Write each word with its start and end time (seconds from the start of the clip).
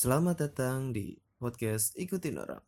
Selamat 0.00 0.48
datang 0.48 0.96
di 0.96 1.12
podcast 1.36 1.92
Ikutin 1.92 2.40
Orang. 2.40 2.64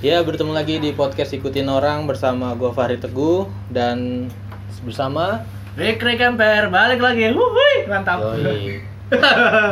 Ya, 0.00 0.24
bertemu 0.24 0.56
lagi 0.56 0.80
di 0.80 0.96
podcast 0.96 1.36
Ikutin 1.36 1.68
Orang 1.68 2.08
bersama 2.08 2.56
gua 2.56 2.72
Fahri 2.72 2.96
Teguh 2.96 3.44
dan 3.68 4.32
bersama 4.80 5.44
Rick 5.76 6.00
Rick 6.00 6.24
Emper 6.24 6.72
balik 6.72 7.04
lagi. 7.04 7.28
Wuhui, 7.28 7.84
mantap. 7.84 8.24
Yoi. 8.40 8.80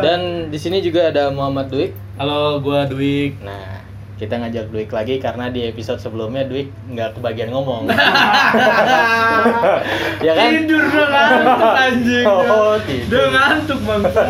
Dan 0.05 0.53
di 0.53 0.59
sini 0.61 0.85
juga 0.85 1.09
ada 1.09 1.33
Muhammad 1.33 1.73
Duik. 1.73 1.97
Halo, 2.21 2.61
gua 2.61 2.85
Dwik. 2.85 3.41
Nah, 3.41 3.81
kita 4.21 4.37
ngajak 4.37 4.69
Duik 4.69 4.93
lagi 4.93 5.17
karena 5.17 5.49
di 5.49 5.65
episode 5.65 5.97
sebelumnya 5.97 6.45
Duik 6.45 6.77
nggak 6.93 7.17
kebagian 7.17 7.49
ngomong. 7.49 7.89
ya 10.29 10.33
kan? 10.37 10.49
Tidur 10.53 10.85
dong 10.93 11.09
ngantuk 11.09 11.73
anjing. 11.73 12.27
Oh, 12.29 12.77
tidur. 12.85 13.17
Udah 13.17 13.29
ngantuk 13.33 13.81
bangsa. 13.81 14.23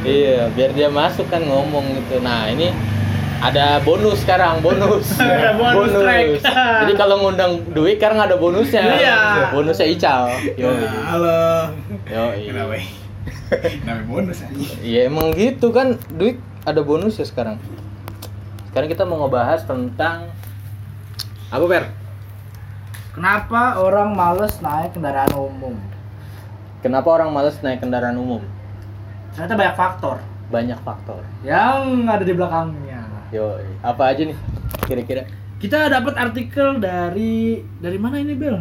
Iya, 0.00 0.48
biar 0.56 0.72
dia 0.72 0.88
masuk 0.88 1.28
kan 1.28 1.44
ngomong 1.44 1.92
gitu. 1.92 2.24
Nah, 2.24 2.48
ini 2.48 2.72
ada 3.42 3.82
bonus 3.82 4.22
sekarang, 4.22 4.62
bonus. 4.62 5.06
Ada 5.18 5.58
bonus 5.58 5.90
track. 5.90 6.26
Jadi 6.86 6.92
kalau 6.94 7.26
ngundang 7.26 7.66
Duik 7.74 7.98
sekarang 7.98 8.22
ada 8.22 8.38
bonusnya. 8.38 8.82
Iya. 8.86 9.18
Bonusnya 9.50 9.86
Ical. 9.90 10.30
Yoi. 10.54 10.86
Halo. 10.86 11.42
Yoi. 12.06 12.46
Kenapa? 12.46 12.78
Namanya 13.86 14.06
bonus 14.06 14.38
aja. 14.46 14.54
Iya 14.80 15.00
emang 15.10 15.34
gitu 15.34 15.74
kan 15.74 15.98
duit 16.14 16.38
ada 16.62 16.80
bonus 16.80 17.18
ya 17.18 17.26
sekarang. 17.26 17.58
Sekarang 18.70 18.88
kita 18.88 19.02
mau 19.04 19.26
ngebahas 19.26 19.66
tentang 19.66 20.30
apa 21.50 21.64
per? 21.68 21.84
Kenapa 23.12 23.76
orang 23.76 24.16
males 24.16 24.56
naik 24.64 24.96
kendaraan 24.96 25.34
umum? 25.36 25.76
Kenapa 26.80 27.12
orang 27.12 27.28
males 27.28 27.60
naik 27.60 27.84
kendaraan 27.84 28.16
umum? 28.16 28.40
Ternyata 29.36 29.56
banyak 29.56 29.76
faktor 29.76 30.16
Banyak 30.48 30.78
faktor. 30.84 31.20
yang 31.44 32.04
ada 32.04 32.24
di 32.24 32.32
belakangnya. 32.32 32.91
Yo, 33.32 33.56
apa 33.80 34.12
aja 34.12 34.28
nih 34.28 34.36
kira-kira? 34.84 35.24
Kita 35.56 35.88
dapat 35.88 36.20
artikel 36.20 36.76
dari 36.76 37.64
dari 37.80 37.96
mana 37.96 38.20
ini 38.20 38.36
Bel? 38.36 38.60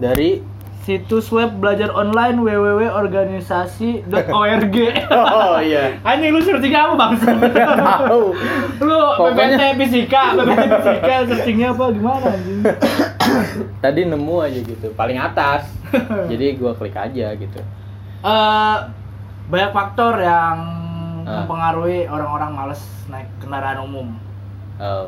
Dari 0.00 0.40
Situs 0.80 1.28
web 1.28 1.60
belajar 1.60 1.92
online 1.92 2.40
www.organisasi.org. 2.40 4.76
Oh 5.12 5.60
iya. 5.60 5.92
Anjing 6.08 6.32
lu 6.32 6.40
searching 6.40 6.72
apa 6.72 6.96
bang? 6.96 7.12
Tahu. 7.84 8.32
lu 8.80 8.96
Pokoknya- 9.20 9.60
PPT 9.60 9.84
fisika, 9.84 10.32
PPT 10.32 10.64
fisika 10.64 11.28
searchingnya 11.28 11.76
apa 11.76 11.84
gimana 11.92 12.32
anjing? 12.32 12.64
Tadi 13.84 14.08
nemu 14.08 14.36
aja 14.40 14.56
gitu, 14.56 14.88
paling 14.96 15.20
atas. 15.20 15.68
Jadi 16.32 16.56
gua 16.56 16.72
klik 16.72 16.96
aja 16.96 17.36
gitu. 17.36 17.60
Eh, 18.24 18.76
banyak 19.44 19.70
faktor 19.76 20.16
yang 20.16 20.77
Ah. 21.28 21.44
mempengaruhi 21.44 22.06
orang-orang 22.06 22.50
males 22.50 22.80
naik 23.06 23.28
kendaraan 23.38 23.82
umum. 23.82 24.16
Eh, 24.76 25.04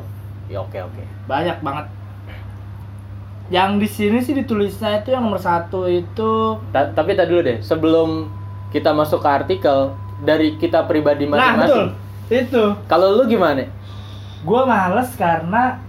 ya 0.47 0.59
oke 0.59 0.77
oke. 0.77 1.03
banyak 1.25 1.57
banget 1.59 1.87
yang 3.49 3.75
di 3.75 3.85
sini 3.85 4.19
sih 4.19 4.31
ditulisnya 4.33 4.95
itu 4.97 5.09
yang 5.09 5.23
nomor 5.23 5.39
satu 5.39 5.83
itu 5.83 6.55
Ta- 6.69 6.87
Tapi 6.89 7.11
tadi 7.13 7.29
dulu 7.29 7.41
deh, 7.41 7.57
sebelum 7.59 8.29
kita 8.69 8.91
masuk 8.91 9.19
ke 9.19 9.29
artikel 9.29 9.91
dari 10.21 10.55
kita 10.55 10.85
pribadi 10.85 11.25
nah 11.25 11.57
betul 11.57 11.57
masing-masing. 11.57 11.89
itu 12.29 12.63
Kalau 12.85 13.07
lu 13.13 13.23
gimana? 13.25 13.65
gue 14.41 14.61
males 14.63 15.09
karena 15.13 15.81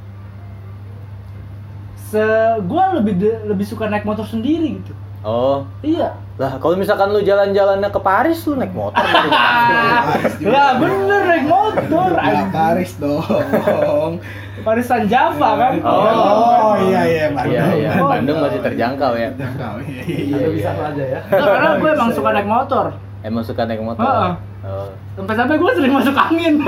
se 2.05 2.25
gue 2.61 2.85
lebih 2.95 3.15
de- 3.15 3.43
lebih 3.47 3.65
suka 3.65 3.87
naik 3.87 4.03
motor 4.03 4.25
sendiri 4.25 4.79
gitu 4.79 4.93
Oh, 5.23 5.63
iya 5.81 6.19
Lah, 6.35 6.59
kalau 6.59 6.75
misalkan 6.75 7.09
lu 7.09 7.21
jalan-jalannya 7.21 7.87
ke 7.87 8.01
Paris, 8.01 8.43
lu 8.43 8.57
naik 8.57 8.73
motor. 8.73 8.99
lah 10.43 10.69
bener 10.75 11.21
naik 11.25 11.47
motor 11.47 12.11
Ya, 12.11 12.23
anjing. 12.43 12.51
Paris 12.51 12.91
dong. 12.99 14.19
Paris 14.67 14.85
San 14.85 15.07
Java 15.07 15.51
kan 15.57 15.73
Oh, 15.81 16.75
iya 16.81 17.03
iya 17.05 17.25
Bandung. 17.31 17.53
Iya, 17.53 17.65
iya. 17.73 17.91
Oh, 17.97 18.09
Bandung 18.09 18.37
iya. 18.37 18.45
masih 18.45 18.61
terjangkau 18.61 19.13
ya. 19.15 19.29
Jangkau, 19.33 19.75
Iya 19.79 20.03
Iya, 20.03 20.37
iya. 20.37 20.47
bisa 20.51 20.71
iya. 20.71 20.89
aja 20.89 21.05
ya 21.05 21.21
Nah, 21.23 21.47
karena 21.55 21.71
gue 21.77 21.91
emang 21.93 22.11
suka 22.11 22.31
naik 22.33 22.49
motor 22.49 22.85
Emang 23.23 23.43
suka 23.43 23.63
naik 23.63 23.81
motor? 23.81 24.03
Heeh. 24.03 24.33
Oh. 24.63 24.95
sampai-sampai 25.19 25.59
gue 25.59 25.71
sering 25.75 25.91
masuk 25.91 26.15
angin 26.15 26.63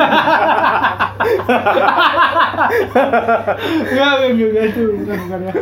Enggak, 3.95 4.11
enggak, 4.19 4.49
enggak, 4.51 4.65
itu 4.75 4.83
bukan, 4.99 5.15
bukan 5.15 5.39
ya. 5.47 5.53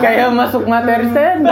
Kayak 0.00 0.28
masuk 0.32 0.64
materi 0.64 1.06
stand. 1.12 1.44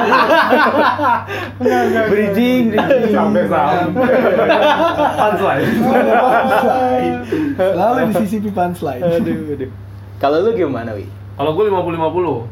bridging, 2.08 2.72
bridging. 2.72 3.12
Sampai 3.14 3.44
sampai. 3.46 4.08
Punchline. 5.20 5.64
Punchline. 5.84 7.16
Selalu 7.60 7.98
di 8.00 8.14
sisi 8.24 8.36
punchline. 8.50 9.02
Aduh, 9.04 9.54
aduh. 9.54 9.70
Kalau 10.20 10.36
lu 10.44 10.50
gimana, 10.56 10.96
Wi? 10.96 11.04
Kalau 11.36 11.52
gue 11.56 11.64
50 11.68 12.00
50 12.00 12.48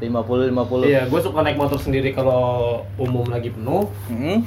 50. 0.00 0.54
50. 0.54 0.84
Iya, 0.88 1.02
gue 1.10 1.20
suka 1.20 1.40
naik 1.42 1.58
motor 1.58 1.78
sendiri 1.80 2.14
kalau 2.14 2.80
umum 3.00 3.26
lagi 3.28 3.50
penuh. 3.50 3.88
Hmm. 4.08 4.46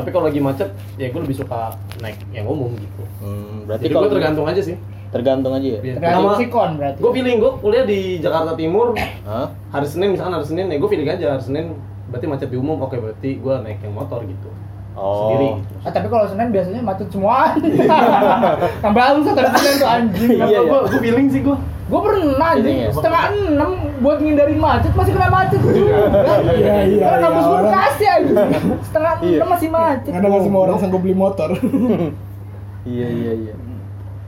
Tapi 0.00 0.08
kalau 0.10 0.24
lagi 0.26 0.40
macet, 0.40 0.68
ya 0.96 1.06
gue 1.06 1.20
lebih 1.20 1.36
suka 1.36 1.60
naik 1.98 2.16
yang 2.30 2.44
umum 2.44 2.72
gitu. 2.72 3.02
Hmm, 3.20 3.64
berarti 3.64 3.84
Jadi 3.84 3.94
gue 3.94 4.10
tergantung 4.10 4.46
aja 4.46 4.62
sih. 4.62 4.76
tergantung 5.10 5.52
aja 5.52 5.66
ya. 5.68 5.80
Iya. 5.80 5.94
Tergantung 5.96 6.22
Sama- 6.24 6.38
sikon 6.38 6.70
berarti 6.76 6.98
Gue 6.98 7.12
feeling 7.12 7.36
gue 7.36 7.52
kuliah 7.58 7.82
di 7.82 8.00
Jakarta 8.16 8.54
Timur 8.54 8.94
Hah? 9.24 9.50
hari 9.68 9.84
Senin 9.84 10.08
misalkan 10.10 10.32
hari 10.32 10.46
Senin 10.46 10.66
ya 10.66 10.76
gue 10.76 10.86
feeling 10.86 11.08
aja 11.08 11.26
hari 11.32 11.42
Senin 11.42 11.64
berarti 12.06 12.26
macet 12.26 12.46
di 12.46 12.54
umum 12.54 12.78
oke 12.78 12.94
berarti 12.94 13.36
gue 13.36 13.54
naik 13.60 13.78
yang 13.80 13.92
motor 13.92 14.22
gitu 14.22 14.48
Oh. 14.92 15.26
sendiri 15.28 15.46
gitu. 15.56 15.74
Ah, 15.80 15.90
tapi 15.90 16.06
kalau 16.06 16.26
Senin 16.26 16.50
biasanya 16.50 16.80
macet 16.80 17.08
semua. 17.08 17.54
Tambah 18.84 19.02
halus 19.04 19.24
satu 19.24 19.42
Senin 19.52 19.74
tuh 19.76 19.88
anjing. 19.88 20.30
Iya, 20.32 20.46
iya. 20.46 20.60
gue 20.60 20.78
gue 20.84 21.00
feeling 21.00 21.26
sih 21.28 21.40
gue 21.40 21.56
Gue 21.90 22.00
pernah 22.00 22.48
anjing 22.48 22.70
Ini 22.72 22.86
ya. 22.86 22.90
setengah 22.92 23.22
enam 23.50 23.70
buat 23.98 24.18
ngindarin 24.18 24.56
macet 24.56 24.92
masih 24.92 25.12
kena 25.12 25.26
macet 25.28 25.58
juga. 25.58 25.74
Iya, 25.74 25.98
iya, 26.86 27.02
Kan 27.02 27.18
iya, 27.18 27.18
kampus 27.20 27.42
gue 27.42 27.50
orang- 27.50 27.66
Bekasi 27.66 28.04
anjing. 28.06 28.36
Setengah 28.80 29.12
Iya. 29.18 29.36
enam 29.36 29.48
masih 29.50 29.68
macet. 29.68 30.10
Kadang 30.10 30.30
nggak 30.30 30.44
semua 30.44 30.60
orang 30.62 30.76
sanggup 30.78 31.00
beli 31.00 31.16
motor. 31.16 31.50
Iya, 32.82 33.08
iya, 33.10 33.32
iya. 33.36 33.54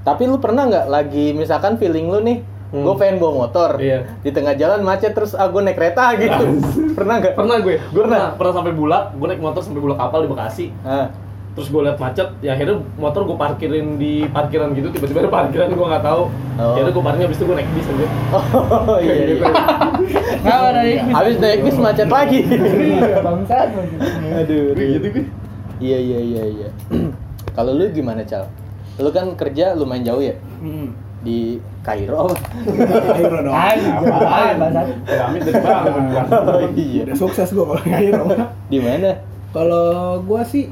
Tapi 0.02 0.26
lu 0.26 0.36
pernah 0.36 0.66
nggak 0.66 0.86
lagi 0.86 1.32
misalkan 1.32 1.78
feeling 1.78 2.04
lu 2.06 2.20
nih, 2.20 2.44
Hmm. 2.68 2.82
gue 2.82 2.94
pengen 2.96 3.16
bawa 3.16 3.32
motor, 3.42 3.76
Iya. 3.76 4.04
di 4.18 4.28
tengah 4.28 4.52
jalan 4.52 4.80
macet 4.82 5.12
terus 5.12 5.32
ah 5.32 5.44
gue 5.46 5.56
naik 5.58 5.72
kereta 5.72 6.12
gitu, 6.16 6.60
pernah 6.92 7.16
nggak? 7.16 7.32
pernah 7.32 7.56
gue 7.58 7.76
gue 7.76 7.92
Pernah? 7.94 8.32
pernah 8.32 8.36
pernah 8.36 8.52
sampai 8.54 8.72
bulak 8.72 9.04
gue 9.12 9.26
naik 9.26 9.40
motor 9.40 9.60
sampai 9.60 9.76
bulak 9.78 9.96
kapal 9.96 10.20
di 10.20 10.28
Bekasi 10.28 10.66
Ah. 10.82 11.08
Terus 11.52 11.68
gue 11.68 11.80
liat 11.80 11.96
macet 11.96 12.32
ya 12.40 12.52
akhirnya 12.52 12.80
motor 12.96 13.22
gue 13.22 13.36
parkirin 13.36 13.96
di 13.96 14.24
parkiran 14.26 14.72
gitu 14.72 14.88
tiba-tiba 14.88 15.20
ada 15.20 15.32
parkiran 15.32 15.68
gue 15.70 15.86
nggak 15.86 16.02
tahu 16.02 16.24
Oh. 16.52 16.76
akhirnya 16.76 16.92
gue 16.92 17.00
parkirnya 17.02 17.26
abis 17.26 17.38
itu 17.38 17.46
gue 17.46 17.56
naik 17.56 17.70
bis 17.70 17.86
aja 17.86 18.06
Oh 18.84 18.98
iya 18.98 19.14
iya. 19.16 19.36
Enggak 20.36 20.58
ada 20.66 20.82
yang 20.84 21.08
Habis 21.08 21.36
naik 21.38 21.60
bis 21.62 21.76
macet 21.78 22.08
lagi. 22.08 22.40
Iya, 22.44 23.20
bangsat. 23.20 23.68
Aduh. 24.36 24.76
gitu 24.76 25.06
gue 25.10 25.24
Iya 25.80 25.98
iya 25.98 26.18
iya 26.20 26.42
iya. 26.46 26.68
Kalau 27.56 27.72
lu 27.72 27.88
gimana 27.88 28.20
cal? 28.22 28.52
Lu 28.96 29.08
kan 29.08 29.32
kerja 29.32 29.72
lumayan 29.72 30.04
jauh 30.04 30.20
ya 30.20 30.36
Hmm. 30.60 30.92
di 31.20 31.56
Kairo. 31.80 32.28
Akhirnya 32.28 33.40
dong. 33.42 33.54
Apaan, 33.54 34.54
bangsat. 34.58 34.86
amit 35.22 35.40
dari 35.42 35.56
bangun 35.56 36.04
Oh 36.52 36.60
iya. 36.74 37.02
Udah 37.02 37.16
sukses 37.16 37.48
gua 37.50 37.64
kalau 37.70 37.80
akhirnya. 37.82 38.46
Di 38.68 38.78
mana? 38.78 39.10
Kalau 39.50 39.86
gua 40.20 40.44
sih 40.44 40.68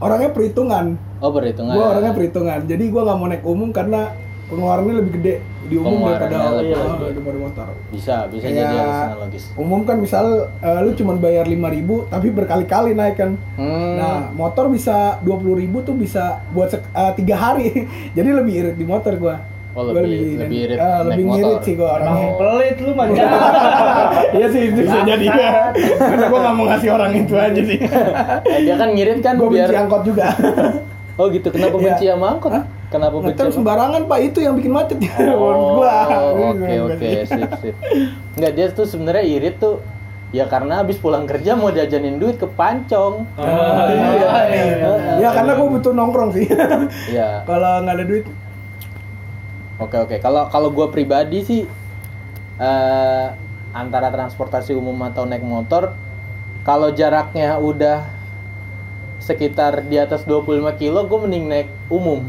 orangnya 0.00 0.30
perhitungan. 0.32 0.84
Oh 1.20 1.30
perhitungan. 1.32 1.74
Gua 1.74 1.86
orangnya 1.96 2.12
perhitungan. 2.12 2.60
Jadi 2.68 2.84
gua 2.92 3.02
nggak 3.08 3.18
mau 3.18 3.28
naik 3.28 3.44
umum 3.44 3.68
karena 3.72 4.12
pengeluarannya 4.46 4.94
lebih 5.02 5.12
gede 5.18 5.34
di 5.66 5.74
umum 5.74 6.06
daripada 6.06 6.62
gede. 6.62 6.74
daripada 7.18 7.38
motor. 7.42 7.66
Bisa 7.90 8.30
bisa 8.30 8.46
Kayak 8.46 8.56
jadi 8.62 8.76
alasan 8.78 9.10
logis. 9.18 9.44
Umum 9.58 9.80
kan 9.82 9.96
misal 9.98 10.24
eh, 10.62 10.80
lu 10.86 10.90
cuma 10.94 11.18
bayar 11.18 11.44
5000 11.50 12.12
tapi 12.14 12.28
berkali-kali 12.30 12.90
naik 12.94 13.16
kan. 13.18 13.30
Hmm. 13.58 13.98
Nah, 13.98 14.30
motor 14.30 14.70
bisa 14.70 15.18
20.000 15.26 15.66
tuh 15.82 15.94
bisa 15.98 16.46
buat 16.54 16.70
eh, 16.70 17.12
tiga 17.18 17.34
hari. 17.34 17.84
Jadi 18.16 18.28
lebih 18.30 18.52
irit 18.54 18.76
di 18.78 18.86
motor 18.86 19.18
gua. 19.18 19.55
Oh, 19.76 19.84
lebih- 19.84 20.40
lebih 20.40 20.58
irit 20.64 20.78
naik 20.80 21.04
lebih 21.06 21.24
motor. 21.26 21.36
ngirit 21.36 21.60
sih 21.60 21.74
Emang 21.76 21.92
orangnya. 21.92 22.28
pelit 22.34 22.76
lu 22.80 22.92
macam. 22.92 23.24
Iya 24.32 24.46
sih 24.48 24.62
itu 24.66 24.80
bisa 24.80 24.98
jadi 25.04 25.26
ya. 25.26 25.50
Karena 25.94 26.26
gua 26.26 26.40
nggak 26.40 26.54
mau 26.54 26.64
ngasih 26.66 26.88
orang 26.90 27.12
itu 27.14 27.34
aja 27.36 27.60
sih. 27.62 27.78
Eh, 28.42 28.58
dia 28.62 28.74
kan 28.74 28.88
ngirit 28.90 29.20
kan 29.20 29.34
Gua 29.36 29.48
biar 29.48 29.68
benci 29.68 29.76
angkot 29.78 30.02
juga. 30.02 30.26
Oh 31.16 31.28
gitu, 31.28 31.48
kenapa 31.48 31.72
Iya. 31.74 31.84
benci 31.86 32.04
sama 32.06 32.26
angkot? 32.30 32.52
Hah? 32.52 32.64
Kenapa 32.86 33.14
benci? 33.14 33.28
Ngetem 33.30 33.46
sama- 33.46 33.56
sembarangan 33.56 34.02
pak 34.04 34.18
itu 34.22 34.38
yang 34.38 34.52
bikin 34.54 34.68
macet 34.70 34.96
menurut 35.00 35.32
Oh, 35.34 35.60
gua. 35.74 35.94
oke 36.46 36.74
oke, 36.86 37.08
sip 37.22 37.50
sip. 37.58 37.74
Enggak 38.32 38.52
dia 38.52 38.66
tuh 38.70 38.84
sebenarnya 38.84 39.24
irit 39.26 39.56
tuh 39.56 39.80
ya 40.28 40.44
karena 40.44 40.80
habis 40.80 40.96
pulang 40.96 41.24
kerja 41.24 41.52
mau 41.52 41.68
jajanin 41.68 42.16
duit 42.16 42.36
ke 42.36 42.44
pancong. 42.46 43.24
Oh, 43.32 43.44
iya. 43.88 44.92
Ya 45.18 45.28
karena 45.32 45.52
gua 45.54 45.68
butuh 45.70 45.92
nongkrong 45.92 46.32
sih. 46.32 46.44
Iya. 47.08 47.44
Kalau 47.44 47.80
nggak 47.80 47.94
ada 47.94 48.04
duit, 48.04 48.24
Oke 49.76 49.96
oke. 50.00 50.16
Kalau 50.24 50.48
kalau 50.48 50.72
gue 50.72 50.86
pribadi 50.88 51.44
sih 51.44 51.62
eh 52.56 53.26
antara 53.76 54.08
transportasi 54.08 54.72
umum 54.72 54.96
atau 55.04 55.28
naik 55.28 55.44
motor, 55.44 55.92
kalau 56.64 56.96
jaraknya 56.96 57.60
udah 57.60 58.08
sekitar 59.20 59.84
di 59.84 60.00
atas 60.00 60.24
25 60.24 60.80
kilo, 60.80 61.04
gue 61.04 61.18
mending 61.20 61.44
naik 61.44 61.68
umum. 61.92 62.24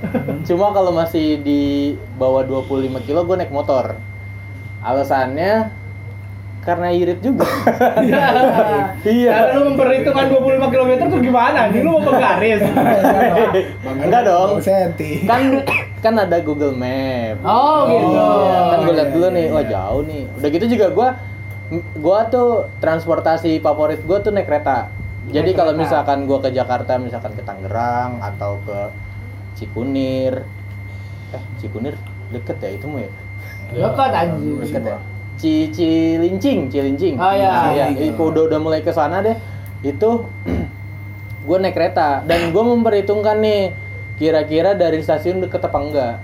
Cuma 0.48 0.72
kalau 0.72 0.96
masih 0.96 1.36
di 1.44 1.94
bawah 2.16 2.40
25 2.48 3.04
kilo, 3.04 3.28
gue 3.28 3.36
naik 3.36 3.52
motor. 3.52 4.00
Alasannya 4.80 5.68
karena 6.66 6.90
irit 6.90 7.22
juga. 7.22 7.46
iya. 9.06 9.30
Karena 9.38 9.50
lu 9.54 9.62
memperhitungkan 9.70 10.26
25 10.34 10.74
km 10.74 10.90
tuh 11.06 11.20
gimana? 11.22 11.70
Ini 11.70 11.78
lu 11.78 11.90
mau 11.94 12.02
penggaris. 12.02 12.60
Enggak 14.04 14.22
dong. 14.26 14.58
senti. 14.58 15.22
kan 15.22 15.62
kan 16.02 16.14
ada 16.18 16.42
Google 16.42 16.74
Map. 16.74 17.38
Oh, 17.46 17.86
gitu. 17.86 18.06
Iya, 18.18 18.58
kan 18.66 18.78
gue 18.82 18.94
liat 18.98 19.06
iya, 19.06 19.14
dulu 19.14 19.26
iya, 19.30 19.36
nih, 19.38 19.46
wah 19.54 19.62
iya. 19.62 19.70
jauh 19.70 20.02
nih. 20.02 20.22
Udah 20.42 20.48
gitu 20.50 20.66
juga 20.66 20.86
gua 20.90 21.08
gua 21.98 22.18
tuh 22.26 22.50
transportasi 22.82 23.62
favorit 23.62 24.02
gua 24.02 24.18
tuh 24.18 24.34
naik 24.34 24.50
kereta. 24.50 24.90
Jadi 25.30 25.54
kalau 25.54 25.74
misalkan 25.74 26.26
gua 26.26 26.42
ke 26.42 26.50
Jakarta, 26.50 26.98
misalkan 26.98 27.34
ke 27.38 27.46
Tangerang 27.46 28.18
atau 28.18 28.58
ke 28.66 28.78
Cikunir. 29.54 30.42
Eh, 31.30 31.42
Cikunir 31.62 31.94
deket 32.34 32.58
ya 32.58 32.70
itu 32.74 32.90
mu 32.90 32.98
ya? 32.98 33.10
Dekat 33.70 34.10
anjing. 34.10 34.62
Deket 34.66 34.82
ya? 34.82 34.98
Ci 35.36 35.68
Cilincing, 35.68 36.68
Cilincing. 36.68 37.14
Oh, 37.16 37.28
iya. 37.30 37.70
Iya, 37.70 37.84
itu 37.92 38.22
udah 38.22 38.42
udah 38.46 38.58
mulai 38.58 38.80
ke 38.80 38.90
sana 38.90 39.20
deh. 39.20 39.36
Itu 39.80 40.26
gue 41.46 41.56
naik 41.56 41.72
kereta 41.72 42.24
dan 42.24 42.50
gue 42.50 42.62
memperhitungkan 42.64 43.38
nih 43.38 43.70
kira-kira 44.16 44.72
dari 44.72 44.98
stasiun 44.98 45.40
deket 45.40 45.60
apa 45.62 45.78
enggak. 45.78 46.14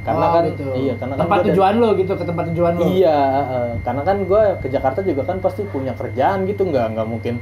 Karena 0.00 0.24
Oh, 0.24 0.32
kan 0.32 0.44
gitu. 0.48 0.64
iya, 0.78 0.94
karena 0.96 1.12
kan 1.12 1.22
tempat 1.24 1.38
dari- 1.38 1.48
tujuan 1.52 1.74
lu 1.76 1.88
gitu 1.94 2.12
ke 2.14 2.24
tempat 2.24 2.44
tujuan 2.52 2.72
lu. 2.72 2.82
Iya, 2.90 3.18
heeh. 3.30 3.68
karena 3.80 4.02
kan 4.02 4.16
gue 4.22 4.42
ke 4.58 4.66
Jakarta 4.68 5.00
juga 5.00 5.22
kan 5.24 5.36
pasti 5.38 5.60
punya 5.64 5.92
kerjaan 5.92 6.48
gitu, 6.48 6.64
nggak 6.64 6.96
nggak 6.96 7.04
mungkin 7.06 7.34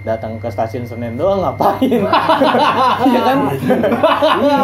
datang 0.00 0.40
ke 0.40 0.48
stasiun 0.48 0.88
Senen 0.88 1.14
doang 1.14 1.44
ngapain? 1.44 2.00
Iya 3.00 3.20
kan? 3.20 3.38
iya. 4.40 4.58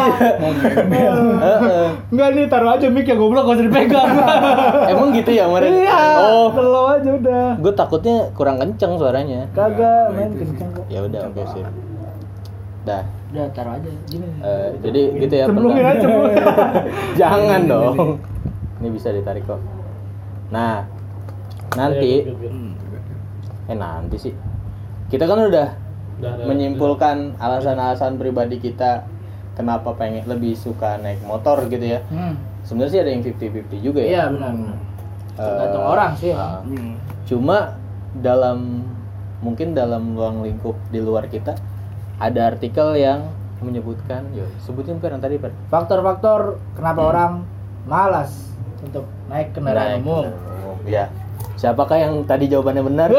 Heeh. 1.37 1.87
Enggak 2.09 2.29
nih 2.33 2.45
taruh 2.49 2.73
aja 2.73 2.87
mic 2.89 3.05
ya 3.05 3.13
goblok 3.13 3.45
gak 3.45 3.55
usah 3.61 3.65
dipegang. 3.65 4.09
Emang 4.91 5.09
gitu 5.13 5.29
ya 5.29 5.45
kemarin? 5.45 5.71
iya. 5.73 6.01
Oh, 6.17 6.47
Slow 6.53 6.85
aja 6.89 7.09
udah. 7.13 7.47
gue 7.57 7.73
takutnya 7.73 8.29
kurang 8.33 8.57
kenceng 8.57 8.97
suaranya. 8.97 9.45
Kagak 9.53 10.13
main 10.13 10.33
kenceng 10.33 10.69
kok. 10.73 10.85
Ya 10.89 10.99
udah, 11.05 11.21
oke 11.29 11.43
sih. 11.53 11.63
Dah. 12.83 13.03
Udah 13.27 13.45
taruh 13.51 13.77
aja 13.77 13.89
gini. 14.07 14.27
Eh, 14.39 14.69
jadi 14.81 15.01
gitu 15.19 15.33
ya. 15.35 15.45
Cemplungin 15.45 15.83
aja 15.85 15.99
cemplungin. 16.01 16.43
Jangan 17.21 17.61
dong. 17.67 17.95
Ini 18.79 18.87
bisa 18.89 19.09
ditarik 19.13 19.43
kok. 19.45 19.59
Nah, 20.49 20.81
nanti 21.75 22.25
eh 23.67 23.75
nanti 23.75 24.17
sih. 24.17 24.33
Kita 25.07 25.23
kan 25.23 25.39
udah 25.45 25.67
Udah, 26.17 26.33
menyimpulkan 26.43 27.37
alasan-alasan 27.37 28.17
pribadi 28.17 28.57
kita 28.57 29.05
kenapa 29.53 29.93
pengen 29.93 30.25
lebih 30.25 30.53
suka 30.53 30.97
naik 30.97 31.21
motor 31.21 31.61
gitu 31.65 31.83
ya. 31.87 32.01
Hmm. 32.07 32.33
Sebenarnya 32.61 32.91
sih 32.91 32.99
ada 32.99 33.09
yang 33.09 33.21
50-50 33.23 33.79
juga 33.79 34.01
ya. 34.01 34.09
Iya 34.09 34.23
benar. 34.29 34.51
benar. 34.51 34.77
Tergantung 35.33 35.83
Eh, 35.83 35.89
orang 35.89 36.11
sih. 36.13 36.31
ah. 36.31 36.59
Cuma 37.23 37.57
dalam 38.13 38.81
mungkin 39.37 39.71
dalam 39.71 40.17
ruang 40.17 40.41
lingkup 40.41 40.73
di 40.89 40.97
luar 40.97 41.29
kita 41.29 41.53
ada 42.17 42.49
artikel 42.49 42.97
yang 42.97 43.29
menyebutkan, 43.59 44.25
yo 44.33 44.45
sebutin 44.59 44.97
per 44.97 45.13
yang 45.13 45.21
tadi 45.21 45.37
per. 45.37 45.53
Faktor-faktor 45.67 46.57
kenapa 46.73 47.01
orang 47.03 47.31
malas 47.85 48.49
untuk 48.79 49.05
naik 49.27 49.53
kendaraan 49.53 49.97
Naik 49.97 50.01
umum. 50.01 50.23
kendaraan 50.25 50.57
umum. 50.59 50.77
Ya. 50.83 51.05
Siapakah 51.57 51.97
yang 51.97 52.13
tadi 52.29 52.45
jawabannya 52.45 52.83
benar? 52.85 53.09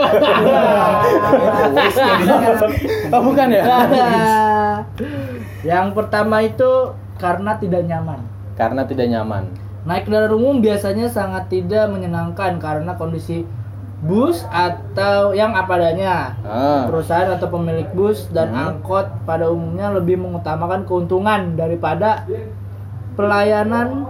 oh 3.14 3.22
bukan 3.26 3.48
ya? 3.50 3.64
Yang 5.66 5.86
pertama 5.94 6.42
itu 6.46 6.94
karena 7.18 7.58
tidak 7.58 7.82
nyaman. 7.86 8.20
Karena 8.54 8.86
tidak 8.86 9.10
nyaman. 9.10 9.50
Naik 9.86 10.06
kendaraan 10.06 10.34
umum 10.38 10.62
biasanya 10.62 11.10
sangat 11.10 11.50
tidak 11.50 11.90
menyenangkan 11.90 12.62
karena 12.62 12.94
kondisi 12.94 13.42
bus 13.98 14.46
atau 14.46 15.34
yang 15.34 15.58
apa 15.58 15.74
adanya. 15.74 16.38
Ah. 16.46 16.86
Perusahaan 16.86 17.34
atau 17.34 17.50
pemilik 17.50 17.90
bus 17.90 18.30
dan 18.30 18.54
Hmm. 18.54 18.78
angkot 18.78 19.10
pada 19.26 19.50
umumnya 19.50 19.90
lebih 19.90 20.14
mengutamakan 20.14 20.86
keuntungan 20.86 21.58
daripada 21.58 22.22
pelayanan 23.18 24.06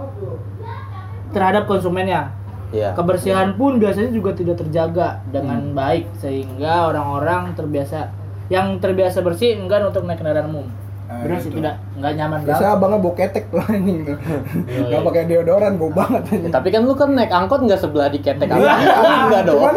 terhadap 1.33 1.65
konsumennya. 1.65 2.29
Iya. 2.69 2.93
Kebersihan 2.93 3.53
pun 3.53 3.77
biasanya 3.77 4.09
juga 4.09 4.31
tidak 4.31 4.57
terjaga 4.57 5.25
dengan 5.25 5.73
baik 5.73 6.05
sehingga 6.15 6.85
orang-orang 6.85 7.53
terbiasa 7.53 8.13
yang 8.47 8.77
terbiasa 8.77 9.19
bersih 9.19 9.55
enggan 9.55 9.85
untuk 9.85 10.03
naik 10.03 10.17
kendaraan 10.17 10.47
umum. 10.47 10.67
Nah, 11.05 11.25
Benar 11.25 11.41
sih 11.41 11.49
itu. 11.49 11.57
tidak 11.57 11.81
enggak 11.95 12.13
nyaman 12.15 12.37
Biasa 12.39 12.53
banget. 12.59 12.75
abangnya 12.75 12.97
bau 12.99 13.13
ketek 13.15 13.43
tuh 13.49 13.61
anjing 13.63 13.97
tuh. 14.07 14.17
Gak 14.85 15.01
pakai 15.03 15.23
deodoran 15.25 15.73
bau 15.75 15.89
banget 15.89 16.21
Ya, 16.23 16.31
anjing. 16.31 16.53
tapi 16.53 16.67
kan 16.69 16.81
lu 16.83 16.93
kan 16.93 17.09
naik 17.11 17.31
angkot 17.31 17.59
nggak 17.59 17.79
sebelah 17.79 18.07
di 18.07 18.19
ketek 18.19 18.45
apa? 18.47 18.61
Iya. 18.61 18.73
Enggak 19.25 19.41
dong. 19.43 19.57
Cuman, 19.57 19.73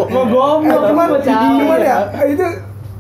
eh, 0.63 0.79
cuman, 0.85 1.07
bocah. 1.09 1.41
cuman 1.55 1.79
ya 1.81 1.99
itu 2.27 2.47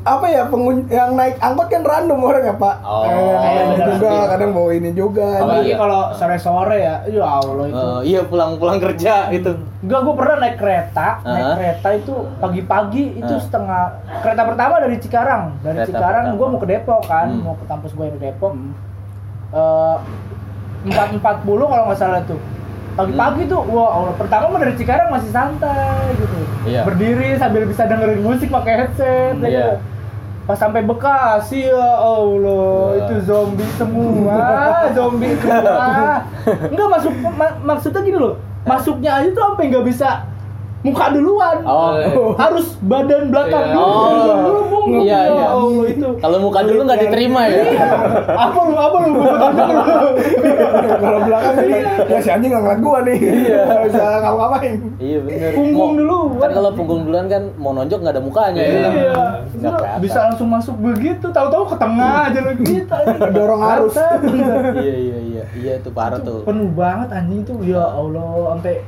apa 0.02 0.26
ya 0.26 0.42
pengun 0.44 0.82
yang 0.88 1.14
naik 1.14 1.38
angkot 1.38 1.66
kan 1.66 1.82
random 1.82 2.18
orang 2.20 2.42
ya 2.42 2.54
pak. 2.54 2.76
Oh, 2.82 3.02
Eh, 3.02 3.14
iya, 3.14 3.36
kadang 3.36 3.54
ini 3.62 3.70
benar. 3.72 3.88
juga 3.88 4.10
kadang 4.26 4.50
bawa 4.50 4.70
ini 4.72 4.90
juga. 4.92 5.28
Apalagi 5.38 5.62
iya. 5.64 5.76
kalau 5.76 6.00
sore-sore 6.12 6.76
ya, 6.76 6.94
ya 7.06 7.22
Allah 7.24 7.64
itu. 7.64 7.78
Eh, 7.78 8.00
iya 8.04 8.20
pulang-pulang 8.22 8.78
kerja 8.78 9.14
itu. 9.30 9.50
Enggak, 9.78 10.00
gue 10.00 10.14
pernah 10.16 10.36
naik 10.38 10.56
kereta, 10.56 11.08
naik 11.22 11.42
Hah? 11.44 11.54
kereta 11.54 11.88
itu 11.92 12.14
pagi-pagi 12.36 13.04
itu 13.16 13.30
Hah. 13.30 13.42
setengah 13.42 13.82
kereta 14.20 14.42
pertama 14.44 14.74
dari 14.78 14.96
Cikarang, 14.96 15.42
dari 15.60 15.76
Kereta 15.76 15.88
Cikarang 15.88 16.24
gue 16.32 16.46
mau 16.48 16.58
ke 16.58 16.68
Depok 16.68 17.02
kan, 17.04 17.26
Hmm. 17.28 17.42
mau 17.42 17.54
ke 17.54 17.64
kampus 17.64 17.90
gue 17.92 18.04
yang 18.04 18.16
di 18.16 18.22
Depok. 18.24 18.52
Empat 20.82 21.08
empat 21.12 21.36
puluh 21.42 21.64
kalau 21.64 21.84
nggak 21.86 22.00
salah 22.00 22.22
tuh. 22.24 22.42
Pagi-pagi 22.92 23.48
tuh, 23.48 23.62
wah 23.64 23.88
Allah. 23.94 24.14
Pertama 24.14 24.50
mah 24.50 24.60
dari 24.60 24.74
Cikarang 24.74 25.08
masih 25.08 25.30
santai 25.30 26.12
gitu. 26.12 26.36
Iya. 26.62 26.82
Berdiri 26.84 27.38
sambil 27.38 27.64
bisa 27.64 27.86
dengerin 27.86 28.20
musik 28.20 28.50
pakai 28.50 28.72
headset. 28.76 29.34
ya 29.36 29.40
Iya. 29.40 29.48
gitu. 29.48 29.74
Pas 30.52 30.60
sampai 30.60 30.84
Bekasi 30.84 31.64
ya 31.64 31.96
Allah, 31.96 32.92
itu 33.00 33.24
zombie 33.24 33.64
semua, 33.80 34.36
zombie 35.00 35.32
semua. 35.40 36.20
Enggak 36.44 36.88
masuk 36.92 37.12
ma- 37.32 37.56
maksudnya 37.64 38.04
gini 38.04 38.20
loh. 38.20 38.36
Masuknya 38.68 39.16
aja 39.16 39.32
tuh 39.32 39.40
sampai 39.40 39.72
nggak 39.72 39.86
bisa 39.88 40.28
muka 40.82 41.04
duluan. 41.10 41.56
Oh. 41.62 41.94
Harus 42.34 42.74
badan 42.80 43.30
belakang 43.30 43.64
Iya. 43.64 43.72
dulu. 43.72 43.86
Oh. 43.86 44.36
dulu, 44.42 44.60
Bung. 44.66 44.86
Iya, 44.98 45.00
Ya 45.00 45.20
iya. 45.30 45.46
Allah 45.48 45.86
itu. 45.86 46.08
Kalau 46.18 46.36
muka 46.38 46.60
dulu 46.60 46.80
nggak 46.82 47.00
diterima 47.00 47.40
ya. 47.46 47.62
Apa 48.28 48.58
lu 48.62 48.74
apa 48.74 48.96
lu. 49.00 49.10
Kalau 50.92 51.18
belakang 51.22 51.54
ini 51.60 51.76
ya 52.04 52.18
si 52.18 52.28
anjing 52.28 52.50
nggak 52.50 52.62
ngeliat 52.62 52.80
gua 52.80 52.98
nih. 53.02 53.18
Nggak 53.22 53.80
bisa 53.86 54.02
ngapa-ngapain. 54.20 54.74
Iya 54.98 55.18
bener. 55.22 55.50
Punggung 55.54 55.92
dulu. 55.96 56.18
Kan 56.36 56.50
kalau 56.52 56.70
punggung 56.72 57.00
duluan 57.06 57.26
kan 57.26 57.42
mau 57.56 57.72
nonjok 57.72 57.98
nggak 57.98 58.14
ada 58.14 58.22
mukanya. 58.22 58.60
Iya. 58.60 58.90
gitu. 59.46 59.68
Iya. 59.70 59.92
Bisa 59.98 60.18
langsung 60.26 60.48
masuk 60.48 60.74
begitu, 60.76 61.26
tahu-tahu 61.28 61.64
ke 61.64 61.76
tengah 61.78 62.26
aja 62.26 62.38
lu 62.40 62.52
gitu. 62.58 62.96
Dorong 63.30 63.62
arus. 63.62 63.94
iya 63.94 64.94
iya 64.94 65.18
iya 65.20 65.44
iya 65.52 65.72
itu 65.78 65.90
parah 65.90 66.18
tuh. 66.18 66.42
penuh 66.42 66.70
banget 66.72 67.08
anjing 67.12 67.42
tuh 67.44 67.58
ya 67.62 67.82
Allah 67.82 68.24
sampai 68.52 68.82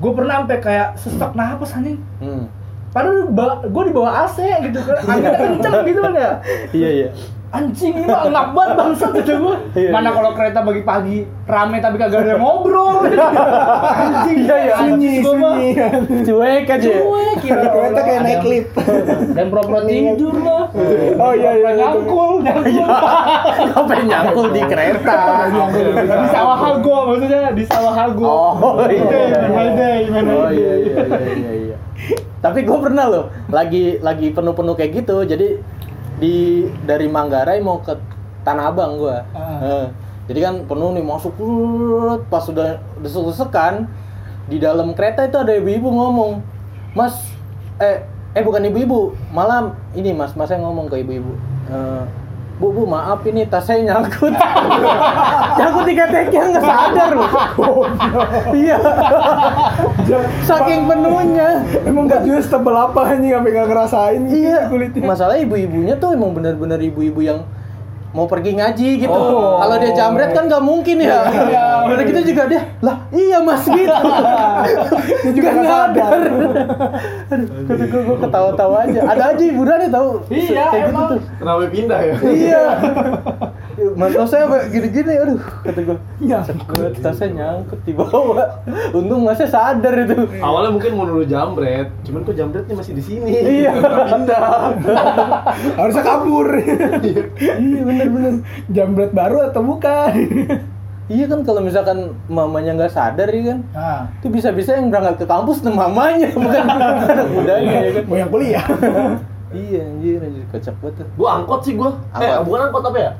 gue 0.00 0.10
pernah 0.10 0.34
sampai 0.38 0.58
kayak 0.58 0.88
sesak 0.96 1.32
napas 1.32 1.70
anjing 1.72 2.00
Hmm. 2.18 2.48
padahal 2.90 3.30
gue 3.62 3.82
di 3.84 3.92
bawah 3.92 4.24
AC 4.24 4.38
gitu 4.40 4.80
kan 4.80 4.96
anginnya 5.06 5.32
kenceng 5.36 5.74
gitu 5.84 6.00
kan 6.00 6.12
ya 6.14 6.32
Iya 6.72 6.88
iya. 6.90 7.08
Anjing 7.50 7.92
ini 7.92 8.06
mah 8.06 8.22
ngap 8.24 8.48
banget 8.54 8.72
bangsat 8.74 9.10
kata 9.12 9.34
gue 9.34 9.56
Iya, 9.72 9.90
mana 9.90 10.06
iya. 10.06 10.14
kalau 10.14 10.30
kereta 10.32 10.62
pagi-pagi 10.62 11.16
rame 11.44 11.76
tapi 11.78 11.96
kagak 11.96 12.22
ada 12.22 12.34
ngobrol 12.36 13.02
anjing 14.02 14.38
Iya, 14.40 14.56
iya. 14.60 14.74
sunyi 14.78 15.12
sunyi 15.18 15.68
Cuek 16.22 16.66
aja. 16.68 16.90
cuek 16.94 17.34
kira 17.40 17.62
kereta 17.66 18.00
kayak 18.00 18.20
naik 18.22 18.42
lift 18.44 18.70
dan 19.32 19.44
pura-pura 19.50 19.80
tidur 19.82 20.36
lah 20.36 20.64
oh 21.16 21.32
iya 21.32 21.50
iya 21.52 21.70
nyangkul 21.76 22.32
nyangkul 22.38 22.88
Ngapain 23.66 24.04
nyangkul 24.04 24.46
di 24.50 24.62
kereta? 24.62 25.18
di 25.98 26.28
sawah 26.30 26.56
hago 26.56 26.96
maksudnya 27.08 27.50
di 27.50 27.64
sawah 27.66 27.92
hago 27.92 28.38
Oh 28.52 28.86
iya. 28.86 29.18
Oh 29.50 29.66
iya 29.66 29.90
iya 29.98 30.20
iya 30.48 30.72
iya. 31.26 31.50
iya. 31.66 31.76
Tapi 32.40 32.64
gue 32.64 32.78
pernah 32.78 33.04
loh, 33.04 33.24
lagi 33.48 34.00
lagi 34.00 34.32
penuh-penuh 34.32 34.72
kayak 34.72 34.92
gitu. 34.96 35.20
Jadi 35.22 35.60
di 36.20 36.68
dari 36.84 37.08
Manggarai 37.08 37.58
mau 37.64 37.80
ke 37.80 37.96
Tanah 38.44 38.68
Abang 38.68 39.00
gue. 39.00 39.18
Ah. 39.34 39.88
jadi 40.30 40.46
kan 40.46 40.54
penuh 40.68 40.94
nih 40.94 41.02
masuk 41.02 41.34
pas 42.30 42.44
sudah 42.46 42.78
desek-desekan 43.02 43.90
di 44.46 44.62
dalam 44.62 44.94
kereta 44.94 45.26
itu 45.26 45.36
ada 45.38 45.50
ibu-ibu 45.58 45.90
ngomong, 45.90 46.42
Mas, 46.94 47.18
eh 47.82 48.06
eh 48.30 48.42
bukan 48.46 48.62
ibu-ibu, 48.62 49.14
malam 49.34 49.74
ini 49.94 50.14
mas, 50.14 50.38
mas 50.38 50.46
saya 50.46 50.62
ngomong 50.62 50.86
ke 50.86 51.02
ibu-ibu. 51.02 51.34
"Eh, 51.66 52.02
Bu, 52.60 52.68
bu, 52.70 52.84
maaf 52.84 53.24
ini 53.24 53.48
tas 53.48 53.64
saya 53.64 53.80
nyangkut. 53.80 54.36
nyangkut 55.58 55.84
di 55.88 55.94
keteknya 55.96 56.42
nggak 56.52 56.60
sadar 56.60 57.08
loh. 57.16 57.32
iya. 58.52 58.76
Saking 60.44 60.84
penuhnya. 60.84 61.64
emang 61.88 62.04
bajunya 62.04 62.40
setebel 62.44 62.76
apa 62.76 63.00
anjing 63.16 63.32
sampai 63.32 63.50
nggak 63.50 63.68
ngerasain 63.68 64.22
Iya. 64.28 64.58
kulitnya 64.68 65.08
Masalah 65.08 65.40
ibu-ibunya 65.40 65.96
tuh 65.96 66.12
emang 66.12 66.36
bener-bener 66.36 66.76
ibu-ibu 66.84 67.24
yang 67.24 67.40
mau 68.10 68.26
pergi 68.26 68.58
ngaji 68.58 68.90
gitu. 69.06 69.14
Oh. 69.14 69.62
Kalau 69.62 69.76
dia 69.78 69.92
jamret 69.94 70.30
kan 70.34 70.50
nggak 70.50 70.62
mungkin 70.62 70.98
ya. 70.98 71.20
Iya. 71.30 71.66
Udah 71.86 72.04
gitu 72.06 72.20
juga 72.34 72.42
dia, 72.50 72.62
lah 72.82 72.96
iya 73.10 73.38
mas 73.38 73.62
gitu. 73.66 73.86
dia 75.22 75.32
juga 75.34 75.48
Nggak 75.50 75.66
sadar 75.66 76.12
Aduh, 77.30 77.46
kata 77.66 77.84
gue, 77.86 78.00
gue 78.02 78.16
ketawa-tawa 78.18 78.76
aja. 78.86 79.00
Ada 79.06 79.22
aja 79.34 79.42
hiburannya 79.42 79.88
tau. 79.90 80.08
Iya, 80.26 80.64
Kayak 80.70 80.84
gitu 80.86 80.90
emang. 80.90 81.08
tuh. 81.10 81.20
Kenapa 81.38 81.58
pindah 81.70 82.00
ya? 82.02 82.14
Iya. 82.22 82.64
Mas 83.92 84.12
saya 84.26 84.44
apa 84.44 84.66
gini-gini, 84.66 85.12
aduh 85.14 85.40
kata 85.62 85.80
gue. 85.80 85.96
Nyangkut. 86.20 86.92
tasnya 86.98 87.28
nyangkut 87.30 87.80
di 87.82 87.92
bawah. 87.92 88.60
Untung 88.90 89.22
masnya 89.22 89.46
sadar 89.46 89.94
itu. 89.98 90.14
Awalnya 90.36 90.70
mungkin 90.70 90.90
mau 90.94 91.04
nuduh 91.04 91.24
jambret, 91.24 91.88
cuman 92.02 92.20
kok 92.22 92.34
jambretnya 92.34 92.74
masih 92.74 92.92
di 92.92 93.02
sini. 93.02 93.30
Iya. 93.30 93.72
Pindah. 94.06 94.40
harusnya 95.76 96.02
kabur 96.02 96.46
Iya 96.52 97.80
bener-bener. 97.80 98.34
jambret 98.68 99.10
baru 99.10 99.46
atau 99.46 99.62
bukan 99.62 100.12
Iya 101.06 101.26
kan 101.26 101.42
kalau 101.42 101.58
misalkan 101.58 101.98
mamanya 102.26 102.70
nggak 102.76 102.92
sadar 102.92 103.26
ya 103.26 103.50
kan, 103.50 103.58
Nah, 103.72 104.00
itu 104.16 104.30
bisa-bisa 104.30 104.70
yang 104.72 104.88
berangkat 104.88 105.18
ke 105.18 105.26
kampus 105.26 105.58
tuh 105.58 105.68
mamanya 105.68 106.30
bukan 106.30 106.62
anak 106.62 107.26
mudanya 107.34 107.76
ya 107.80 107.90
kan. 107.92 108.04
mau 108.06 108.16
yang 108.16 108.30
kuliah 108.30 108.62
Iya 109.50 109.82
anjir 109.84 110.22
anjir 110.22 110.44
kocak 110.46 110.74
banget. 110.78 111.06
Gua 111.18 111.28
angkot 111.34 111.66
sih 111.66 111.74
gua. 111.74 111.90
Eh, 112.14 112.38
bukan 112.40 112.70
angkot 112.70 112.86
apa 112.86 112.98
ya? 113.00 113.10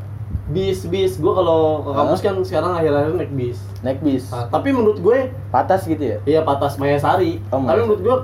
Bis, 0.50 0.82
bis. 0.84 1.14
Gua 1.16 1.32
kalau 1.32 1.60
ke 1.80 1.90
kampus 1.92 2.20
kan 2.20 2.34
sekarang 2.42 2.72
akhir-akhir 2.74 3.12
naik 3.14 3.32
bis. 3.32 3.58
Naik 3.80 4.02
bis, 4.02 4.26
Nah, 4.28 4.50
tapi 4.50 4.70
menurut 4.70 4.98
gue 4.98 5.18
patas 5.48 5.86
gitu 5.86 6.02
ya. 6.02 6.18
iya 6.24 6.40
patas 6.42 6.74
Mayasari. 6.74 7.38
Oh, 7.48 7.62
tapi 7.62 7.80
menurut 7.80 8.02
gua 8.02 8.16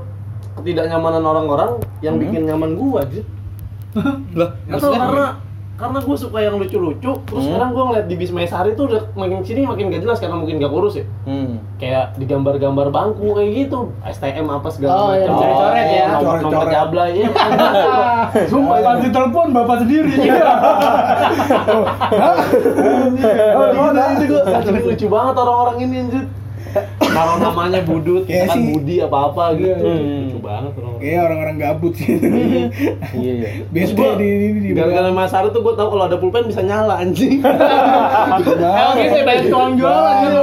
ketidaknyamanan 0.57 1.23
orang-orang 1.23 1.71
yang 2.01 2.19
Hmm. 2.19 2.23
bikin 2.27 2.43
nyaman 2.45 2.75
gua 2.75 3.07
aja. 3.07 3.23
Lah, 4.35 4.51
karena 4.69 5.27
karena 5.77 6.01
gue 6.01 6.17
suka 6.17 6.39
yang 6.39 6.57
lucu-lucu, 6.57 6.97
terus 7.21 7.37
Hmm. 7.39 7.47
sekarang 7.47 7.71
gue 7.71 7.85
ngeliat 7.85 8.07
di 8.07 8.17
bis 8.17 8.31
Mayasari 8.31 8.73
tuh 8.73 8.89
udah 8.89 9.13
makin 9.13 9.41
sini 9.41 9.63
makin 9.63 9.89
gak 9.89 10.01
jelas 10.01 10.17
karena 10.17 10.35
mungkin 10.35 10.57
gak 10.57 10.69
kurus 10.69 10.95
ya. 10.95 11.05
Hmm. 11.23 11.61
Kayak 11.77 12.17
digambar-gambar 12.17 12.89
bangku 12.89 13.33
kayak 13.33 13.51
gitu, 13.59 13.81
STM 14.03 14.49
apa 14.49 14.69
segala 14.69 14.93
Oh, 14.95 15.07
macam. 15.07 15.21
yang 15.21 15.37
coret-coret 15.37 15.87
ya. 15.87 16.05
Nomor, 16.09 16.17
nomor 16.17 16.35
Coret-coret. 16.41 16.73
jablay 16.73 17.11
ya. 17.15 17.29
Sumpah 18.51 18.79
pas 18.81 18.97
ditelepon 18.99 19.47
bapak 19.53 19.77
sendiri. 19.83 20.13
Oh, 23.57 23.67
gila 23.69 24.05
itu 24.15 24.25
gue 24.27 24.41
ini 24.43 24.81
lucu 24.83 25.07
banget 25.07 25.35
orang-orang 25.37 25.77
ini 25.83 25.97
anjir. 26.01 26.25
Naruh 27.07 27.37
namanya 27.41 27.81
Budut, 27.81 28.29
kan 28.29 28.49
sih. 28.53 28.63
Budi 28.73 28.97
apa-apa 29.01 29.57
gitu. 29.57 29.73
Hmm. 29.81 30.29
Lucu 30.29 30.39
banget 30.45 30.73
orang. 30.77 30.95
Kayak 31.01 31.21
orang-orang 31.25 31.57
gabut 31.57 31.93
sih. 31.97 32.13
Iya 33.17 33.33
iya. 33.33 33.49
Best 33.73 33.93
Gua- 33.97 34.17
di 34.17 34.29
di 34.29 34.49
di. 34.61 34.69
Gara-gara 34.77 35.11
Mas 35.11 35.33
tuh 35.33 35.61
gue 35.65 35.75
tau 35.75 35.89
kalau 35.89 36.05
ada 36.05 36.17
pulpen 36.21 36.45
bisa 36.47 36.61
nyala 36.61 37.01
anjing. 37.01 37.41
Emang 38.57 38.97
gitu 38.97 39.17
ya 39.17 39.25
banyak 39.25 39.45
tukang 39.49 39.75
jualan 39.77 40.15
gitu. 40.23 40.41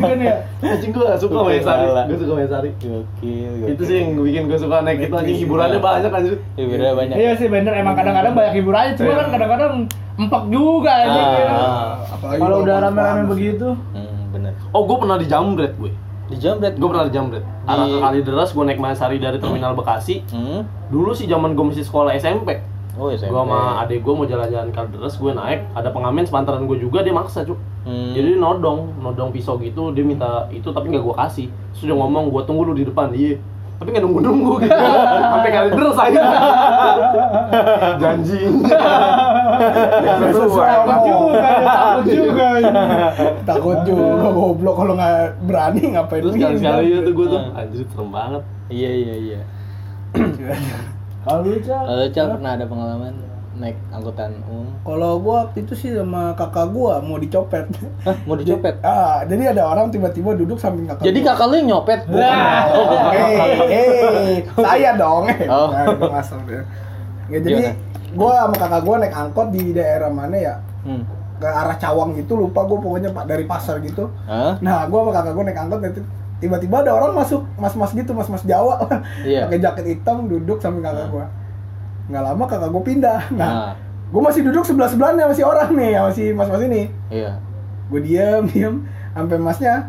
Kan 0.00 0.18
ya. 0.20 0.36
anjing 0.56 0.90
gue 0.90 1.04
gak 1.04 1.20
suka 1.20 1.38
Mayasari. 1.38 1.84
Nyala. 1.84 2.02
Gue 2.08 2.16
suka 2.16 2.32
Mayasari. 2.32 2.70
Gokil. 2.80 3.52
Itu 3.68 3.82
sih 3.84 3.96
yang 4.00 4.10
bikin 4.16 4.42
gue 4.48 4.58
suka 4.58 4.76
naik 4.80 4.98
itu 5.02 5.14
anjing 5.14 5.36
hiburannya 5.36 5.80
banyak 5.80 6.10
anjir. 6.10 6.34
Hiburannya 6.56 6.94
banyak. 6.96 7.16
Iya 7.16 7.30
sih 7.36 7.48
bener 7.48 7.72
emang 7.76 7.94
kadang-kadang 7.94 8.32
banyak 8.32 8.54
hiburannya 8.56 8.92
cuma 8.96 9.12
kan 9.16 9.28
kadang-kadang 9.30 9.72
empek 10.16 10.44
juga 10.48 10.92
aja 10.96 11.12
Ah. 11.12 11.28
gitu. 11.28 11.54
Apalagi 12.08 12.40
Kalau 12.40 12.56
udah 12.64 12.76
rame-rame 12.80 13.22
begitu. 13.28 13.68
Hmm. 13.92 14.15
Oh 14.76 14.84
gue 14.84 14.96
pernah 15.00 15.16
di 15.16 15.24
Jambret 15.24 15.72
gue. 15.80 15.88
Di 16.28 16.36
Jambret. 16.36 16.76
Gue 16.76 16.88
pernah 16.92 17.08
di 17.08 17.12
Jambret. 17.16 17.40
Arah 17.64 17.88
ke 17.88 17.96
Kalideres 17.96 18.52
gue 18.52 18.64
naik 18.68 18.76
Mayasari 18.76 19.16
dari 19.16 19.40
terminal 19.40 19.72
Bekasi. 19.72 20.20
Hmm. 20.28 20.68
Dulu 20.92 21.16
sih 21.16 21.24
zaman 21.24 21.56
gue 21.56 21.64
masih 21.64 21.80
sekolah 21.80 22.12
SMP. 22.12 22.60
Oh 23.00 23.08
SMP. 23.08 23.32
Gue 23.32 23.40
sama 23.40 23.80
adik 23.80 24.04
gue 24.04 24.12
mau 24.12 24.28
jalan-jalan 24.28 24.68
Kalideres, 24.76 25.16
gue 25.16 25.32
naik. 25.32 25.64
Ada 25.72 25.88
pengamen 25.96 26.28
sepantaran 26.28 26.68
gue 26.68 26.76
juga, 26.76 27.00
dia 27.00 27.16
maksa 27.16 27.48
cuk. 27.48 27.56
Hmm. 27.88 28.12
Jadi 28.12 28.36
nodong, 28.36 29.00
nodong 29.00 29.32
pisau 29.32 29.56
gitu, 29.64 29.96
dia 29.96 30.04
minta 30.04 30.44
itu 30.52 30.68
tapi 30.68 30.92
nggak 30.92 31.08
gue 31.08 31.16
kasih. 31.24 31.48
Terus 31.72 31.82
dia 31.88 31.96
ngomong, 31.96 32.28
gue 32.28 32.42
tunggu 32.44 32.68
lu 32.68 32.76
di 32.76 32.84
depan, 32.84 33.16
iya. 33.16 33.40
Tapi 33.76 33.88
nggak 33.92 34.02
nunggu-nunggu 34.02 34.52
gitu. 34.58 34.72
Sampai 34.72 35.50
Kalideres 35.52 35.98
aja. 35.98 36.20
Janji. 38.02 38.40
Takut 40.00 40.98
juga, 41.04 41.44
takut 41.60 42.04
juga. 42.08 42.48
Takut 43.44 43.78
juga 43.84 44.28
goblok 44.30 44.74
kalau 44.76 44.92
nggak 44.96 45.16
berani 45.44 45.82
ngapain 45.92 46.20
Terus 46.20 46.32
lagi. 46.32 46.40
sekali-sekali 46.42 46.86
itu 46.94 47.10
gue 47.12 47.26
tuh, 47.26 47.40
Hmm. 47.42 47.58
anjir 47.58 47.84
serem 47.86 48.08
banget. 48.10 48.42
Iya 48.66 48.90
iya 48.92 49.14
iya. 49.18 49.40
Kalau 51.20 51.42
lu 51.42 51.58
Cal, 51.60 51.82
Lalu 51.84 52.06
Cal 52.10 52.26
pernah 52.32 52.52
ada 52.54 52.64
pengalaman 52.64 53.12
naik 53.56 53.76
angkutan 53.88 54.36
umum? 54.44 54.68
Kalau 54.84 55.12
gua 55.20 55.48
waktu 55.48 55.64
itu 55.64 55.74
sih 55.74 55.90
sama 55.96 56.36
kakak 56.36 56.68
gua 56.70 57.00
mau 57.00 57.16
dicopet. 57.16 57.64
Hah, 58.04 58.16
mau 58.28 58.36
dicopet? 58.36 58.76
Ah, 58.86 59.24
jadi 59.24 59.56
ada 59.56 59.66
orang 59.66 59.88
tiba-tiba 59.90 60.36
duduk 60.36 60.60
samping 60.60 60.84
kakak. 60.86 61.08
Jadi 61.08 61.18
gua. 61.24 61.28
kakak 61.32 61.46
lu 61.48 61.54
yang 61.56 61.68
nyopet? 61.72 62.00
Lah. 62.12 62.64
Eh, 63.16 63.40
eh, 63.72 64.36
saya 64.54 64.90
dong. 64.94 65.24
Oh. 65.48 65.68
Nah. 65.72 66.24
Ya, 67.26 67.38
jadi 67.42 67.74
Gimana? 67.74 68.14
gua 68.14 68.32
sama 68.46 68.56
kakak 68.60 68.82
gua 68.84 68.96
naik 69.02 69.14
angkot 69.16 69.48
di 69.50 69.62
daerah 69.72 70.10
mana 70.12 70.36
ya? 70.36 70.54
Hmm. 70.84 71.02
Ke 71.36 71.48
arah 71.48 71.76
Cawang 71.76 72.16
gitu, 72.16 72.36
lupa 72.36 72.64
gua 72.68 72.78
pokoknya 72.78 73.10
pak 73.10 73.24
dari 73.26 73.44
pasar 73.48 73.80
gitu. 73.82 74.12
Hah? 74.28 74.60
Nah, 74.60 74.84
gua 74.86 75.08
sama 75.08 75.12
kakak 75.16 75.32
gua 75.32 75.44
naik 75.48 75.58
angkot 75.58 75.80
nanti 75.82 76.00
tiba-tiba 76.36 76.84
ada 76.84 76.92
orang 76.92 77.16
masuk, 77.16 77.48
mas-mas 77.56 77.96
gitu, 77.96 78.12
mas-mas 78.12 78.44
Jawa. 78.44 78.84
Iya. 79.24 79.44
Pakai 79.48 79.58
jaket 79.64 79.86
hitam 79.96 80.28
duduk 80.28 80.60
samping 80.60 80.84
kakak 80.84 81.08
gua. 81.08 81.26
Nggak 82.06 82.22
lama 82.22 82.44
kakak 82.46 82.70
gua 82.70 82.82
pindah. 82.82 83.20
Nah, 83.38 83.50
Nah, 83.50 83.72
gua 84.08 84.30
masih 84.30 84.42
duduk 84.42 84.62
sebelah 84.62 84.86
sebelahnya 84.86 85.26
masih 85.26 85.42
orang 85.42 85.70
nih, 85.72 85.90
sama 85.94 86.10
si 86.10 86.24
mas-mas 86.30 86.62
ini. 86.62 86.82
iya. 87.10 87.38
gue 87.86 88.02
diem 88.02 88.42
diem 88.50 88.74
sampai 89.14 89.38
masnya 89.38 89.86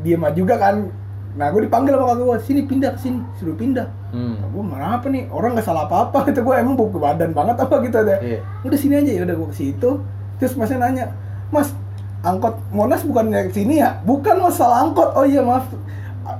diem 0.00 0.20
aja 0.20 0.36
juga 0.36 0.60
kan. 0.60 0.84
Nah 1.32 1.48
gue 1.48 1.64
dipanggil 1.64 1.96
sama 1.96 2.12
kakak 2.12 2.24
gue 2.24 2.38
sini 2.44 2.60
pindah 2.68 2.92
sini. 3.00 3.24
Suruh 3.40 3.56
pindah. 3.56 3.88
Hmm. 4.12 4.36
gue 4.36 4.60
mana 4.60 5.00
apa 5.00 5.08
nih? 5.08 5.32
Orang 5.32 5.56
nggak 5.56 5.64
salah 5.64 5.88
apa 5.88 6.12
apa 6.12 6.28
gitu 6.28 6.44
gue 6.44 6.52
emang 6.52 6.76
buku 6.76 7.00
badan 7.00 7.32
banget 7.32 7.56
apa 7.56 7.80
gitu 7.80 7.96
ada. 7.96 8.20
Iya. 8.20 8.44
udah 8.64 8.76
sini 8.76 9.00
aja. 9.00 9.12
Ya 9.16 9.22
udah 9.24 9.36
gue 9.40 9.48
ke 9.48 9.56
situ. 9.56 9.90
Terus 10.36 10.52
masnya 10.60 10.84
nanya 10.84 11.04
mas 11.48 11.72
angkot 12.20 12.60
monas 12.68 13.00
bukannya 13.00 13.48
ke 13.48 13.52
sini 13.56 13.80
ya? 13.80 13.96
Bukan 14.04 14.44
mas 14.44 14.60
salah 14.60 14.84
angkot. 14.84 15.08
Oh 15.16 15.24
iya 15.24 15.40
maaf 15.40 15.64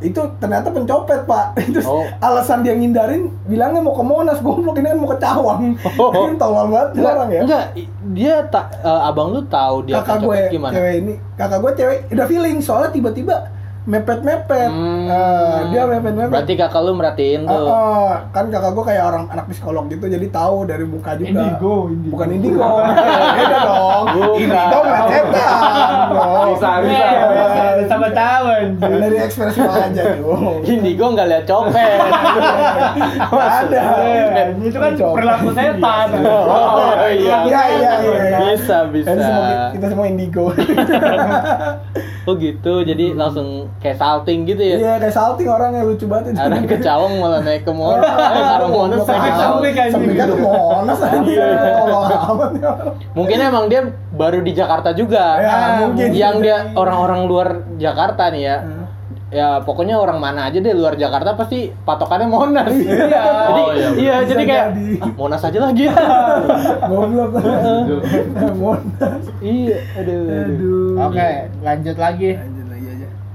itu 0.00 0.18
ternyata 0.36 0.68
pencopet 0.68 1.22
pak 1.22 1.46
terus 1.72 1.84
Oh. 1.84 2.06
alasan 2.18 2.60
dia 2.60 2.72
ngindarin 2.72 3.30
bilangnya 3.44 3.78
mau 3.78 3.92
ke 3.92 4.02
monas 4.02 4.38
goblok 4.38 4.76
ini 4.76 4.86
kan 4.86 4.98
mau 4.98 5.08
ke 5.08 5.18
cawang 5.18 5.62
Oh. 5.94 6.10
ini 6.26 6.36
tolol 6.36 6.66
banget 6.68 6.88
Enggak, 6.94 7.12
orang 7.12 7.30
ya 7.30 7.40
enggak, 7.42 7.64
dia 8.10 8.34
tak 8.46 8.66
eh, 8.78 9.00
abang 9.02 9.28
lu 9.30 9.42
tahu 9.44 9.76
dia 9.84 9.94
kakak 9.98 10.18
gue 10.20 10.38
gimana? 10.50 10.72
cewek 10.72 10.94
ini 10.98 11.14
kakak 11.34 11.58
gue 11.58 11.72
cewek 11.74 11.98
udah 12.10 12.26
feeling 12.26 12.56
soalnya 12.58 12.90
tiba-tiba 12.90 13.36
mepet 13.82 14.20
mepet 14.20 14.70
Hmm. 14.70 15.10
dia 15.68 15.82
mepet 15.84 16.14
mepet 16.14 16.30
Berarti 16.30 16.54
kakak 16.54 16.82
lu 16.82 16.94
merhatiin 16.94 17.42
tuh. 17.42 17.66
kan 18.30 18.46
kakak 18.46 18.72
gue 18.72 18.84
kayak 18.86 19.04
orang 19.04 19.24
anak 19.28 19.46
psikolog 19.48 19.84
gitu 19.86 20.06
jadi 20.06 20.26
tahu 20.28 20.64
dari 20.64 20.84
muka 20.84 21.14
juga 21.14 21.28
Indigo, 21.42 21.74
indigo. 21.88 22.10
bukan 22.10 22.28
indigo 22.30 22.62
beda 23.36 23.58
dong 23.60 24.04
indigo 24.36 24.78
nggak 24.80 25.02
setan. 25.04 25.50
Bisa, 26.52 26.70
bisa. 26.78 27.06
Eh, 27.72 27.86
sama 27.88 28.08
tahu 28.12 28.44
dari 28.78 29.16
ekspresi 29.18 29.60
aja 29.60 30.02
tuh 30.14 30.60
Indigo 30.62 31.04
nggak 31.08 31.26
lihat 31.26 31.44
copet. 31.44 31.98
ada 33.32 33.82
Eh, 34.32 34.46
Itu 34.62 34.78
kan 34.78 34.92
perilaku 34.94 35.48
setan. 35.52 36.06
Oh, 36.22 36.92
Oh 36.92 37.08
iya. 37.08 37.36
Iya, 37.42 37.62
iya, 37.72 37.92
iya. 37.98 38.38
Bisa, 38.46 38.86
bisa. 38.86 39.10
Kita 39.72 39.86
semua 39.88 40.06
indigo. 40.06 40.52
Oh 42.22 42.34
gitu, 42.36 42.84
jadi 42.84 43.12
langsung 43.12 43.71
kayak 43.82 43.98
salting 43.98 44.46
gitu 44.46 44.62
ya. 44.62 44.76
Iya, 44.78 44.92
kayak 45.02 45.10
salting 45.10 45.50
orangnya 45.50 45.82
lucu 45.82 46.06
banget. 46.06 46.32
itu. 46.32 46.38
Ada 46.38 46.56
ke 46.62 46.76
Cawang 46.78 47.12
malah 47.18 47.42
naik 47.42 47.66
ke 47.66 47.72
Monas. 47.74 48.06
Eh, 48.06 48.42
karo 48.46 48.66
Monas 48.70 49.02
naik 49.02 49.20
ke 49.20 49.32
Sampai 49.34 49.70
gitu. 49.74 50.22
kan 50.22 50.28
Monas 50.38 51.00
aja. 51.02 51.46
Tolong 51.82 52.04
amat. 52.06 52.50
Mungkin 53.12 53.38
emang 53.42 53.64
dia 53.66 53.82
baru 54.14 54.38
di 54.38 54.54
Jakarta 54.54 54.94
juga. 54.94 55.24
Ya, 55.42 55.54
mungkin. 55.82 56.08
Yang 56.14 56.36
dia 56.40 56.56
orang-orang 56.72 57.20
luar 57.26 57.48
Jakarta 57.76 58.30
nih 58.30 58.44
ya. 58.46 58.58
Hmm. 58.62 58.80
Ya 59.32 59.64
pokoknya 59.64 59.96
orang 59.96 60.20
mana 60.20 60.44
aja 60.44 60.60
deh 60.60 60.76
luar 60.76 60.92
Jakarta 60.94 61.32
pasti 61.32 61.72
patokannya 61.82 62.28
Monas. 62.28 62.68
Iya. 62.68 63.24
jadi 63.48 63.62
Oh, 63.64 63.72
iya, 63.72 63.88
iya, 63.96 64.14
jadi 64.22 64.42
kayak 64.44 64.66
jadi. 64.76 64.86
"Ah, 65.00 65.10
Monas 65.16 65.42
aja 65.42 65.58
lagi 65.58 65.82
ya. 65.88 65.94
Goblok. 66.92 67.30
Monas. 68.60 69.24
iya, 69.40 69.78
aduh. 69.96 70.20
aduh. 70.20 70.44
Aduh. 70.44 71.08
Oke, 71.08 71.30
lanjut 71.64 71.96
lagi. 71.96 72.30
Lanjut 72.36 72.36
lagi 72.36 72.36
aja. 72.36 72.61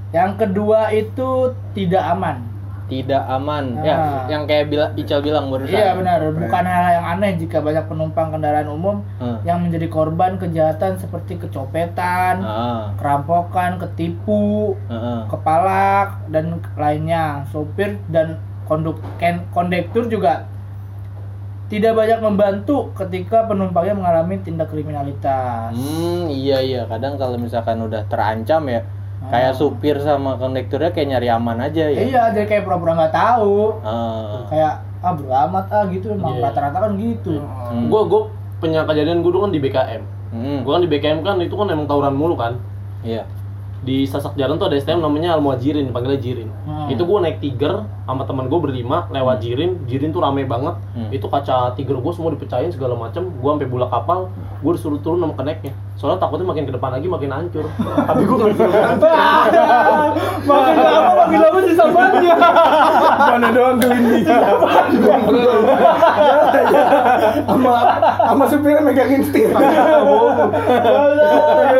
Yang 0.08 0.30
kedua 0.38 0.88
itu 0.88 1.28
tidak 1.72 2.04
aman. 2.08 2.36
Tidak 2.88 3.20
aman. 3.20 3.76
Ah. 3.76 3.84
Ya, 3.84 3.96
yang 4.30 4.48
kayak 4.48 4.72
bila, 4.72 4.88
Ical 4.96 5.20
bilang 5.20 5.52
barusan. 5.52 5.76
Iya 5.76 5.92
benar, 5.92 6.24
bukan 6.24 6.64
hal 6.64 6.84
yang 6.90 7.06
aneh 7.06 7.36
jika 7.36 7.60
banyak 7.60 7.84
penumpang 7.84 8.32
kendaraan 8.32 8.64
umum 8.66 9.04
Hmm. 9.20 9.44
yang 9.44 9.60
menjadi 9.60 9.84
korban 9.86 10.40
kejahatan 10.40 10.96
seperti 10.96 11.36
kecopetan, 11.36 12.40
Ah, 12.40 12.96
kerampokan, 12.96 13.76
ketipu, 13.78 14.72
heeh. 14.88 15.20
kepala 15.28 16.16
dan 16.26 16.56
lainnya. 16.74 17.44
Sopir 17.46 18.00
dan 18.08 18.40
konduk 18.64 19.04
ken- 19.18 19.44
kondektur 19.50 20.08
juga 20.08 20.48
tidak 21.68 21.92
banyak 21.92 22.24
membantu 22.24 22.88
ketika 22.96 23.44
penumpangnya 23.44 23.92
mengalami 23.92 24.40
tindak 24.40 24.72
kriminalitas. 24.72 25.68
Hmm, 25.70 26.24
iya 26.26 26.64
iya. 26.64 26.88
Kadang 26.88 27.20
kalau 27.20 27.36
misalkan 27.36 27.76
udah 27.78 28.08
terancam 28.08 28.64
ya, 28.64 28.80
Ah. 29.18 29.30
kayak 29.34 29.52
supir 29.58 29.98
sama 29.98 30.38
kondekturnya 30.38 30.94
kayak 30.94 31.08
nyari 31.10 31.28
aman 31.28 31.58
aja 31.60 31.90
ya. 31.90 32.00
Iya, 32.00 32.22
jadi 32.30 32.46
kayak 32.46 32.62
pura-pura 32.62 32.94
nggak 32.94 33.14
tahu. 33.14 33.82
Ah. 33.82 34.46
Kayak 34.46 34.74
ah 34.98 35.14
beramat 35.14 35.66
ah 35.70 35.84
gitu 35.90 36.10
emang 36.10 36.38
Iya. 36.38 36.50
rata-rata 36.50 36.78
kan 36.80 36.92
gitu. 36.94 37.38
Hmm. 37.38 37.86
Gue 37.86 38.02
gue 38.06 38.22
punya 38.58 38.82
kejadian 38.82 39.22
gue 39.22 39.30
dulu 39.30 39.46
kan 39.46 39.52
di 39.54 39.60
BKM. 39.60 40.02
Hmm, 40.28 40.58
Gue 40.60 40.72
kan 40.72 40.82
di 40.82 40.90
BKM 40.90 41.18
kan 41.22 41.36
itu 41.40 41.54
kan 41.54 41.66
emang 41.66 41.86
tawuran 41.86 42.14
mulu 42.14 42.34
kan. 42.34 42.58
Iya. 43.02 43.24
Di 43.80 44.04
sasak 44.04 44.34
jalan 44.34 44.58
tuh 44.58 44.66
ada 44.66 44.76
STM 44.76 44.98
namanya 44.98 45.34
Al 45.34 45.40
Muajirin, 45.40 45.88
panggilnya 45.88 46.18
Jirin. 46.18 46.50
Hmm. 46.68 46.84
Itu 46.92 47.00
gue 47.02 47.18
naik 47.18 47.36
Tiger 47.40 47.82
sama 48.04 48.22
teman 48.22 48.44
gue 48.46 48.58
berlima 48.60 49.08
lewat 49.08 49.40
Jirin. 49.40 49.88
Jirin 49.88 50.10
tuh 50.10 50.20
rame 50.20 50.44
banget. 50.44 50.76
Hmm. 50.92 51.08
Itu 51.08 51.24
kaca 51.26 51.72
Tiger 51.72 51.96
gue 51.96 52.12
semua 52.12 52.28
dipecahin 52.28 52.68
segala 52.68 52.92
macem. 52.92 53.32
Gue 53.32 53.48
sampai 53.48 53.64
bulak 53.64 53.88
kapal. 53.88 54.28
Gue 54.60 54.74
disuruh 54.74 54.98
turun 54.98 55.18
sama 55.18 55.32
keneknya. 55.32 55.72
Soalnya 55.96 56.20
takutnya 56.20 56.44
makin 56.44 56.62
ke 56.62 56.70
depan 56.70 56.92
lagi 56.92 57.06
makin 57.08 57.30
hancur. 57.30 57.64
Tapi 58.04 58.20
gue 58.20 58.36
nggak 58.36 58.48
disuruh. 58.52 58.72
Makin 60.38 60.74
lama 60.78 61.12
makin 61.18 61.38
lama 61.40 61.58
sisa 61.62 61.84
bannya. 61.88 62.34
Mana 63.18 63.48
doang 63.50 63.76
kelindi. 63.78 64.22
Sama 67.48 67.72
sama 68.18 68.44
supirnya 68.46 68.80
megangin 68.80 69.20
setir. 69.22 69.48
Megangin 69.52 69.76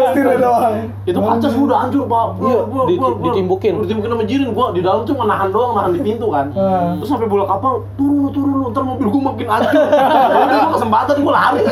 setirnya 0.07 0.39
doang. 0.39 0.75
itu 1.09 1.17
kaca 1.17 1.49
semua 1.49 1.67
udah 1.67 1.79
hancur 1.81 2.05
pak 2.05 2.27
Iya, 2.39 2.61
di- 2.85 2.99
ditimbukin. 3.25 3.73
ditimbukin 3.81 4.11
sama 4.11 4.25
jirin 4.29 4.49
gua 4.53 4.67
di 4.79 4.81
dalam 4.81 5.03
cuma 5.03 5.25
nahan 5.25 5.49
doang 5.49 5.73
nahan 5.75 5.91
di 5.91 6.01
pintu 6.01 6.27
kan 6.29 6.47
Hmm. 6.49 6.97
terus 6.97 7.09
sampai 7.09 7.27
bola 7.27 7.45
kapal 7.45 7.83
turun 7.93 8.19
lu 8.21 8.29
turun 8.31 8.51
lu 8.55 8.67
ntar 8.69 8.83
mobil 8.83 9.07
gua 9.09 9.23
makin 9.29 9.47
hancur 9.49 9.83
Udah, 10.39 10.59
gua 10.61 10.71
kesempatan 10.73 11.17
gua 11.19 11.33
lari 11.35 11.63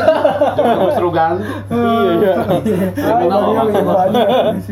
jangan 0.52 0.75
gua 0.76 0.92
suruh 0.92 1.12
ganti 1.12 1.44
Iya, 1.68 2.10
iya. 2.12 2.34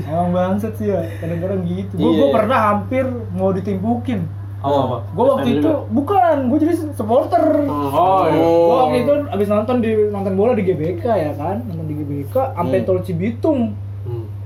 Emang 0.05 0.31
bangsat 0.31 0.73
sih 0.75 0.89
ya, 0.89 1.01
kadang-kadang 1.19 1.61
gitu. 1.65 1.95
Gue 1.95 2.11
Iya. 2.21 2.33
pernah 2.33 2.59
hampir 2.65 3.05
mau 3.31 3.51
ditimpukin. 3.51 4.23
apa 4.57 4.81
apa 4.81 4.97
Gue 5.13 5.25
waktu 5.29 5.49
itu 5.55 5.71
bukan, 5.93 6.37
gue 6.49 6.59
jadi 6.59 6.75
supporter. 6.91 7.69
oh 7.69 8.25
iya 8.25 8.41
Gue 8.41 8.77
waktu 8.81 8.97
itu 8.99 9.13
abis 9.29 9.47
nonton 9.47 9.77
di 9.79 9.91
nonton 10.09 10.33
bola 10.35 10.53
di 10.53 10.65
GBK 10.65 11.05
ya 11.05 11.33
kan, 11.35 11.61
nonton 11.63 11.85
di 11.85 11.95
GBK, 11.95 12.33
sampai 12.55 12.79
Hmm. 12.81 12.87
tol 12.87 12.99
Cibitung. 12.99 13.77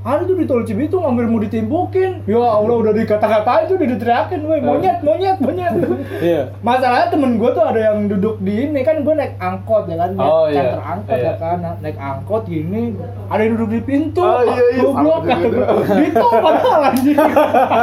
Ada 0.08 0.24
tuh 0.24 0.36
di 0.36 0.48
tol 0.48 0.64
Cibitung 0.64 1.04
hampir 1.04 1.28
mau 1.28 1.36
ditimpukin. 1.36 2.24
Ya 2.24 2.40
Allah 2.40 2.76
udah 2.78 2.92
dikata-katain 2.92 3.68
tuh 3.68 3.76
udah 3.76 3.88
diteriakin, 3.90 4.40
woi 4.42 4.56
monyet, 4.58 5.04
monyet, 5.04 5.36
monyet. 5.36 5.72
Iya. 6.24 6.42
Masalahnya 6.58 7.12
temen 7.12 7.36
gue 7.36 7.50
tuh 7.50 7.60
ada 7.60 7.76
yang 7.78 8.08
duduk 8.08 8.40
di 8.40 8.64
ini 8.64 8.80
kan 8.80 9.04
gue 9.04 9.12
naik 9.12 9.36
angkot 9.36 9.84
ya 9.84 9.96
kan, 9.96 10.10
naik 10.10 10.24
Oh, 10.26 10.48
iya. 10.48 10.56
charter 10.56 10.80
angkot 10.82 11.12
Iya. 11.14 11.28
ya 11.28 11.34
kan, 11.36 11.56
Nah, 11.60 11.74
naik 11.78 11.98
angkot 12.00 12.42
gini, 12.44 12.96
ada 13.28 13.40
yang 13.40 13.52
duduk 13.54 13.70
di 13.70 13.80
pintu, 13.82 14.24
Oh, 14.24 14.40
iya, 14.40 14.64
iya, 14.70 14.80
goblok 14.80 15.22
sama 15.22 15.36
juga. 15.38 15.64
di 15.94 16.08
tol 16.10 16.32
padahal 16.40 16.80
anjing, 16.88 17.18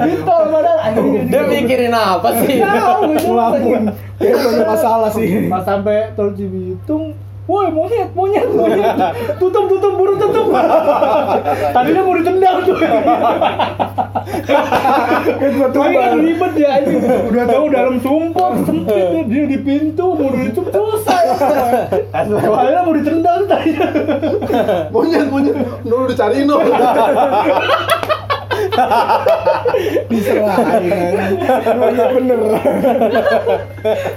di 0.00 0.14
tol 0.20 0.42
padahal 0.48 0.78
anjing. 0.82 1.24
Dia 1.28 1.42
mikirin 1.44 1.92
apa 1.92 2.28
sih? 2.40 2.56
Tahu 2.58 3.00
itu 3.10 3.26
Ngelamun. 3.26 3.82
Dia 4.16 4.34
banyak 4.34 4.66
masalah 4.66 5.10
sih. 5.10 5.28
Pas 5.46 5.62
sampai 5.62 5.96
tol 6.14 6.32
Cibitung, 6.32 7.12
woi 7.50 7.66
monyet, 7.74 8.14
monyet, 8.14 8.46
monyet, 8.54 8.94
tutup, 9.42 9.66
tutup, 9.66 9.92
buru 9.98 10.14
tutup. 10.14 10.46
Tadinya 11.74 12.02
mau 12.06 12.14
ditendang 12.14 12.62
tuh. 12.62 12.78
Tapi 15.74 15.94
kan 15.98 16.14
ribet 16.22 16.52
ya 16.54 16.72
ini. 16.86 16.94
Udah 17.26 17.44
tahu 17.50 17.64
dalam 17.74 17.98
sumpah 17.98 18.50
sempit 18.62 18.94
ya. 18.94 19.26
dia 19.26 19.44
di 19.50 19.58
pintu 19.58 20.06
mau 20.14 20.30
ditutup 20.30 20.70
selesai. 20.70 21.24
Akhirnya 22.14 22.82
mau 22.86 22.94
ditendang 22.94 23.42
tadi. 23.50 23.70
monyet 24.94 25.26
monyet 25.26 25.56
dulu 25.82 26.04
dicariin 26.06 26.46
dong 26.46 26.62
Diserahin. 30.10 31.16
Oh 31.80 31.88
iya 31.90 32.06
bener. 32.14 32.38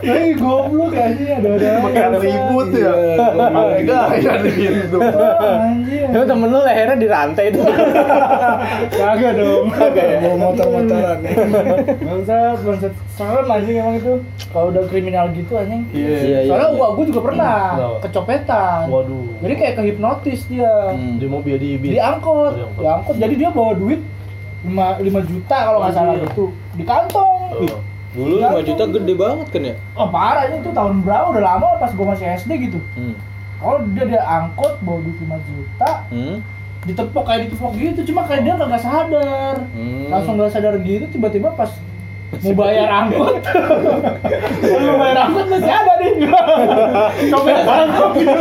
Ini 0.03 0.29
goblok 0.37 0.91
ya 0.93 1.07
sih 1.17 1.27
ada-ada. 1.31 1.69
makin 1.83 2.11
ribut 2.19 2.69
ya 2.75 2.93
pakai 3.17 3.81
gaya 3.85 4.31
di 4.43 4.51
pintu 4.51 4.97
Anjir. 5.03 6.05
Itu 6.11 6.21
temen 6.27 6.47
lu 6.51 6.59
lehernya 6.61 6.95
dirantai 6.99 7.45
itu. 7.49 7.61
Kagak 8.93 9.31
dong. 9.39 9.65
Kagak 9.73 10.05
ya? 10.05 10.17
Bawa 10.23 10.35
motor-motoran. 10.51 11.17
Bangsat, 12.07 12.57
bangsat. 12.63 12.93
Serem 13.13 13.45
anjing 13.45 13.77
emang 13.77 13.95
itu. 14.01 14.13
Kalau 14.49 14.73
udah 14.73 14.83
kriminal 14.89 15.29
gitu 15.33 15.53
anjing. 15.57 15.85
Iya, 15.93 16.17
iya. 16.21 16.39
Soalnya 16.49 16.69
iya. 16.69 16.77
gua, 16.77 16.87
gua 16.97 17.05
juga 17.05 17.21
pernah 17.21 17.55
Kenapa? 17.77 17.97
kecopetan. 18.09 18.81
waduh 18.89 19.25
Jadi 19.41 19.53
kayak 19.57 19.73
kehipnotis 19.77 20.39
dia. 20.49 20.73
Hmm. 20.93 21.17
di 21.17 21.27
mobil 21.29 21.55
di 21.57 21.69
bis 21.77 21.91
Di 21.97 22.01
angkot. 22.01 22.53
diangkut. 22.77 23.15
Jadi 23.17 23.33
dia 23.37 23.49
bawa 23.53 23.73
duit 23.77 24.01
5, 24.63 24.71
5 24.71 25.29
juta 25.29 25.57
kalau 25.59 25.79
nggak 25.79 25.93
salah 25.93 26.13
Anjir. 26.13 26.27
gitu. 26.27 26.45
Di 26.73 26.83
kantong. 26.83 27.39
Oh. 27.53 27.77
Dulu 28.13 28.33
5 28.39 28.61
juta 28.63 28.83
gede 28.87 29.13
banget 29.13 29.47
kan 29.49 29.61
ya? 29.63 29.75
Oh 29.93 30.07
parah 30.07 30.43
ini 30.45 30.61
tuh 30.61 30.71
tahun 30.71 31.01
berapa 31.01 31.25
udah 31.29 31.43
lama 31.43 31.67
pas 31.77 31.91
gua 31.91 32.13
masih 32.13 32.25
SD 32.31 32.51
gitu. 32.63 32.79
Hmm. 32.93 33.15
Kalau 33.57 33.79
dia 33.89 34.03
dia 34.05 34.21
angkot 34.21 34.79
bawa 34.79 34.99
duit 35.01 35.17
5 35.17 35.39
juta, 35.41 35.89
Hmm. 36.07 36.37
ditepok 36.83 37.23
kayak 37.23 37.47
ditepok 37.47 37.71
gitu, 37.73 37.99
cuma 38.05 38.23
kayak 38.23 38.43
dia 38.43 38.53
kagak 38.53 38.81
sadar. 38.81 39.55
Hmm. 39.71 40.07
Langsung 40.07 40.35
gak 40.35 40.51
sadar 40.51 40.75
gitu 40.79 41.05
tiba-tiba 41.09 41.51
pas 41.51 41.71
mau 42.41 42.53
bayar 42.57 42.89
angkot. 42.89 43.35
Mau 44.63 44.95
bayar 44.97 45.17
angkot 45.27 45.45
masih 45.51 45.73
ada 45.73 45.93
nih. 46.01 46.11
Copet 47.29 47.65
angkot 47.67 48.11
gitu. 48.17 48.39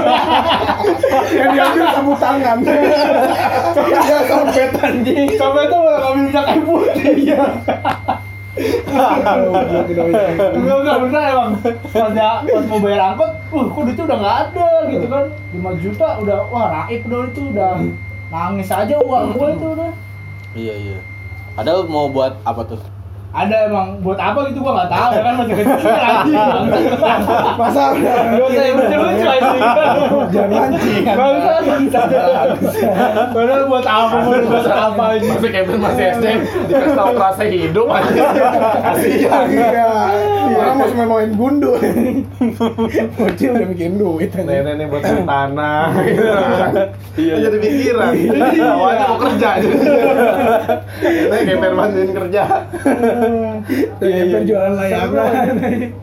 Yang 1.36 1.50
diambil 1.52 1.86
sapu 1.92 2.12
tangan. 2.16 2.58
Ya 3.82 4.18
sompet 4.30 4.70
anjing. 4.80 5.28
Copet 5.36 5.64
tuh 5.68 5.78
malah 5.82 6.00
ngambil 6.00 6.22
minyak 6.30 6.44
kayu 6.48 6.62
putih. 6.64 7.12
Iya. 7.12 7.42
Enggak, 10.52 10.76
enggak 10.84 10.96
bener 11.08 11.22
emang 11.32 11.50
pas, 11.88 12.08
dia, 12.12 12.32
pas 12.44 12.64
mau 12.68 12.80
bayar 12.84 13.00
angkot, 13.16 13.32
uh 13.48 13.64
kok 13.64 13.80
duitnya 13.88 14.04
udah 14.04 14.18
nggak 14.20 14.36
ada 14.44 14.70
gitu 14.92 15.06
kan 15.08 15.24
5 15.56 15.82
juta 15.84 16.08
udah, 16.20 16.38
wah 16.52 16.66
raib 16.68 17.00
dong 17.08 17.32
itu 17.32 17.48
udah 17.48 17.80
nangis 18.28 18.68
aja 18.68 18.96
uang 19.00 19.32
gue 19.32 19.48
itu 19.56 19.66
udah 19.72 19.92
Iya, 20.52 20.74
iya. 20.76 20.98
Padahal 21.56 21.88
mau 21.88 22.12
buat 22.12 22.36
apa 22.44 22.60
tuh? 22.68 22.80
Ada 23.32 23.64
emang 23.64 23.96
buat 24.04 24.20
apa 24.20 24.44
gitu 24.52 24.60
gua 24.60 24.84
nggak 24.84 24.92
tahu 24.92 25.10
ya 25.16 25.22
kan 25.24 25.34
masih 25.40 25.54
kecil 25.56 25.88
lagi. 25.88 26.32
Masa 27.56 27.82
udah. 27.96 28.44
Usah 28.44 28.64
yang 28.68 28.76
lucu-lucu 28.76 29.24
aja. 29.24 29.50
Jangan 30.28 30.68
usah. 30.76 32.04
Padahal 33.32 33.64
buat 33.72 33.86
apa, 33.88 34.16
mau 34.20 34.36
buat 34.36 34.68
apa 34.68 35.16
aja 35.16 35.24
masih 35.32 35.48
Kevin 35.48 35.80
masih 35.80 36.04
SD 36.20 36.26
dikasih 36.68 36.92
tahu 36.92 37.10
kerasa 37.16 37.44
hidup 37.48 37.88
aja. 37.88 38.24
Kasihan. 38.84 39.46
Iya. 39.48 39.92
Orang 40.52 40.76
masih 40.76 40.94
mau 41.00 41.16
main 41.16 41.32
gundu. 41.32 41.72
Bocil 43.16 43.50
udah 43.56 43.66
mikirin 43.72 43.96
duit 43.96 44.28
aja. 44.36 44.60
nenek 44.60 44.92
buat 44.92 45.08
tanah. 45.08 45.88
Gitu 46.04 46.24
iya 47.16 47.34
jadi 47.48 47.56
pikiran. 47.56 48.12
Awalnya 48.60 49.04
mau 49.08 49.18
kerja. 49.24 49.48
Jadi 49.56 49.76
nenek 51.32 51.48
kayak 51.48 51.88
jadi 51.96 52.12
kerja 52.12 52.44
Iya, 54.02 54.38
jualan 54.44 54.74
layangan. 54.76 55.30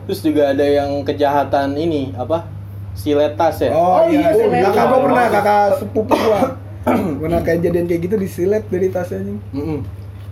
Terus 0.08 0.20
juga 0.24 0.42
ada 0.52 0.66
yang 0.66 1.04
kejahatan 1.04 1.76
ini 1.76 2.12
apa? 2.16 2.60
silet 3.00 3.32
tas 3.38 3.56
ya. 3.62 3.70
Oh, 3.72 4.02
Oh 4.02 4.04
iya, 4.10 4.28
iya, 4.34 4.66
kakak 4.68 4.84
gua 4.90 4.98
pernah, 5.08 5.24
kakak 5.30 5.64
sepupu 5.80 6.14
gua. 6.14 6.40
pernah 7.20 7.40
kejadian 7.44 7.84
kayak 7.88 8.00
gitu 8.08 8.16
disilet 8.16 8.64
dari 8.68 8.88
tasnya 8.88 9.20
anjing. 9.24 9.38
Mm-mm. 9.52 9.78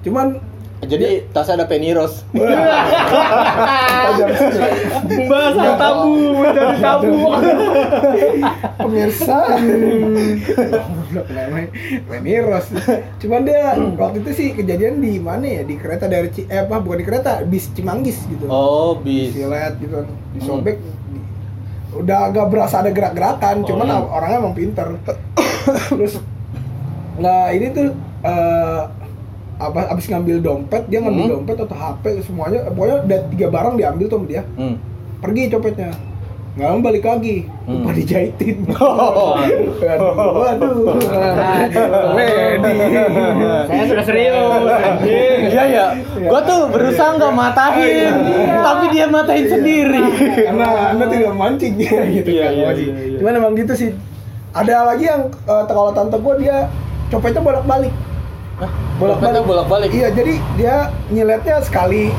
Cuman 0.04 0.26
Jadi 0.80 1.26
tasnya 1.28 1.54
ada 1.56 1.66
peniros. 1.66 2.22
tajam 3.98 4.28
Pembahasan 5.08 5.74
tabu 5.74 6.10
menjadi 6.34 6.76
tabu. 6.78 7.14
pemirsa. 8.78 9.38
Meniros 12.06 12.66
cuman 13.18 13.40
dia 13.42 13.60
waktu 13.92 14.18
itu 14.20 14.30
sih 14.32 14.48
kejadian 14.52 14.98
di 14.98 15.18
mana 15.18 15.44
ya? 15.44 15.62
Di 15.62 15.74
kereta 15.74 16.06
dari 16.06 16.30
Ci- 16.30 16.46
eh 16.46 16.60
apa 16.60 16.78
bukan 16.78 16.98
di 16.98 17.06
kereta 17.06 17.42
bis 17.42 17.68
Cimanggis 17.72 18.22
gitu. 18.26 18.46
Oh, 18.46 18.96
bis. 18.96 19.32
silet 19.32 19.74
gitu. 19.78 20.06
Disobek 20.32 20.78
di- 20.78 21.26
udah 21.92 22.28
agak 22.28 22.46
berasa 22.48 22.80
ada 22.80 22.90
gerak-gerakan 22.90 23.64
cuman 23.64 23.86
Hmm. 23.88 24.06
orangnya 24.08 24.38
emang 24.38 24.54
pinter. 24.54 24.86
Terus 25.90 26.22
nah 27.18 27.50
ini 27.50 27.66
tuh 27.68 27.90
eh, 28.20 28.80
apa 29.58 29.80
abis 29.88 30.06
ngambil 30.06 30.38
dompet 30.38 30.82
dia 30.86 30.98
ngambil 30.98 31.24
Hmm. 31.24 31.34
dompet 31.36 31.56
atau 31.58 31.74
HP 31.74 32.04
semuanya 32.22 32.62
pokoknya 32.68 32.96
ada 33.02 33.16
tiga 33.28 33.46
barang 33.48 33.74
diambil 33.74 34.06
tuh 34.06 34.16
sama 34.16 34.26
dia 34.26 34.42
Hmm. 34.54 34.76
pergi 35.18 35.42
copetnya 35.48 35.90
nggak 36.54 36.68
lama 36.68 36.80
balik 36.80 37.04
lagi 37.04 37.36
Hmm. 37.64 37.74
lupa 37.76 37.90
dijahitin 37.92 38.56
Oh. 38.78 39.34
waduh 39.78 40.14
waduh 40.36 40.74
Ready. 42.08 42.74
Saya 43.64 43.82
sudah 43.84 44.04
serius. 44.04 44.62
Iya 45.44 45.62
ya, 45.64 45.86
gua 46.20 46.40
tuh 46.42 46.66
berusaha 46.68 47.14
nggak 47.14 47.32
matahin, 47.32 48.12
tapi 48.58 48.84
dia 48.90 49.06
matahin 49.06 49.46
sendiri. 49.48 50.02
karena 50.40 50.66
anda 50.90 51.06
tidak 51.06 51.32
mancing 51.32 51.74
ya 51.76 52.02
gitu 52.06 52.28
Iya, 52.28 52.44
kan 52.44 52.52
iya, 52.52 52.64
Wajib. 52.66 52.86
iya, 52.88 53.02
iya. 53.04 53.18
cuman 53.18 53.32
emang 53.34 53.52
gitu 53.54 53.72
sih 53.74 53.90
ada 54.50 54.74
lagi 54.84 55.04
yang 55.06 55.22
eh, 55.28 55.64
kalau 55.64 55.90
tante 55.90 56.16
gue 56.16 56.34
dia 56.40 56.66
copetnya 57.08 57.40
bolak 57.40 57.64
balik 57.64 57.92
bolak 58.98 59.18
balik 59.22 59.42
bolak-balik? 59.46 59.90
iya 59.94 60.10
jadi 60.10 60.34
dia 60.58 60.76
nyiletnya 61.08 61.62
sekali 61.62 62.10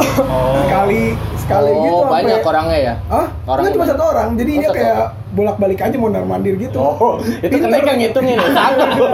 sekali 0.64 1.04
sekali 1.36 1.68
oh, 1.68 1.82
gitu 1.82 2.00
sampai- 2.00 2.14
banyak 2.16 2.40
orangnya 2.42 2.80
ya? 2.80 2.94
Hah? 3.10 3.28
Orangnya 3.44 3.70
Enggak 3.70 3.74
cuma 3.76 3.86
satu 3.90 4.04
orang, 4.08 4.30
jadi 4.38 4.52
Oh, 4.52 4.60
dia 4.62 4.70
kayak 4.72 4.98
bolak-balik 5.30 5.80
aja 5.82 5.98
mondar 5.98 6.24
mandir 6.24 6.54
gitu. 6.56 6.78
Oh, 6.78 7.18
itu 7.20 7.56
kan 7.58 7.70
yang 7.70 7.98
ngitungin 7.98 8.38
ya. 8.38 8.50
Satu, 8.50 9.10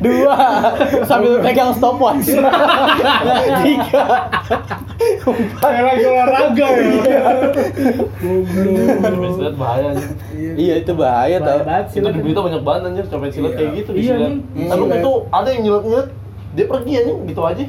dua, 0.00 0.36
sambil 1.08 1.40
pegang 1.40 1.72
stopwatch. 1.72 2.28
Tiga, 3.64 4.04
Kayak 5.58 5.82
lagi 5.82 6.04
olahraga 6.04 6.68
ya. 6.76 7.22
Silet 9.28 9.54
bahaya 9.56 9.86
anjir. 9.92 10.08
Iya 10.54 10.74
itu 10.76 10.92
bahaya 10.92 11.36
Bahaya 11.40 11.84
tau. 11.84 11.96
Itu 11.96 12.08
di 12.12 12.20
berita 12.20 12.40
banyak 12.42 12.62
banget 12.62 12.82
anjir 12.84 13.04
copet 13.08 13.30
silet 13.32 13.48
Iya. 13.48 13.58
kayak 13.58 13.70
gitu 13.76 13.90
di 13.92 14.00
Iya. 14.04 14.14
Tapi 14.68 14.82
itu 14.92 15.12
ada 15.30 15.48
yang 15.48 15.62
nyilet-nyilet 15.64 16.08
dia 16.58 16.66
pergi 16.66 16.92
aja 16.98 17.12
gitu 17.22 17.42
aja. 17.46 17.64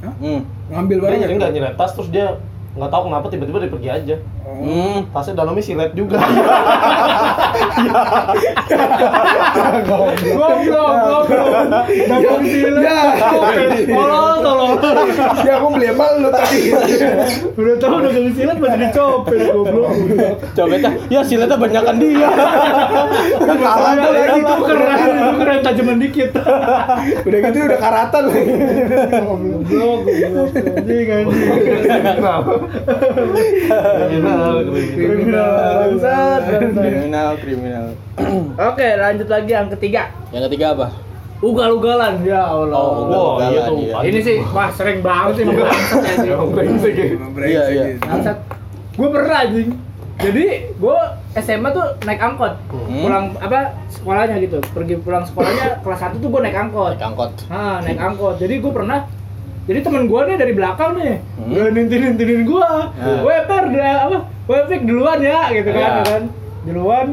Hmm. 0.00 0.40
Ngambil 0.72 0.96
Dia 0.96 1.04
barang. 1.04 1.20
nyari 1.20 1.34
nggak 1.36 1.52
nyilet 1.52 1.74
tas 1.76 1.92
terus 1.92 2.08
dia 2.08 2.40
nggak 2.70 2.90
tahu 2.90 3.02
kenapa 3.10 3.26
tiba-tiba 3.26 3.58
dia 3.58 3.70
pergi 3.70 3.88
aja. 3.90 4.16
Hmm. 4.46 4.98
Tasnya 5.10 5.34
dalamnya 5.42 5.62
silet 5.62 5.90
juga. 5.94 6.22
Goblok, 9.90 10.94
goblok. 11.02 11.26
Dagang 11.86 12.44
silet. 12.46 12.82
Ya. 12.82 13.00
Tolong, 13.90 14.38
tolong. 14.42 15.08
Ya 15.42 15.52
aku 15.58 15.66
beli 15.74 15.86
apa 15.90 16.04
lu 16.22 16.28
tadi? 16.30 16.60
Udah 17.58 17.74
tahu 17.82 17.96
dagang 18.06 18.30
silet 18.38 18.56
masih 18.58 18.78
dicopet 18.86 19.40
goblok. 19.50 19.90
Copetnya, 20.54 20.90
ya 21.10 21.20
siletnya 21.26 21.56
banyakan 21.58 21.96
dia. 21.98 22.28
Kalah 23.40 23.92
tuh 23.98 24.12
lagi 24.14 24.40
Itu 24.40 24.54
keren, 24.62 24.98
itu 25.10 25.32
keren 25.42 25.58
tajaman 25.66 25.96
dikit. 25.98 26.30
Udah 27.26 27.38
gitu 27.50 27.58
udah 27.66 27.80
karatan 27.80 28.22
lagi. 28.30 28.54
Goblok, 29.10 29.98
goblok. 30.06 30.50
Anjing, 30.54 31.08
anjing. 31.10 32.59
Kriminal, 32.60 34.54
Kriminal, 34.68 35.50
bangsat. 35.80 36.40
Kriminal, 36.50 37.30
kriminal. 37.40 37.86
Oke, 38.56 38.88
lanjut 38.98 39.28
lagi 39.28 39.50
yang 39.54 39.68
ketiga. 39.72 40.12
Yang 40.30 40.42
ketiga 40.50 40.66
apa? 40.76 40.88
Ugal-ugalan, 41.40 42.20
ya 42.20 42.44
Allah. 42.52 42.76
Oh, 42.76 43.40
Wah, 43.40 43.48
iya 43.48 43.64
tuh. 43.64 43.80
Iya. 43.80 43.96
Ini 44.04 44.18
sih, 44.20 44.36
wah 44.52 44.68
sering 44.76 45.00
banget 45.00 45.40
sih 45.40 45.44
bangsat 45.48 46.04
anjing. 46.04 46.36
Brengsek 46.52 46.92
ya. 46.92 47.06
Iya, 47.48 47.62
iya. 47.72 47.84
Bangsat. 48.04 48.36
Gue 49.00 49.08
pernah 49.08 49.48
anjing. 49.48 49.72
Jadi 50.20 50.68
gue 50.76 50.98
SMA 51.40 51.72
tuh 51.72 51.96
naik 52.04 52.20
angkot. 52.20 52.52
Hmm. 52.68 53.08
Pulang 53.08 53.32
apa 53.40 53.72
sekolahnya 53.88 54.36
gitu. 54.44 54.60
Pergi 54.76 55.00
pulang 55.00 55.24
sekolahnya 55.24 55.80
kelas 55.80 56.00
1 56.12 56.20
tuh 56.20 56.28
gue 56.28 56.40
naik 56.44 56.60
angkot. 56.60 56.92
Naik 57.00 57.08
angkot. 57.08 57.32
Nah, 57.48 57.80
naik 57.80 57.96
angkot. 57.96 58.36
Jadi 58.36 58.60
gue 58.60 58.72
pernah 58.72 59.08
jadi 59.70 59.80
temen 59.80 60.02
gue 60.04 60.20
nih 60.24 60.34
dari 60.36 60.50
belakang 60.50 60.98
nih, 60.98 61.14
Hmm. 61.38 61.54
udah 61.54 61.70
nintin 61.70 62.00
nintinin 62.04 62.42
gue, 62.42 62.70
Nah. 62.98 63.22
weper 63.22 63.62
udah 63.70 63.94
apa, 64.02 64.18
wepik 64.44 64.82
duluan 64.82 65.22
ya, 65.22 65.46
gitu 65.48 65.70
kan, 65.70 65.90
ya 65.94 66.02
kan, 66.04 66.22
duluan, 66.64 67.08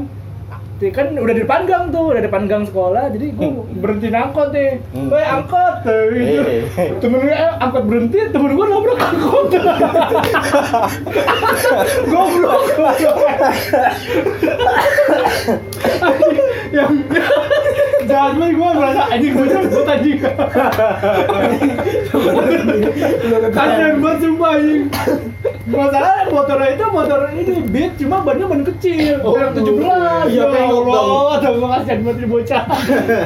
Di- 0.78 0.90
kan 0.90 1.10
udah 1.10 1.34
di 1.34 1.42
depan 1.42 1.66
gang 1.66 1.90
tuh, 1.90 2.14
udah 2.14 2.22
di 2.22 2.26
depan 2.26 2.46
gang 2.46 2.62
sekolah, 2.62 3.10
jadi 3.10 3.30
gue 3.32 3.50
berhenti 3.76 4.10
angkot 4.12 4.50
nih, 4.52 4.78
Hmm. 4.88 5.10
woi 5.10 5.22
angkot, 5.24 5.74
tuh, 5.82 6.02
gitu. 6.14 6.42
Temen 6.98 7.18
gue 7.20 7.30
eh, 7.32 7.54
angkot 7.56 7.84
berhenti, 7.84 8.20
temen 8.28 8.52
gue 8.52 8.62
nabrak 8.64 9.00
angkot, 9.00 9.48
goblok. 12.08 12.62
yang 16.70 16.94
jahat 18.08 18.32
banget 18.34 18.54
gue 18.54 18.70
merasa 18.74 19.02
anjing 19.08 19.34
gue 19.34 19.48
jemput 19.48 19.86
anjing 19.86 20.20
kasian 23.50 23.96
banget 24.00 24.18
sumpah 24.20 24.52
anjing 24.54 24.84
masalah 25.68 26.14
motornya 26.28 26.70
itu 26.72 26.86
motor 26.88 27.20
ini 27.30 27.42
beat 27.68 27.92
cuma 27.98 28.24
bannya 28.24 28.46
ban 28.46 28.64
kecil 28.66 29.16
Oh. 29.20 29.36
yang 29.36 29.52
17 29.52 29.84
Iya, 30.28 30.46
ya. 30.46 30.64
Allah 30.64 31.36
atau 31.38 31.52
gue 31.54 31.70
kasihan 31.70 32.00
banget 32.02 32.18
ini 32.18 32.28
bocah 32.28 32.64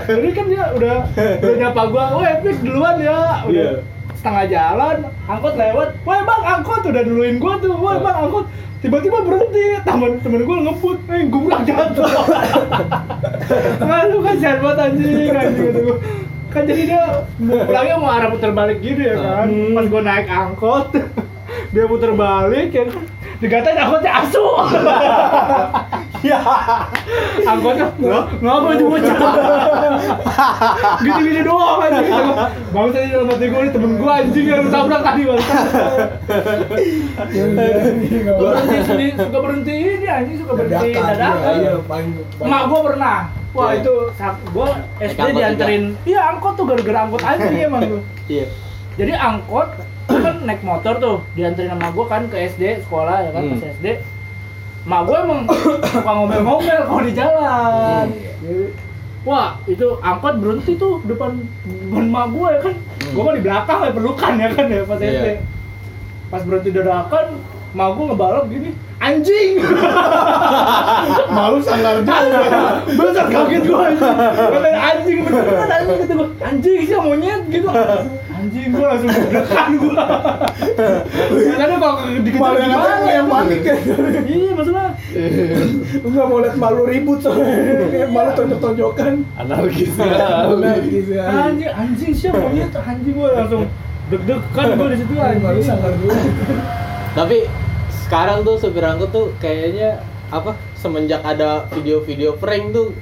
jadi 0.04 0.30
kan 0.32 0.46
dia 0.48 0.64
udah 0.72 0.96
udah 1.38 1.56
nyapa 1.56 1.82
gua 1.88 2.06
oh 2.12 2.24
epic 2.24 2.58
duluan 2.60 2.96
ya 2.98 3.18
udah 3.42 3.46
Iya. 3.48 3.72
Setengah 4.22 4.46
jalan 4.54 4.98
angkot 5.26 5.58
lewat. 5.58 5.90
Woi 6.06 6.22
bang 6.22 6.44
angkot? 6.46 6.82
Udah 6.86 7.02
duluin 7.02 7.42
gua 7.42 7.58
tuh. 7.58 7.74
Woi 7.74 7.98
bang 7.98 8.18
angkot? 8.22 8.46
Tiba-tiba 8.86 9.18
berhenti. 9.26 9.82
Temen 9.82 10.22
temen 10.22 10.46
gua 10.46 10.58
ngebut. 10.62 10.98
Eh 11.10 11.26
gumrak 11.26 11.62
jatuh 11.66 12.06
Aduh 13.98 14.22
kasihan 14.22 14.62
banget 14.62 14.78
anjing 14.86 15.34
anjing 15.34 15.74
gua. 15.82 15.98
kan 16.52 16.68
jadi 16.68 16.84
dia 16.84 17.04
mau 17.40 17.64
pulangnya 17.64 17.96
mau 17.96 18.12
arah 18.12 18.28
putar 18.28 18.52
balik 18.54 18.84
gitu 18.86 19.02
ya 19.02 19.18
kan. 19.18 19.50
Pas 19.74 19.86
gua 19.90 20.02
naik 20.06 20.28
angkot 20.30 20.86
dia 21.74 21.84
putar 21.90 22.14
balik 22.14 22.70
ya 22.70 22.86
kan. 22.86 23.02
Dikatain 23.42 23.80
angkotnya 23.82 24.12
asu 24.22 24.46
Ya. 26.22 26.38
angkotnya? 27.44 27.90
"Lah, 28.00 28.30
ngapa 28.36 28.68
aja 28.70 28.84
bocah? 28.84 29.16
Gitu-gitu 31.02 31.42
doang 31.44 31.82
anjing. 31.82 32.14
Bang 32.70 32.88
saya 32.90 33.06
dalam 33.10 33.28
hati 33.28 33.46
gue 33.48 33.70
temen 33.70 33.92
gue 33.96 34.12
anjing 34.12 34.46
yang 34.46 34.70
tabrak 34.70 35.02
tadi 35.02 35.22
bang. 35.24 35.42
Berhenti 38.32 38.78
sendiri 38.84 39.12
suka 39.16 39.38
berhenti 39.40 39.74
ini 39.74 40.08
anjing 40.08 40.38
suka 40.38 40.52
berhenti 40.56 40.90
Dadakan. 40.94 41.56
Iya, 41.58 41.74
emak 42.40 42.62
gue 42.66 42.80
pernah. 42.86 43.18
Wah 43.52 43.68
Iya. 43.70 43.84
itu 43.84 43.94
saat 44.16 44.36
gue 44.46 44.68
SD 45.02 45.20
dianterin. 45.34 45.84
iya 46.04 46.22
angkot 46.30 46.56
tuh 46.56 46.64
gara-gara 46.64 47.04
angkot 47.04 47.20
aja 47.20 47.44
emang 47.52 47.84
gue 47.84 48.02
Iya. 48.32 48.46
jadi 48.96 49.12
angkot 49.14 49.76
kan 50.08 50.36
naik 50.42 50.62
motor 50.62 50.94
tuh. 50.98 51.18
Dianterin 51.34 51.68
sama 51.70 51.90
gue 51.90 52.06
kan 52.06 52.22
ke 52.28 52.38
SD 52.48 52.80
sekolah 52.82 53.18
ya 53.22 53.30
kan 53.32 53.44
Hmm. 53.44 53.52
pas 53.54 53.64
SD 53.74 53.88
mak 54.82 55.02
gue 55.06 55.18
emang 55.18 55.40
suka 55.86 56.12
ngomel-ngomel 56.12 56.80
kalau 56.90 57.04
di 57.06 57.14
jalan. 57.14 58.06
Jadi, 58.42 58.66
wah 59.22 59.62
itu 59.70 59.88
angkot 60.02 60.42
berhenti 60.42 60.74
tuh 60.74 61.06
depan 61.06 61.38
depan 61.66 62.06
mak 62.10 62.26
gue 62.34 62.48
ya 62.50 62.60
kan. 62.66 62.76
Gue 63.14 63.22
mah 63.22 63.36
di 63.38 63.44
belakang 63.46 63.80
ya 63.86 63.92
pelukan 63.94 64.34
ya 64.42 64.50
kan 64.54 64.66
ya 64.66 64.82
pas 64.86 65.00
Iya. 65.00 65.12
SD 65.12 65.28
pas 66.32 66.42
berhenti 66.48 66.70
dadakan 66.72 67.26
mak 67.72 67.88
gue 67.96 68.06
ngebalap 68.12 68.46
gini 68.52 68.70
anjing 69.02 69.52
malu 71.36 71.58
sanggar 71.64 72.06
juga. 72.06 72.84
Besar 73.00 73.26
kaget 73.32 73.64
gue 73.66 73.78
anjing 73.80 74.78
anjing 74.78 75.18
beneran 75.26 75.70
anjing 75.72 75.98
kata 76.04 76.14
gue 76.14 76.30
Anjing 76.42 76.80
sih 76.90 76.98
monyet 76.98 77.42
gitu 77.48 77.70
Anjing 78.34 78.68
gue 78.74 78.86
langsung 78.86 79.10
deg-degan 79.10 79.70
gue 79.78 79.94
Karena 81.56 81.76
kalau 81.78 81.98
dikejar 82.20 82.42
Malu 82.42 82.58
yang 82.58 82.72
gimana 82.74 83.10
yang 83.14 83.28
panik 83.30 83.62
ya. 83.62 83.76
Iya 84.26 84.52
masalah 84.58 84.90
Lu 86.02 86.08
nggak 86.10 86.26
mau 86.28 86.38
liat 86.42 86.56
malu 86.58 86.82
ribut 86.90 87.20
soalnya. 87.22 88.10
Malu 88.10 88.30
tonjok-tonjokan. 88.34 89.14
Anarkis 89.38 89.94
Anarkis 89.96 91.08
ya. 91.08 91.24
Anjing, 91.30 91.72
anjing 91.72 92.12
sih 92.18 92.30
monyet 92.34 92.74
Anjing 92.74 93.14
gue 93.16 93.30
langsung 93.32 93.64
deg-degan 94.12 94.68
gue 94.76 94.88
di 94.92 94.98
situ 95.00 95.14
Malu 95.16 95.32
anjing 95.32 95.66
sanggar 95.66 95.94
juga. 95.96 96.18
Tapi 97.12 97.38
sekarang 98.02 98.44
tuh 98.44 98.56
supir 98.58 98.84
angkot 98.84 99.12
tuh 99.12 99.26
kayaknya 99.38 100.00
apa 100.28 100.56
semenjak 100.74 101.20
ada 101.22 101.68
video-video 101.70 102.36
prank 102.36 102.72
tuh 102.72 102.96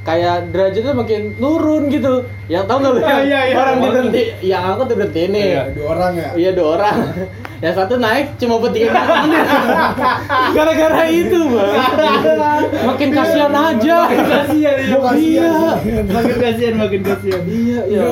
kayak 0.00 0.48
derajatnya 0.48 0.94
makin 0.94 1.34
turun 1.34 1.90
gitu. 1.90 2.24
Yang 2.46 2.64
tahu 2.64 2.76
nggak 2.80 2.92
lu? 2.92 3.00
Ah, 3.00 3.20
iya, 3.20 3.40
iya. 3.44 3.54
Orang 3.54 3.76
berhenti, 3.80 4.22
yang 4.40 4.62
angkot 4.64 4.86
berhenti 4.88 5.22
nih. 5.28 5.44
Iya, 5.50 5.62
dua 5.70 5.86
orang 5.92 6.12
ya. 6.14 6.28
Iya 6.32 6.50
dua 6.52 6.68
orang. 6.72 6.96
Yang 7.60 7.74
satu 7.76 7.94
naik 8.00 8.26
cuma 8.40 8.54
buat 8.56 8.72
tiga 8.72 8.90
temennya. 8.96 9.42
Gara-gara 10.56 11.04
itu 11.06 11.38
bang. 11.44 11.72
Makin 12.88 13.08
kasihan 13.12 13.52
aja. 13.52 13.98
kasihan 14.08 14.56
ya 14.56 14.72
Iya. 14.80 14.96
kasihan 14.96 15.52
sih. 15.52 15.92
makin 16.08 16.36
kasihan 16.38 16.74
makin 16.78 17.00
kasihan 17.04 17.42
Iya 17.44 17.80
Ya, 17.84 18.08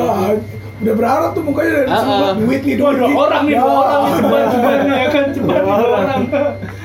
udah 0.79 0.95
berharap 0.95 1.31
tuh 1.33 1.43
mukanya 1.43 1.73
dari 1.75 1.87
Ah, 1.87 1.99
semua 1.99 2.19
ah. 2.23 2.33
duit 2.35 2.63
nih 2.63 2.75
dua 2.75 2.91
duit 2.93 3.11
dua 3.11 3.23
orang 3.25 3.43
nih 3.43 3.53
Ya. 3.53 3.61
dua 3.61 3.75
orang 3.75 4.01
nih 4.01 4.13
ceban 4.15 4.45
cebannya 4.49 4.95
ya 4.95 5.09
kan 5.09 5.25
nih 5.27 5.41
dua 5.41 5.75
orang 5.77 6.23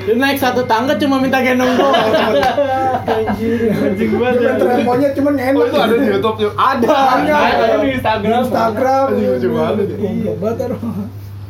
Dia 0.03 0.15
naik 0.17 0.37
satu 0.37 0.61
tangga 0.65 0.93
cuma 0.95 1.15
minta 1.15 1.39
gendong 1.39 1.71
doang. 1.73 1.95
anjing 1.95 3.71
anjing 3.71 4.11
banget 4.13 4.35
main 4.35 4.55
tren 4.57 4.79
monyet 4.83 5.11
cuman 5.13 5.33
enak. 5.37 5.55
Oh, 5.55 5.65
itu 5.65 5.77
ada 5.77 5.95
di 5.95 6.07
YouTube 6.09 6.37
yuk. 6.39 6.53
Ada. 6.53 6.87
Ada. 6.91 7.33
ada 7.37 7.65
di 7.73 7.79
Di 7.79 7.89
Instagram 7.93 8.39
Instagram. 8.43 9.05
Banget 9.07 9.87
ya. 9.87 9.95
Goblok 9.95 10.37
banget. 10.37 10.67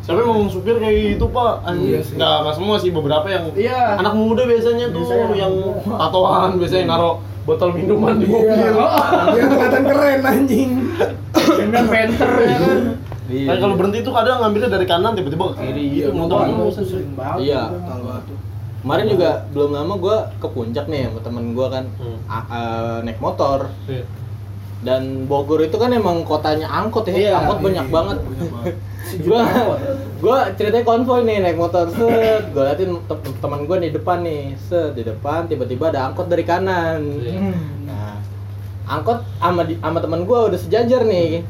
Siapa 0.04 0.20
yang 0.20 0.30
ngomong 0.30 0.50
supir 0.52 0.76
kayak 0.78 0.96
gitu 1.16 1.26
pak? 1.30 1.54
Iya 1.72 2.00
sih. 2.04 2.14
Nggak, 2.14 2.36
nggak 2.44 2.54
semua 2.54 2.76
sih, 2.78 2.92
beberapa 2.92 3.24
yang 3.26 3.44
Iya. 3.56 3.98
anak 3.98 4.14
muda 4.14 4.44
biasanya 4.44 4.86
tuh 4.92 5.02
Biasanya. 5.02 5.34
yang 5.34 5.54
tatoan 5.88 6.50
biasanya 6.60 6.86
naruh 6.86 7.16
botol 7.44 7.70
minuman 7.72 8.20
di 8.20 8.28
Iya. 8.28 8.36
mobil. 8.70 8.74
Dia 9.32 9.44
kelihatan 9.48 9.84
keren 9.88 10.20
anjing. 10.22 10.72
dengan 11.56 11.86
penter 11.86 12.30
ya 12.40 12.58
kan 12.58 12.80
Kan 13.24 13.56
kalau 13.58 13.76
berhenti 13.76 14.00
tuh 14.02 14.12
kadang 14.12 14.38
ngambilnya 14.38 14.70
dari 14.70 14.84
kanan 14.84 15.12
tiba-tiba 15.14 15.44
ke 15.50 15.56
kiri 15.58 15.84
Iya, 15.96 16.06
gitu 16.06 16.10
motor 16.14 16.40
itu 16.44 16.64
Iya. 17.40 17.62
Banget. 17.72 18.24
Kemarin 18.80 19.06
juga 19.08 19.30
belum 19.50 19.70
lama 19.72 19.94
gue 19.96 20.18
ke 20.38 20.48
puncak 20.50 20.86
nih 20.86 21.08
sama 21.08 21.20
temen 21.22 21.46
gue 21.52 21.68
kan 21.68 21.86
Hmm. 21.96 22.20
a- 22.28 22.48
naik 23.00 23.18
motor 23.18 23.72
Iya. 23.86 24.04
dan 24.84 25.24
Bogor 25.24 25.62
itu 25.62 25.74
kan 25.74 25.88
emang 25.90 26.22
kotanya 26.22 26.68
angkot 26.68 27.08
ya, 27.08 27.16
Iya, 27.16 27.32
angkot 27.38 27.58
iya, 27.58 27.64
banyak 27.64 27.86
iya, 27.86 27.94
banget. 27.94 28.18
banyak 28.20 28.52
banget. 28.52 28.76
Gua 29.24 29.44
gua 30.18 30.38
ceritanya 30.52 30.84
konvoy 30.84 31.22
nih 31.22 31.38
naik 31.40 31.56
motor 31.56 31.86
set, 31.88 32.50
gua 32.50 32.64
liatin 32.66 32.98
te- 33.00 33.36
teman 33.38 33.64
gue 33.64 33.78
di 33.78 33.92
depan 33.92 34.20
nih, 34.20 34.56
set 34.58 34.92
di 34.94 35.04
depan 35.04 35.46
tiba-tiba 35.46 35.88
ada 35.88 36.08
angkot 36.08 36.26
dari 36.26 36.42
kanan. 36.42 37.00
Iya. 37.20 37.40
Nah, 37.86 38.16
angkot 38.88 39.24
sama 39.40 39.64
sama 39.68 40.00
teman 40.04 40.28
gue 40.28 40.40
udah 40.54 40.60
sejajar 40.60 41.08
nih. 41.08 41.44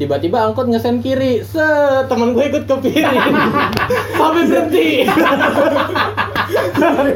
Tiba-tiba 0.00 0.48
angkot 0.48 0.64
ngesen 0.72 1.04
kiri, 1.04 1.44
set 1.44 2.08
teman 2.08 2.32
gue 2.32 2.48
ikut 2.48 2.64
ke 2.64 2.88
kiri, 2.88 3.04
sampai 4.16 4.48
berhenti. 4.48 5.04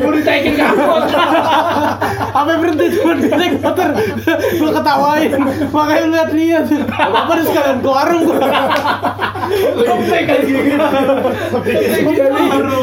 mau 0.05 0.13
ditaikin 0.13 0.53
ke 0.53 0.65
angkot. 0.69 1.09
Sampai 2.29 2.55
berhenti 2.61 2.87
cuma 3.01 3.17
di 3.17 3.33
naik 3.33 3.57
motor. 3.65 3.89
Gue 4.37 4.69
ketawain. 4.69 5.33
Makanya 5.73 6.05
lu 6.05 6.13
liat-liat 6.13 6.65
Apa 6.93 7.31
udah 7.33 7.45
sekalian 7.49 7.79
ke 7.81 7.89
warung 7.89 8.23
gue 8.29 8.37
malu. 12.35 12.77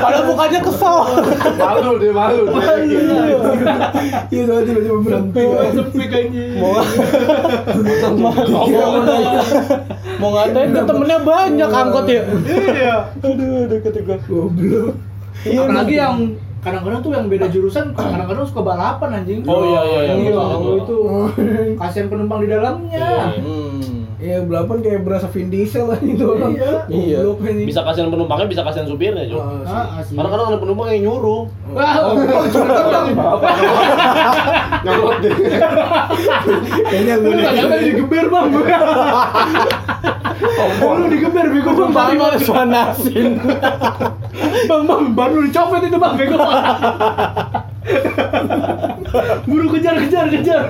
Padahal 0.00 0.24
mukanya 0.26 0.58
kesel. 0.64 0.96
Malu 1.58 1.92
dia 2.00 2.12
malu. 2.12 2.44
Iya, 4.30 4.54
tiba-tiba 4.64 4.98
berhenti. 5.04 5.44
Mau 8.20 8.29
Mau 10.20 10.30
ngatain 10.36 10.68
tuh 10.74 10.84
temennya 10.84 11.18
banyak 11.22 11.70
angkot 11.70 12.06
ya. 12.06 12.22
Iya. 12.46 12.96
Aduh 13.20 13.66
aduh 13.66 13.78
kata 13.82 13.98
gue 14.04 14.18
Goblok. 14.28 14.94
Iya, 15.40 15.60
apalagi 15.64 15.94
yang 15.96 16.16
kadang-kadang 16.60 17.00
tuh 17.00 17.10
yang 17.16 17.26
beda 17.32 17.46
jurusan 17.48 17.96
kadang-kadang 17.96 18.44
suka 18.44 18.60
balapan 18.60 19.24
anjing. 19.24 19.40
Oh, 19.48 19.64
iya, 19.64 19.80
iya, 19.80 20.00
iya, 20.12 20.14
Iya, 20.20 20.72
itu 20.84 20.98
kasihan 21.80 22.06
penumpang 22.12 22.44
di 22.44 22.48
dalamnya. 22.52 23.32
Hmm 23.40 24.09
Iya, 24.20 24.44
belapan 24.44 24.84
kayak 24.84 25.00
berasa 25.00 25.32
Vin 25.32 25.48
Diesel 25.48 25.88
lah 25.88 25.96
itu 26.04 26.20
orang. 26.28 26.52
Iya. 26.52 26.84
Iya. 26.92 27.24
Bisa 27.64 27.80
kasihan 27.80 28.12
penumpangnya, 28.12 28.52
bisa 28.52 28.60
kasihan 28.60 28.84
supirnya, 28.84 29.24
Jo. 29.24 29.40
Ah. 29.40 29.64
Ah. 29.64 30.04
Karena 30.04 30.28
kadang 30.28 30.52
ada 30.52 30.60
penumpang 30.60 30.92
yang 30.92 31.08
nyuruh. 31.08 31.48
Wah, 31.72 32.04
oh, 32.04 32.20
Nyolot 34.84 35.16
deh. 35.24 35.32
Kayaknya 36.88 37.14
lu 37.16 37.30
lu 37.30 37.38
nih. 37.38 37.46
kadang 37.54 37.82
digeber 37.84 38.26
bang 38.26 38.50
lu 41.00 41.06
digeber 41.08 41.46
bego 41.52 41.70
bang 41.76 41.92
bang 41.94 42.18
malah 42.18 42.40
panasin 42.40 43.38
bang 44.68 44.82
bang 44.88 45.04
baru 45.14 45.38
dicopet 45.46 45.82
itu 45.88 45.98
bang 46.00 46.14
bego 46.18 46.36
buru 49.48 49.66
kejar 49.74 49.96
kejar 50.06 50.26
kejar 50.28 50.62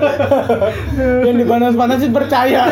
Yang 1.27 1.35
dipanas-panasin 1.45 2.11
percaya 2.15 2.71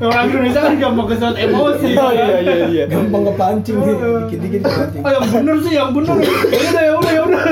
orang 0.00 0.24
Indonesia 0.32 0.60
kan 0.64 0.74
gampang 0.80 1.06
kesuat 1.12 1.36
emosi 1.36 1.88
Oh 1.96 2.12
iya 2.12 2.40
iya 2.40 2.56
iya 2.68 2.84
Gampang 2.88 3.22
kepancing 3.32 3.76
nih, 3.80 3.96
dikit-dikit 4.00 4.60
kepancing. 4.64 5.02
Oh 5.04 5.10
yang 5.12 5.26
bener 5.28 5.56
sih, 5.60 5.72
yang 5.76 5.90
bener. 5.92 6.16
Ya 6.20 6.60
udah 6.72 6.82
ya 6.82 6.92
udah 6.96 7.12
ya 7.12 7.22
udah. 7.28 7.42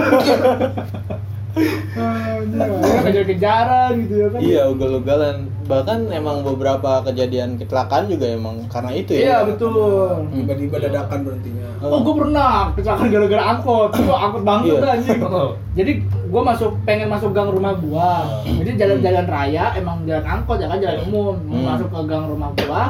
Kejar-kejaran 3.05 3.91
gitu 4.05 4.15
ya 4.15 4.29
kan. 4.31 4.41
Iya 4.41 4.63
ugal-ugalan 4.71 5.37
Bahkan 5.69 6.09
emang 6.09 6.41
beberapa 6.49 7.05
kejadian 7.05 7.61
kecelakaan 7.61 8.09
juga 8.09 8.25
emang 8.33 8.65
karena 8.73 8.89
itu 8.91 9.13
ya 9.13 9.21
Iya 9.21 9.37
betul. 9.53 10.25
Tiba-tiba 10.33 10.77
dadakan 10.81 11.19
berhentinya. 11.29 11.69
Oh, 11.85 12.01
gue 12.01 12.15
pernah 12.17 12.73
kecelakaan 12.73 13.09
gara-gara 13.13 13.43
angkot. 13.53 13.91
Itu 13.93 14.09
angkot 14.11 14.43
banget 14.49 14.81
Iya. 14.81 14.89
anjing. 14.97 15.21
Jadi 15.79 15.93
gue 16.09 16.43
masuk 16.43 16.73
pengen 16.89 17.09
masuk 17.13 17.31
gang 17.37 17.53
rumah 17.53 17.77
gua. 17.77 18.25
Jadi 18.43 18.71
jalan-jalan 18.81 19.27
raya 19.29 19.65
emang 19.77 20.09
jalan 20.09 20.25
angkot 20.25 20.57
ya 20.57 20.67
kan 20.67 20.81
jalan 20.81 20.99
umum. 21.05 21.37
Mau 21.45 21.55
Hmm. 21.55 21.67
masuk 21.69 21.89
ke 21.93 22.01
gang 22.09 22.25
rumah 22.25 22.51
gua. 22.65 22.83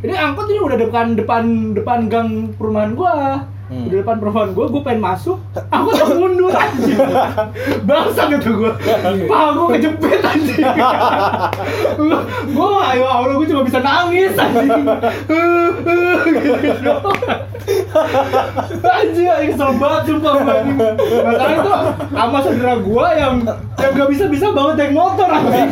Ini 0.00 0.12
angkot 0.14 0.46
ini 0.46 0.60
udah 0.60 0.78
depan 0.78 1.06
depan 1.16 1.42
depan 1.72 1.98
gang 2.06 2.28
perumahan 2.54 2.92
gua. 2.92 3.16
Hmm. 3.70 3.86
Udah 3.86 4.02
depan 4.02 4.18
perumahan 4.18 4.50
gua, 4.50 4.66
gua 4.66 4.82
pengen 4.82 4.98
masuk, 4.98 5.38
angkot 5.70 5.94
tak 5.94 6.18
mundur 6.18 6.50
anjing. 6.50 6.98
Bangsa 7.86 8.26
gitu 8.34 8.50
gua. 8.58 8.74
Paha 9.30 9.48
gua 9.54 9.66
kejepit 9.78 10.18
anjing. 10.26 10.66
Gua 12.50 12.82
ayo 12.90 13.06
Allah 13.06 13.38
gua 13.38 13.46
cuma 13.46 13.62
bisa 13.62 13.78
nangis 13.78 14.34
anjing. 14.34 14.90
Anjing 18.90 19.26
anjing 19.30 19.50
kesel 19.54 19.70
banget 19.78 20.02
sumpah 20.10 20.32
makanya 20.42 21.46
itu 21.54 21.72
sama 22.10 22.38
saudara 22.42 22.74
gua 22.82 23.06
yang 23.14 23.34
yang 23.78 23.92
gak 23.94 24.10
bisa 24.10 24.24
bisa 24.26 24.46
banget 24.50 24.74
naik 24.78 24.92
motor 24.94 25.28
anjing 25.30 25.70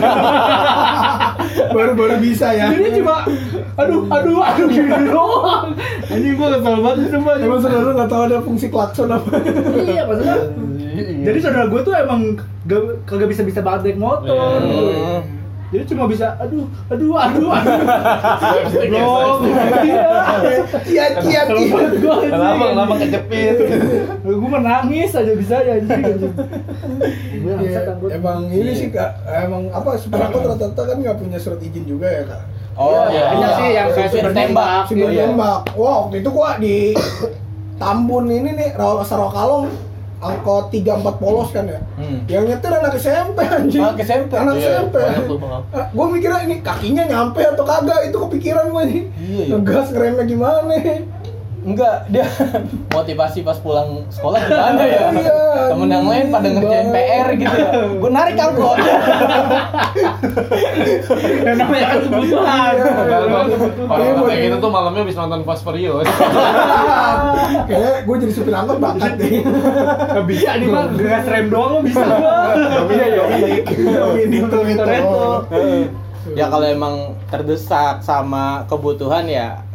Baru-baru 1.75 2.17
bisa 2.23 2.55
ya. 2.55 2.71
jadi 2.71 3.03
cuma 3.03 3.27
aduh 3.79 4.03
aduh 4.11 4.41
aduh 4.43 4.67
gini 4.69 5.11
doang 5.11 5.75
anjing 6.07 6.35
gua 6.39 6.49
kesel 6.59 6.77
banget 6.83 7.09
sumpah. 7.11 7.35
Emang 7.39 7.61
saudara 7.63 7.88
nggak 7.91 8.09
tahu 8.09 8.23
ada 8.25 8.39
fungsi 8.39 8.67
klakson 8.67 9.09
apa? 9.09 9.31
iya 9.79 10.03
maksudnya 10.03 10.37
jadi 10.99 11.39
saudara 11.39 11.67
gua 11.67 11.81
tuh 11.81 11.95
emang 11.95 12.35
gak, 12.65 12.81
kagak 13.05 13.29
bisa 13.29 13.43
bisa 13.43 13.61
banget 13.61 13.81
naik 13.87 13.99
motor 13.99 14.59
Hmm. 14.59 15.21
jadi 15.69 15.85
cuma 15.87 16.09
bisa 16.09 16.33
aduh 16.35 16.65
aduh 16.89 17.13
aduh 17.15 17.49
aduh 17.51 17.79
Goblok. 18.89 19.37
iya 19.85 20.09
Iya, 20.81 21.05
iya, 21.21 21.41
iya. 21.45 21.77
Lama 22.31 22.67
lama 22.75 22.95
kejepit. 22.97 23.57
gue 24.23 24.49
menangis 24.49 25.13
aja 25.13 25.33
bisa 25.35 25.57
ya. 25.61 25.77
Gue 25.79 27.53
Iya, 27.61 27.81
emang 28.11 28.49
ini 28.49 28.73
sih 28.73 28.89
kak, 28.89 29.13
emang 29.29 29.69
apa 29.69 29.95
supir 29.95 30.17
angkot 30.19 30.47
rata-rata 30.47 30.83
kan 30.85 30.97
nggak 30.97 31.17
punya 31.17 31.37
surat 31.37 31.61
izin 31.61 31.85
juga 31.85 32.09
ya 32.09 32.23
kak. 32.25 32.43
Oh 32.75 33.11
Iya, 33.11 33.25
iya 33.35 33.49
sih, 33.53 33.69
yang 33.71 33.89
kayak 33.91 34.09
supir 34.09 34.33
tembak. 34.33 34.87
Iya. 34.89 35.25
tembak. 35.27 35.59
Wah, 35.75 36.07
waktu 36.07 36.17
itu 36.19 36.31
gua 36.31 36.57
di 36.57 36.95
Tambun 37.79 38.27
ini 38.29 38.51
nih, 38.53 38.75
Rawa 38.75 39.07
Sarokalong 39.07 39.89
angkot 40.19 40.75
34 40.75 41.23
polos 41.23 41.49
kan 41.55 41.63
ya. 41.71 41.79
Hmm. 41.95 42.27
Yang 42.27 42.45
nyetir 42.51 42.73
anak 42.75 42.95
SMP 42.99 43.39
anjing. 43.47 43.83
Anak 43.83 44.03
SMP? 44.03 44.33
Anak 44.35 44.55
Iya, 44.59 44.67
SMP. 44.83 44.97
Eh, 44.99 45.85
gua 45.95 46.07
mikirnya 46.11 46.41
ini 46.43 46.57
kakinya 46.59 47.07
nyampe 47.07 47.41
atau 47.47 47.63
kagak, 47.63 48.11
itu 48.11 48.17
kepikiran 48.19 48.67
gua 48.75 48.83
nih. 48.83 49.07
Iya, 49.15 49.43
iya. 49.47 49.55
Ngegas 49.55 49.95
ngeremnya 49.95 50.25
gimana? 50.27 50.75
Enggak, 51.69 52.09
dia 52.09 52.25
motivasi 52.97 53.45
pas 53.45 53.61
pulang 53.61 54.01
sekolah 54.09 54.41
gimana 54.49 54.83
ya? 54.89 55.05
Iya. 55.19 55.37
Temen 55.69 55.89
yang 55.91 56.07
lain 56.09 56.27
pada 56.33 56.49
ngerjain 56.49 56.89
PR 56.95 57.29
gitu 57.37 57.57
ya. 57.59 57.71
Gue 58.01 58.11
narik 58.11 58.41
angkot. 58.41 58.79
yang 61.45 61.57
namanya 61.59 61.85
kan 61.93 61.99
kebutuhan 62.07 62.75
Kalau 63.85 64.23
kayak 64.25 64.41
gitu 64.49 64.57
tuh 64.63 64.71
malamnya 64.71 65.03
habis 65.05 65.17
nonton 65.19 65.41
Fast 65.45 65.63
Furious. 65.67 66.07
Kayaknya 67.69 67.93
gua 68.09 68.17
jadi 68.17 68.33
supir 68.33 68.55
angkot 68.55 68.79
bakat 68.81 69.13
deh. 69.21 69.43
Gak 70.09 70.25
bisa 70.25 70.51
nih 70.57 70.69
bang, 70.71 70.89
gas 70.97 71.27
rem 71.29 71.47
doang 71.53 71.71
lo 71.77 71.81
bisa 71.85 72.01
gua 72.01 72.57
Iya, 72.89 73.07
iya. 73.13 73.25
Ini 74.25 74.39
tuh 74.49 74.63
itu. 74.65 74.85
ya 76.37 76.45
kalau 76.53 76.67
emang 76.69 77.17
terdesak 77.33 78.05
sama 78.05 78.61
kebutuhan 78.69 79.25
ya 79.25 79.68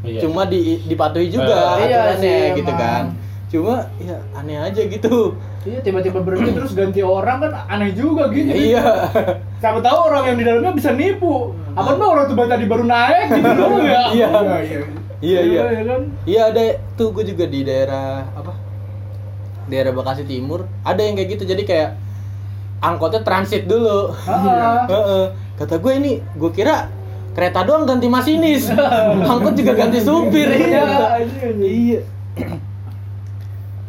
Iya. 0.00 0.20
cuma 0.22 0.42
di, 0.44 0.80
dipatuhi 0.82 1.28
juga 1.28 1.76
Iya 1.78 2.16
aturannya 2.16 2.16
sih, 2.16 2.40
gitu 2.56 2.70
emang. 2.70 2.80
kan. 2.80 3.04
cuma 3.46 3.74
ya 3.98 4.16
aneh 4.32 4.56
aja 4.56 4.82
gitu 4.82 5.36
Iya 5.60 5.76
tiba-tiba 5.78 6.18
berhenti 6.18 6.50
terus 6.52 6.72
ganti 6.72 7.00
orang 7.00 7.36
kan 7.38 7.52
aneh 7.68 7.92
juga 7.92 8.32
gitu. 8.32 8.48
iya 8.48 8.80
Siapa 9.56 9.76
tahu 9.78 9.98
orang 10.06 10.22
yang 10.24 10.36
di 10.36 10.44
dalamnya 10.46 10.72
bisa 10.72 10.90
nipu. 10.90 11.52
Apa 11.70 11.92
tuh 11.92 12.06
orang 12.08 12.24
tuh 12.24 12.36
tadi 12.38 12.64
baru 12.64 12.84
naik 12.84 13.26
gitu 13.30 13.48
doang 13.58 13.84
ya? 13.84 14.02
iya 14.08 14.28
Iya, 14.30 14.56
iya. 14.62 14.80
iya 15.20 15.40
iya 15.42 15.62
ya 15.70 15.82
kan? 15.84 16.00
iya 16.24 16.40
ada 16.48 16.62
tuh 16.94 17.12
gue 17.12 17.24
juga 17.26 17.44
di 17.44 17.60
daerah 17.60 18.24
apa 18.30 18.56
daerah 19.66 19.92
Bekasi 19.92 20.24
Timur 20.24 20.64
ada 20.80 20.96
yang 20.98 21.12
kayak 21.12 21.28
gitu 21.30 21.44
jadi 21.44 21.62
kayak 21.62 21.90
angkotnya 22.80 23.20
transit 23.20 23.66
dulu 23.66 24.16
Ah. 24.24 24.88
Heeh. 24.88 25.24
kata 25.54 25.76
gue 25.76 25.92
ini 25.94 26.12
gue 26.32 26.50
kira 26.50 26.88
kereta 27.30 27.62
doang 27.62 27.84
ganti 27.84 28.06
masinis 28.06 28.66
angkot 29.30 29.54
juga 29.54 29.72
ganti 29.74 29.98
supir 29.98 30.48
Iya, 30.48 30.82
anjing, 31.16 31.40
anjing. 31.40 31.62
iya 31.62 32.00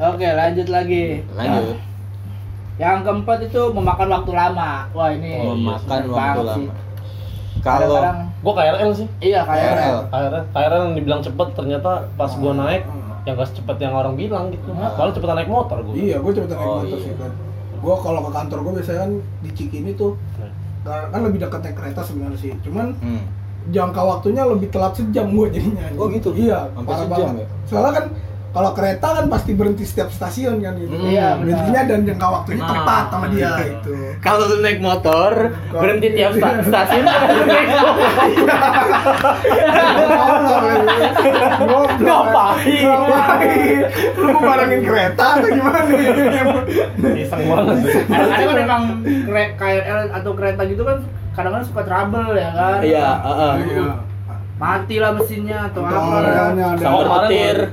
Oke, 0.02 0.26
lanjut 0.26 0.68
lagi. 0.68 1.22
lanjut 1.32 1.78
Yang 2.76 2.98
keempat 3.06 3.38
itu 3.46 3.62
memakan 3.70 4.10
waktu 4.10 4.32
lama. 4.34 4.90
Wah, 4.90 5.14
ini 5.14 5.38
memakan 5.38 6.02
waktu 6.08 6.42
sih. 6.58 6.66
lama 6.66 6.74
kalau 7.62 8.02
Gua 8.42 8.54
KRL 8.58 8.90
sih. 8.92 9.06
iya 9.22 9.46
kayak 9.46 9.62
KRL. 9.70 9.98
KRL, 10.10 10.44
KRL 10.50 10.82
yang 10.82 10.96
dibilang 10.98 11.22
cepet 11.22 11.48
ternyata 11.54 12.10
pas 12.12 12.34
gua 12.34 12.58
naik 12.58 12.90
yang 13.22 13.38
gak 13.38 13.54
secepat 13.54 13.78
yang 13.78 13.94
orang 13.94 14.18
bilang 14.18 14.50
gitu. 14.50 14.74
Malah 14.74 15.14
cepetan 15.14 15.38
naik 15.38 15.46
motor 15.48 15.78
gua. 15.80 15.94
Iya, 15.94 16.18
gue 16.18 16.32
cepetan 16.32 16.58
naik 16.58 16.66
Oh, 16.66 16.76
motor 16.76 16.90
iya. 16.90 16.98
sih 17.00 17.14
kan. 17.14 17.32
Gue 17.78 17.96
kalau 17.98 18.20
ke 18.20 18.32
kantor 18.32 18.58
gue 18.60 18.74
biasanya 18.78 19.00
kan 19.00 19.12
di 19.42 19.50
Cikini 19.52 19.92
tuh 19.94 20.18
kan 20.36 20.50
kan 20.84 21.20
lebih 21.22 21.40
dekat 21.40 21.60
naik 21.62 21.76
kereta 21.76 22.02
sebenarnya 22.02 22.40
sih. 22.40 22.52
Cuman 22.62 22.98
Hmm. 22.98 23.22
jangka 23.70 24.02
waktunya 24.02 24.42
lebih 24.42 24.68
telat 24.68 24.94
sejam 24.94 25.30
gue 25.30 25.48
jadinya. 25.52 25.86
Oh, 25.94 26.10
gitu? 26.10 26.34
Iya, 26.34 26.66
parah 26.74 27.06
sejam 27.06 27.10
banget. 27.32 27.36
ya? 27.38 27.48
Soalnya 27.66 27.92
kan 27.94 28.06
kalau 28.52 28.72
kereta 28.72 29.08
kan 29.14 29.26
pasti 29.28 29.52
berhenti 29.52 29.84
setiap 29.84 30.10
stasiun 30.10 30.60
kan 30.60 30.76
gitu. 30.76 30.92
Hmm. 30.92 31.08
Iya, 31.08 31.28
benar. 31.34 31.44
Berhentinya 31.46 31.82
dan 31.86 32.00
jangka 32.04 32.28
waktunya 32.30 32.60
Nah. 32.60 32.72
tepat 32.74 33.04
sama 33.08 33.26
dia 33.28 33.52
itu. 33.66 33.94
kalau 34.20 34.44
lu 34.46 34.58
naik 34.60 34.80
motor 34.80 35.32
berhenti 35.72 36.08
tiap 36.12 36.32
sta- 36.34 36.60
stasiun 36.62 37.06
Goblok. 41.62 41.98
Ngapain? 42.02 42.84
Ngapain? 42.84 43.82
Lu 44.16 44.28
mau 44.30 44.42
barengin 44.44 44.82
kereta 44.82 45.26
atau 45.38 45.50
gimana? 45.50 45.80
Iseng 47.14 47.42
banget 47.46 47.76
sih. 47.82 48.02
Kadang-kadang 48.04 48.48
kan 48.48 48.58
emang 48.60 48.84
KRL 49.56 50.00
atau 50.12 50.32
kereta 50.34 50.62
gitu 50.66 50.84
kan 50.84 50.98
kadang-kadang 51.32 51.64
suka 51.66 51.82
trouble 51.84 52.36
ya 52.36 52.52
kan. 52.52 52.80
iya 52.84 53.08
heeh. 53.22 53.54
Iya. 53.70 53.90
Mati 54.62 54.96
lah 54.96 55.10
mesinnya 55.12 55.58
atau 55.68 55.82
apa. 55.82 56.22
arealnya 56.22 56.66
ada. 56.72 56.84
Sama 56.86 57.02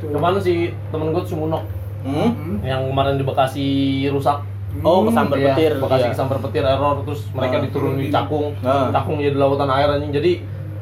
kemarin 0.09 0.41
si 0.41 0.55
temen 0.89 1.13
gua 1.13 1.23
Sumunok 1.23 1.65
Hmm? 1.99 2.63
yang 2.63 2.89
kemarin 2.89 3.15
di 3.15 3.25
Bekasi 3.25 3.67
rusak. 4.09 4.41
oh 4.79 5.03
kesambar 5.03 5.37
Iya, 5.37 5.53
petir 5.53 5.73
Bekasi 5.77 6.01
iya. 6.03 6.13
kesambar 6.13 6.39
petir 6.41 6.63
error 6.63 7.03
terus 7.03 7.27
mereka 7.31 7.57
Ah. 7.57 7.63
diturunin 7.63 7.99
di 7.99 8.09
Cakung. 8.09 8.57
Ah. 8.63 8.89
Cakung 8.89 9.19
jadi 9.19 9.35
lautan 9.35 9.69
air 9.69 9.89
anjing. 9.91 10.09
Jadi 10.11 10.33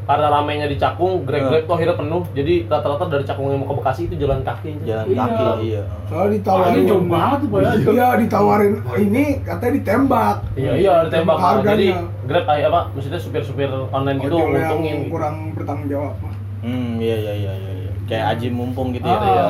karena 0.06 0.26
ramainya 0.30 0.64
di 0.64 0.76
Cakung, 0.76 1.22
Grab-Grab 1.22 1.58
Ah. 1.58 1.66
tuh 1.66 1.74
akhirnya 1.74 1.96
penuh. 1.96 2.22
Jadi 2.30 2.54
rata-rata 2.64 3.04
dari 3.08 3.24
Cakung 3.24 3.46
yang 3.48 3.58
mau 3.58 3.68
ke 3.68 3.74
Bekasi 3.76 4.00
itu 4.06 4.14
jalan 4.16 4.40
kaki. 4.40 4.72
jalan 4.80 5.04
Iya. 5.04 5.18
kaki 5.20 5.44
iya 5.64 5.82
Soalnya 6.06 6.30
ditawarin. 6.32 6.70
ini 6.72 6.82
jauh 6.86 7.04
banget 7.04 7.38
tuh 7.38 7.48
padahal. 7.50 7.76
Iya, 7.76 8.06
ditawarin 8.16 8.72
ini 8.96 9.24
katanya 9.42 9.72
ditembak. 9.74 10.36
Iya, 10.54 10.72
iya 10.76 10.94
ditembak. 11.04 11.36
Harganya. 11.36 11.70
Jadi 11.72 11.88
Grab 12.24 12.44
kayak 12.44 12.66
apa? 12.68 12.80
Maksudnya 12.92 13.18
supir-supir 13.18 13.66
online 13.88 14.18
gitu 14.20 14.30
Ojol 14.32 14.46
yang 14.48 14.54
nguntungin. 14.64 14.96
gitu. 14.96 15.10
kurang 15.10 15.36
bertanggung 15.52 15.88
jawab. 15.88 16.14
hmm 16.58 16.98
iya 16.98 17.16
iya 17.16 17.34
iya 17.36 17.52
iya 17.54 17.72
iya. 17.76 17.92
kayak 18.06 18.24
aji 18.32 18.48
mumpung 18.48 18.90
gitu 18.90 19.04
ya 19.04 19.12
Ah. 19.12 19.26
iya. 19.28 19.46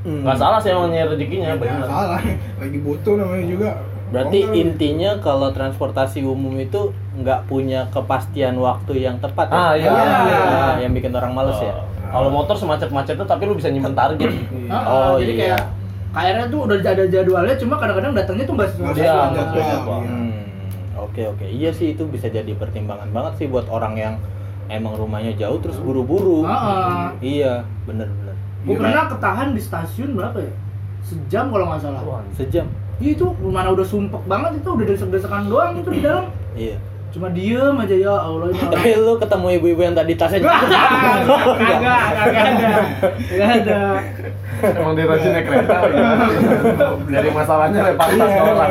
Hmm. 0.00 0.24
Nggak 0.24 0.36
salah 0.36 0.56
sih 0.56 0.70
emang 0.70 0.88
nyari 0.88 1.12
rezekinya, 1.12 1.48
Ya, 1.50 1.56
benar. 1.56 1.84
salah. 1.84 2.20
Lagi 2.56 2.78
butuh 2.80 3.14
namanya 3.14 3.44
juga. 3.44 3.70
Berarti 4.10 4.38
Oh, 4.42 4.54
intinya 4.56 5.10
kalau 5.18 5.48
transportasi 5.48 6.20
umum 6.20 6.54
itu 6.56 6.90
nggak 7.16 7.46
punya 7.46 7.86
kepastian 7.88 8.54
waktu 8.56 9.04
yang 9.04 9.16
tepat 9.16 9.46
ya? 9.46 9.54
Ah, 9.54 9.72
iya. 9.72 9.90
Ah, 9.90 10.74
yang 10.76 10.90
bikin 10.90 11.10
orang 11.10 11.30
males 11.30 11.56
ya 11.56 11.70
Oh. 11.70 11.86
Kalau 12.10 12.26
motor 12.28 12.58
semacet-macetnya 12.58 13.22
tapi 13.22 13.46
lu 13.46 13.54
bisa 13.54 13.70
nyimpen 13.70 13.94
target. 13.94 14.34
Ah, 14.66 14.82
Oh, 14.84 15.14
jadi 15.14 15.30
iya. 15.30 15.40
kayak 15.54 15.62
KRL 16.10 16.46
tuh 16.50 16.60
udah 16.66 16.76
ada 16.80 17.04
jadwalnya 17.06 17.54
cuma 17.54 17.78
kadang-kadang 17.78 18.12
datangnya 18.12 18.44
tuh 18.44 18.54
nggak 18.56 18.68
sesuai 18.68 18.92
Iya, 18.92 19.14
jadwal, 19.30 19.54
iya. 19.54 19.76
Hmm, 19.78 20.34
oke 21.00 21.22
oke 21.28 21.46
iya 21.46 21.70
sih 21.70 21.94
itu 21.94 22.02
bisa 22.04 22.26
jadi 22.26 22.50
pertimbangan 22.52 23.06
banget 23.08 23.32
sih 23.36 23.46
buat 23.46 23.70
orang 23.70 23.94
yang 23.94 24.14
emang 24.66 24.94
rumahnya 24.94 25.38
jauh 25.38 25.62
terus 25.62 25.78
buru-buru 25.78 26.42
Ah, 26.42 26.50
ah. 26.50 27.06
iya 27.20 27.62
bener 27.86 28.10
bener 28.12 28.34
Gue 28.60 28.74
Iya. 28.74 28.80
pernah 28.82 29.04
ketahan 29.08 29.48
di 29.50 29.60
stasiun 29.62 30.10
berapa 30.12 30.36
ya? 30.36 30.52
Sejam 31.00 31.48
kalau 31.48 31.64
nggak 31.64 31.80
salah. 31.80 32.02
Wah, 32.02 32.20
sejam 32.34 32.66
Iya 33.00 33.10
itu 33.14 33.26
mana 33.42 33.68
udah 33.70 33.82
sumpek 33.82 34.22
banget 34.24 34.60
itu 34.60 34.68
udah 34.70 34.86
desek-desekan 34.86 35.48
doang 35.48 35.72
itu 35.74 35.88
di 35.90 36.00
dalam. 36.06 36.28
iya 36.52 36.76
Cuma 37.10 37.26
diem 37.26 37.74
aja 37.74 37.90
ya 37.92 38.14
Allah 38.14 38.46
orang. 38.46 38.70
tapi 38.70 38.94
lu 38.94 39.18
ketemu 39.18 39.46
ibu-ibu 39.58 39.80
yang 39.82 39.96
tadi 39.98 40.14
tasnya 40.14 40.38
Kagak, 40.40 40.70
kagak 41.58 42.44
ada. 42.46 42.70
Kagak 43.26 43.50
ada. 43.58 43.80
Emang 44.60 44.92
dia 44.94 45.04
rajin 45.04 45.30
naik 45.32 45.44
kereta 45.44 45.76
ya. 45.90 46.08
Dari 47.10 47.30
masalahnya 47.32 47.80
lempar 47.82 48.08
tas 48.10 48.30
ke 48.30 48.42
orang. 48.44 48.70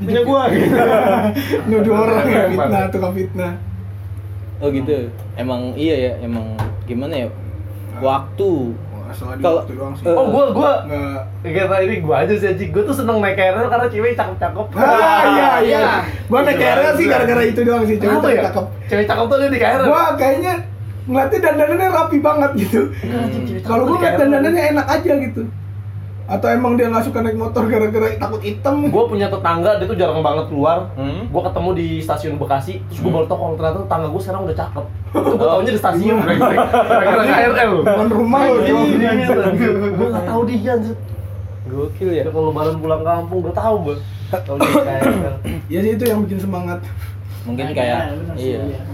Punya 0.00 0.20
gua 0.22 0.42
gitu. 0.48 0.76
Nuduh 1.66 1.94
orang 1.98 2.24
ya 2.24 2.40
fitnah, 2.48 2.84
tukang 2.88 3.12
fitnah. 3.12 3.52
oh 4.58 4.68
gitu 4.70 5.06
emang 5.34 5.70
iya 5.76 5.94
ya 5.94 6.12
emang 6.18 6.58
gimana 6.82 7.14
ya 7.14 7.28
waktu 8.00 8.74
Masalah 9.08 9.34
di 9.34 9.42
Kalau- 9.42 9.60
waktu 9.64 9.72
doang 9.72 9.94
sih. 9.96 10.04
eh, 10.04 10.12
Oh, 10.12 10.26
gua 10.28 10.44
gua 10.52 10.72
Nggak. 10.84 11.20
Kira 11.48 11.76
ini 11.80 11.96
gua 12.04 12.16
aja 12.22 12.34
sih 12.36 12.48
anjing. 12.52 12.68
Gua 12.68 12.82
tuh 12.84 12.92
seneng 12.92 13.16
naik 13.24 13.40
KRL 13.40 13.66
karena 13.66 13.86
cewek 13.88 14.12
cakep-cakep. 14.12 14.66
Ah, 14.76 14.84
iya, 14.84 15.50
iya. 15.64 15.80
Iya. 15.80 15.94
Gua 16.28 16.40
naik 16.44 16.58
KRL 16.60 16.92
sih 16.94 17.06
gara-gara 17.08 17.42
itu 17.42 17.60
doang 17.64 17.84
sih, 17.88 17.96
cewek 17.96 18.36
ya? 18.36 18.42
cakep. 18.52 18.64
Cewek 18.92 19.04
cakep 19.08 19.24
tuh 19.24 19.36
di 19.48 19.58
KRL. 19.58 19.86
Gua 19.88 20.02
kayaknya 20.14 20.54
ngeliatnya 21.08 21.38
dandanannya 21.40 21.88
rapi 21.88 22.18
banget 22.20 22.50
gitu. 22.60 22.80
Kalau 23.64 23.82
gua 23.88 23.96
ngeliat 23.96 24.14
dandanannya 24.20 24.62
enak 24.76 24.86
aja 24.86 25.12
gitu. 25.16 25.42
Atau 26.28 26.52
emang 26.52 26.76
dia 26.76 26.92
nggak 26.92 27.08
suka 27.08 27.24
naik 27.24 27.40
motor 27.40 27.64
gara-gara 27.64 28.12
takut 28.20 28.44
hitam? 28.44 28.92
Gue 28.92 29.04
punya 29.08 29.32
tetangga, 29.32 29.80
dia 29.80 29.88
tuh 29.88 29.96
jarang 29.96 30.20
banget 30.20 30.52
keluar. 30.52 30.92
Hmm? 30.92 31.24
Gue 31.32 31.40
ketemu 31.40 31.70
di 31.72 31.88
stasiun 32.04 32.36
Bekasi, 32.36 32.84
terus 32.84 33.00
gue 33.00 33.08
baru 33.08 33.24
tau 33.24 33.40
kalau 33.40 33.56
ternyata 33.56 33.78
tetangga 33.88 34.08
gue 34.12 34.20
sekarang 34.20 34.42
udah 34.44 34.56
cakep. 34.60 34.84
Itu 35.08 35.34
gue 35.40 35.48
taunya 35.48 35.72
di 35.72 35.80
stasiun, 35.80 36.16
brengsek. 36.20 36.58
Gara-gara 36.84 37.24
KRL. 37.24 37.72
Bukan 37.80 38.08
rumah 38.12 38.40
lo, 38.44 38.54
Iya, 38.60 39.28
gue 39.88 40.08
gak 40.12 40.24
tau 40.28 40.40
dia 40.44 40.72
anjir. 40.76 40.96
gokil 41.68 42.08
ya 42.16 42.24
Ya 42.24 42.32
kalau 42.32 42.48
lebaran 42.48 42.80
pulang 42.80 43.02
kampung, 43.04 43.38
gue 43.44 43.54
tau 43.56 43.74
gue. 43.80 43.96
Tau 44.28 44.54
dia 44.60 44.68
KRL. 44.84 45.34
Ya 45.72 45.78
sih 45.80 45.92
itu 45.96 46.04
yang 46.04 46.20
bikin 46.28 46.44
semangat. 46.44 46.78
mungkin 47.48 47.64
Nah, 47.64 47.72
kayak 47.72 48.00
sih, 48.36 48.60
iya 48.60 48.84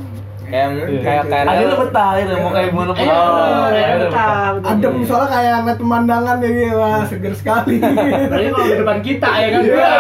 iya. 0.55 0.65
kayak 0.71 0.87
Iya. 0.87 1.01
kayak 1.03 1.23
kayak 1.27 1.45
Akhirnya 1.45 1.77
betah, 1.77 2.09
akhirnya 2.15 2.37
mau 2.39 2.53
kayak 2.53 2.69
gimana 2.71 2.91
pun. 2.91 3.03
Iya, 3.03 3.15
Oh, 3.15 3.65
akhirnya 3.65 3.97
betah. 4.01 4.31
Adem 4.65 4.95
soalnya 5.03 5.29
kayak 5.29 5.55
ngeliat 5.59 5.79
pemandangan 5.79 6.37
ya 6.39 6.49
gitu, 6.49 6.77
wah 6.77 7.03
seger 7.05 7.35
sekali. 7.35 7.77
Berarti 7.83 8.47
kalau 8.49 8.65
di 8.65 8.77
depan 8.77 8.99
kita 9.01 9.31
ya 9.35 9.49
kan. 9.51 9.61
Iya. 9.61 9.93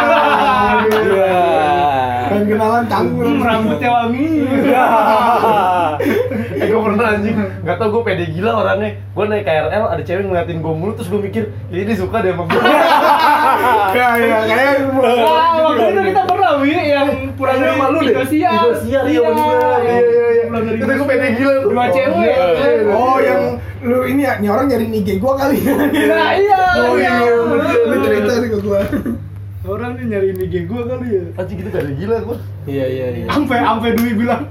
Iya. 0.95 1.35
Pengen 2.25 2.45
kenalan 2.49 2.85
canggung. 2.87 3.35
Hmm, 3.35 3.43
rambutnya 3.43 3.90
wangi. 3.90 4.27
Eh 6.55 6.67
gue 6.67 6.81
pernah 6.81 7.07
anjing, 7.12 7.35
gak 7.61 7.77
tau 7.77 7.90
gue 7.90 8.03
pede 8.05 8.31
gila 8.31 8.51
orangnya 8.57 8.95
Gue 9.11 9.25
naik 9.27 9.43
KRL, 9.43 9.85
ada 9.85 10.01
cewek 10.01 10.23
ngeliatin 10.25 10.59
gue 10.59 10.71
mulu, 10.73 10.95
terus 10.95 11.11
gue 11.11 11.19
mikir 11.19 11.43
Ya 11.67 11.83
ini 11.83 11.95
suka 11.95 12.23
deh 12.23 12.31
sama 12.31 12.47
gue 12.47 12.61
Ya 13.90 14.09
ya 14.17 14.38
kayak 14.51 14.75
Wah, 14.95 15.51
waktu 15.67 15.85
itu 15.85 16.01
kita 16.09 16.23
pernah 16.25 16.51
wi 16.57 16.71
yang 16.71 17.09
pulang 17.35 17.59
dari 17.59 17.75
sama 17.75 17.87
lu 17.90 17.99
deh 18.01 18.14
Indosiar. 18.14 18.55
Indosiar, 18.64 19.05
iya 19.05 19.21
Iya 19.21 19.99
iya 20.01 20.27
iya 20.31 20.44
Pulang 20.55 20.67
dari 20.71 20.79
Itu 20.79 20.93
gue 20.95 21.07
pede 21.11 21.29
gila 21.35 21.53
tuh 21.59 21.71
Dua 21.75 21.87
cewek. 21.90 22.31
Iya. 22.31 22.95
Oh 22.95 23.17
yang 23.19 23.43
lu 23.83 23.99
ini 24.07 24.23
ya, 24.23 24.33
nih 24.38 24.49
orang 24.49 24.67
nyariin 24.71 24.95
IG 24.95 25.09
gua 25.19 25.35
kali. 25.37 25.59
Nah, 25.61 26.31
iya. 26.38 26.62
Oh 26.79 26.95
iya, 26.95 27.14
lu 27.85 27.97
cerita 28.01 28.33
sih 28.38 28.49
ke 28.49 28.59
gua. 28.62 28.81
Orang 29.64 29.90
nih 29.99 30.05
nyariin 30.09 30.38
IG 30.38 30.55
gua 30.64 30.83
kali 30.87 31.07
ya. 31.11 31.25
Anjing 31.35 31.59
gitu 31.59 31.69
pede 31.69 31.93
gila 31.99 32.17
gue 32.23 32.38
iya 32.64 32.85
iya 32.87 33.07
iya 33.12 33.27
Sampai 33.29 33.59
sampai 33.61 33.90
Dwi 33.93 34.14
bilang 34.14 34.47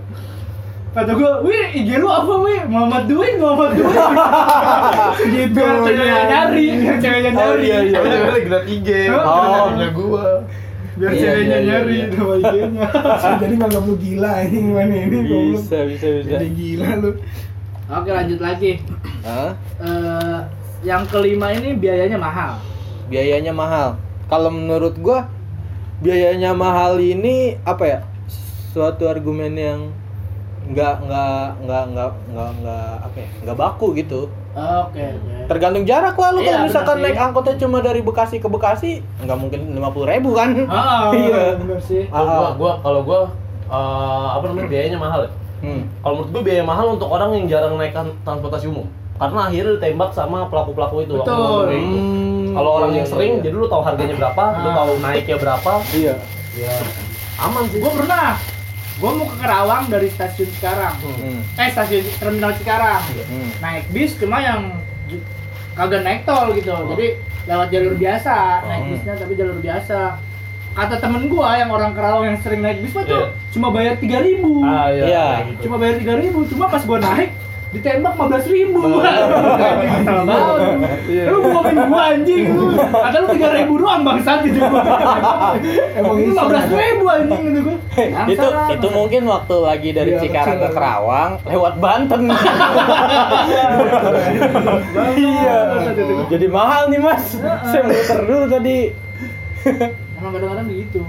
Kata 0.94 1.10
gua, 1.18 1.42
wih 1.42 1.74
IG 1.74 1.98
lu 1.98 2.06
apa 2.06 2.34
wih? 2.46 2.62
Muhammad 2.70 3.10
Dwi, 3.10 3.30
Muhammad 3.42 3.74
Dwi 3.74 3.89
Gitu. 5.34 5.58
Biar 5.58 5.82
ceweknya 5.82 6.06
iya. 6.06 6.22
nyari, 6.30 6.66
biar 6.78 6.98
ceweknya 7.02 7.32
Oh, 7.34 7.38
nyari 7.42 7.66
iya, 7.66 7.78
iya. 7.82 7.98
Tapi 7.98 8.08
dia 8.13 8.20
lagi 8.30 8.46
ngeliat 8.46 8.66
IG 8.70 8.89
Oh. 9.10 9.74
punya 9.74 9.88
gue 9.89 10.26
Biar 10.94 11.10
Iya, 11.10 11.22
ceweknya 11.26 11.42
iya, 11.42 11.58
iya, 11.58 11.68
nyari 11.68 11.96
iya. 11.98 12.08
nama 12.14 12.34
IG-nya 12.38 12.88
Jadi 13.42 13.54
nganggap 13.58 13.84
lu 13.90 13.96
gila 13.98 14.32
ini 14.46 14.58
gimana 14.62 14.94
ini 14.94 15.18
bisa 15.26 15.78
bisa 15.90 16.08
bisa. 16.22 16.30
Jadi 16.38 16.48
gila 16.54 16.90
lu. 17.02 17.12
Oke 17.90 18.10
lanjut 18.14 18.39
lagi. 18.39 18.72
Hah? 19.26 19.52
Eh, 19.82 20.39
Yang 20.84 21.04
kelima 21.16 21.48
ini 21.56 21.80
biayanya 21.80 22.20
mahal. 22.20 22.60
Biayanya 23.08 23.56
mahal. 23.56 23.96
Kalau 24.28 24.52
menurut 24.52 25.00
gua 25.00 25.32
biayanya 26.04 26.52
mahal 26.52 27.00
ini 27.00 27.56
apa 27.64 27.84
ya? 27.88 28.00
Suatu 28.76 29.08
argumen 29.08 29.54
yang 29.56 29.80
nggak 30.68 30.96
nggak 31.08 31.48
nggak 31.64 31.84
nggak 31.96 32.12
nggak 32.36 32.50
nggak 32.62 32.89
apa 33.00 33.18
ya? 33.18 33.30
Nggak 33.48 33.58
baku 33.58 33.88
gitu 33.96 34.28
Oke, 34.54 35.01
oke. 35.01 35.34
Tergantung 35.45 35.84
jarak 35.84 36.14
lah 36.14 36.30
lu 36.30 36.39
Iya, 36.39 36.51
kalau 36.51 36.66
misalkan 36.66 36.97
naik 36.99 37.18
angkotnya 37.18 37.56
cuma 37.58 37.78
dari 37.80 37.99
Bekasi 37.99 38.38
ke 38.38 38.45
Bekasi 38.45 38.91
nggak 39.20 39.34
mungkin 39.36 39.60
lima 39.72 39.89
puluh 39.89 40.06
ribu 40.06 40.32
kan? 40.32 40.54
Ah, 40.68 41.10
Iya. 41.16 41.58
bener 41.58 41.80
sih. 41.80 42.06
Ah, 42.08 42.22
gua, 42.22 42.38
ah. 42.39 42.51
gua 42.54 42.72
kalau 42.80 43.01
gua 43.01 43.20
eh, 43.66 44.28
apa 44.32 44.43
namanya 44.45 44.68
biayanya 44.68 44.99
mahal 44.99 45.22
ya 45.22 45.32
Hmm. 45.60 45.88
kalau 45.97 46.20
menurut 46.20 46.30
gua 46.30 46.43
biaya 46.43 46.60
mahal 46.62 46.86
untuk 46.91 47.08
orang 47.08 47.32
yang 47.34 47.45
jarang 47.47 47.80
naik 47.80 47.91
kan- 47.91 48.12
transportasi 48.22 48.68
umum 48.68 48.84
karena 49.16 49.47
akhirnya 49.47 49.74
ditembak 49.74 50.12
sama 50.12 50.43
pelaku-pelaku 50.45 50.95
itu 51.01 51.16
waktu 51.16 51.32
Betul. 51.32 51.66
Hmm, 51.72 52.45
kalau 52.51 52.72
orang 52.76 52.91
iya, 52.91 52.97
yang 52.99 53.08
iya, 53.08 53.14
sering 53.16 53.34
iya. 53.34 53.41
jadi 53.41 53.56
lu 53.56 53.68
tahu 53.68 53.80
harganya 53.82 54.12
berapa 54.14 54.43
lu 54.54 54.68
Ah. 54.68 54.76
tahu 54.76 54.91
naiknya 54.99 55.38
berapa 55.39 55.72
Iya. 55.89 56.16
ya 56.54 56.74
aman 57.39 57.64
sih 57.66 57.80
Gue 57.80 57.91
pernah. 57.95 58.36
Gue 59.04 59.12
mau 59.12 59.28
ke 59.28 59.36
Kerawang 59.36 59.91
dari 59.91 60.08
stasiun 60.08 60.47
sekarang. 60.56 60.95
Hmm. 61.04 61.43
Eh 61.60 61.68
stasiun 61.68 62.08
terminal 62.16 62.56
Cikarang. 62.56 63.04
Hmm. 63.28 63.51
Naik 63.60 63.91
bis 63.91 64.16
cuma 64.16 64.39
yang 64.39 64.80
kagak 65.76 66.08
naik 66.08 66.24
tol 66.24 66.56
gitu. 66.56 66.72
Oh. 66.72 66.88
Jadi 66.95 67.20
lewat 67.43 67.68
jalur 67.68 67.99
biasa, 67.99 68.36
naik 68.64 68.80
Hmm. 68.80 68.91
bisnya 68.95 69.14
tapi 69.20 69.34
jalur 69.36 69.60
biasa. 69.60 69.99
Kata 70.74 70.95
temen 70.97 71.28
gua 71.28 71.54
yang 71.54 71.70
orang 71.70 71.91
Kerawang 71.91 72.26
yang 72.26 72.39
sering 72.39 72.64
naik 72.64 72.80
bis 72.80 72.95
mah 72.95 73.04
tuh 73.04 73.14
Iya. 73.14 73.28
cuma 73.51 73.68
bayar 73.70 73.93
3000 73.99 74.64
ah 74.64 74.88
iya, 74.89 75.28
gitu. 75.45 75.68
Cuma 75.68 75.76
bayar 75.78 75.95
3000 75.99 76.49
cuma 76.49 76.66
pas 76.66 76.82
gua 76.82 76.97
naik 76.97 77.30
ditembak 77.74 78.13
15 78.13 78.53
ribu 78.53 78.82
Iya. 81.03 81.26
lu 81.28 81.38
bohongin 81.43 81.78
gua 81.86 82.01
anjing 82.09 82.43
lu 82.49 82.65
kata 82.78 83.17
lu 83.17 83.28
3 83.34 83.57
ribu 83.57 83.74
doang 83.78 84.01
bangsat 84.01 84.45
gitu 84.45 84.61
gua 84.61 84.82
Emang 85.93 86.15
Lu 86.15 86.32
iseng. 86.32 86.47
15 86.53 86.69
ribu 86.71 87.03
anjing 87.07 87.41
gitu 87.49 87.59
gua 87.65 87.78
itu 88.26 88.47
itu 88.71 88.88
mungkin 88.89 89.21
waktu 89.26 89.55
lagi 89.59 89.89
dari 89.91 90.11
Iya, 90.13 90.21
Cikarang 90.21 90.57
ke 90.59 90.69
Kerawang 90.71 91.32
lewat 91.45 91.74
Banten. 91.78 92.21
iya. 95.15 95.57
Jadi 96.28 96.45
mahal 96.47 96.89
nih 96.89 96.99
mas. 96.99 97.38
Saya 97.63 97.82
muter 97.84 98.19
dulu 98.24 98.45
tadi. 98.47 98.78
emang 100.13 100.32
kadang-kadang 100.32 100.67
begitu 100.67 100.99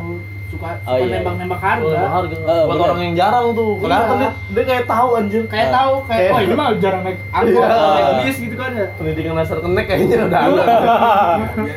suka 0.55 0.71
Oh, 0.81 0.95
suka 0.95 1.03
iya. 1.03 1.15
nembak-nembak 1.17 1.59
Oh, 1.59 1.67
harga 1.67 1.99
harga. 2.09 2.37
Eh, 2.37 2.45
buat 2.45 2.67
bener. 2.71 2.87
orang 2.87 3.01
yang 3.03 3.15
jarang 3.15 3.47
tuh 3.53 3.71
kelihatan 3.77 4.15
Iya. 4.15 4.21
dia, 4.21 4.31
dia 4.55 4.65
kayak 4.65 4.85
tahu 4.87 5.09
anjir 5.15 5.43
kayak 5.45 5.67
Ah. 5.67 5.73
tahu 5.75 5.95
kayak 6.01 6.21
Kayak- 6.21 6.33
oh 6.33 6.41
ini 6.41 6.55
mah 6.55 6.67
jarang 6.77 7.03
naik 7.03 7.19
angkot 7.29 7.61
Iya. 7.61 7.77
naik 7.91 8.15
bis 8.21 8.37
gitu 8.39 8.55
kan 8.55 8.71
ya 8.73 8.87
pendidikan 8.95 9.35
dasar 9.35 9.59
kenek 9.59 9.85
kayaknya 9.85 10.17
udah 10.25 10.41
ada 10.41 10.65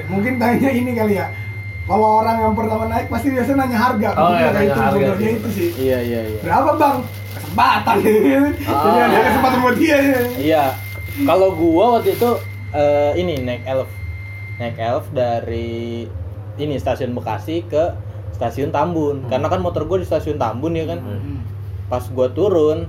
Mungkin 0.08 0.34
tanya 0.38 0.70
ini 0.72 0.92
kali 0.94 1.16
ya. 1.16 1.28
Kalau 1.84 2.20
orang 2.20 2.38
yang 2.38 2.54
pertama 2.54 2.84
naik 2.86 3.08
pasti 3.08 3.28
biasanya 3.30 3.58
nanya 3.58 3.78
harga. 3.80 4.10
Oh, 4.12 4.22
Mungkin 4.28 4.38
iya, 4.38 4.50
nanya 4.52 4.68
itu 4.68 4.82
harga 4.82 5.08
sih. 5.16 5.32
itu 5.32 5.50
sih. 5.50 5.70
Iya 5.80 5.98
iya 6.02 6.22
iya. 6.28 6.40
Berapa 6.42 6.72
bang? 6.76 6.98
Kesempatan 7.34 7.96
Jadi 7.98 9.00
ada 9.00 9.18
kesempatan 9.24 9.58
buat 9.62 9.76
dia 9.78 9.98
ya. 9.98 10.20
Iya. 10.38 10.64
Kalau 11.20 11.50
gua 11.52 11.86
waktu 11.96 12.14
itu 12.14 12.30
eh, 12.70 13.12
ini 13.16 13.40
naik 13.40 13.64
elf, 13.64 13.88
naik 14.58 14.76
elf 14.76 15.06
dari 15.10 16.04
ini 16.56 16.76
stasiun 16.76 17.14
Bekasi 17.14 17.64
ke 17.64 17.84
stasiun 18.38 18.70
Tambun. 18.70 19.26
Hmm. 19.26 19.30
Karena 19.34 19.50
kan 19.50 19.60
motor 19.60 19.90
gua 19.90 19.98
di 19.98 20.06
stasiun 20.06 20.38
Tambun 20.38 20.78
ya 20.78 20.86
kan. 20.86 21.02
Hmm. 21.02 21.42
Pas 21.90 22.06
gua 22.14 22.30
turun, 22.30 22.86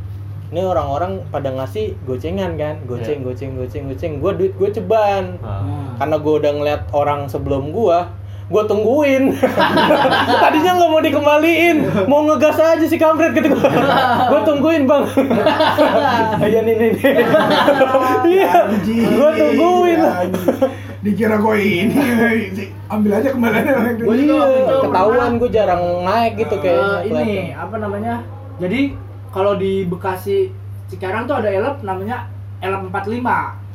ini 0.49 0.65
orang-orang 0.65 1.25
pada 1.29 1.53
ngasih 1.53 1.97
gocengan 2.09 2.57
kan, 2.57 2.81
goceng, 2.89 3.21
Iya. 3.21 3.27
goceng, 3.33 3.51
goceng, 3.57 3.85
goceng. 3.89 4.13
Gua 4.21 4.33
duit 4.33 4.53
gua 4.57 4.69
ceban. 4.73 5.37
Ah. 5.41 5.93
Karena 5.97 6.17
gua 6.21 6.35
udah 6.41 6.53
ngeliat 6.57 6.83
orang 6.97 7.29
sebelum 7.29 7.69
gua, 7.69 8.09
gua 8.49 8.65
tungguin. 8.65 9.37
Tadinya 10.43 10.73
nggak 10.81 10.89
mau 10.89 11.05
dikembaliin, 11.05 11.77
mau 12.09 12.25
ngegas 12.25 12.57
aja 12.57 12.87
si 12.89 12.97
kampret 12.97 13.37
gitu 13.37 13.53
gua. 13.53 13.69
gua 14.33 14.41
tungguin 14.49 14.89
bang. 14.89 15.05
Iya 16.49 16.65
nih 16.65 16.75
nih. 16.81 16.91
nih. 16.97 17.15
Iya, 18.25 18.53
gua 19.21 19.31
tungguin. 19.37 20.01
Dikira 21.09 21.37
gue 21.37 21.55
ini. 21.57 21.97
Ambil 22.87 23.11
aja 23.15 23.29
kembaliannya. 23.31 23.73
Waktu 23.75 24.05
itu 24.19 24.33
Iya, 24.33 24.81
ketahuan 24.83 25.31
gua 25.37 25.49
jarang 25.49 25.83
naik 26.05 26.33
gitu 26.39 26.55
Eh, 26.55 26.61
kayak. 26.63 26.99
ini 27.07 27.29
apa 27.53 27.77
namanya 27.77 28.15
jadi 28.57 28.81
kalau 29.29 29.55
di 29.55 29.85
Bekasi 29.85 30.49
Cikarang 30.87 31.25
tuh 31.25 31.37
ada 31.37 31.49
elep 31.49 31.81
namanya 31.83 32.27
elep 32.59 32.89
45 32.89 33.21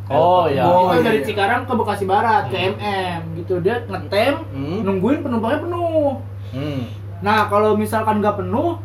oh 0.10 0.46
iya 0.46 0.66
Oh, 0.66 0.90
itu 0.90 0.98
iya, 0.98 1.04
dari 1.04 1.20
iya. 1.20 1.26
Cikarang 1.26 1.62
ke 1.64 1.74
Bekasi 1.74 2.04
Barat 2.04 2.44
ke 2.48 2.58
MM 2.74 3.20
gitu 3.38 3.62
dia 3.62 3.86
ngetem 3.86 4.34
Hmm. 4.50 4.80
nungguin 4.82 5.22
penumpangnya 5.22 5.60
penuh 5.62 6.18
Hmm. 6.50 6.82
nah 7.20 7.46
kalau 7.48 7.74
misalkan 7.74 8.18
nggak 8.18 8.36
penuh 8.36 8.82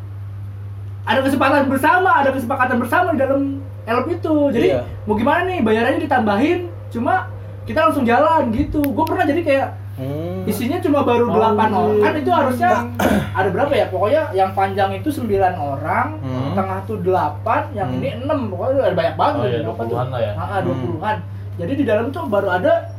ada 1.03 1.21
kesempatan 1.21 1.67
bersama 1.67 2.21
ada 2.21 2.31
kesepakatan 2.31 2.77
bersama 2.77 3.09
di 3.11 3.19
dalam 3.19 3.41
elep 3.83 4.07
itu 4.13 4.35
jadi 4.53 4.69
Iya. 4.71 4.81
mau 5.03 5.17
gimana 5.17 5.41
nih 5.47 5.61
bayarannya 5.63 6.01
ditambahin 6.01 6.59
cuma 6.89 7.33
kita 7.69 7.85
langsung 7.85 8.03
jalan 8.03 8.49
gitu 8.51 8.81
gue 8.81 9.05
pernah 9.05 9.29
jadi 9.29 9.43
kayak 9.45 9.69
Hmm. 9.99 10.47
isinya 10.47 10.79
cuma 10.79 11.03
baru 11.03 11.27
Oh, 11.27 11.35
8 11.35 11.59
orang 11.75 11.99
kan 11.99 12.15
itu 12.15 12.31
harusnya 12.31 12.71
iya. 13.03 13.19
ada 13.43 13.49
berapa 13.51 13.73
ya 13.75 13.87
pokoknya 13.91 14.23
yang 14.31 14.55
panjang 14.55 14.95
itu 14.95 15.11
9 15.11 15.27
orang 15.59 16.23
Hmm. 16.23 16.55
tengah 16.55 16.79
tuh 16.87 17.03
8 17.03 17.75
yang 17.75 17.91
Hmm. 17.91 17.99
ini 17.99 18.09
6 18.23 18.47
pokoknya 18.47 18.79
ada 18.81 18.95
banyak 18.95 19.17
banget 19.19 19.43
Oh, 19.43 19.51
iya, 19.51 19.59
tuh 19.59 19.75
20-an 19.75 20.07
lah 20.09 20.21
ya. 20.23 20.33
Ah, 20.33 20.47
ah, 20.55 20.61
20-an 20.63 21.17
jadi 21.59 21.73
di 21.75 21.83
dalam 21.83 22.15
tuh 22.15 22.31
baru 22.31 22.47
ada 22.49 22.95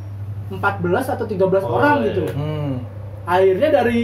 14 0.51 1.07
atau 1.07 1.23
13 1.23 1.63
Oh, 1.63 1.79
orang 1.79 2.03
iya, 2.03 2.05
gitu 2.11 2.21
iya. 2.27 2.33
Hmm. 2.35 2.73
akhirnya 3.23 3.69
dari 3.71 3.99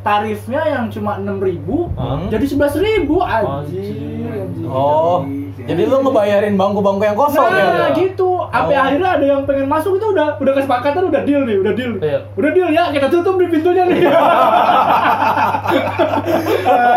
tarifnya 0.00 0.62
yang 0.64 0.84
cuma 0.88 1.16
6000 1.16 1.90
Hmm. 1.90 2.26
jadi 2.26 2.44
11000 2.44 3.18
anjir 3.20 3.50
Anjir. 3.50 4.30
anjir. 4.40 4.64
Oh, 4.64 5.26
jadi 5.60 5.82
lu 5.84 5.96
ngebayarin 6.00 6.54
bangku-bangku 6.54 7.02
yang 7.02 7.14
kosong 7.14 7.44
Nah, 7.44 7.58
ya? 7.84 7.92
gitu. 7.92 8.30
Sampai 8.48 8.72
Oh. 8.72 8.80
akhirnya 8.80 9.10
ada 9.12 9.26
yang 9.26 9.42
pengen 9.44 9.66
masuk 9.66 9.96
itu 9.96 10.06
udah 10.08 10.38
udah 10.38 10.52
kesepakatan 10.54 11.02
udah 11.04 11.22
deal 11.22 11.42
nih, 11.42 11.56
udah 11.58 11.72
deal. 11.72 11.92
Iya. 11.98 12.18
Udah 12.32 12.50
deal 12.50 12.68
ya, 12.70 12.84
kita 12.88 13.06
tutup 13.08 13.36
di 13.36 13.46
pintunya 13.46 13.84
nih. 13.84 14.00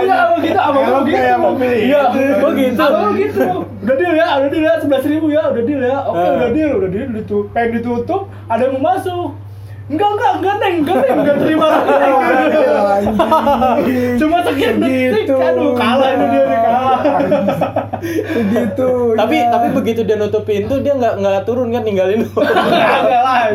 Iya, 0.01 0.15
apa 0.23 0.35
gitu, 0.39 0.59
apa 0.59 0.77
Kalau 0.77 1.01
gitu. 1.01 1.17
kayak 1.17 1.37
mobil 1.37 1.71
Iya, 1.71 1.99
Oh, 2.01 2.13
gitu. 2.53 2.79
Apa 2.79 3.07
gitu. 3.17 3.41
Udah 3.81 3.95
deal 3.97 4.13
ya, 4.13 4.27
udah 4.37 4.49
deal 4.49 4.63
ya, 4.63 4.73
sebelas 4.77 5.03
ribu 5.05 5.27
ya, 5.29 5.43
udah 5.49 5.63
deal 5.63 5.81
ya. 5.81 5.97
Oke, 6.05 6.21
Eh. 6.21 6.31
udah 6.31 6.49
deal, 6.51 6.71
udah 6.77 6.89
deal, 6.89 7.07
ditutup, 7.11 7.43
pengen 7.51 7.69
ditutup, 7.75 8.21
ada 8.47 8.61
yang 8.61 8.73
mau 8.77 8.83
masuk. 8.93 9.29
Enggak, 9.91 10.09
enggak, 10.15 10.31
enggak, 10.39 10.55
Neng, 10.55 10.75
enggak, 10.87 11.03
Neng, 11.03 11.19
enggak 11.19 11.37
terima. 11.43 11.67
Cuma 14.23 14.37
sekian 14.47 14.79
detik, 14.79 15.27
aduh, 15.27 15.75
kalah 15.75 16.09
ini 16.15 16.25
dia 16.31 16.43
nih, 16.47 16.59
kalah. 16.63 16.99
Begitu. 18.01 18.89
Tapi 19.19 19.37
ya. 19.37 19.51
tapi 19.51 19.67
begitu 19.75 20.01
dia 20.07 20.17
nutup 20.17 20.43
pintu 20.47 20.79
dia 20.79 20.95
nggak 20.95 21.19
nggak 21.19 21.43
turun 21.43 21.75
kan 21.75 21.83
ninggalin 21.83 22.23
lu. 22.23 22.31
Enggak 22.41 23.21
lah. 23.21 23.51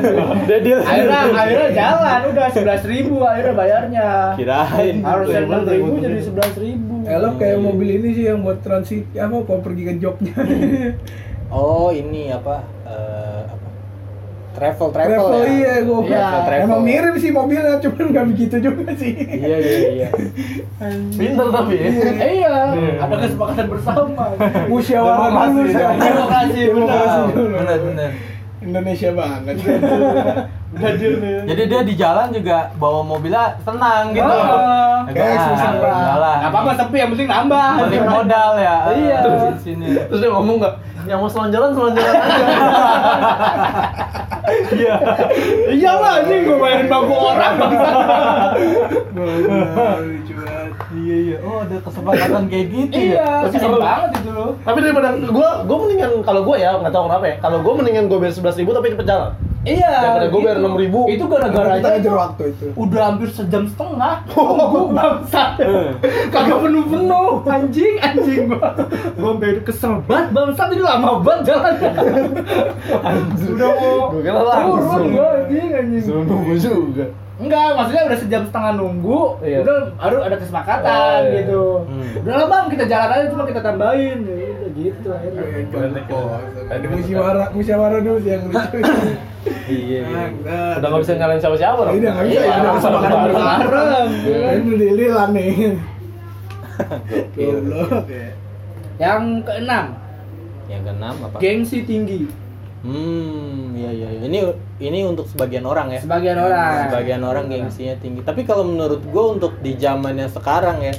dia 0.46 0.58
deal. 0.60 0.78
akhirnya 0.84 1.20
akhirnya 1.34 1.70
jalan 1.72 2.20
udah 2.30 2.46
sebelas 2.52 2.82
ribu 2.86 3.24
akhirnya 3.24 3.54
bayarnya 3.56 4.06
Kirain. 4.38 4.96
harusnya 5.02 5.40
Bener, 5.42 5.50
enam 5.50 5.72
ribu 5.72 5.98
jadi 5.98 6.20
sebelas 6.22 6.54
ribu 6.60 6.94
Elok 7.06 7.34
kayak 7.38 7.58
mobil 7.62 7.88
ini 8.02 8.08
sih 8.14 8.24
yang 8.28 8.42
buat 8.42 8.58
transit 8.62 9.06
apa 9.14 9.36
kalau 9.46 9.62
pergi 9.62 9.82
ke 9.88 9.94
jobnya. 10.02 10.34
Oh 11.46 11.94
ini 11.94 12.34
apa? 12.34 12.66
eh, 12.86 13.40
apa? 13.46 13.65
Travel 14.56 14.88
travel. 14.88 15.12
Travel 15.28 15.32
ya? 15.36 15.44
iya 15.52 15.74
gue. 15.84 15.98
Iya, 16.08 16.28
travel. 16.48 16.64
Emang 16.64 16.80
mirip 16.80 17.14
sih 17.20 17.30
mobilnya, 17.30 17.76
cuman 17.76 18.04
nggak 18.08 18.24
begitu 18.32 18.56
juga 18.64 18.88
sih. 18.96 19.12
Iya 19.20 19.56
iya 19.60 19.78
iya. 19.92 20.08
pinter 21.12 21.46
tapi 21.52 21.74
ya 21.76 21.88
Eh, 22.16 22.30
iya 22.40 22.48
ada 23.00 23.14
kesepakatan 23.16 23.66
bersama 23.68 24.24
Musyawarah 24.68 25.48
dulu 25.48 25.68
Demokrasi, 25.68 26.60
demokrasi, 26.68 27.18
benar. 27.20 27.34
dulu. 27.36 27.54
Benar 27.56 27.78
benar. 27.84 28.10
Indonesia 28.56 29.10
banget. 29.14 29.56
Jadi 31.46 31.62
dia 31.70 31.80
di 31.86 31.94
jalan 31.94 32.28
juga 32.32 32.72
bawa 32.76 33.00
mobilnya 33.04 33.54
tenang 33.62 34.10
gitu. 34.10 34.26
Agak, 34.26 35.12
Kayak 35.14 35.38
ah, 35.86 36.16
lah. 36.18 36.34
nggak 36.42 36.50
apa-apa 36.50 36.70
sepi 36.74 36.96
yang 36.98 37.10
penting 37.14 37.28
nambah 37.30 37.68
Balik 37.78 38.02
modal 38.02 38.50
ya. 38.58 38.76
Iya. 38.90 39.18
Ah, 39.22 39.52
di 39.54 39.60
sini. 39.62 39.86
terus 40.10 40.18
dia 40.18 40.30
ngomong 40.32 40.56
nggak 40.58 40.74
yang 41.06 41.22
mau 41.22 41.30
selonjoran 41.30 41.70
selonjoran 41.70 42.14
aja 42.18 42.46
Iya. 44.46 44.96
iya 45.74 45.92
lah 45.98 46.22
anjing 46.22 46.46
gue 46.46 46.54
bayarin 46.54 46.86
bangku 46.86 47.14
orang 47.14 47.54
bangsa 47.58 47.90
Lucu 49.98 50.32
banget. 50.38 50.55
Iya 50.88 51.16
iya. 51.18 51.36
Oh 51.40 51.58
ada 51.58 51.76
kesepakatan 51.78 52.42
kayak 52.46 52.66
gitu 52.68 52.94
iya 52.94 53.16
ya. 53.16 53.26
Tapi 53.42 53.54
keren 53.54 53.64
kalau- 53.66 53.82
banget 53.82 54.10
itu 54.14 54.30
loh 54.30 54.50
tapi 54.58 54.78
daripada 54.80 55.08
gua 55.26 55.48
gua 55.62 55.76
mendingan 55.80 56.10
kalau 56.20 56.40
gua 56.42 56.56
ya 56.56 56.70
nggak 56.74 56.92
tahu 56.92 57.04
kenapa 57.06 57.24
ya 57.24 57.36
kalau 57.38 57.58
gua 57.60 57.72
mendingan 57.74 58.04
gua 58.06 58.18
bayar 58.18 58.32
sebelas 58.32 58.54
ribu 58.54 58.70
tapi 58.70 58.92
cepet 58.92 59.04
jalan 59.04 59.30
iya 59.64 59.92
Daripada 59.98 60.26
gua 60.28 60.40
bayar 60.40 60.56
gitu. 60.56 60.68
6.000. 60.68 61.10
itu 61.10 61.24
gara-gara 61.26 61.72
Kita 61.76 61.90
aja 61.92 62.10
waktu 62.12 62.42
itu. 62.48 62.66
udah 62.76 63.02
hampir 63.04 63.28
sejam 63.28 63.64
setengah 63.66 64.14
gue 64.30 64.82
bangsa 64.92 65.42
kagak 66.28 66.58
penuh 66.60 66.84
penuh 66.86 67.30
anjing 67.44 67.94
anjing 67.98 68.40
gua 68.46 68.68
gua 69.12 69.30
sampai 69.32 69.50
kesel 69.60 69.94
banget 70.04 70.26
bangsa 70.30 70.62
ini 70.68 70.82
lama 70.84 71.10
banget 71.18 71.42
jalannya 71.48 71.90
udah 73.48 73.70
mau 73.72 73.98
Gua 74.08 74.20
kira 74.20 74.38
turun 74.38 74.46
langsung. 74.46 75.06
gua 75.10 75.28
anjing 75.36 75.68
anjing 75.72 76.04
nunggu 76.22 76.54
juga 76.56 77.06
enggak 77.36 77.68
maksudnya 77.74 78.04
udah 78.06 78.18
sejam 78.18 78.42
setengah 78.42 78.72
nunggu 78.74 79.20
Iya. 79.40 79.58
udah 79.60 79.76
baru 79.94 80.18
ada 80.22 80.36
kesepakatan 80.36 80.88
Oh, 80.88 81.20
iya. 81.22 81.36
gitu 81.38 81.64
Hmm. 81.84 82.10
udah 82.20 82.34
lah 82.34 82.46
bang 82.46 82.66
kita 82.66 82.84
jalan 82.86 83.08
aja 83.10 83.26
cuma 83.28 83.44
kita 83.44 83.60
tambahin 83.60 84.18
ya 84.22 84.34
udah 84.56 84.70
gitu 84.72 85.08
akhirnya. 85.08 85.42
Ada 86.66 86.86
musyawarah, 86.86 87.46
musyawarah 87.50 87.98
dulu 88.00 88.18
sih 88.18 88.30
yang 88.30 88.44
lucu. 88.46 88.78
Iya. 89.64 90.02
iya. 90.02 90.24
Udah 90.74 90.88
nggak 90.88 91.02
bisa 91.02 91.12
nyalain 91.14 91.38
siapa-siapa 91.38 91.78
dong. 91.80 91.94
Iya, 91.94 92.10
nggak 92.10 92.26
bisa 92.26 92.40
ya, 92.40 92.54
udah 92.56 92.72
bisa 92.74 92.88
makan 92.90 93.10
bareng. 93.14 94.08
Ini 94.56 94.72
dililan 94.76 95.28
nih. 95.30 95.54
Ya. 97.36 98.28
Yang 98.98 99.22
keenam, 99.44 99.86
Yang 100.66 100.80
keenam 100.84 101.14
apa? 101.22 101.36
gengsi 101.38 101.78
tinggi. 101.82 102.26
Hmm, 102.86 103.74
iya 103.74 103.90
iya. 103.90 104.08
iya. 104.14 104.20
Ini 104.22 104.38
ini 104.78 104.98
untuk 105.02 105.26
sebagian 105.26 105.66
orang 105.66 105.90
ya. 105.90 106.00
Sebagian 106.00 106.38
orang. 106.38 106.86
Sebagian 106.86 107.22
orang 107.22 107.44
gengsinya 107.50 107.98
tinggi. 107.98 108.22
Tapi 108.22 108.46
kalau 108.46 108.62
menurut 108.62 109.02
gue 109.02 109.24
untuk 109.26 109.58
di 109.58 109.74
zamannya 109.74 110.30
sekarang 110.30 110.80
ya, 110.80 110.94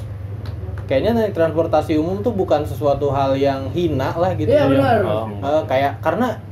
kayaknya 0.86 1.12
naik 1.16 1.34
transportasi 1.34 1.96
umum 1.96 2.20
tuh 2.20 2.36
bukan 2.36 2.68
sesuatu 2.68 3.08
hal 3.10 3.40
yang 3.40 3.72
hina 3.72 4.12
lah 4.14 4.36
gitu. 4.36 4.52
Iya, 4.52 4.68
benar. 4.68 5.00
Oh. 5.08 5.26
Eh, 5.32 5.64
kayak 5.66 6.04
karena 6.04 6.44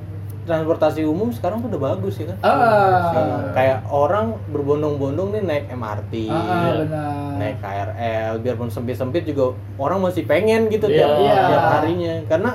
transportasi 0.45 1.01
umum 1.01 1.33
sekarang 1.33 1.57
tuh 1.59 1.73
udah 1.73 1.81
bagus 1.89 2.21
ya 2.21 2.29
kan. 2.29 2.37
Ah, 2.39 3.09
Eh, 3.17 3.41
kayak 3.51 3.77
orang 3.89 4.37
berbondong-bondong 4.53 5.33
nih 5.33 5.41
naik 5.41 5.65
MRT, 5.73 6.29
ah, 6.29 6.37
ah, 6.37 6.71
benar. 6.77 7.33
naik 7.41 7.57
KRL, 7.59 8.33
biarpun 8.45 8.69
sempit-sempit 8.69 9.25
juga 9.25 9.57
orang 9.75 10.05
masih 10.05 10.21
pengen 10.23 10.69
gitu 10.69 10.85
Iya. 10.85 11.01
tiap, 11.01 11.11
Iya. 11.17 11.35
tiap 11.49 11.65
harinya. 11.73 12.13
Karena 12.29 12.51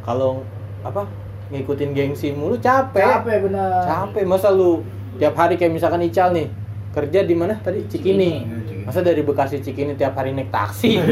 kalau 0.00 0.40
apa 0.80 1.04
ngikutin 1.48 1.90
gengsi 1.90 2.30
mulu 2.30 2.56
capek. 2.56 3.22
Capek 3.22 3.36
benar. 3.44 3.82
Capek 3.82 4.24
masa 4.24 4.50
lu 4.50 4.82
tiap 5.16 5.34
hari 5.34 5.54
kayak 5.54 5.72
misalkan 5.72 6.02
Ical 6.02 6.30
nih 6.30 6.50
kerja 6.90 7.20
di 7.22 7.32
mana 7.32 7.54
tadi 7.56 7.84
Cikini. 7.84 8.64
Masa 8.82 9.02
dari 9.02 9.18
Bekasi 9.18 9.58
Cikini 9.58 9.92
tiap 9.92 10.14
hari 10.14 10.30
naik 10.30 10.48
taksi. 10.48 11.02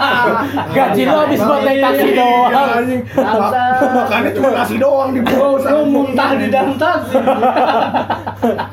Gaji 0.74 1.02
lo 1.04 1.16
habis 1.20 1.38
buat 1.38 1.62
naik 1.62 1.78
taksi 1.80 2.02
Iya, 2.04 2.18
doang. 2.18 2.52
anjing. 2.52 3.00
Bangsa. 3.08 3.62
Ma- 3.62 3.94
Makannya 3.96 4.30
cuma 4.32 4.48
nasi 4.52 4.74
doang 4.76 5.10
di 5.10 5.20
bawah. 5.22 5.62
Lu 5.62 5.82
muntah 5.88 6.30
di 6.34 6.46
dalam 6.48 6.74
taksi. 6.74 7.16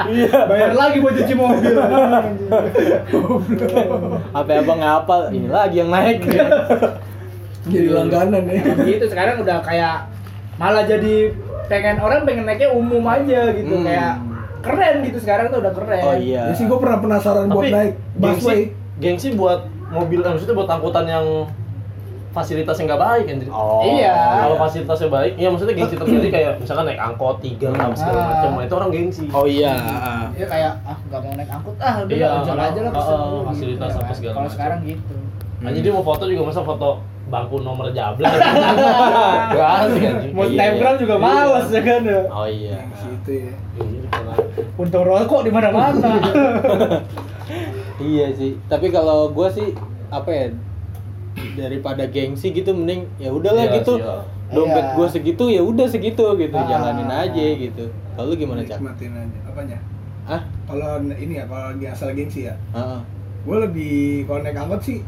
Iya. 0.10 0.38
Bayar 0.46 0.72
lagi 0.74 0.98
buat 0.98 1.14
cuci 1.16 1.34
mobil. 1.34 1.74
Apa 4.32 4.52
abang 4.56 4.80
ngapal 4.80 5.22
ini 5.30 5.48
lagi 5.48 5.76
yang 5.78 5.90
naik. 5.90 6.18
Jadi 7.70 7.88
langganan 7.88 8.44
ya. 8.46 8.62
gitu 8.80 9.06
sekarang 9.06 9.44
udah 9.44 9.62
kayak 9.62 10.10
malah 10.60 10.84
jadi 10.84 11.32
pengen 11.66 11.98
orang 11.98 12.22
pengen 12.22 12.44
naiknya 12.44 12.70
umum 12.70 13.02
aja 13.06 13.50
gitu 13.52 13.72
Hmm. 13.72 13.86
kayak 13.86 14.14
keren 14.60 14.96
gitu 15.02 15.18
sekarang 15.18 15.48
tuh 15.48 15.60
udah 15.60 15.72
keren. 15.72 16.04
Oh 16.04 16.14
iya. 16.14 16.44
Ya 16.46 16.54
sih 16.54 16.66
gue 16.66 16.76
pernah 16.76 17.00
penasaran 17.00 17.48
buat 17.48 17.64
Tapi 17.64 17.72
naik 17.72 17.94
gengsi, 18.14 18.28
busway. 18.38 18.62
gengsi 19.00 19.28
buat 19.32 19.60
mobil, 19.88 20.20
eh, 20.20 20.30
maksudnya 20.30 20.54
buat 20.54 20.68
angkutan 20.68 21.06
yang 21.06 21.26
fasilitasnya 22.30 22.86
nggak 22.86 23.02
baik 23.02 23.24
kan. 23.26 23.38
Oh. 23.50 23.82
Iya. 23.82 24.14
Kalau 24.44 24.56
fasilitasnya 24.60 25.10
baik, 25.10 25.34
ya 25.36 25.48
maksudnya 25.48 25.74
gengsi 25.74 25.96
terjadi 25.96 26.28
kayak 26.30 26.52
misalkan 26.60 26.86
naik 26.86 27.00
angkot 27.00 27.36
tiga 27.40 27.68
enam 27.72 27.92
segala 27.94 28.20
Ah. 28.20 28.26
macam, 28.30 28.50
nah, 28.52 28.64
itu 28.64 28.76
orang 28.76 28.92
gengsi. 28.92 29.26
Oh 29.32 29.46
iya. 29.48 29.74
Ya 30.36 30.46
kayak 30.46 30.72
ah 30.84 30.98
nggak 31.02 31.20
mau 31.20 31.34
naik 31.34 31.50
angkut 31.50 31.76
ah 31.80 31.94
udah 32.00 32.14
Iya, 32.14 32.28
karena- 32.44 32.68
aja 32.68 32.80
lah 32.80 32.92
ah, 32.92 33.00
ah, 33.00 33.18
dulu, 33.24 33.38
fasilitas 33.48 33.88
gitu, 33.88 33.96
apa 33.96 34.04
kan. 34.04 34.14
segala 34.14 34.32
Kalau 34.32 34.44
macam. 34.44 34.54
sekarang 34.54 34.80
gitu. 34.84 35.16
Nah, 35.60 35.72
jadi 35.72 35.88
mau 35.90 36.04
foto 36.04 36.24
juga 36.26 36.42
masa 36.46 36.62
foto 36.62 36.90
bangku 37.30 37.62
nomor 37.62 37.94
jablay. 37.94 38.28
Gak 39.56 39.70
asik 39.86 40.02
anjing. 40.04 40.34
Mau 40.34 40.46
Iya, 40.46 40.58
snapgram 40.58 40.94
iya. 40.94 41.02
juga 41.02 41.16
males 41.16 41.68
ya 41.70 41.82
kan 41.82 42.02
ya. 42.04 42.22
Oh 42.28 42.48
iya. 42.50 42.78
Situ 42.98 43.32
ya. 43.48 43.54
Iya, 43.78 44.02
Untung 44.76 45.06
rokok 45.06 45.42
di 45.46 45.52
mana-mana. 45.54 46.10
Iya 48.00 48.32
sih. 48.32 48.56
Tapi 48.72 48.96
kalau 48.96 49.28
gua 49.34 49.52
sih 49.52 49.76
apa 50.08 50.30
ya 50.32 50.46
daripada 51.56 52.08
gengsi 52.08 52.52
gitu 52.52 52.72
mending 52.72 53.04
ya 53.20 53.30
udahlah 53.30 53.68
Iya, 53.68 53.82
gitu. 53.82 54.00
iya. 54.00 54.24
Dompet 54.50 54.86
Iya. 54.86 54.96
gua 54.96 55.08
segitu 55.12 55.44
ya 55.52 55.62
udah 55.62 55.86
segitu 55.86 56.24
gitu. 56.40 56.56
Ah. 56.56 56.64
Jalanin 56.66 57.10
aja 57.12 57.46
gitu. 57.60 57.86
Kalau 58.16 58.34
gimana, 58.36 58.64
Cak? 58.64 58.80
Nikmatin 58.80 59.12
aja. 59.16 59.40
Apanya? 59.48 59.78
Hah? 60.30 60.42
Kalau 60.70 61.02
ini 61.10 61.34
ya, 61.42 61.46
kalau 61.50 61.74
asal 61.76 62.14
gengsi 62.14 62.46
ya. 62.48 62.56
Heeh. 62.72 63.02
Gue 63.40 63.58
lebih 63.64 64.28
kalau 64.28 64.44
naik 64.44 64.60
angkot 64.60 64.82
sih 64.84 65.00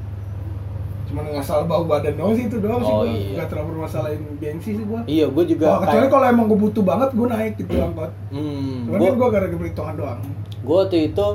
cuma 1.11 1.21
ngasal 1.27 1.67
bau 1.67 1.83
badan 1.83 2.15
doang 2.15 2.31
sih 2.31 2.47
itu 2.47 2.57
doang 2.57 2.79
sih 2.79 2.87
Oh, 2.89 3.03
gue 3.03 3.11
iya. 3.11 3.35
nggak 3.35 3.47
terlalu 3.47 3.67
bermasalahin 3.75 4.21
gengsi 4.39 4.71
sih 4.73 4.83
gue 4.83 4.99
Iya, 5.05 5.25
gua 5.27 5.43
juga 5.43 5.65
Wah, 5.67 5.79
kecuali 5.81 5.99
kayak- 5.99 6.13
kalau 6.13 6.25
emang 6.25 6.45
gue 6.47 6.59
butuh 6.61 6.83
banget 6.83 7.09
gue 7.11 7.27
naik 7.27 7.53
gitu 7.57 7.73
angkot 7.75 8.11
hmm, 8.29 8.75
cuman 8.81 8.95
gua, 8.95 9.05
kan 9.05 9.13
gue 9.13 9.29
gara-gara 9.29 9.59
perhitungan 9.59 9.95
doang 9.95 10.19
gua 10.61 10.77
waktu 10.79 10.97
itu 11.05 11.27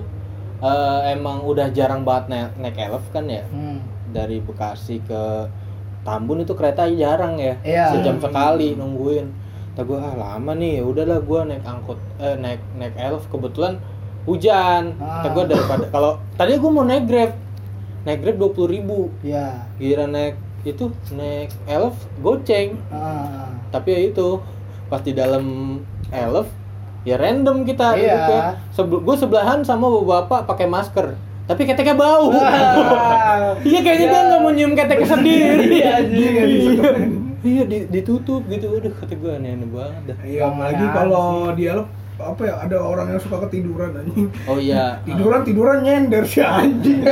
eh, 0.58 1.00
emang 1.10 1.36
udah 1.42 1.66
jarang 1.70 2.00
banget 2.02 2.24
naik, 2.26 2.50
naik 2.56 2.76
elf 2.80 3.04
kan 3.10 3.28
ya. 3.28 3.44
Hmm. 3.46 3.84
Dari 4.08 4.40
Bekasi 4.40 5.04
ke 5.04 5.22
Tambun 6.00 6.40
itu 6.40 6.54
kereta 6.54 6.88
jarang 6.88 7.36
ya. 7.36 7.58
Iya. 7.60 7.92
Sejam 7.92 8.16
sekali 8.16 8.72
nungguin. 8.72 9.26
Kata 9.68 9.84
gua 9.84 10.00
ah 10.00 10.14
lama 10.16 10.54
nih, 10.54 10.80
ya 10.80 10.84
udahlah 10.86 11.20
gua 11.20 11.44
naik 11.44 11.60
angkot 11.60 12.00
eh 12.16 12.32
naik 12.34 12.62
naik 12.72 12.96
elf 12.96 13.28
kebetulan 13.28 13.76
hujan. 14.24 14.96
Kata 14.96 15.04
Ah. 15.20 15.30
gua 15.30 15.44
daripada 15.44 15.84
kalau 15.88 16.12
tadi 16.32 16.56
gua 16.56 16.70
mau 16.72 16.84
naik 16.84 17.04
Grab. 17.04 17.32
Naik 18.06 18.22
Grab 18.22 18.36
20.000 18.38 18.70
ribu 18.70 18.98
Iya. 19.20 19.66
Gila 19.76 20.06
naik 20.06 20.34
itu 20.62 20.86
naik 21.10 21.50
elf 21.66 21.94
goceng. 22.18 22.78
Ah. 22.88 23.50
Tapi 23.68 23.88
ya 23.88 24.00
itu 24.06 24.38
pas 24.86 24.98
di 24.98 25.10
dalam 25.10 25.78
elf 26.08 26.46
ya 27.02 27.14
random 27.14 27.62
kita 27.62 27.94
Iya. 27.94 28.02
duduknya. 28.14 28.42
Sebel, 28.70 28.98
gue 29.00 29.16
sebelahan 29.16 29.60
sama 29.60 29.90
bapak 29.92 30.46
pakai 30.46 30.66
masker. 30.66 31.18
Tapi 31.44 31.62
keteknya 31.62 31.94
bau. 31.94 32.30
Ah. 32.32 33.54
Iya 33.62 33.78
kayaknya 33.80 34.06
dia 34.08 34.20
nggak 34.24 34.40
mau 34.40 34.50
nyium 34.50 34.72
keteknya 34.72 35.06
sendiri. 35.08 35.66
Iya, 35.76 35.90
anjing. 35.96 36.34
Iya, 36.34 36.90
iya 37.42 37.62
di- 37.64 37.86
ditutup 37.88 38.42
gitu. 38.46 38.70
Udah 38.72 38.90
kata 38.92 39.14
gue 39.14 39.32
aneh-aneh 39.32 39.66
banget 39.66 40.02
dah. 40.08 40.18
iya 40.22 40.40
apalagi 40.44 40.86
kalau 40.88 41.26
dia 41.52 41.74
lo 41.74 41.84
apa 42.16 42.48
ya 42.48 42.54
ada 42.64 42.80
orang 42.80 43.12
yang 43.12 43.20
suka 43.20 43.44
ketiduran 43.44 43.92
anjing. 43.92 44.32
Oh 44.48 44.56
iya. 44.56 45.04
tiduran 45.04 45.44
tiduran 45.44 45.84
nyender 45.84 46.24
si 46.24 46.40
anjing. 46.40 47.04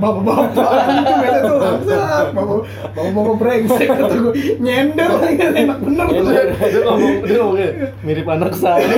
Bapak-bapak 0.00 0.68
anjing 0.80 1.16
beda 1.20 1.40
tuh 1.44 1.58
bangsat. 1.60 2.26
Bapak 2.32 2.58
bapak 2.96 3.34
brengsek 3.36 3.88
kata 3.92 4.16
gue 4.16 4.34
nyender 4.56 5.10
lagi 5.20 5.44
enak 5.44 5.78
bener 5.84 6.06
tuh. 6.08 6.24
Dia 6.32 6.80
ngomong, 6.88 7.14
dia 7.28 7.36
ngomong 7.36 7.56
kayak, 7.60 7.74
mirip 8.00 8.26
anak 8.32 8.52
saya. 8.56 8.88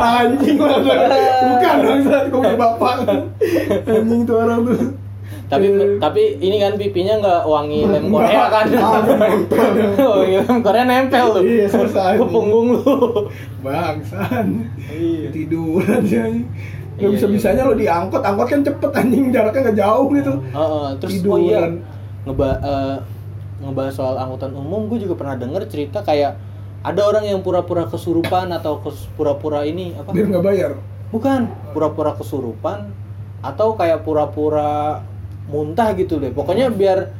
anjing 0.00 0.56
bukan 0.56 1.76
bangsat 1.84 2.24
gue 2.32 2.40
punya 2.40 2.56
bapak. 2.56 2.96
Anjing 3.84 4.20
tuh 4.24 4.36
orang 4.40 4.60
tuh 4.64 5.09
Tapi 5.50 5.66
tapi 5.98 6.22
ini 6.38 6.56
kan 6.56 6.72
pipinya 6.74 7.14
nggak 7.18 7.42
wangi 7.42 7.82
lem 7.82 8.06
Korea 8.06 8.46
kan. 8.46 8.64
Ah, 8.80 9.02
nempel. 9.02 10.06
wangi 10.14 10.36
lem 10.40 10.58
Korea 10.60 10.84
nempel 10.84 11.26
lu. 11.28 11.40
Iya, 11.42 11.66
Ke 11.66 11.78
anjing. 11.82 12.22
punggung 12.24 12.66
lu. 12.72 13.26
bangsan 13.60 14.46
Iya. 14.88 15.28
tiduran 15.30 16.00
sih 16.02 16.46
Iya, 16.96 17.08
bisa 17.10 17.26
bisanya 17.26 17.64
lo 17.64 17.72
diangkot 17.72 18.20
angkot 18.20 18.46
kan 18.46 18.60
cepet 18.60 18.90
anjing 18.92 19.28
jaraknya 19.30 19.60
nggak 19.66 19.78
jauh 19.78 20.06
gitu 20.10 20.32
Heeh, 20.50 20.86
terus 20.96 21.12
oh 21.12 21.40
Tiduran. 21.40 21.40
iya 21.42 21.60
ngeba 22.22 22.48
eh, 22.60 22.96
ngebahas 23.58 23.94
soal 23.94 24.14
angkutan 24.16 24.52
umum 24.52 24.84
gue 24.86 25.00
juga 25.00 25.16
pernah 25.16 25.32
denger 25.34 25.64
cerita 25.66 26.00
kayak 26.00 26.36
ada 26.80 27.00
orang 27.02 27.24
yang 27.24 27.40
pura-pura 27.40 27.84
kesurupan 27.84 28.48
atau 28.50 28.80
pura-pura 29.14 29.64
ini 29.64 29.92
apa 29.94 30.12
biar 30.12 30.26
nggak 30.28 30.44
bayar 30.44 30.70
bukan 31.08 31.48
pura-pura 31.72 32.12
kesurupan 32.12 32.92
atau 33.40 33.72
kayak 33.72 34.00
pura-pura 34.00 35.00
muntah 35.50 35.92
gitu 35.92 36.16
deh 36.16 36.30
pokoknya 36.30 36.70
biar 36.70 37.10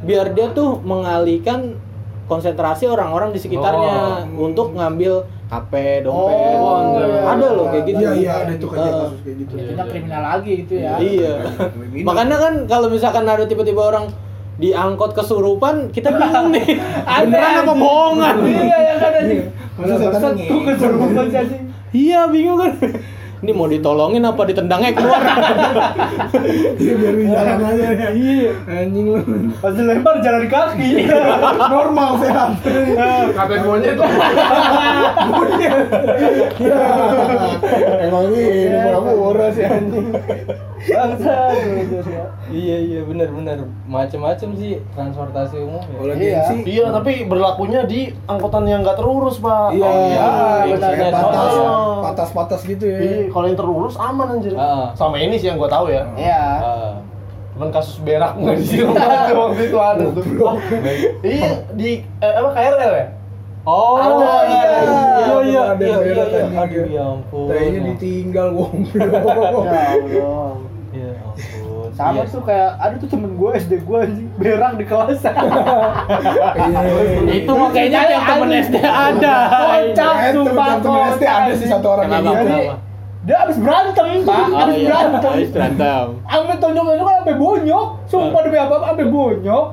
biar 0.00 0.30
dia 0.30 0.52
tuh 0.52 0.78
mengalihkan 0.78 1.80
konsentrasi 2.24 2.84
orang-orang 2.86 3.32
di 3.32 3.38
sekitarnya 3.38 4.28
Oh. 4.30 4.44
untuk 4.44 4.72
ngambil 4.72 5.24
HP 5.46 5.72
dompet 6.00 6.56
Oh, 6.56 6.96
iya. 6.96 7.20
ada 7.26 7.46
loh 7.50 7.66
kayak 7.68 7.84
gitu 7.86 7.98
iya 7.98 8.10
iya 8.14 8.32
ada 8.38 8.52
tuh 8.54 8.68
kayak 8.70 8.80
Eh, 8.82 8.92
kasus 8.94 9.20
kayak 9.20 9.36
gitu 9.38 9.52
Jatuhnya 9.54 9.84
kriminal 9.86 10.22
lagi 10.24 10.52
gitu 10.58 10.74
ya. 10.74 10.92
Iya. 10.96 11.34
Kriminal. 11.68 12.04
Makanya 12.06 12.36
kan 12.38 12.54
kalau 12.64 12.86
misalkan 12.88 13.24
ada 13.24 13.44
tiba-tiba 13.44 13.82
orang 13.82 14.06
diangkot 14.54 15.12
kesurupan, 15.12 15.90
kita 15.90 16.08
bingung 16.10 16.48
nih. 16.50 16.78
Beneran 17.26 17.54
apa 17.60 17.72
bohongan? 17.74 18.34
Iya, 18.40 18.76
yang 18.78 19.00
ada 19.00 19.20
sih. 19.20 19.38
Masa 19.74 19.94
setan 19.98 20.20
Satu 20.22 20.32
ngehe? 20.32 20.64
kesurupan 20.64 21.08
sih 21.26 21.36
anjing. 21.36 21.62
Iya, 21.92 22.20
bingung 22.26 22.58
kan. 22.58 22.72
Ini 23.44 23.52
mau 23.52 23.68
ditolongin 23.68 24.24
apa 24.24 24.40
ditendangnya 24.48 24.96
keluar? 24.96 25.20
Iya 26.74 26.92
biar 26.96 27.14
jalan 27.28 27.60
aja 27.60 27.86
ya 27.92 28.08
iya 28.16 28.50
anjing 28.66 29.06
lu 29.12 29.20
Pas 29.60 29.72
dilempar 29.76 30.16
jalan 30.24 30.48
kaki. 30.48 31.04
normal 31.76 32.10
sehat 32.24 32.50
Katain 33.36 33.62
monyet. 33.68 33.96
Iya. 35.60 35.72
emang 38.08 38.24
ini 38.32 38.44
pura-pura 38.72 39.46
sih 39.52 39.64
anjing 39.68 40.08
Bangsa 40.86 41.36
gitu 41.80 41.96
ya. 42.04 42.24
iya, 42.46 42.76
iya, 42.78 43.00
bener 43.02 43.28
bener. 43.28 43.56
Macem-macem 43.84 44.52
sih 44.54 44.76
transportasi 44.90 45.56
umum 45.58 45.80
ya. 45.82 45.96
kalau 45.96 46.14
Iya. 46.14 46.32
gengsi 46.42 46.56
Iya, 46.70 46.84
tapi 46.90 47.12
berlakunya 47.24 47.80
di 47.84 48.00
angkutan 48.24 48.64
yang 48.64 48.80
nggak 48.80 48.96
terurus, 48.96 49.38
Pak. 49.38 49.72
iya 49.72 49.84
Oh, 49.84 50.04
iya. 50.06 50.28
benar 50.70 50.92
Iya, 50.92 51.08
patas 51.10 51.52
oh. 51.56 51.94
patas-patas 52.02 52.60
gitu 52.62 52.84
ya 52.84 52.98
Iya, 52.98 53.16
kalau 53.28 53.46
yang 53.46 53.56
terurus 53.56 53.94
aman 53.96 54.28
anjir. 54.30 54.52
Ah. 54.54 54.92
Sama 54.92 55.16
ini 55.16 55.34
sih 55.34 55.46
yang 55.46 55.56
gua 55.56 55.68
tahu 55.68 55.88
ya. 55.88 56.04
Iya. 56.14 56.42
Ah. 56.60 56.92
Cuman 57.50 57.70
kasus 57.70 57.96
berak 57.98 58.34
nggak 58.34 58.56
aja 58.56 58.82
waktu 59.38 59.62
itu 59.64 59.78
ada 59.78 60.04
tuh. 60.10 60.24
Iya 61.22 61.50
di 61.72 61.90
eh, 62.18 62.34
apa 62.34 62.50
KRL 62.50 62.92
ya? 62.92 63.06
Oh, 63.64 63.96
Ada, 63.96 64.12
iya, 64.44 64.44
iya. 64.44 64.62
iya, 65.16 65.36
iya, 65.40 65.62
Ada 65.72 65.80
iya, 65.80 65.96
berak 65.96 66.28
iya, 66.28 66.42
anjing. 66.44 66.52
aduh, 66.60 66.84
ya 66.84 67.02
ampun. 67.08 67.46
Tehnya 67.48 67.80
ditinggal 67.86 68.48
goblok. 68.52 68.92
Ya 68.92 69.08
Allah. 69.08 69.64
Ya 69.64 69.80
ampun. 69.88 70.58
Sama 71.94 72.20
Iya. 72.20 72.26
tuh 72.26 72.42
kayak 72.42 72.70
ada 72.76 72.94
tuh 72.96 73.06
temen 73.06 73.30
gue 73.32 73.50
SD 73.54 73.72
gue 73.80 73.98
anjing 74.00 74.28
berak 74.34 74.72
di 74.74 74.84
kelas. 74.84 75.18
Iya. 76.54 76.82
Itu 77.32 77.52
makanya 77.52 78.00
tiap 78.04 78.22
temen 78.26 78.50
SD 78.52 78.76
ada. 78.82 79.36
Kocak 79.48 80.12
Eh, 80.16 80.30
sumpah 80.32 80.66
temen-temen 80.74 81.02
SD 81.12 81.24
ada 81.24 81.52
sih 81.54 81.66
satu 81.66 81.86
orang 81.90 82.04
Kenapa? 82.04 82.22
kayak 82.24 82.34
gitu. 82.36 82.50
Kenapa? 82.52 82.74
Dia 83.24 83.36
abis 83.40 83.56
berantem, 83.56 84.06
Pak. 84.20 84.36
Oh 84.44 84.60
Abis 84.60 84.76
iya, 84.76 84.86
berantem. 84.86 85.30
habis 85.32 85.50
berantem. 85.50 86.06
Sampai 86.20 86.56
tonjok-tonjok 86.58 87.04
kan 87.04 87.14
sampai 87.16 87.36
bonyok. 87.36 87.86
Sumpah 88.04 88.40
demi 88.42 88.58
apa-apa 88.58 88.86
sampai 88.86 89.06
bonyok. 89.08 89.66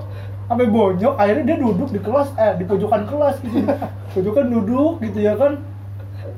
Sampai 0.48 0.68
bonyok, 0.68 1.14
akhirnya 1.16 1.44
dia 1.46 1.58
duduk 1.58 1.90
di 1.90 2.00
kelas 2.00 2.28
eh 2.38 2.54
di 2.56 2.64
pojokan 2.64 3.02
kelas 3.04 3.36
gitu. 3.42 3.60
Pojokan 4.14 4.46
duduk 4.48 4.94
gitu 5.02 5.20
ya 5.20 5.34
kan. 5.36 5.60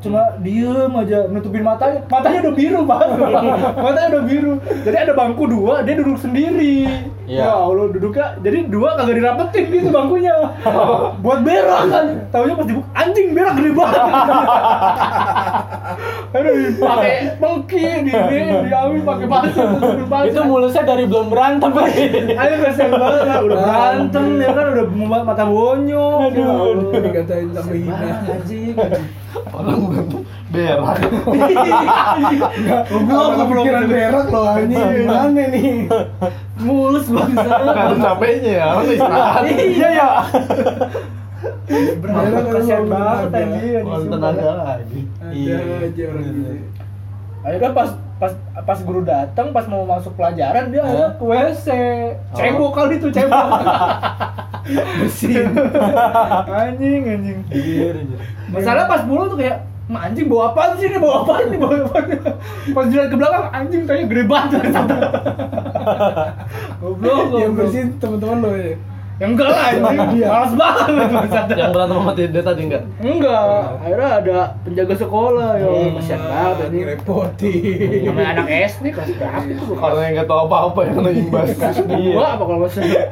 Cuma 0.03 0.35
diem 0.43 0.91
aja 0.99 1.31
nutupin 1.31 1.63
matanya. 1.63 2.03
Matanya 2.11 2.39
udah 2.43 2.53
biru, 2.59 2.79
Pak. 2.83 3.01
matanya 3.87 4.07
udah 4.19 4.23
biru. 4.27 4.53
Jadi 4.83 4.97
ada 4.99 5.13
bangku 5.15 5.43
dua, 5.47 5.79
dia 5.87 5.95
duduk 5.95 6.19
sendiri. 6.19 7.07
Iya. 7.23 7.47
Ya 7.47 7.51
Allah, 7.55 7.87
duduknya 7.87 8.35
jadi 8.43 8.67
dua 8.67 8.99
kagak 8.99 9.15
dirapetin 9.15 9.63
gitu 9.71 9.87
bangkunya. 9.95 10.35
Buat 11.23 11.39
berak 11.47 11.83
kan. 11.87 12.05
Taunya 12.35 12.53
pas 12.59 12.67
dibuka, 12.67 12.87
anjing 12.99 13.27
berak 13.31 13.53
gede 13.55 13.71
banget. 13.71 14.03
Aduh, 16.33 16.55
pakai 16.81 17.37
pengki, 17.37 17.85
di 18.03 18.11
ini, 18.11 18.55
diambil 18.67 19.01
pakai 19.05 19.25
pasir. 19.29 19.67
Itu 20.33 20.41
mulusnya 20.43 20.83
dari 20.83 21.05
belum 21.07 21.31
berantem 21.31 21.71
lagi. 21.71 22.05
Ayo 22.33 22.55
kasihan 22.59 22.91
banget 22.91 23.21
lah, 23.23 23.39
udah 23.45 23.57
berantem 23.61 24.25
ya 24.41 24.49
kan, 24.51 24.65
udah 24.73 24.85
mata 25.23 25.45
bonyok. 25.47 26.33
Ya 26.33 26.47
Allah. 26.49 26.99
Dikatain 27.05 27.47
sampai 27.53 27.77
hina. 27.85 28.09
Anjing, 28.33 28.75
Orang 29.53 29.85
berantem 29.85 30.21
berak. 30.49 30.97
Goblok, 32.89 33.21
Apa 33.23 33.33
goblok. 33.37 33.63
pikiran 33.63 33.83
berak 33.85 34.25
lo 34.27 34.41
anjing. 34.43 34.87
Gimana 34.97 35.43
nih? 35.47 35.73
mulus 36.57 37.05
bangsa. 37.07 37.49
Ada 37.53 37.95
capeknya 37.95 38.51
ya, 38.51 38.65
harus 38.71 38.87
istirahat. 38.91 39.43
Iya 39.45 39.87
ya. 39.93 40.09
Berak 42.01 42.45
kasihan 42.49 42.85
banget. 42.87 43.29
Orang 43.83 44.05
tenaga 44.09 44.49
lagi. 44.57 44.99
Ada 45.17 45.33
Iya. 45.33 45.57
aja 45.81 46.03
orang 46.09 46.25
gitu. 46.25 46.51
Akhirnya 47.43 47.71
pas 47.73 47.89
pas 48.23 48.31
pas 48.63 48.79
guru 48.79 49.03
datang 49.03 49.51
pas 49.51 49.67
mau 49.67 49.83
masuk 49.83 50.15
pelajaran 50.15 50.71
dia 50.71 50.79
akhirnya 50.79 51.19
ke 51.19 51.23
WC. 51.27 51.67
Cebok 52.31 52.71
kali 52.71 52.95
itu 52.95 53.11
cebok. 53.11 53.47
Bersin. 55.03 55.51
anjing 56.47 57.01
anjing. 57.03 57.39
Iya, 57.51 57.99
iya. 57.99 58.17
Masalah 58.47 58.87
pas 58.87 59.03
pulang 59.03 59.27
tuh 59.27 59.35
kayak 59.35 59.59
"Ma, 59.91 60.07
anjing 60.07 60.31
bawa 60.31 60.55
apaan 60.55 60.79
sih 60.79 60.87
ini 60.87 60.95
bawa 60.95 61.27
apaan 61.27 61.51
ini 61.51 61.59
bawa 61.59 61.75
apaan 61.83 62.07
pas 62.71 62.87
dilihat 62.87 63.11
ke 63.11 63.17
belakang 63.19 63.45
anjing 63.51 63.83
kayaknya 63.83 64.07
gede 64.07 64.23
banget 64.31 64.63
goblok 66.79 67.11
Yang 67.11 67.27
goblok 67.27 67.51
bersin 67.59 67.87
teman-teman 67.99 68.37
lo 68.39 68.51
ya. 68.55 68.73
Yang 69.15 69.31
enggak 69.31 69.45
lah 69.47 69.63
anjing 69.69 70.09
Dia. 70.11 70.27
malas 70.27 70.53
banget. 70.53 70.97
Yang 71.53 71.69
berantem 71.71 71.95
sama 71.95 72.11
dia 72.13 72.41
tadi 72.41 72.61
enggak? 72.63 72.83
enggak 72.97 73.45
akhirnya 73.77 74.09
ada 74.15 74.37
penjaga 74.59 74.95
sekolah 74.97 75.49
ya 75.53 75.67
kasihan 75.93 76.21
banget 76.23 76.57
ini 76.65 76.77
Ngerepotin. 76.79 78.01
namanya 78.03 78.29
anak 78.33 78.47
SD 78.67 78.85
kelas 78.89 79.09
berapa 79.13 79.45
itu 79.45 79.63
kelas 79.63 79.79
Kalau 79.79 79.97
yang 79.99 80.11
nggak 80.13 80.27
tahu 80.27 80.39
apa-apa 80.43 80.79
yang 80.81 80.93
kena 80.95 81.11
imbas. 81.13 81.47
dua 81.85 82.25
apa 82.27 82.41
kalau 82.41 82.59
nggak 82.59 82.71
salah 82.71 83.05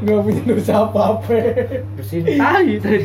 Gak 0.00 0.18
punya 0.20 0.42
dosa 0.44 0.74
apa-apa. 0.82 1.34
bersihin 1.94 2.24
tai 2.34 2.70
tadi 2.76 2.98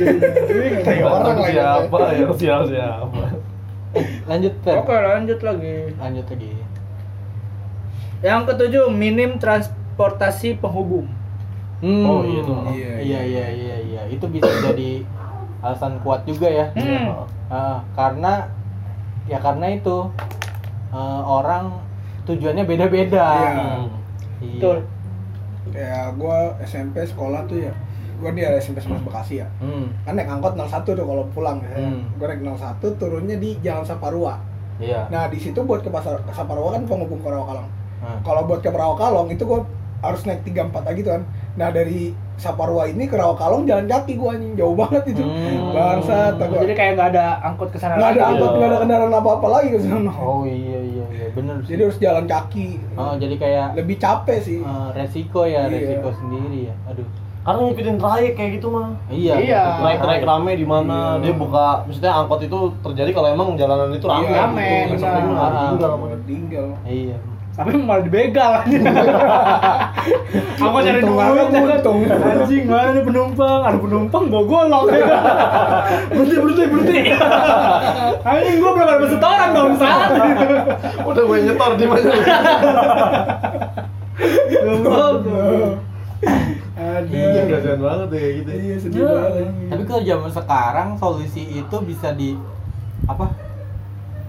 Tai 0.81 0.99
orang 1.01 1.37
lagi. 1.37 1.53
siapa 1.53 1.97
ya 2.11 2.25
siapa 2.33 2.63
siapa. 2.65 3.23
Lanjut, 4.25 4.53
Fer. 4.59 4.75
oke 4.75 4.91
lanjut 4.91 5.39
lagi 5.39 5.75
Lanjut 5.95 6.25
lagi. 6.27 6.51
yang 8.19 8.41
ketujuh 8.43 8.89
minim 8.89 9.37
transportasi 9.37 10.57
penghubung 10.57 11.05
Hmm. 11.85 12.05
Oh, 12.09 12.21
iya 12.25 12.41
tuh. 12.41 12.57
Iya, 12.73 12.93
Iya, 13.05 13.21
iya, 13.21 13.45
iya, 13.53 13.77
iya. 13.85 14.01
Itu 14.09 14.25
bisa 14.25 14.49
jadi 14.49 15.05
alasan 15.61 16.01
kuat 16.01 16.25
juga 16.25 16.49
ya. 16.49 16.65
Hmm. 16.73 17.29
Ah, 17.45 17.77
karena 17.93 18.49
ya 19.29 19.37
karena 19.37 19.69
itu 19.69 20.09
eh, 20.89 21.21
orang 21.21 21.77
tujuannya 22.25 22.65
beda-beda. 22.65 23.25
Iya. 23.37 23.53
Iya. 24.41 24.59
betul 24.59 24.77
Ya 25.73 26.13
gua 26.13 26.57
SMP 26.61 27.05
sekolah 27.05 27.45
tuh 27.49 27.57
ya. 27.69 27.73
Gua 28.21 28.31
di 28.31 28.41
SMP 28.61 28.79
11 28.79 29.05
Bekasi 29.05 29.41
ya. 29.41 29.47
Hmm. 29.61 29.91
Kan 30.05 30.17
naik 30.17 30.29
angkot 30.29 30.53
01 30.57 30.85
tuh 30.85 31.05
kalau 31.05 31.25
pulang 31.33 31.61
ya. 31.61 31.73
Hmm. 31.77 32.05
Gua 32.17 32.31
naik 32.31 32.41
01 32.45 32.97
turunnya 32.97 33.37
di 33.37 33.57
Jalan 33.61 33.85
Saparua. 33.85 34.41
Iya. 34.77 35.07
Nah, 35.09 35.27
di 35.31 35.39
situ 35.39 35.57
buat 35.65 35.81
ke 35.81 35.89
pasar 35.89 36.21
ke 36.23 36.31
Saparua 36.31 36.75
kan 36.77 36.83
penghubung 36.85 37.19
ke 37.19 37.29
Rawakalong. 37.29 37.67
Nah. 38.01 38.19
Kalau 38.21 38.41
buat 38.45 38.61
ke 38.61 38.69
Rawakalong 38.69 39.33
itu 39.33 39.43
gua 39.43 39.65
harus 40.05 40.21
naik 40.23 40.41
34 40.43 40.85
lagi 40.85 40.99
tuh 41.01 41.11
kan. 41.11 41.23
Nah, 41.55 41.69
dari 41.69 42.11
Saparua 42.35 42.83
ini 42.85 43.07
ke 43.07 43.15
Rawakalong 43.15 43.63
jalan 43.63 43.87
kaki 43.87 44.15
gua 44.15 44.35
anjing 44.35 44.53
jauh 44.53 44.75
banget 44.75 45.03
itu. 45.07 45.23
Hmm. 45.23 45.71
Bangsat, 45.71 46.35
gua. 46.35 46.59
jadi 46.61 46.73
kayak 46.73 46.91
nggak 46.99 47.09
ada 47.11 47.25
angkot 47.41 47.69
ke 47.71 47.77
sana 47.79 47.95
nggak 47.95 48.11
ada 48.11 48.19
lagi. 48.19 48.29
angkot, 48.29 48.51
nggak 48.53 48.69
ada 48.69 48.77
kendaraan 48.83 49.13
apa-apa 49.13 49.47
lagi 49.49 49.67
ke 49.71 49.79
sana. 49.79 50.11
Oh 50.11 50.43
iya 50.43 50.79
iya 50.79 51.03
iya 51.07 51.27
bener 51.31 51.55
sih. 51.63 51.69
Jadi 51.73 51.81
harus 51.83 51.97
jalan 51.97 52.25
kaki. 52.25 52.67
Oh 52.95 53.15
jadi 53.15 53.35
kayak 53.35 53.67
Lebih 53.75 53.95
capek 53.97 54.37
sih. 54.39 54.59
eh, 54.59 54.87
resiko 54.93 55.41
ya 55.43 55.65
Iya. 55.65 55.71
resiko 55.71 56.09
sendiri 56.11 56.59
ya. 56.67 56.75
Aduh. 56.87 57.07
Karena 57.45 57.61
ngikutin 57.61 57.97
trayek 58.01 58.33
kayak 58.33 58.51
gitu 58.57 58.67
mah. 58.67 58.89
Iya. 59.07 59.33
Iya. 59.37 59.61
betul. 59.63 59.81
Trayek-trayek 59.85 60.23
rame 60.25 60.51
di 60.57 60.65
mana 60.65 60.97
Iya. 61.15 61.21
dia 61.21 61.33
buka, 61.37 61.67
maksudnya 61.85 62.11
angkot 62.11 62.41
itu 62.41 62.57
terjadi 62.81 63.11
kalau 63.13 63.29
emang 63.29 63.53
jalanan 63.55 63.93
itu 63.93 64.05
rame. 64.05 64.25
Iya, 64.25 64.37
rame, 64.43 64.69
gitu. 64.89 65.05
tinggal 65.05 65.91
Buat 65.95 66.21
tinggal. 66.25 66.67
Iya. 66.83 67.17
Tapi 67.55 67.71
malah 67.79 68.03
dibegal 68.03 68.51
Aku 70.59 70.77
cari 70.77 70.99
duit 70.99 71.23
kan? 71.47 71.63
untung. 71.71 72.03
Anjing 72.03 72.67
mana 72.67 72.91
nih 72.91 72.99
penumpang 73.01 73.63
Ada 73.63 73.79
penumpang 73.79 74.23
gue 74.27 74.43
golok? 74.43 74.83
Berhenti 76.11 76.35
berhenti 76.35 76.63
berhenti 76.67 76.99
Anjing 78.27 78.57
gue 78.59 78.71
belum 78.71 78.89
ada 78.89 79.07
setoran 79.07 79.49
dong 79.51 79.71
saat 79.79 80.09
Udah 81.01 81.23
gue 81.23 81.37
nyetor 81.41 81.71
di 81.73 81.85
mana? 81.87 82.11
Ada. 86.75 87.07
Iya, 87.07 87.41
kasihan 87.47 87.79
banget 87.79 88.07
ya 88.07 88.17
kayak 88.17 88.33
gitu. 88.35 88.49
Iya, 88.51 88.75
sedih 88.77 88.99
Iya. 88.99 89.09
banget. 89.09 89.47
Tapi 89.71 89.83
kalau 89.83 90.01
zaman 90.03 90.29
sekarang 90.29 90.89
solusi 90.95 91.43
itu 91.55 91.75
bisa 91.83 92.11
di 92.11 92.35
apa? 93.05 93.31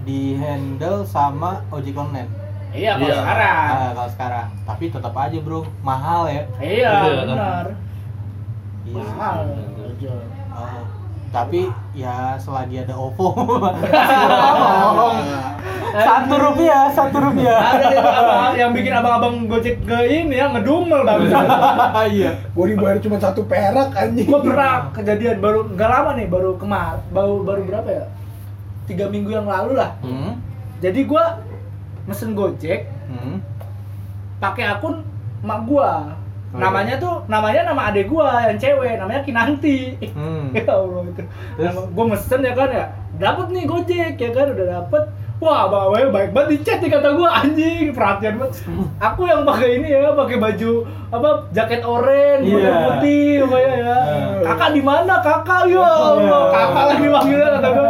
Di 0.02 0.34
handle 0.36 1.02
sama 1.02 1.62
ojek 1.68 1.94
online. 1.94 2.30
Iya 2.68 2.92
kalau 2.94 3.06
Iya. 3.06 3.16
sekarang 3.18 3.66
Ah, 3.68 3.90
kalau 3.92 4.10
sekarang. 4.10 4.46
Tapi 4.62 4.84
tetap 4.88 5.14
aja 5.14 5.38
bro, 5.38 5.60
mahal 5.80 6.20
ya. 6.26 6.42
Iya 6.56 6.92
Iya. 7.04 7.22
benar 7.24 7.66
Iya. 8.82 8.94
Mahal 8.96 9.38
Oh. 10.48 10.84
Tapi 11.28 11.68
ya 11.92 12.32
selagi 12.36 12.80
ada 12.80 12.94
OVO. 12.94 13.28
satu 15.98 16.34
rupiah, 16.34 16.88
satu 16.90 17.16
rupiah. 17.20 17.60
Ada 17.74 17.88
abang 18.14 18.54
yang 18.54 18.70
bikin 18.70 18.88
abang-abang 18.90 19.34
gojek 19.46 19.80
ke 19.82 19.98
ini 20.06 20.34
ya 20.34 20.48
ngedumel 20.48 21.02
bang 21.02 21.20
Iya. 22.14 22.30
Gua 22.50 22.64
dibayar 22.64 22.98
cuma 22.98 23.16
satu 23.16 23.44
perak 23.44 23.92
anjing. 23.92 24.24
Gue 24.24 24.40
pernah 24.42 24.88
kejadian 24.90 25.36
baru 25.38 25.68
nggak 25.68 25.88
lama 25.90 26.10
nih 26.14 26.26
baru 26.26 26.56
kemar 26.56 27.04
baru 27.10 27.42
baru 27.42 27.62
berapa 27.64 27.88
ya 27.90 28.04
tiga 28.86 29.04
minggu 29.06 29.30
yang 29.30 29.44
lalu 29.44 29.74
lah 29.74 29.98
Hmm. 29.98 30.38
jadi 30.78 31.00
gue 31.02 31.24
mesen 32.06 32.32
gojek 32.32 32.86
Hmm. 33.06 33.38
pakai 34.36 34.66
akun 34.68 35.02
mak 35.40 35.62
gua 35.64 36.14
Oh, 36.48 36.62
namanya 36.62 36.94
tuh 36.96 37.26
namanya 37.26 37.66
nama 37.66 37.90
adek 37.90 38.06
gua 38.06 38.46
yang 38.46 38.56
cewek 38.56 38.96
namanya 38.96 39.20
Kinanti 39.20 39.98
Hmm. 40.08 40.50
ya 40.56 40.64
Allah 40.64 41.02
itu 41.04 41.22
Terus? 41.52 41.66
Nama- 41.66 41.88
gua 41.90 42.04
mesen 42.08 42.40
ya 42.40 42.52
kan 42.52 42.70
ya 42.70 42.86
dapat 43.16 43.46
nih 43.50 43.64
gojek 43.64 44.14
ya 44.14 44.30
kan 44.30 44.46
udah 44.50 44.66
dapet 44.72 45.02
wah 45.36 45.68
abang 45.68 45.82
abangnya 45.86 46.08
baik 46.10 46.30
banget 46.30 46.48
di 46.48 46.58
chat 46.60 46.78
nih 46.78 46.90
kata 46.90 47.08
gua 47.12 47.28
anjing 47.36 47.92
perhatian 47.92 48.34
banget 48.36 48.56
aku 48.96 49.20
yang 49.24 49.42
pakai 49.42 49.68
ini 49.76 49.88
ya 49.90 50.10
pakai 50.10 50.36
baju 50.36 50.72
apa 51.06 51.28
jaket 51.50 51.82
oranye 51.82 52.48
Iya. 52.48 52.58
yeah. 52.58 52.78
putih 52.82 53.28
pokoknya 53.44 53.72
ya 53.78 53.98
kakak 54.42 54.70
di 54.72 54.82
mana 54.82 55.14
kakak 55.20 55.62
ya 55.66 55.84
Allah 55.84 56.16
Iya. 56.18 56.38
kakak 56.50 56.84
lagi 56.88 57.06
manggilnya 57.06 57.48
kata 57.52 57.68
gua 57.70 57.88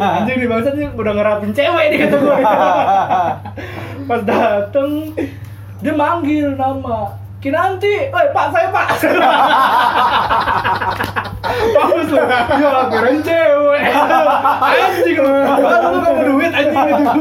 Ah. 0.00 0.10
anjing 0.16 0.36
nih 0.38 0.48
bangsa 0.48 0.70
nih 0.72 0.88
udah 0.90 1.12
ngerapin 1.12 1.50
cewek 1.50 1.84
nih 1.90 1.98
kata 2.00 2.16
gua 2.18 2.36
pas 4.08 4.20
dateng 4.22 4.90
dia 5.78 5.92
manggil 5.92 6.54
nama 6.54 7.18
Kinanti, 7.40 8.12
eh 8.12 8.26
pak 8.36 8.46
saya 8.52 8.68
pak 8.68 9.00
Bagus 11.50 12.08
lu, 12.12 12.20
ya 12.20 12.72
keren 12.92 13.16
cewek 13.24 13.80
Anjing 14.60 15.16
lu, 15.16 15.34
baru 15.48 15.88
lu 15.88 15.98
kamu 16.04 16.22
duit 16.28 16.52
anjing 16.52 17.00
itu 17.00 17.20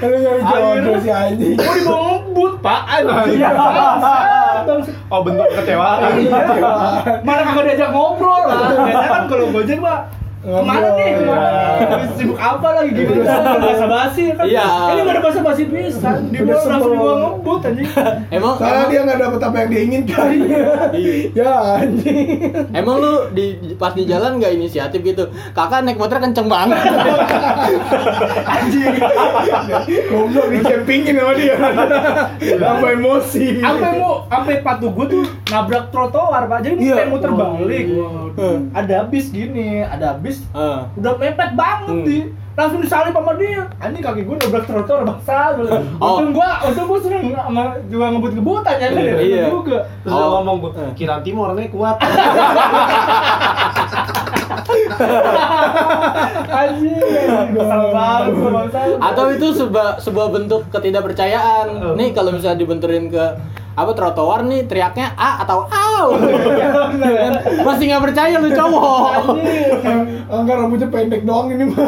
Lu 0.00 0.16
nyari 0.16 0.40
jodoh 0.40 0.96
si 1.04 1.10
anjing. 1.12 1.56
Gue 1.56 1.74
dibawa 1.84 2.16
apaan? 2.66 3.02
Iya. 3.30 3.50
Oh 5.12 5.20
bentuk 5.22 5.46
kecewaan. 5.54 6.10
Mana 7.22 7.40
kagak 7.46 7.64
diajak 7.70 7.90
ngobrol 7.94 8.42
lah. 8.50 8.72
Biasanya 8.72 9.06
kan 9.06 9.22
kalau 9.30 9.46
Gojek 9.54 9.78
mah 9.78 10.10
Ke 10.46 10.62
mana 10.62 10.88
nih? 10.94 11.10
Ke 11.10 11.22
mana? 11.26 11.50
Sibuk 12.14 12.38
apa 12.38 12.68
lagi 12.70 12.90
gimana? 12.94 13.58
Bahasa 13.58 13.86
basi 13.90 14.30
kan? 14.30 14.46
Iya. 14.46 14.62
Ini 14.94 15.00
nggak 15.02 15.14
ada 15.18 15.22
bahasa 15.26 15.40
basi 15.42 15.62
bisa. 15.66 16.10
Di 16.22 16.38
Udah 16.38 16.54
bawah 16.54 16.70
langsung 16.70 16.92
dibawa 16.94 17.14
ngebut 17.18 17.60
anjing. 17.66 17.88
Emang 18.38 18.54
Karena 18.54 18.82
dia 18.86 19.00
nggak 19.02 19.18
dapet 19.18 19.40
apa 19.42 19.56
yang 19.58 19.68
dia 19.74 19.80
inginkan. 19.82 20.28
ya 21.42 21.52
anjing. 21.82 22.26
Emang 22.70 22.96
lu 23.02 23.12
di 23.34 23.44
pas 23.74 23.90
di 23.90 24.06
jalan 24.06 24.38
nggak 24.38 24.52
inisiatif 24.54 25.00
gitu? 25.02 25.24
Kakak 25.50 25.82
naik 25.82 25.98
motor 25.98 26.22
kenceng 26.22 26.46
banget. 26.46 26.78
Anjing. 28.54 28.94
Goblok 30.06 30.46
di 30.48 30.58
campingin 30.62 31.14
sama 31.18 31.32
dia. 31.34 31.56
Tambah 32.38 32.90
emosi. 32.94 33.58
Sampai 33.58 33.90
mau 33.98 34.22
sampai 34.30 34.54
patu 34.62 34.94
gue 34.94 35.06
tuh 35.10 35.24
nabrak 35.50 35.90
trotoar 35.90 36.46
pak. 36.46 36.58
Jadi 36.62 36.74
Iya. 36.78 36.94
pengen 37.02 37.10
muter 37.10 37.30
balik. 37.34 37.84
Ada 38.70 39.10
bis 39.10 39.34
gini, 39.34 39.82
ada 39.82 40.14
bis 40.14 40.35
Heeh. 40.50 40.78
udah 40.96 41.12
mepet 41.16 41.50
banget 41.52 41.88
Hmm. 41.88 42.04
di 42.04 42.18
langsung 42.52 42.80
disalip 42.80 43.12
sama 43.12 43.36
dia 43.36 43.68
anjing 43.76 44.00
kaki 44.00 44.24
gue 44.24 44.36
nabrak 44.38 44.64
trotoar 44.64 45.04
bangsa 45.04 45.52
Oh. 46.00 46.16
untung 46.16 46.32
gua 46.32 46.56
untung 46.62 46.86
gua 46.86 46.98
sering 46.98 47.28
sama 47.30 47.62
juga 47.86 48.04
ngebut-ngebutan 48.10 48.74
ya 48.74 48.88
kan 48.88 48.96
Iya. 48.98 49.14
Iya 49.20 49.42
juga 49.46 49.78
Terus 50.00 50.12
Oh. 50.14 50.40
ngomong 50.40 50.56
gua, 50.58 50.70
Eh. 50.74 50.92
Kiranti 50.94 51.28
mah 51.30 51.42
orangnya 51.46 51.68
kuat. 51.68 51.96
anjing 56.48 57.00
kesel 57.52 57.82
banget 57.90 58.72
Atau 58.98 59.24
itu 59.30 59.46
sebuah 59.54 59.98
sebuah 59.98 60.26
bentuk 60.30 60.62
ketidakpercayaan. 60.70 61.94
Nih 61.94 62.10
kalau 62.12 62.32
misalnya 62.32 62.58
dibenturin 62.58 63.08
ke 63.08 63.24
apa 63.76 63.92
trotoar 63.92 64.40
nih 64.42 64.64
teriaknya 64.64 65.12
a 65.14 65.44
atau 65.44 65.68
au? 65.68 66.16
Masih 67.60 67.84
nggak 67.86 68.02
percaya 68.02 68.40
lu 68.40 68.48
cowok. 68.48 69.36
Enggak 70.26 70.56
rambutnya 70.56 70.88
pendek 70.88 71.22
doang 71.22 71.52
ini 71.52 71.68
mah. 71.68 71.84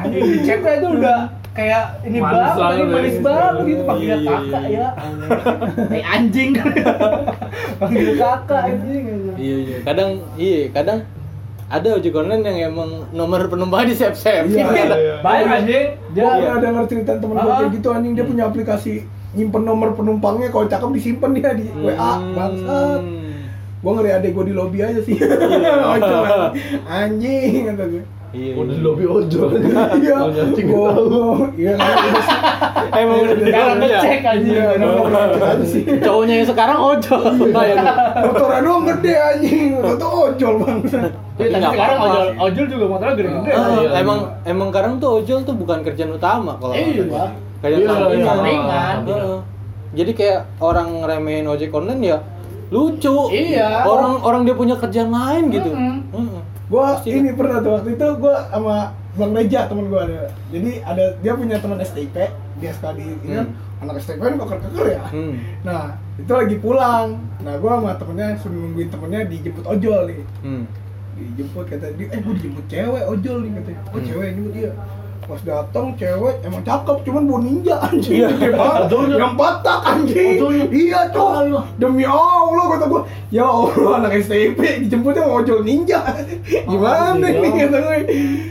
anjing 0.00 0.24
di 0.24 0.38
chat 0.42 0.64
itu 0.64 0.88
udah 0.90 1.18
kayak 1.54 2.02
ini 2.02 2.18
Manis 2.18 2.56
banget 2.56 2.74
ya. 2.74 2.84
manis 2.88 3.16
banget 3.20 3.54
gitu. 3.62 3.82
Panggil 3.84 4.08
Iya, 4.08 4.16
kakak 4.26 4.64
ya. 4.66 4.88
Eh 5.92 6.02
anjing. 6.02 6.50
Panggil 7.76 8.10
kakak 8.16 8.60
anjing. 8.64 9.04
Iya 9.36 9.56
iya. 9.60 9.76
Kadang 9.84 10.10
iya 10.34 10.60
kadang 10.72 10.98
ada 11.64 11.88
ojek 11.96 12.12
online 12.12 12.44
yang 12.44 12.58
emang 12.70 12.90
nomor 13.10 13.44
penumpangnya 13.44 13.88
di 13.88 13.96
save 13.96 14.16
save 14.16 14.46
Iya, 14.48 14.66
iya. 14.72 15.14
baik 15.20 15.46
anjing. 15.52 15.86
Dia 16.12 16.24
pernah 16.32 16.58
denger 16.58 16.84
cerita 16.88 17.12
temen 17.18 17.36
gue 17.36 17.52
kayak 17.52 17.70
gitu 17.72 17.88
anjing. 17.90 18.12
Dia 18.16 18.24
punya 18.24 18.44
aplikasi 18.48 18.94
nyimpen 19.34 19.62
nomor 19.62 19.92
penumpangnya 19.92 20.48
kalau 20.48 20.64
cakep 20.64 20.90
disimpan 20.92 21.30
dia 21.32 21.52
di 21.52 21.66
WA 21.76 21.94
Hmm. 22.14 22.32
bangsat. 22.32 23.00
Gua 23.78 23.92
ngeri 23.94 24.10
adek 24.12 24.30
gua 24.30 24.44
di 24.44 24.52
lobby 24.52 24.78
aja 24.80 24.96
sih. 24.98 25.18
Ojol 25.92 26.24
anjing 26.84 27.68
kata 27.68 27.84
gue. 27.86 28.04
iya 28.32 28.50
Udah 28.52 28.72
di 28.72 28.82
lobby 28.82 29.04
ojol. 29.04 29.46
Iya. 29.94 30.16
Tahu. 30.50 31.54
iya 31.54 31.72
sih. 31.76 32.38
emang 32.92 33.16
udah 33.20 33.36
dalamnya. 33.36 33.86
ngecek 34.00 34.20
Iya, 34.42 34.64
aja 34.74 35.64
sih. 35.64 35.82
cowoknya 36.00 36.34
yang 36.36 36.48
sekarang 36.48 36.78
ojol. 36.80 37.22
Motornya 38.24 38.60
doang 38.60 38.84
gede 38.88 39.14
anjing, 39.14 39.62
itu 39.76 40.06
ojol 40.08 40.54
bangsat. 40.58 41.10
Tapi 41.34 41.50
nggak 41.52 41.72
sekarang 41.74 41.98
ojol 42.00 42.26
ojol 42.40 42.64
juga 42.66 42.84
motornya 42.88 43.14
gede-gede. 43.14 43.50
Ah, 43.50 43.68
iya. 43.76 43.88
emang 44.00 44.18
emang 44.42 44.68
sekarang 44.70 44.92
tuh 44.96 45.10
ojol 45.14 45.38
tuh 45.42 45.54
bukan 45.54 45.78
kerjaan 45.82 46.10
utama 46.10 46.56
kalau 46.56 46.74
Iya, 46.74 47.04
Iya, 47.66 47.86
sampingan. 47.86 48.12
iya. 48.12 48.26
Sampingan. 48.26 48.96
Heeh. 49.06 49.38
jadi 49.94 50.10
kayak 50.12 50.40
orang 50.58 50.88
ngeremehin 50.98 51.46
ojek 51.46 51.70
online 51.70 52.02
ya 52.04 52.18
lucu 52.68 53.30
Iya. 53.30 53.86
orang 53.86 54.18
orang 54.20 54.42
dia 54.42 54.52
punya 54.52 54.74
kerjaan 54.74 55.08
lain 55.08 55.44
gitu. 55.48 55.70
Heeh. 55.70 56.40
Gua 56.64 56.96
Pasti. 56.96 57.12
ini 57.12 57.30
pernah 57.30 57.60
tuh 57.60 57.72
waktu 57.72 57.94
itu 57.94 58.06
gua 58.16 58.48
sama 58.48 58.76
Bang 59.14 59.30
Reja 59.30 59.64
temen 59.64 59.86
gua 59.86 60.02
ada. 60.02 60.26
Jadi 60.48 60.80
ada 60.80 61.04
dia 61.16 61.32
punya 61.32 61.56
teman 61.56 61.78
STIP, 61.78 62.16
dia 62.58 62.72
sekali 62.72 63.04
ini 63.16 63.30
kan 63.32 63.46
anak 63.80 64.00
STIP 64.00 64.18
kan 64.18 64.34
keker-keker 64.34 64.86
ya. 64.90 65.02
Hmm. 65.06 65.34
Nah, 65.62 65.82
itu 66.16 66.32
lagi 66.32 66.56
pulang. 66.58 67.20
Nah, 67.38 67.54
gua 67.56 67.78
sama 67.78 67.92
temennya 67.94 68.34
suruh 68.36 68.56
nungguin 68.58 68.88
temennya 68.88 69.20
dijemput 69.24 69.62
ojol 69.62 70.00
nih. 70.08 70.20
Hmm. 70.40 70.64
Dijemput 71.14 71.64
kata 71.64 71.86
dia, 71.94 72.06
eh 72.08 72.18
gua 72.18 72.32
dijemput 72.32 72.64
cewek 72.66 73.04
ojol 73.06 73.36
nih 73.38 73.50
katanya. 73.54 73.80
Oh, 73.84 73.92
Hmm. 73.92 74.06
cewek 74.08 74.28
jemput 74.32 74.52
dia. 74.52 74.72
Pas 75.24 75.40
datang 75.40 75.96
cewek 75.96 76.36
emang 76.44 76.60
cakep, 76.60 77.00
cuman 77.08 77.22
bawa 77.24 77.40
ninja 77.40 77.80
anjing 77.80 78.28
gede 78.28 78.52
banget. 78.52 78.92
Yang 79.16 79.32
batak 79.40 79.80
anjing. 79.80 80.36
Iya, 80.68 81.00
cok. 81.16 81.32
Demi 81.80 82.04
Allah 82.04 82.64
kata 82.76 82.84
gua, 82.92 83.08
ya 83.32 83.48
Allah 83.48 84.04
anak 84.04 84.20
STP 84.20 84.84
dijemputnya 84.84 85.24
sama 85.24 85.40
ojol 85.40 85.64
ninja. 85.64 86.04
Gimana 86.44 87.24
iya. 87.24 87.40
nih 87.40 87.50
kata 87.56 87.78
gue. 87.80 87.98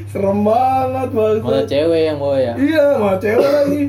Serem 0.09 0.39
banget 0.41 1.09
malah 1.13 1.41
banget. 1.45 1.65
cewek 1.69 2.01
yang 2.09 2.17
bawa 2.17 2.37
ya 2.41 2.53
Iya, 2.57 2.85
sama 2.97 3.13
cewek 3.21 3.49
lagi. 3.53 3.83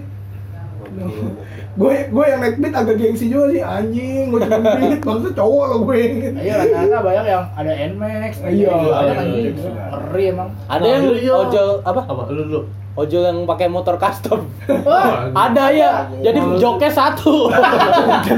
Gue 1.74 1.94
gue 2.06 2.24
yang 2.24 2.38
naik 2.38 2.56
beat 2.56 2.70
agak 2.70 2.94
gengsi 2.94 3.26
juga 3.26 3.50
sih 3.50 3.58
anjing 3.58 4.30
gue 4.30 4.40
cuma 4.40 4.58
beat 4.78 5.02
bangsa 5.02 5.28
cowok 5.34 5.64
lo 5.66 5.76
gue 5.84 5.98
Iya 6.38 6.54
rata-rata 6.60 6.98
banyak 7.02 7.24
yang 7.26 7.44
ada 7.50 7.72
Nmax, 7.90 8.32
Iya, 8.46 8.70
ada 8.70 9.12
iya, 9.26 9.50
iya. 9.50 9.84
Ngeri 9.90 10.24
emang. 10.30 10.48
ada 10.70 10.86
yang 10.86 11.02
ojol 11.26 11.68
apa 11.82 12.00
Apa? 12.06 12.22
Lu 12.30 12.42
lu. 12.46 12.60
Ojol 12.94 13.26
yang 13.26 13.38
pakai 13.42 13.66
motor 13.66 13.98
custom 13.98 14.46
Wah, 14.86 15.26
ada 15.44 15.66
ya 15.68 16.06
jadi 16.22 16.38
joknya 16.54 16.86
satu 16.86 17.50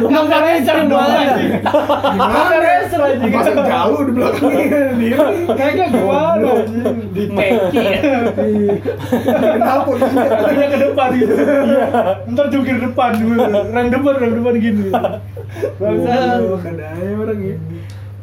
nongkrongnya 0.00 0.64
sering 0.64 0.88
banget 0.88 1.61
Ada 2.16 2.57
racer 2.57 3.00
anjing. 3.04 3.32
pasang 3.36 3.57
jalur 3.61 4.00
di 4.09 4.12
belakangnya 4.16 4.80
dia 4.96 5.20
Kayaknya 5.52 5.86
gua 5.92 6.20
anjing 6.34 6.96
di 7.12 7.24
teki. 7.28 7.84
kenapa 9.28 9.90
dia 10.48 10.66
ke 10.66 10.78
depan 10.80 11.09
gitu. 11.12 11.34
Iya. 11.36 11.84
Ntar 12.26 12.46
jungkir 12.48 12.76
depan 12.80 13.11
dulu. 13.16 13.40
Rang 13.46 13.88
depan, 13.92 14.14
rang 14.16 14.32
depan 14.40 14.54
gini. 14.57 14.88
Bangsa. 15.76 16.09
Ada 16.09 16.84
aja 16.96 17.12
orang 17.12 17.40
ya 17.40 17.57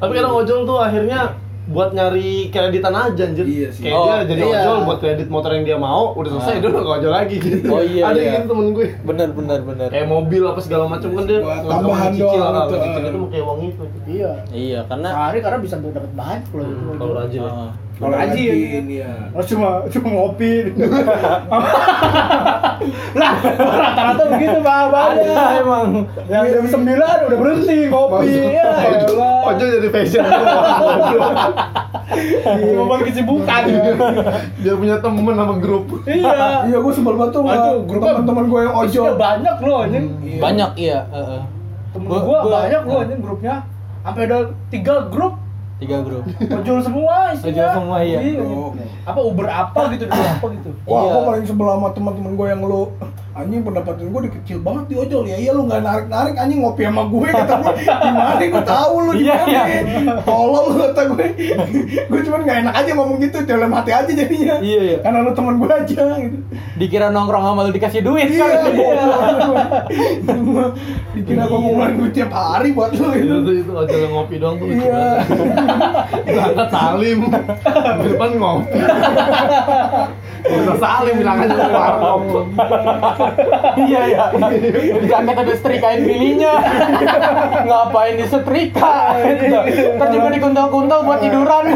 Tapi 0.02 0.12
kadang 0.12 0.34
ojol 0.36 0.60
tuh 0.66 0.78
akhirnya 0.82 1.20
buat 1.64 1.96
nyari 1.96 2.52
kreditan 2.52 2.92
aja 2.92 3.24
anjir. 3.24 3.46
Iya 3.48 3.70
sih. 3.72 3.88
Kayak 3.88 3.96
Oh, 3.96 4.06
dia 4.12 4.28
jadi 4.28 4.42
iya. 4.44 4.60
ojol 4.68 4.78
buat 4.84 5.00
kredit 5.00 5.28
motor 5.32 5.52
yang 5.56 5.64
dia 5.64 5.78
mau, 5.80 6.12
udah 6.12 6.30
selesai 6.36 6.60
dia 6.60 6.70
udah 6.70 6.82
nggak 6.84 6.98
ojol 7.00 7.14
lagi 7.16 7.36
gitu. 7.40 7.68
Oh, 7.72 7.80
iya, 7.80 8.04
Ada 8.12 8.20
iya. 8.20 8.26
yang 8.28 8.44
gitu 8.44 8.52
temen 8.52 8.68
gue. 8.76 8.88
bener 9.04 9.30
bener 9.32 9.60
bener 9.64 9.88
Kayak 9.88 10.08
mobil 10.12 10.42
apa 10.44 10.60
segala 10.60 10.84
macam 10.92 11.10
kan 11.16 11.24
dia 11.24 11.40
tambahan 11.44 12.12
doang 12.20 12.56
ah, 12.56 12.66
gitu, 12.68 12.76
cicil 12.84 13.04
ah. 13.04 13.10
itu 13.12 13.20
pakai 13.28 13.42
uang 13.42 13.60
itu. 13.64 13.84
Iya. 14.04 14.32
iya 14.52 14.80
karena 14.92 15.10
Sehari 15.14 15.40
karena 15.40 15.60
bisa 15.64 15.76
dapat 15.80 16.12
banyak 16.12 16.44
loh 16.52 16.66
itu. 16.68 16.84
Kalau 17.00 17.14
rajin 17.16 17.40
ya. 17.40 17.52
Kalau 17.94 18.10
rajin. 18.12 18.86
ya 18.86 19.12
Oh, 19.32 19.42
cuma 19.42 19.70
cuma 19.88 20.08
ngopi. 20.12 20.74
lah, 23.14 23.34
rata-rata 23.56 24.24
begitu, 24.30 24.58
Pak. 24.60 24.80
Banyak. 24.90 25.30
ada 25.30 25.56
emang 25.56 25.88
Yang 26.26 26.46
jam 26.50 26.66
9 26.76 26.90
udah 27.24 27.38
berhenti 27.38 27.78
ngopi. 27.88 28.34
Ya, 28.50 28.70
Ojol, 28.74 29.14
elah. 29.14 29.40
ojol 29.48 29.68
jadi 29.72 29.90
fashion. 29.90 30.26
Cuma 32.44 32.84
buat 32.86 33.02
kesibukan. 33.04 33.62
dia 34.60 34.74
punya 34.74 34.96
temen 35.00 35.34
sama 35.34 35.56
grup. 35.58 35.86
Iya. 36.04 36.66
iya 36.66 36.78
gue 36.78 36.94
sebel 36.94 37.14
banget 37.16 37.32
tuh 37.32 37.42
grupnya 37.84 38.12
teman-teman 38.14 38.46
gue 38.48 38.60
yang 38.62 38.76
ojol 38.76 39.04
Isinya 39.06 39.16
banyak 39.16 39.56
loh 39.60 39.78
anjing. 39.82 40.06
banyak 40.38 40.72
iya 40.76 41.00
heeh. 41.10 41.42
Temen 41.92 42.08
gua- 42.10 42.44
banyak 42.44 42.82
loh 42.84 42.98
anjing 43.00 43.22
grupnya. 43.22 43.56
Sampai 44.04 44.22
ada 44.26 44.40
tiga 44.68 45.08
grup 45.08 45.40
tiga 45.84 45.98
grup 46.00 46.24
ojol 46.40 46.80
semua 46.80 47.16
isinya. 47.32 47.52
Ojol 47.52 47.68
semua, 47.76 47.98
iya. 48.02 48.20
Oh. 48.40 48.72
Apa 49.04 49.20
Uber 49.20 49.46
apa 49.46 49.82
gitu, 49.92 50.04
Uber 50.08 50.28
apa 50.32 50.46
gitu. 50.56 50.70
Wah, 50.88 51.00
Iya. 51.00 51.12
gue 51.12 51.22
paling 51.28 51.46
sebel 51.46 51.68
sama 51.70 51.90
teman-teman 51.92 52.32
gue 52.34 52.48
yang 52.48 52.62
lu 52.64 52.84
anjing 53.34 53.62
pendapatan 53.66 54.06
gue 54.08 54.30
kecil 54.30 54.58
banget 54.62 54.86
di 54.90 54.96
ojol 54.96 55.24
ya 55.26 55.38
iya 55.38 55.52
lu 55.52 55.66
nggak 55.66 55.82
narik 55.82 56.06
narik 56.06 56.36
anjing 56.38 56.62
ngopi 56.62 56.86
sama 56.86 57.04
gue 57.10 57.28
kata 57.30 57.54
gue 57.60 57.74
gimana 57.82 58.34
gue 58.38 58.64
tahu 58.64 58.96
lu 59.00 59.12
Iya, 59.14 59.36
gimana 59.46 59.50
iya. 59.50 60.14
tolong 60.22 60.66
lu 60.70 60.76
kata 60.90 61.02
gue 61.14 61.26
gue 62.10 62.20
cuman 62.30 62.40
nggak 62.46 62.58
enak 62.66 62.74
aja 62.78 62.92
ngomong 62.94 63.18
gitu 63.22 63.38
dalam 63.46 63.70
hati 63.74 63.92
aja 63.94 64.12
jadinya 64.12 64.56
Iya, 64.62 64.80
iya. 64.86 64.98
karena 65.02 65.20
lu 65.22 65.32
teman 65.34 65.56
gue 65.58 65.70
aja 65.70 66.02
gitu 66.22 66.38
dikira 66.78 67.08
nongkrong 67.10 67.46
sama 67.46 67.62
lu 67.66 67.72
dikasih 67.72 68.02
duit 68.02 68.28
iya 68.30 68.46
kan 68.46 68.72
iya 68.74 68.94
dikira 71.14 71.44
gue 71.46 71.58
mau 71.58 71.72
ngeluarin 71.74 71.96
duit 71.98 72.14
tiap 72.14 72.32
hari 72.34 72.70
buat 72.74 72.92
lu 72.94 73.06
Itu 73.14 73.18
gitu 73.18 73.36
tuh 73.42 73.54
itu 73.54 73.72
ojol 73.74 74.00
yang 74.00 74.14
ngopi 74.14 74.36
doang 74.38 74.56
tuh. 74.58 74.68
iya 74.70 75.04
banget. 75.04 75.28
Berangkat 76.26 76.68
salim, 76.70 77.20
di 78.02 78.08
depan 78.10 78.30
ngopi. 78.38 78.80
Udah 80.44 80.78
salim 80.78 81.16
bilang 81.20 81.38
aja 81.40 81.56
warkop. 81.70 82.22
Iya 83.88 84.02
iya. 84.10 84.26
Di 85.00 85.08
jaket 85.08 85.38
ada 85.38 85.54
setrikain 85.56 86.02
bilinya 86.04 86.54
ngapain 87.68 88.16
disetrika 88.20 89.16
ntar 89.98 90.08
juga 90.12 90.30
dikuntal-kuntal 90.34 91.00
buat 91.08 91.20
tiduran 91.24 91.66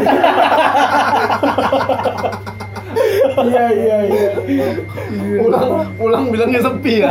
Iya 3.38 3.64
iya 3.70 3.96
iya. 4.08 4.28
pulang 5.38 5.64
pulang 5.94 6.24
bilangnya 6.28 6.60
sepi 6.60 7.04
ya 7.04 7.10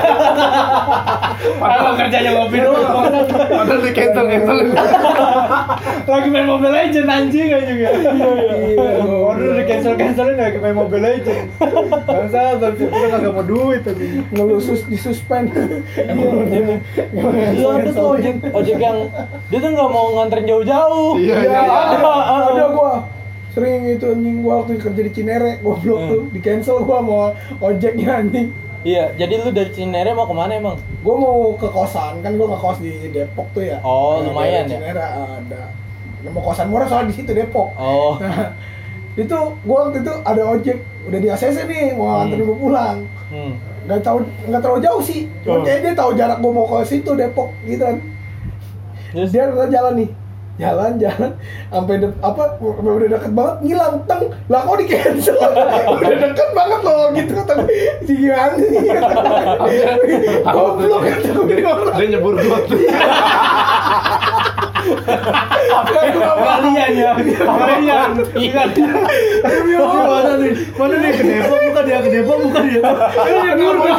Padahal 1.58 1.94
kerjanya 1.96 2.32
ngopi 2.34 2.58
doang. 2.60 3.14
padahal 3.48 3.80
di 3.80 3.92
cancel 3.92 4.26
cancel 4.26 4.58
lagi 6.08 6.28
main 6.30 6.48
Mobile 6.48 6.72
Legend 6.72 7.08
anjing 7.08 7.50
aja 7.50 7.68
juga. 7.68 7.90
Iya. 7.94 8.90
Order 9.04 9.48
udah 9.54 9.66
cancel 9.66 9.94
cancelin 9.96 10.38
lagi 10.38 10.58
main 10.58 10.76
Mobile 10.76 11.04
Legend. 11.04 11.46
Bangsa 12.04 12.40
tapi 12.58 12.84
kita 12.84 13.08
kagak 13.08 13.32
mau 13.32 13.44
duit 13.44 13.82
tadi. 13.84 14.08
Ngelusus 14.32 14.86
di 14.86 14.98
suspend. 14.98 15.52
Iya 15.54 16.82
ada 17.68 17.90
tuh 17.90 18.18
ojek 18.18 18.36
ojek 18.50 18.78
yang 18.78 18.98
dia 19.48 19.60
tuh 19.60 19.70
nggak 19.70 19.90
mau 19.90 20.08
nganterin 20.16 20.46
jauh-jauh. 20.48 21.16
Iya, 21.18 21.36
Iya, 21.38 21.54
iya. 21.54 21.60
ada, 21.94 22.12
ada 22.50 22.66
gua 22.72 22.94
sering 23.58 23.90
itu 23.90 24.06
anjing 24.06 24.46
gua 24.46 24.62
waktu 24.62 24.78
kerja 24.78 25.02
di 25.02 25.12
Cinere 25.12 25.58
goblok 25.60 26.00
tuh. 26.06 26.22
Di 26.30 26.40
cancel 26.40 26.86
gua 26.86 27.02
mau 27.02 27.34
ojeknya 27.58 28.22
anjing. 28.22 28.54
Iya, 28.86 29.18
jadi 29.18 29.42
lu 29.42 29.50
dari 29.50 29.74
Cinere 29.74 30.14
mau 30.14 30.30
ke 30.30 30.36
mana 30.38 30.54
emang? 30.54 30.78
gua 31.02 31.16
mau 31.18 31.58
ke 31.58 31.66
kosan 31.66 32.22
kan 32.22 32.38
gua 32.38 32.54
ngekos 32.54 32.78
di 32.80 33.10
Depok 33.10 33.50
tuh 33.52 33.66
ya. 33.66 33.82
Oh, 33.82 34.22
Nah, 34.22 34.30
lumayan 34.30 34.70
ya? 34.70 34.78
Cinere 34.78 35.02
ada. 35.02 35.62
Mau 36.30 36.44
kosan 36.46 36.70
murah 36.70 36.86
soalnya 36.86 37.10
di 37.10 37.18
situ 37.18 37.34
Depok. 37.34 37.74
Oh, 37.74 38.22
nah 38.22 38.54
itu 39.18 39.34
gua 39.66 39.90
waktu 39.90 40.06
itu 40.06 40.14
ada 40.22 40.42
ojek 40.46 40.78
udah 41.10 41.18
di 41.18 41.28
ACC 41.28 41.58
nih 41.66 41.98
mau 41.98 42.22
anterin 42.22 42.46
gua 42.46 42.58
pulang. 42.62 42.98
Hmm. 43.28 43.54
nggak 43.88 44.04
tahu 44.04 44.20
nggak 44.46 44.62
terlalu 44.62 44.82
jauh 44.84 45.02
sih. 45.02 45.26
Oh. 45.48 45.64
kayak 45.66 45.80
dia 45.82 45.94
tahu 45.98 46.12
jarak 46.14 46.38
gua 46.38 46.52
mau 46.54 46.70
ke 46.70 46.86
situ 46.86 47.12
Depok 47.18 47.50
gitu 47.66 47.82
kan. 47.82 47.98
Terus? 49.10 49.30
Dia 49.34 49.50
udah 49.50 49.72
jalan 49.72 49.94
nih 49.98 50.10
jalan 50.58 50.98
jalan. 50.98 51.32
Sampai 51.70 51.98
de- 51.98 52.18
apa 52.20 52.44
udah 52.60 53.10
deket 53.14 53.32
banget 53.32 53.56
ngilang 53.62 53.96
teng. 54.06 54.22
Lah 54.50 54.62
kok 54.62 54.78
di 54.78 54.86
cancel? 54.86 55.38
Udah 55.94 56.18
deket 56.18 56.50
banget 56.52 56.80
loh 56.82 57.04
gitu 57.14 57.32
kata 57.34 57.52
gue 57.58 57.70
"Ini 58.04 58.14
gimana 58.18 58.56
sih? 58.58 58.70
Goblok 60.44 61.02
kata 61.06 61.30
gue 61.30 61.46
dia 61.96 62.08
nyebur 62.10 62.34
got 62.38 62.66
Kalian 65.68 66.92
ya. 66.96 67.12
Kalian. 67.44 68.10
Ingat. 68.34 68.70
Mana 69.78 70.34
nih? 70.40 70.54
Mana 70.74 70.96
nih 70.98 71.12
ke 71.14 71.24
Depok 71.24 71.60
bukan 71.70 71.84
dia 71.86 71.98
ke 72.02 72.10
Depok 72.10 72.38
bukan 72.48 72.64
dia. 72.66 72.82
Ini 73.28 73.40
nyebur 73.54 73.76
gua. 73.78 73.94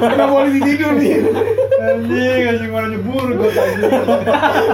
kena 0.00 0.26
polisi 0.26 0.60
tidur 0.60 0.92
nih 0.96 1.12
Anjing, 1.80 2.42
anjing 2.50 2.70
mana 2.70 2.86
nyebur 2.92 3.26
gua 3.32 3.48
anjing. 3.48 3.92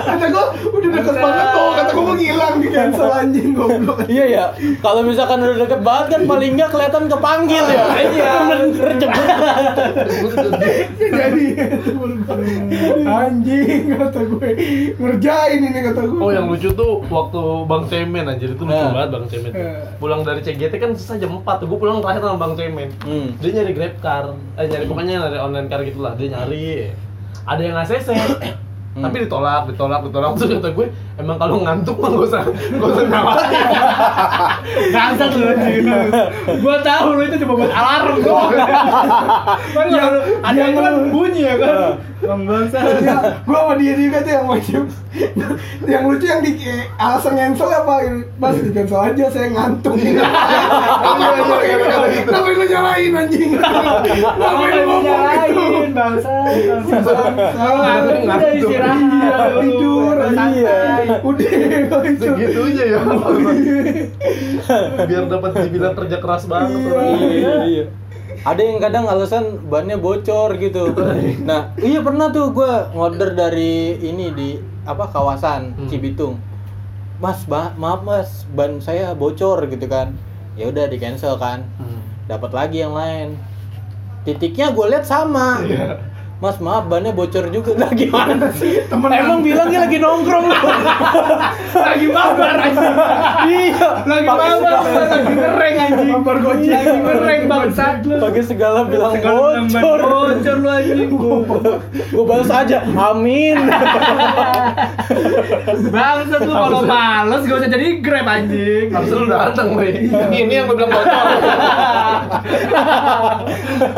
kata 0.06 0.26
gue 0.26 0.44
udah 0.70 0.90
deket 0.90 1.16
banget 1.16 1.46
loh 1.54 1.70
kata 1.76 1.90
gue 1.90 2.02
mau 2.02 2.16
ngilang 2.16 2.54
di 2.58 2.68
cancel 2.70 3.10
anjing 3.12 3.48
goblok 3.52 3.98
Iya 4.06 4.24
ya, 4.26 4.44
kalau 4.80 5.02
misalkan 5.02 5.38
udah 5.42 5.58
deket 5.66 5.80
banget 5.82 6.06
kan 6.14 6.20
paling 6.24 6.50
nggak 6.56 6.70
kelihatan 6.70 7.04
kepanggil 7.06 7.64
ya. 7.66 7.84
Iya. 8.06 8.32
Bener 8.46 8.92
jemput. 8.96 9.26
jadi 10.98 11.44
anjing 13.06 13.80
kata 13.96 14.20
gue 14.24 14.48
ngerjain 14.96 15.60
ini 15.66 15.80
kata 15.82 16.00
gue 16.02 16.18
Oh 16.18 16.30
yang 16.30 16.46
lucu 16.46 16.70
tuh 16.70 17.02
waktu 17.06 17.40
Bang 17.64 17.84
Cemen 17.86 18.24
anjir 18.24 18.50
itu 18.50 18.62
lucu 18.62 18.72
Nah. 18.72 18.92
banget 18.92 19.10
Bang 19.12 19.26
Cemen. 19.26 19.52
Eh. 19.52 19.82
Pulang 19.96 20.20
dari 20.22 20.40
CGT 20.40 20.74
kan 20.76 20.90
susah 20.92 21.16
jam 21.16 21.36
4 21.36 21.44
tuh. 21.58 21.66
Gue 21.66 21.78
pulang 21.78 21.98
terakhir 21.98 22.22
sama 22.22 22.38
Bang 22.38 22.54
Cemen. 22.54 22.88
Hmm. 23.02 23.28
Dia 23.38 23.50
nyari 23.52 23.72
Grab 23.72 23.94
car, 23.98 24.24
eh 24.54 24.66
nyari 24.66 24.84
pokoknya 24.84 25.12
nyari 25.20 25.38
online 25.38 25.66
car 25.66 25.80
gitu 25.82 25.98
lah. 25.98 26.12
Dia 26.14 26.28
nyari. 26.32 26.90
Ada 27.42 27.62
yang 27.62 27.76
ACC. 27.76 28.08
Tapi 29.04 29.16
ditolak, 29.22 29.68
ditolak, 29.68 30.00
ditolak 30.02 30.30
terus 30.34 30.56
kata 30.56 30.70
gue, 30.72 30.86
emang 31.16 31.36
kalau 31.40 31.56
ngantuk 31.64 31.96
mah 31.96 32.08
gak 32.12 32.24
usah, 32.28 32.42
gak 32.76 32.88
usah 32.92 33.04
nawarin. 33.08 33.66
Bangsat 34.92 35.30
lu 35.32 35.44
anjing. 35.48 35.86
Gua 36.60 36.76
tahu 36.84 37.06
lu 37.16 37.22
itu 37.24 37.36
cuma 37.44 37.52
buat 37.64 37.72
alarm 37.72 38.16
doang. 38.20 38.52
Kan 39.72 39.86
kalau 39.88 40.20
ada 40.44 40.58
yang 40.58 40.72
kan 40.76 40.94
bunyi 41.08 41.42
ya 41.48 41.54
kan. 41.56 41.76
Bang 42.16 42.42
bangsa. 42.48 42.78
ya, 43.00 43.16
gua 43.44 43.58
sama 43.64 43.74
dia 43.76 43.92
juga 43.92 44.18
tuh 44.24 44.32
yang 44.32 44.46
wajib 44.48 44.82
yang 45.88 46.02
lucu 46.04 46.26
yang 46.28 46.40
di 46.44 46.52
alasan 47.00 47.36
cancel 47.36 47.72
apa 47.72 48.04
mas 48.36 48.56
di 48.60 48.68
cancel 48.72 49.00
aja 49.00 49.24
saya 49.32 49.48
ngantuk 49.48 49.96
tapi 52.26 52.50
lu 52.52 52.64
nyalain 52.68 53.12
anjing 53.16 53.56
tapi 53.56 54.64
lu 54.76 54.80
ngomong 54.84 55.02
nyalain 55.04 55.88
bangsa. 55.92 56.32
Kalau 57.56 57.78
ngantuk 57.80 58.16
udah 58.26 58.50
istirahat. 58.52 59.00
Iya, 59.06 59.36
tidur 59.60 60.16
Iya. 60.36 61.05
Udah 61.22 61.46
itu 62.04 62.18
Segitunya 62.18 62.84
ya. 62.88 63.00
Biar 64.98 65.24
dapat 65.26 65.50
dibilang 65.60 65.94
kerja 65.94 66.16
keras 66.16 66.44
banget. 66.44 66.78
orang. 66.86 67.06
Iya, 67.16 67.54
iya. 67.64 67.84
Ada 68.38 68.60
yang 68.60 68.78
kadang 68.78 69.04
alasan 69.04 69.44
bannya 69.64 69.96
bocor 69.96 70.54
gitu. 70.56 70.94
Nah, 71.42 71.74
iya 71.76 71.98
pernah 71.98 72.28
tuh 72.28 72.50
gua 72.50 72.90
ngorder 72.92 73.32
dari 73.32 73.96
ini 73.96 74.30
di 74.30 74.48
apa 74.84 75.06
kawasan 75.06 75.74
Hmm. 75.74 75.88
Cibitung. 75.88 76.38
Mas, 77.16 77.42
ba- 77.42 77.72
maaf 77.74 78.02
mas, 78.02 78.44
ban 78.48 78.76
saya 78.78 79.12
bocor 79.12 79.66
gitu 79.66 79.86
kan. 79.86 80.14
Ya 80.52 80.68
udah 80.68 80.86
di 80.86 80.96
cancel 80.96 81.34
kan. 81.36 81.64
Hmm. 81.76 82.00
Dapat 82.26 82.50
lagi 82.50 82.78
yang 82.80 82.92
lain. 82.92 83.34
Titiknya 84.22 84.70
gue 84.70 84.86
lihat 84.88 85.02
sama. 85.02 85.62
Mas 86.36 86.60
maaf 86.60 86.84
bannya 86.84 87.16
bocor 87.16 87.48
juga 87.48 87.72
Lah 87.80 87.88
gimana 87.96 88.52
sih? 88.52 88.84
Emang 88.92 89.40
bilangnya 89.40 89.88
lagi 89.88 89.96
nongkrong 89.96 90.44
Lagi 91.72 92.06
mabar 92.12 92.56
anjing. 92.60 92.96
Iya 93.48 93.88
Lagi 94.04 94.28
mabar, 94.28 94.84
lagi 94.84 95.32
ngereng 95.32 95.76
anjing. 95.80 96.08
Mabar 96.12 96.36
gojek. 96.44 96.76
Lagi 96.76 96.98
ngereng 97.00 97.42
bangsat 97.48 98.04
lu. 98.04 98.20
Pakai 98.20 98.42
segala 98.44 98.84
bilang 98.84 99.16
Segala 99.16 99.64
bocor 99.64 100.00
Bocor 100.04 100.56
lu 100.60 100.68
anjing. 100.68 101.08
Gue 102.12 102.24
balas 102.28 102.50
aja 102.52 102.84
Amin 102.84 103.56
Bangsat 105.88 106.40
lu 106.44 106.52
kalau 106.52 106.84
males 106.84 107.42
gak 107.48 107.58
usah 107.64 107.70
jadi 107.72 107.86
Grab 108.04 108.28
anjing. 108.28 108.92
Harusnya 108.92 109.16
lu 109.16 109.26
datang, 109.32 109.72
Bre. 109.72 110.04
Ini 110.04 110.52
yang 110.52 110.68
gue 110.68 110.76
bilang 110.76 110.92
bocor. 110.92 111.24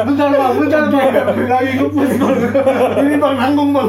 Bentar 0.07 0.27
bang, 0.31 0.53
bentar 0.55 0.83
bang. 0.87 1.37
Lagi 1.51 1.73
ngepus 1.83 2.11
bang. 2.29 2.41
ini 3.03 3.17
bang 3.17 3.35
nanggung 3.37 3.71
bang 3.71 3.89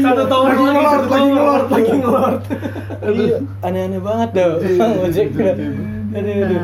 Satu 0.00 0.22
tahun 0.24 0.44
lagi 0.46 0.56
lagi, 0.56 0.70
ngelor 0.70 0.90
satu 0.90 1.06
lagi 1.06 1.10
tahun. 1.12 1.30
ngelor 1.30 1.62
lagi 1.66 1.92
ngelor 1.96 2.32
Iya 3.20 3.36
aneh-aneh 3.60 4.00
banget 4.00 4.28
dah 4.32 4.48
Bang 4.76 4.92
ojek 5.00 5.26
Aduh 6.10 6.36
aduh 6.40 6.60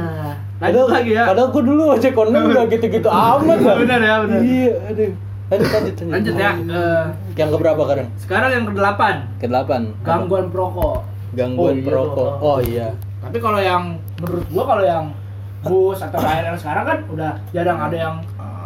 Lanjut 0.57 0.89
lagi 0.89 1.11
ya. 1.12 1.24
Padahal 1.27 1.49
gue 1.51 1.62
dulu 1.62 1.83
ojek 1.93 2.12
online 2.14 2.47
gak 2.57 2.66
gitu-gitu 2.72 3.09
amat 3.09 3.59
lah 3.61 3.74
Benar 3.77 4.01
ya, 4.01 4.14
benar. 4.20 4.41
Iya 4.41 4.72
aduh 4.87 5.11
Lanjut 5.47 5.68
lanjut 5.70 5.95
Lanjut 6.09 6.35
ya. 6.35 6.51
eh, 6.59 7.05
Yang 7.35 7.51
keberapa 7.53 7.81
sekarang? 7.81 8.09
sekarang 8.18 8.51
yang 8.51 8.64
ke-8. 8.66 9.01
Ke-8 9.39 9.70
Gangguan 10.03 10.45
perokok. 10.49 10.97
Gangguan 11.33 11.70
Oh, 11.70 11.77
iya 11.77 11.85
perokok. 11.85 12.31
Oh 12.41 12.59
iya 12.59 12.89
Tapi 13.20 13.37
kalau 13.39 13.61
yang 13.61 13.83
menurut 14.16 14.47
gua 14.49 14.64
kalau 14.66 14.83
yang 14.83 15.05
bus 15.62 15.99
atau 15.99 16.14
KRL 16.16 16.55
sekarang 16.55 16.85
kan 16.85 16.99
udah 17.11 17.33
jarang 17.51 17.79
ada 17.81 17.97
yang 17.97 18.16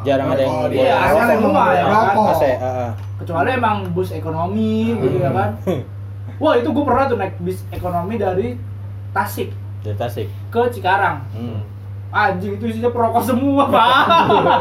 Jarang 0.01 0.29
ada 0.33 0.43
yang 0.43 0.57
boleh 0.65 0.77
Iya, 0.81 0.95
asal 0.97 1.25
semua 1.37 1.65
ya 1.77 1.85
kan? 1.85 2.15
AC 2.17 2.43
ah. 2.57 2.91
kecuali 3.21 3.49
emang 3.53 3.77
bus 3.93 4.11
ekonomi 4.17 4.97
gitu 4.97 5.17
ya 5.21 5.31
kan. 5.33 5.51
Wah, 6.43 6.57
itu 6.57 6.69
gua 6.73 6.85
pernah 6.89 7.05
tuh 7.05 7.17
naik 7.21 7.37
bis 7.45 7.61
ekonomi 7.69 8.17
dari 8.17 8.57
Tasik 9.13 9.53
Dari 9.85 9.97
Tasik 9.97 10.27
ke 10.49 10.61
Cikarang. 10.73 11.21
hmm. 11.37 11.61
Anjing 12.11 12.59
itu 12.59 12.67
isinya 12.67 12.91
perokok 12.91 13.23
semua, 13.23 13.71
Pak. 13.71 14.03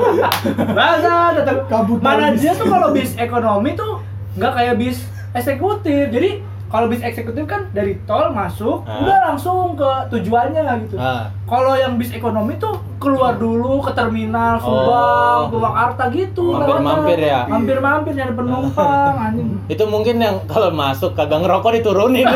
Masa 0.78 1.34
datang 1.34 1.66
Kabut 1.66 1.98
mana 1.98 2.30
dia 2.38 2.54
tuh 2.54 2.70
kalau 2.70 2.94
bis 2.94 3.18
ekonomi 3.18 3.74
tuh 3.74 4.06
nggak 4.38 4.54
kayak 4.54 4.76
bis 4.78 5.02
eksekutif. 5.34 6.14
Jadi 6.14 6.46
kalau 6.70 6.86
bis 6.86 7.02
eksekutif 7.02 7.44
kan 7.44 7.66
dari 7.70 7.98
tol 8.04 8.30
masuk, 8.30 8.82
Ah. 8.84 9.02
udah 9.02 9.18
langsung 9.28 9.74
ke 9.74 9.84
tujuannya 10.10 10.62
gitu. 10.84 10.96
Ah. 10.96 11.34
Kalau 11.44 11.74
yang 11.74 11.98
bis 11.98 12.10
ekonomi 12.10 12.54
tuh 12.56 12.72
keluar 12.96 13.34
dulu 13.34 13.82
ke 13.82 13.92
terminal 13.92 14.56
Oh. 14.56 14.70
Subang, 14.70 15.42
Purwakarta 15.50 16.04
gitu. 16.10 16.54
Mampir-mampir 16.54 17.18
lewatnya. 17.18 17.34
ya? 17.36 17.42
Mampir-mampir 17.48 18.12
nyari 18.14 18.34
penumpang 18.34 19.16
anjing. 19.26 19.50
Itu 19.66 19.84
mungkin 19.86 20.16
yang 20.18 20.36
kalau 20.46 20.70
masuk 20.70 21.14
kagak 21.14 21.40
ngerokok 21.40 21.72
diturunin 21.76 22.28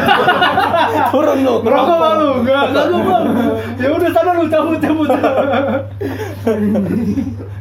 Turun 1.13 1.37
lu 1.39 1.61
Ngerokok 1.61 2.11
lu? 2.15 2.29
Enggak, 2.41 2.63
enggak 2.69 2.85
lu, 2.87 2.97
Bang. 3.01 3.23
Ya 3.75 3.87
udah 3.87 4.09
sana 4.11 4.31
lu 4.33 4.45
cabut 4.47 4.77
cabut. 4.77 5.09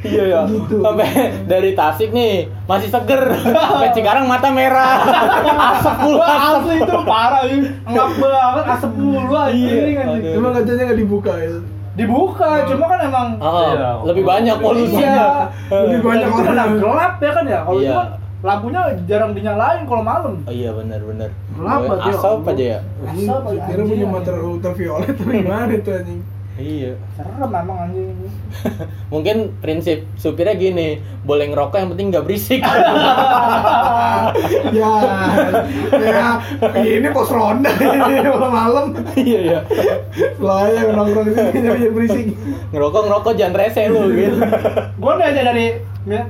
Iya 0.02 0.22
ya. 0.28 0.40
Sampai 0.66 1.08
dari 1.44 1.70
Tasik 1.72 2.10
nih 2.10 2.50
masih 2.66 2.88
seger. 2.88 3.22
Sampai 3.46 3.90
Cikarang 3.90 4.26
mata 4.26 4.50
merah. 4.50 4.98
Asap 5.72 5.96
mulu 6.00 6.18
Wah, 6.18 6.26
asap. 6.28 6.50
asli 6.58 6.74
itu 6.76 6.96
parah 7.02 7.42
ini. 7.46 7.68
Ngap 7.86 8.10
banget 8.16 8.64
asap 8.68 8.92
mulu 8.92 9.34
Iya, 9.46 10.02
aduh. 10.04 10.36
emang 10.36 10.52
katanya 10.52 10.82
nggak 10.84 11.00
dibuka 11.00 11.32
ya 11.34 11.50
Dibuka, 11.92 12.48
cuma 12.64 12.88
kan 12.88 13.00
emang 13.00 13.28
Oh, 13.36 13.68
Iya. 13.68 13.90
lebih 14.02 14.24
banyak 14.24 14.56
polusinya. 14.58 15.12
Iya. 15.12 15.28
Lebih 15.70 16.00
banyak 16.02 16.26
Itu 16.26 16.40
kan 16.40 16.54
orang. 16.56 16.70
gelap 16.78 17.14
ya 17.18 17.30
kan 17.30 17.44
ya. 17.44 17.60
Kalau 17.62 17.78
Iya. 17.78 17.92
kan 17.92 18.08
lampunya 18.42 18.80
jarang 19.04 19.30
dinyalain 19.32 19.82
kalau 19.84 20.02
malam. 20.02 20.34
Oh 20.40 20.50
iya 20.50 20.72
benar 20.72 20.98
benar. 20.98 21.30
Gelap 21.52 21.80
banget, 21.80 22.00
ya. 22.02 22.14
Asap 22.16 22.48
aja 22.48 22.64
ya. 22.64 22.78
Asap 23.04 23.42
aja, 23.46 23.60
kira 23.68 23.82
punya 23.84 24.06
mata 24.08 24.32
ultraviolet 24.34 25.14
gimana 25.16 25.70
itu 25.70 25.90
anjing 25.90 26.20
Iya. 26.52 26.92
serem 27.16 27.48
emang 27.48 27.78
anjing 27.88 28.12
Mungkin 29.12 29.56
prinsip 29.64 30.04
supirnya 30.20 30.52
gini, 30.52 31.00
boleh 31.24 31.48
ngerokok 31.48 31.80
yang 31.80 31.90
penting 31.96 32.12
nggak 32.12 32.24
berisik. 32.28 32.60
ya 34.72 34.92
ya 35.92 36.28
ini 36.80 37.08
pos 37.12 37.28
ronda 37.28 37.68
ini 37.72 38.24
malam-malam 38.24 38.86
iya 39.16 39.40
iya. 39.40 39.60
lah 40.40 40.68
yang 40.70 40.96
nongkrong 40.96 41.26
di 41.28 41.32
sini 41.36 41.58
jadi 41.60 41.88
berisik 41.92 42.26
Ngerokok 42.72 43.02
ngerokok 43.04 43.32
jangan 43.36 43.54
rese 43.58 43.82
lu 43.92 44.08
gitu. 44.12 44.36
gue 45.02 45.12
niatnya 45.18 45.44
dari 45.52 45.66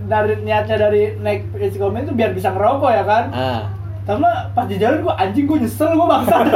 dari 0.09 0.35
niatnya 0.43 0.77
dari 0.79 1.03
naik 1.21 1.41
psikomen 1.55 2.05
itu 2.05 2.13
biar 2.15 2.31
bisa 2.35 2.51
ngerokok 2.51 2.91
ya 2.91 3.05
kan 3.07 3.25
Ah. 3.33 3.63
Tapi 4.03 4.19
pas 4.51 4.67
di 4.67 4.77
jalan 4.77 4.99
gue 5.01 5.15
anjing 5.15 5.45
gue 5.45 5.59
nyesel 5.61 5.91
gue 5.93 6.07
maksa. 6.07 6.37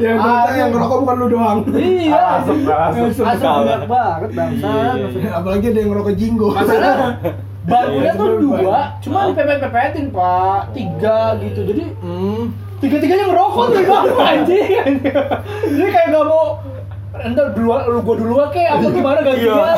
Yang 0.00 0.16
ternyata 0.16 0.52
yang 0.56 0.70
ngerokok 0.72 0.98
bukan 0.98 1.16
lu 1.16 1.26
doang. 1.28 1.58
Iya. 1.70 2.40
Asap, 2.40 2.56
asap. 2.64 3.04
asap 3.06 3.24
asap 3.28 3.52
banyak 3.60 3.82
banget 3.86 4.30
bangsa 4.32 4.68
Iya, 4.68 4.92
iya, 4.96 5.08
iya. 5.12 5.30
apalagi 5.36 5.64
ada 5.68 5.78
yang 5.78 5.90
ngerokok 5.92 6.14
jinggo. 6.16 6.48
Masalah 6.50 6.96
bangkunya 7.70 8.02
Iya, 8.08 8.12
tuh 8.16 8.28
dua 8.40 8.80
cuma 9.00 9.18
dipepet-pepetin 9.28 10.06
pak. 10.08 10.60
Tiga 10.72 11.18
gitu. 11.38 11.60
Jadi 11.66 11.84
Hmm. 12.00 12.42
tiga-tiganya 12.80 13.24
ngerokok 13.28 13.64
tuh 13.70 13.82
bang 13.84 14.04
anjing. 14.16 14.68
Anjing. 14.80 15.14
jadi 15.76 15.88
kayak 15.90 16.06
gak 16.10 16.24
mau 16.24 16.44
entar 17.22 17.46
duluan 17.50 17.82
lu 17.84 18.00
gua 18.00 18.16
duluan 18.16 18.48
kayak 18.48 18.70
apa 18.74 18.88
gimana 18.88 19.18
Iya. 19.20 19.32
gitu 19.32 19.50
kan. 19.50 19.76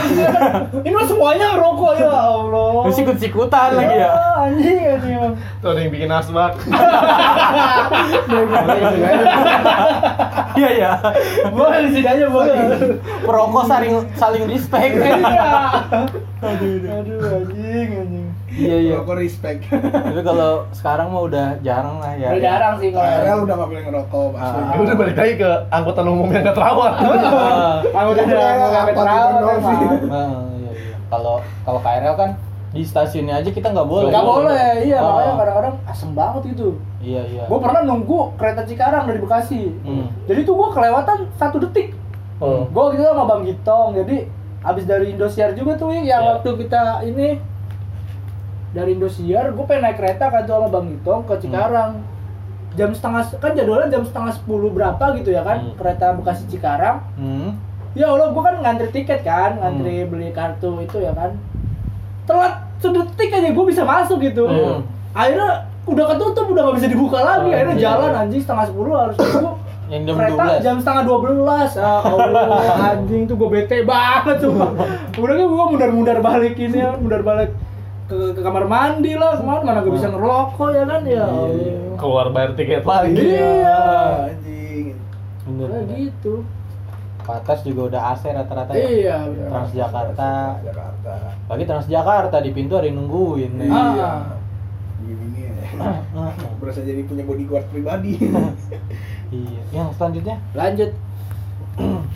ini 0.81 0.93
mah 0.93 1.05
semuanya 1.05 1.47
ngerokok 1.53 1.93
ya 1.97 2.09
Allah 2.09 2.71
Lu 2.81 2.91
sikut-sikutan 2.91 3.69
lagi 3.73 3.97
ya. 3.99 4.13
anjing 4.39 4.79
anjing 4.89 5.33
Tuh 5.59 5.69
ada 5.69 5.79
yang 5.79 5.91
bikin 5.91 6.09
asbak. 6.09 6.53
Iya 10.53 10.71
ya. 10.71 10.93
boleh 11.49 11.79
di 11.83 11.91
sini 11.93 12.07
aja 12.07 12.27
boleh 12.29 12.57
Perokok 13.23 13.65
saling 13.65 13.93
saling 14.15 14.45
respect. 14.47 14.93
iya 15.01 15.51
aduh 16.39 16.75
aduh 16.93 17.21
anjing 17.39 17.82
Iya 18.53 18.77
iya. 18.79 18.93
ngerokok 18.95 19.17
respect 19.17 19.65
Tapi 19.65 20.21
kalau 20.21 20.69
sekarang 20.71 21.09
mah 21.09 21.23
udah 21.25 21.47
jarang 21.61 21.97
lah 21.99 22.13
ya. 22.13 22.29
udah 22.29 22.43
jarang 22.43 22.75
sih 22.77 22.89
kalau 22.91 23.09
KRL 23.09 23.39
udah 23.43 23.55
gak 23.55 23.69
boleh 23.69 23.83
ngerokok. 23.83 24.31
Ah. 24.35 24.77
Udah 24.77 24.95
balik 24.95 25.17
lagi 25.17 25.35
ke 25.37 25.51
angkutan 25.69 26.07
umum 26.07 26.29
yang 26.29 26.43
gak 26.43 26.55
terawat. 26.55 26.93
Ah. 26.95 27.77
Aku 27.99 28.09
udah 28.13 28.23
Itu 28.23 28.35
kayak 28.35 28.53
nggak 28.53 28.85
terawat. 28.93 29.33
Ah, 29.33 30.45
iya 30.55 30.71
iya. 30.71 30.97
Kalau 31.09 31.35
kalau 31.65 31.81
KRL 31.81 32.15
kan 32.15 32.31
di 32.73 32.83
stasiunnya 32.83 33.35
aja 33.37 33.49
kita 33.49 33.69
nggak 33.69 33.85
boleh. 33.85 34.09
Gak 34.09 34.25
boleh, 34.27 34.69
iya 34.83 34.97
Ah. 34.97 35.05
makanya 35.07 35.33
kadang-kadang 35.39 35.75
asem 35.87 36.11
banget 36.13 36.43
gitu. 36.53 36.69
Iya 37.01 37.23
iya. 37.27 37.43
Gue 37.45 37.59
pernah 37.59 37.83
nunggu 37.83 38.37
kereta 38.37 38.63
Cikarang 38.63 39.05
dari 39.05 39.19
Bekasi. 39.19 39.63
Hmm. 39.83 40.09
Jadi 40.25 40.41
tuh 40.43 40.55
gue 40.55 40.69
kelewatan 40.71 41.29
satu 41.35 41.57
detik. 41.59 41.93
Oh. 42.37 42.65
Gue 42.67 42.85
gitu 42.93 43.05
sama 43.05 43.25
Bang 43.25 43.43
Gitong. 43.43 43.93
Jadi 43.95 44.25
abis 44.63 44.85
dari 44.85 45.11
Indosiar 45.11 45.53
juga 45.53 45.75
tuh 45.75 45.91
yang 45.91 46.05
Iya. 46.07 46.19
waktu 46.33 46.51
kita 46.59 46.83
ini 47.05 47.41
dari 48.73 48.91
Indosiar, 48.93 49.53
gue 49.53 49.65
pengen 49.65 49.85
naik 49.85 49.97
kereta 49.97 50.27
kan 50.27 50.43
tuh 50.43 50.57
sama 50.57 50.69
Bang 50.69 50.89
Gitong 50.89 51.23
ke 51.23 51.35
Cikarang. 51.39 51.93
Jam 52.73 52.89
setengah 52.89 53.21
kan 53.37 53.53
jadwalnya 53.53 53.89
jam 53.91 54.03
setengah 54.03 54.33
sepuluh 54.33 54.73
berapa 54.73 55.13
gitu 55.15 55.29
ya 55.29 55.45
kan 55.45 55.61
Hmm. 55.63 55.77
kereta 55.77 56.17
Bekasi 56.17 56.49
Cikarang. 56.49 57.05
Hmm. 57.15 57.61
Ya 57.93 58.09
Allah, 58.09 58.33
gue 58.33 58.41
kan 58.41 58.57
ngantri 58.59 58.89
tiket 58.91 59.21
kan, 59.21 59.61
ngantri 59.61 60.09
beli 60.09 60.33
kartu 60.33 60.81
itu 60.81 60.97
ya 60.99 61.13
kan. 61.13 61.37
Telat 62.25 62.65
sedetik 62.79 63.29
aja 63.29 63.53
gue 63.53 63.65
bisa 63.69 63.85
masuk 63.85 64.19
gitu. 64.19 64.49
Hmm. 64.49 64.81
Akhirnya 65.13 65.69
udah 65.85 66.05
ketutup, 66.09 66.47
udah 66.49 66.63
gak 66.65 66.77
bisa 66.81 66.89
dibuka 66.89 67.19
lagi. 67.21 67.49
Oh, 67.49 67.53
Akhirnya 67.53 67.77
iya. 67.77 67.85
jalan 67.85 68.11
anjing 68.17 68.41
setengah 68.41 68.65
sepuluh 68.65 68.93
harus 68.97 69.17
nunggu. 69.21 69.53
Yang 69.93 70.03
jam 70.09 70.15
Kereta 70.17 70.33
12. 70.33 70.65
jam 70.65 70.77
setengah 70.81 71.03
dua 71.05 71.19
belas. 71.21 71.71
Ah, 71.77 72.01
Allah, 72.01 72.45
anjing 72.97 73.23
tuh 73.29 73.37
gue 73.37 73.49
bete 73.53 73.85
banget 73.85 74.37
tuh. 74.41 74.57
Udah 75.21 75.35
gue 75.37 75.45
mundar-mundar 75.69 76.25
balik 76.25 76.57
ini, 76.57 76.81
ya, 76.81 76.97
mundar 76.97 77.21
balik 77.21 77.53
ke, 78.13 78.37
ke 78.37 78.41
kamar 78.45 78.69
mandi 78.69 79.17
lah 79.17 79.41
kemarin 79.41 79.65
mana 79.65 79.81
gue 79.81 79.95
bisa 79.97 80.13
ngerokok 80.13 80.69
ya 80.71 80.85
kan 80.85 81.03
ya 81.03 81.25
Allah. 81.25 81.97
Keluar 81.97 82.27
bayar 82.29 82.53
tiket 82.53 82.85
lagi. 82.85 83.17
Iya. 83.17 83.81
anjing 84.29 84.87
Bener, 85.49 85.67
Kayak 85.67 85.85
bener. 85.89 85.97
gitu. 85.99 86.35
Patas 87.23 87.63
juga 87.63 87.81
udah 87.89 88.03
AC 88.13 88.23
rata-rata 88.29 88.73
ya. 88.75 88.85
Iya. 88.85 89.17
Transjakarta. 89.49 90.31
Jakarta 90.61 91.13
Lagi 91.49 91.65
Transjakarta 91.65 92.37
di 92.39 92.51
pintu 92.53 92.77
ada 92.77 92.85
yang 92.85 93.01
nungguin. 93.01 93.53
nih. 93.57 93.71
Ah. 93.73 94.37
gini 95.01 95.49
Ah, 95.81 96.05
ah. 96.13 96.31
berasa 96.61 96.85
jadi 96.85 97.01
punya 97.09 97.25
bodyguard 97.25 97.65
pribadi 97.73 98.21
Iya. 99.33 99.63
Yang 99.73 99.89
selanjutnya? 99.97 100.37
Lanjut. 100.53 100.91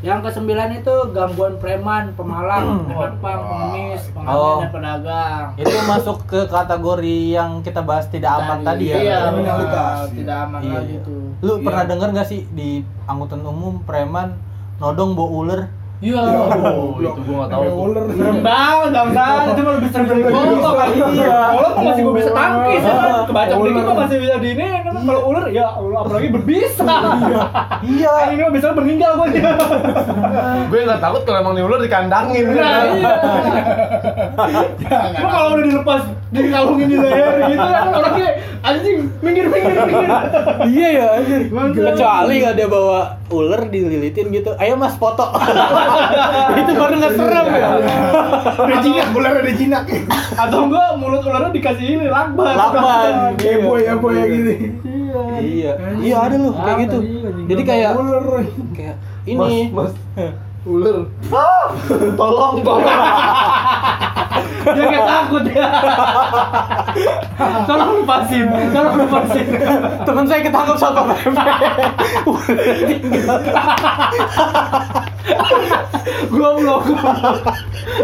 Yang 0.00 0.18
kesembilan 0.26 0.70
itu 0.74 0.94
gangguan 1.12 1.60
preman, 1.60 2.16
pemalang, 2.16 2.88
penumpang, 2.88 3.40
pengemis, 3.42 4.02
pengamen, 4.10 4.32
Oh. 4.32 4.58
dan 4.58 4.70
pedagang. 4.72 5.46
Itu 5.54 5.76
masuk 5.84 6.16
ke 6.24 6.40
kategori 6.48 7.16
yang 7.30 7.60
kita 7.60 7.80
bahas 7.80 8.08
tidak 8.08 8.32
aman 8.34 8.64
tadi, 8.64 8.88
ya. 8.88 8.96
Iya, 8.96 9.18
Kriminalitas. 9.28 9.68
benar. 9.68 10.16
Tidak 10.16 10.36
aman 10.40 10.60
Iya, 10.62 10.72
lagi 10.74 10.94
iya. 10.94 11.04
tuh. 11.04 11.22
Lu 11.38 11.52
Iya. 11.54 11.64
pernah 11.64 11.84
denger 11.84 12.08
gak 12.14 12.28
sih 12.28 12.40
di 12.50 12.70
angkutan 13.04 13.40
umum 13.42 13.84
preman 13.84 14.40
nodong 14.78 15.12
bawa 15.12 15.28
ular? 15.30 15.60
Iya. 16.00 16.16
Oh, 16.80 16.96
itu 16.96 17.20
gua 17.28 17.44
gak 17.44 17.50
tahu. 17.52 17.62
Ular 17.92 18.04
Serem 18.08 18.40
banget, 18.40 18.90
bangsa. 18.90 19.24
Itu 19.52 19.60
mah 19.60 19.72
lebih 19.76 19.90
serem 19.92 20.06
dari 20.08 20.22
golok 20.24 20.74
kali. 20.74 20.94
Iya. 21.12 21.38
Golok 21.52 21.72
masih 21.76 22.02
gue 22.02 22.14
bisa 22.16 22.30
tangkis 22.32 22.80
ya 22.80 22.94
kan. 22.96 23.22
Kebaca 23.28 23.54
dikit 23.60 23.84
mah 23.84 23.96
masih 24.00 24.16
bisa 24.16 24.34
di 24.40 24.48
ini. 24.56 24.64
kan. 24.80 24.94
Kalau 25.00 25.20
ular 25.28 25.44
ya 25.52 25.66
Allah, 25.76 25.98
apalagi 26.00 26.28
berbisa. 26.32 26.88
Iya. 27.84 28.08
Ah, 28.10 28.24
Ini 28.32 28.40
mah 28.40 28.52
bisa 28.52 28.72
meninggal 28.72 29.12
gue. 29.14 29.28
Gue 30.72 30.80
gak 30.82 31.00
takut 31.00 31.22
kalau 31.22 31.38
emang 31.44 31.54
nih 31.54 31.64
ular 31.68 31.78
dikandangin. 31.78 32.44
Nah, 32.48 32.82
iya. 32.96 33.12
Cuma 35.12 35.28
kalau 35.28 35.48
udah 35.52 35.64
dilepas 35.64 36.02
dikalungin 36.30 36.88
di 36.88 36.96
leher 36.96 37.34
gitu 37.44 37.60
kan 37.60 37.86
orangnya 37.90 38.28
anjing 38.62 38.98
minggir 39.18 39.46
minggir 39.50 39.76
minggir. 39.82 40.10
Iya 40.64 40.88
ya, 40.88 41.06
anjir. 41.18 41.40
Makanya. 41.50 41.92
Kecuali 41.92 42.34
nggak 42.40 42.54
dia 42.54 42.68
bawa 42.70 43.00
ular 43.30 43.70
dililitin 43.70 44.26
gitu. 44.34 44.50
Ayo 44.58 44.74
Mas 44.74 44.98
foto. 44.98 45.24
itu 46.60 46.70
baru 46.74 46.94
nggak 46.98 47.14
serem 47.14 47.46
ya. 47.54 47.68
ada 48.60 48.76
jinak 48.82 49.08
ular 49.14 49.34
ada 49.40 49.52
jinak 49.54 49.84
Atau 50.34 50.68
enggak 50.68 50.90
mulut 50.98 51.22
ularnya 51.24 51.50
dikasih 51.54 51.86
ini 51.96 52.06
lakban. 52.10 52.54
Lakban. 52.58 53.12
kayak 53.40 53.58
boy 53.64 53.80
ya 53.80 53.94
boy 53.96 54.12
ya 54.14 54.24
gini 54.26 54.54
Iya. 54.84 55.22
Iya. 55.40 55.72
Iya 56.02 56.16
ada 56.18 56.36
loh 56.38 56.52
kayak 56.54 56.78
gitu. 56.86 56.98
Jadi 57.50 57.62
kayak 57.62 57.90
ular 57.96 58.24
kayak 58.74 58.96
ini. 59.26 59.70
Mas, 59.70 59.94
mas. 60.18 60.49
Ular. 60.68 61.08
Tolong, 62.20 62.56
tolong. 62.60 62.84
Dia 64.60 64.84
kayak 64.92 65.08
takut 65.08 65.44
ya. 65.48 65.68
Tolong 67.64 68.04
lepasin, 68.04 68.44
tolong 68.76 68.96
lepasin. 69.00 69.46
Temen 70.04 70.24
saya 70.28 70.40
ketangkep 70.44 70.76
satpol 70.76 71.04
pp. 71.16 71.38
Gua 76.28 76.50
blok. 76.60 76.82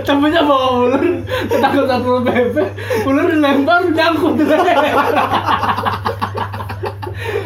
Temennya 0.09 0.43
bawa 0.49 0.69
ular, 0.89 1.05
ketakut 1.53 1.85
satpol 1.85 2.25
pp. 2.25 2.57
Ular 3.05 3.25
dilempar 3.29 3.81
nyangkut. 3.93 4.41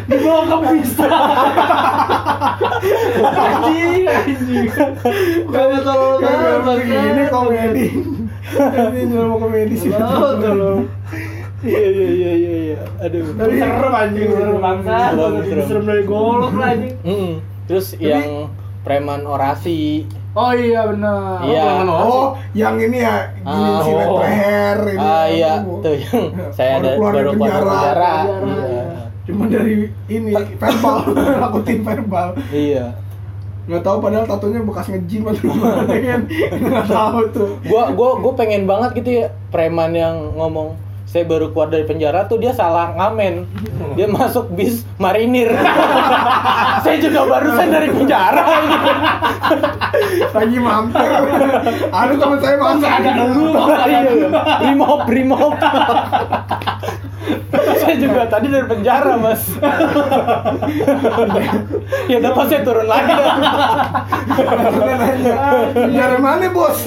Dibawa 0.06 0.42
ke 0.42 0.56
pista. 0.72 1.06
anjing, 3.20 4.04
anjing. 4.04 4.66
Kayak 5.46 5.80
tolong 5.84 6.80
ini 6.80 7.24
komedi 7.28 7.86
ini 8.50 9.00
cuma 9.06 9.36
komedi 9.38 9.74
sih 9.76 9.90
Tolong, 9.92 10.36
tolong. 10.40 10.80
Iya 11.60 11.76
iya 11.84 12.08
iya 12.08 12.32
iya 12.34 12.52
iya. 12.66 12.78
Aduh. 12.98 13.36
Tapi 13.36 13.52
serem 13.54 13.92
anjing, 13.92 14.28
serem 14.32 14.58
bangsa. 14.58 14.96
Serem, 15.60 15.84
dari 15.84 16.04
golok 16.04 16.54
lah 16.56 16.72
anjing. 16.72 16.94
Terus 17.68 17.94
yang 17.96 18.48
preman 18.80 19.22
orasi. 19.22 20.08
Oh 20.30 20.54
iya 20.54 20.86
benar. 20.86 21.42
Iya. 21.42 21.82
oh 21.84 22.38
yang 22.54 22.78
ini 22.78 23.02
ya 23.02 23.34
gini 23.34 23.50
Ah, 23.50 23.82
silet 23.82 24.06
oh. 24.06 24.22
leher 24.22 24.78
ini 24.86 25.02
Ah 25.02 25.26
iya, 25.26 25.52
Oh. 25.58 25.82
tuh 25.82 25.90
yang 25.92 26.22
saya 26.54 26.78
ada 26.78 26.94
Baru 26.94 26.96
keluar 26.96 27.12
dari 27.12 27.28
penjara. 27.34 27.58
penjara. 27.66 28.14
Penjara, 28.14 28.46
Iya. 28.46 28.82
Cuma 29.30 29.46
dari 29.46 29.74
ini 30.06 30.32
verbal 30.56 30.98
nakutin 31.42 31.78
verbal 31.80 32.28
Iya. 32.50 32.86
nggak 33.64 33.82
tahu 33.82 33.96
padahal 34.00 34.26
tatonya 34.26 34.60
bekas 34.60 34.86
ngejim 34.88 35.22
atau 35.24 35.46
gimana 35.46 35.86
kan 35.86 36.20
nggak 36.50 36.86
tahu 36.86 37.20
tuh 37.30 37.50
Gua 37.62 37.92
gua 37.92 38.18
gua 38.18 38.32
pengen 38.34 38.66
banget 38.66 38.90
gitu 38.98 39.10
ya 39.16 39.26
preman 39.48 39.92
yang 39.92 40.34
ngomong 40.34 40.74
saya 41.04 41.26
baru 41.26 41.50
keluar 41.50 41.66
dari 41.66 41.82
penjara 41.82 42.22
tuh 42.22 42.38
dia 42.38 42.54
salah 42.54 42.94
ngamen. 42.94 43.42
Dia 43.98 44.06
masuk 44.06 44.46
bis 44.54 44.86
marinir. 44.94 45.50
saya 46.86 47.02
juga 47.02 47.26
barusan 47.26 47.66
dari 47.66 47.90
penjara 47.90 48.46
lagi 50.38 50.58
mampir 50.62 51.02
ada 51.90 52.14
teman 52.14 52.38
saya 52.38 52.56
mampir 52.62 52.86
Ada 52.86 53.10
dulu. 53.26 53.50
Iya, 53.58 54.00
Brimob, 54.62 55.00
brimob. 55.02 55.54
saya 57.80 57.96
juga 58.00 58.24
tadi 58.26 58.48
dari 58.48 58.64
penjara 58.64 59.20
mas 59.20 59.44
ya 62.08 62.16
udah 62.16 62.32
pas 62.32 62.46
saya 62.48 62.62
turun 62.64 62.88
lagi 62.88 63.12
dari 65.90 66.18
mana 66.20 66.48
bos? 66.48 66.80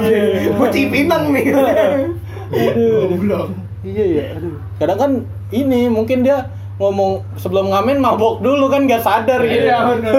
Nih, 0.00 0.48
gue 0.52 0.68
Cipinang 0.72 1.32
nih. 1.34 1.44
Goblok. 3.10 3.48
iya 3.84 4.04
ya 4.08 4.24
aduh 4.40 4.56
kadang 4.80 4.98
kan 4.98 5.12
ini 5.52 5.92
mungkin 5.92 6.24
dia 6.24 6.48
ngomong 6.74 7.22
sebelum 7.38 7.70
ngamen 7.70 8.02
mabok 8.02 8.42
dulu 8.42 8.66
kan 8.66 8.90
gak 8.90 9.06
sadar 9.06 9.38
gitu 9.46 9.70
Iya 9.70 9.94
benar. 9.94 10.14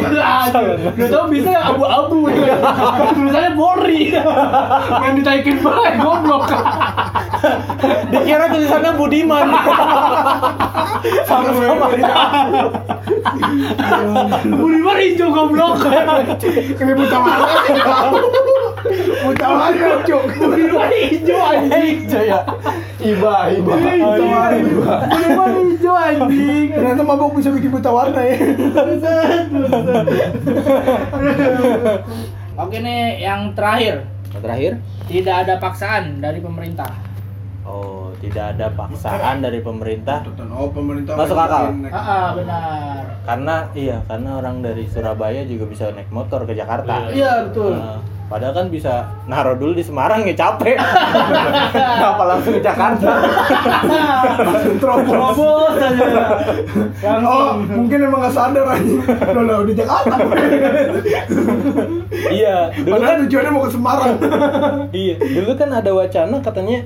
Udah 0.00 1.08
tau 1.12 1.28
bisa 1.28 1.52
yang 1.52 1.76
abu-abu 1.76 2.32
ya. 2.32 2.56
Tulisannya 3.12 3.52
Polri. 3.52 4.16
Yang 5.04 5.14
ditaikin 5.20 5.56
banget 5.60 5.94
goblok. 6.00 6.48
dikira 8.08 8.48
tulisannya 8.48 8.96
Budiman 8.96 9.46
sama-sama 11.28 11.92
Budiman 14.48 14.96
hijau 14.96 15.28
goblok. 15.28 15.76
Ini 16.80 16.92
buta 16.96 17.16
warna 17.20 18.48
warna 19.44 19.88
cuk. 20.02 20.24
Budiman 20.36 20.90
hijau 20.92 21.40
anjing. 21.40 22.04
Hijau 22.04 22.22
ya 22.22 22.40
Iba, 23.00 23.34
iba. 23.50 23.72
Budiman 23.74 25.52
hijau 25.64 25.94
anjing. 25.94 26.66
Ternyata 26.70 27.02
mabok 27.02 27.36
bisa 27.36 27.48
bikin 27.50 27.70
buta 27.70 27.90
warna 27.90 28.20
ya. 28.20 28.36
Oke 32.54 32.76
nih 32.78 33.18
yang 33.20 33.50
terakhir. 33.52 34.06
terakhir 34.34 34.82
Tidak 35.06 35.36
ada 35.46 35.54
paksaan 35.58 36.18
dari 36.18 36.42
pemerintah. 36.42 36.90
oh 37.64 38.12
tidak 38.20 38.52
ada 38.52 38.68
paksaan 38.76 39.40
dari 39.40 39.64
pemerintah 39.64 40.20
Oh 40.52 40.68
pemerintah. 40.68 41.16
Masuk 41.16 41.32
akal. 41.32 41.72
Ah, 41.88 41.96
ah, 41.96 42.28
benar. 42.36 43.02
karena 43.24 43.56
iya 43.72 43.96
karena 44.04 44.36
orang 44.36 44.60
dari 44.60 44.84
Surabaya 44.84 45.48
juga 45.48 45.64
bisa 45.64 45.88
naik 45.88 46.12
motor 46.12 46.44
ke 46.44 46.52
Jakarta 46.52 47.08
Iya 47.08 47.48
betul. 47.48 47.72
Nah, 47.72 48.04
padahal 48.34 48.50
kan 48.52 48.66
bisa 48.66 48.92
naruh 49.24 49.54
dulu 49.54 49.78
di 49.78 49.84
Semarang 49.86 50.26
ya 50.26 50.34
capek 50.34 50.74
apa 52.10 52.22
langsung 52.26 52.58
ke 52.58 52.60
Jakarta 52.60 53.22
Terobos 54.74 55.38
aja. 55.76 56.06
Oh, 57.22 57.62
mungkin 57.62 57.98
emang 58.02 58.20
gak 58.20 58.34
sadar 58.34 58.66
aja. 58.68 58.94
Loh, 59.30 59.42
loh, 59.44 59.60
di 59.62 59.72
Jakarta. 59.72 60.18
iya 62.28 62.74
dulu 62.74 62.90
kan 62.90 62.98
Padahal 62.98 63.16
tujuannya 63.22 63.50
mau 63.50 63.62
ke 63.62 63.70
Semarang. 63.70 64.14
iya 64.90 65.14
dulu 65.14 65.50
kan 65.54 65.70
ada 65.70 65.90
wacana 65.94 66.36
katanya 66.40 66.78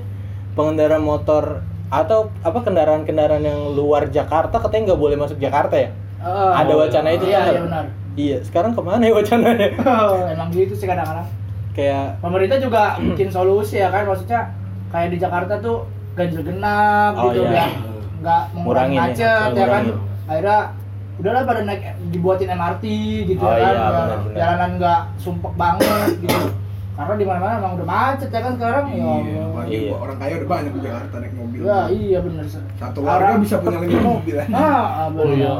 pengendara 0.53 1.01
motor 1.01 1.65
atau 1.89 2.29
apa 2.45 2.59
kendaraan-kendaraan 2.61 3.41
yang 3.41 3.73
luar 3.73 4.13
Jakarta 4.13 4.61
katanya 4.61 4.93
nggak 4.93 5.01
boleh 5.01 5.17
masuk 5.17 5.41
Jakarta 5.41 5.73
ya 5.75 5.89
Ah, 6.19 6.61
ada 6.61 6.75
wacana 6.75 7.09
itu 7.09 7.25
Iya, 7.25 7.39
kan? 7.39 7.47
iya 7.49 7.61
benar. 7.63 7.85
Iya 8.19 8.37
sekarang 8.41 8.71
ke 8.71 8.81
mana 8.81 8.99
ya 9.01 9.13
wacananya 9.13 9.67
Emang 10.33 10.49
gitu 10.51 10.73
sih 10.73 10.83
kadang-kadang. 10.83 11.27
kayak 11.71 12.19
Pemerintah 12.19 12.57
juga 12.57 12.81
bikin 12.99 13.29
solusi 13.29 13.77
ya 13.77 13.87
kan 13.87 14.03
maksudnya 14.03 14.51
kayak 14.89 15.09
di 15.09 15.17
Jakarta 15.17 15.53
tuh 15.57 15.87
ganjil 16.11 16.43
genap 16.43 17.13
Oh, 17.15 17.29
gitu 17.29 17.47
iya. 17.47 17.71
nggak 18.19 18.41
mengurangi 18.51 18.91
ya, 18.91 19.01
macet 19.01 19.15
ya, 19.15 19.31
kan. 19.31 19.49
ngurangin. 19.55 19.95
Akhirnya 20.27 20.59
udahlah 21.15 21.41
pada 21.43 21.61
naik 21.63 21.81
dibuatin 22.09 22.49
MRT 22.49 22.83
gitu 23.25 23.39
Oh, 23.39 23.49
ya 23.49 23.59
kan. 23.61 23.71
iya, 23.71 23.79
biar 23.79 23.91
benar-benar. 24.03 24.35
jalanan 24.35 24.69
nggak 24.75 24.99
sumpek 25.15 25.53
banget 25.55 26.11
gitu. 26.19 26.41
Karena 26.91 27.13
di 27.15 27.23
mana-mana 27.23 27.53
emang 27.57 27.73
udah 27.73 27.87
macet 27.87 28.27
ya 28.27 28.39
kan 28.41 28.53
sekarang 28.53 28.83
ya. 28.85 28.93
Iya, 28.93 29.07
Allah. 29.07 29.43
apalagi 29.45 29.71
Iya. 29.71 29.91
orang 29.95 30.17
kaya 30.17 30.33
udah 30.35 30.49
banyak 30.49 30.71
di 30.73 30.81
Jakarta 30.81 31.15
naik 31.17 31.33
mobil. 31.33 31.59
Ya, 31.61 31.79
iya 31.87 32.17
bener 32.19 32.45
Satu 32.75 32.99
warga 32.99 33.33
bisa 33.37 33.55
punya 33.57 33.79
lima 33.79 33.99
mobil 34.01 34.35
aja. 34.35 34.51
Ah, 34.51 35.07
benar. 35.07 35.23
Oh, 35.23 35.31
iya. 35.31 35.53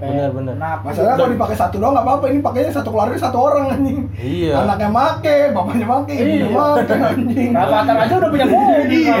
Benar, 0.00 0.28
benar. 0.30 0.54
Nah, 0.56 0.74
Masalahnya 0.80 1.12
kalau 1.14 1.30
dipakai 1.30 1.54
satu 1.54 1.76
doang 1.76 1.92
nggak 1.92 2.02
apa-apa, 2.02 2.24
ini 2.26 2.40
pakainya 2.40 2.72
satu 2.72 2.88
keluarga 2.88 3.16
satu 3.16 3.36
orang 3.38 3.64
anjing. 3.70 4.00
Iya. 4.16 4.52
Anaknya 4.58 4.88
make, 4.88 5.36
bapaknya 5.52 5.86
make, 5.86 6.12
ibunya 6.14 6.36
Iya. 6.40 6.48
make 6.48 6.94
anjing. 6.96 7.50
Rafathar 7.52 7.96
aja 7.98 8.14
udah 8.16 8.30
punya 8.30 8.46
mobil. 8.46 8.80
Iya. 8.90 9.14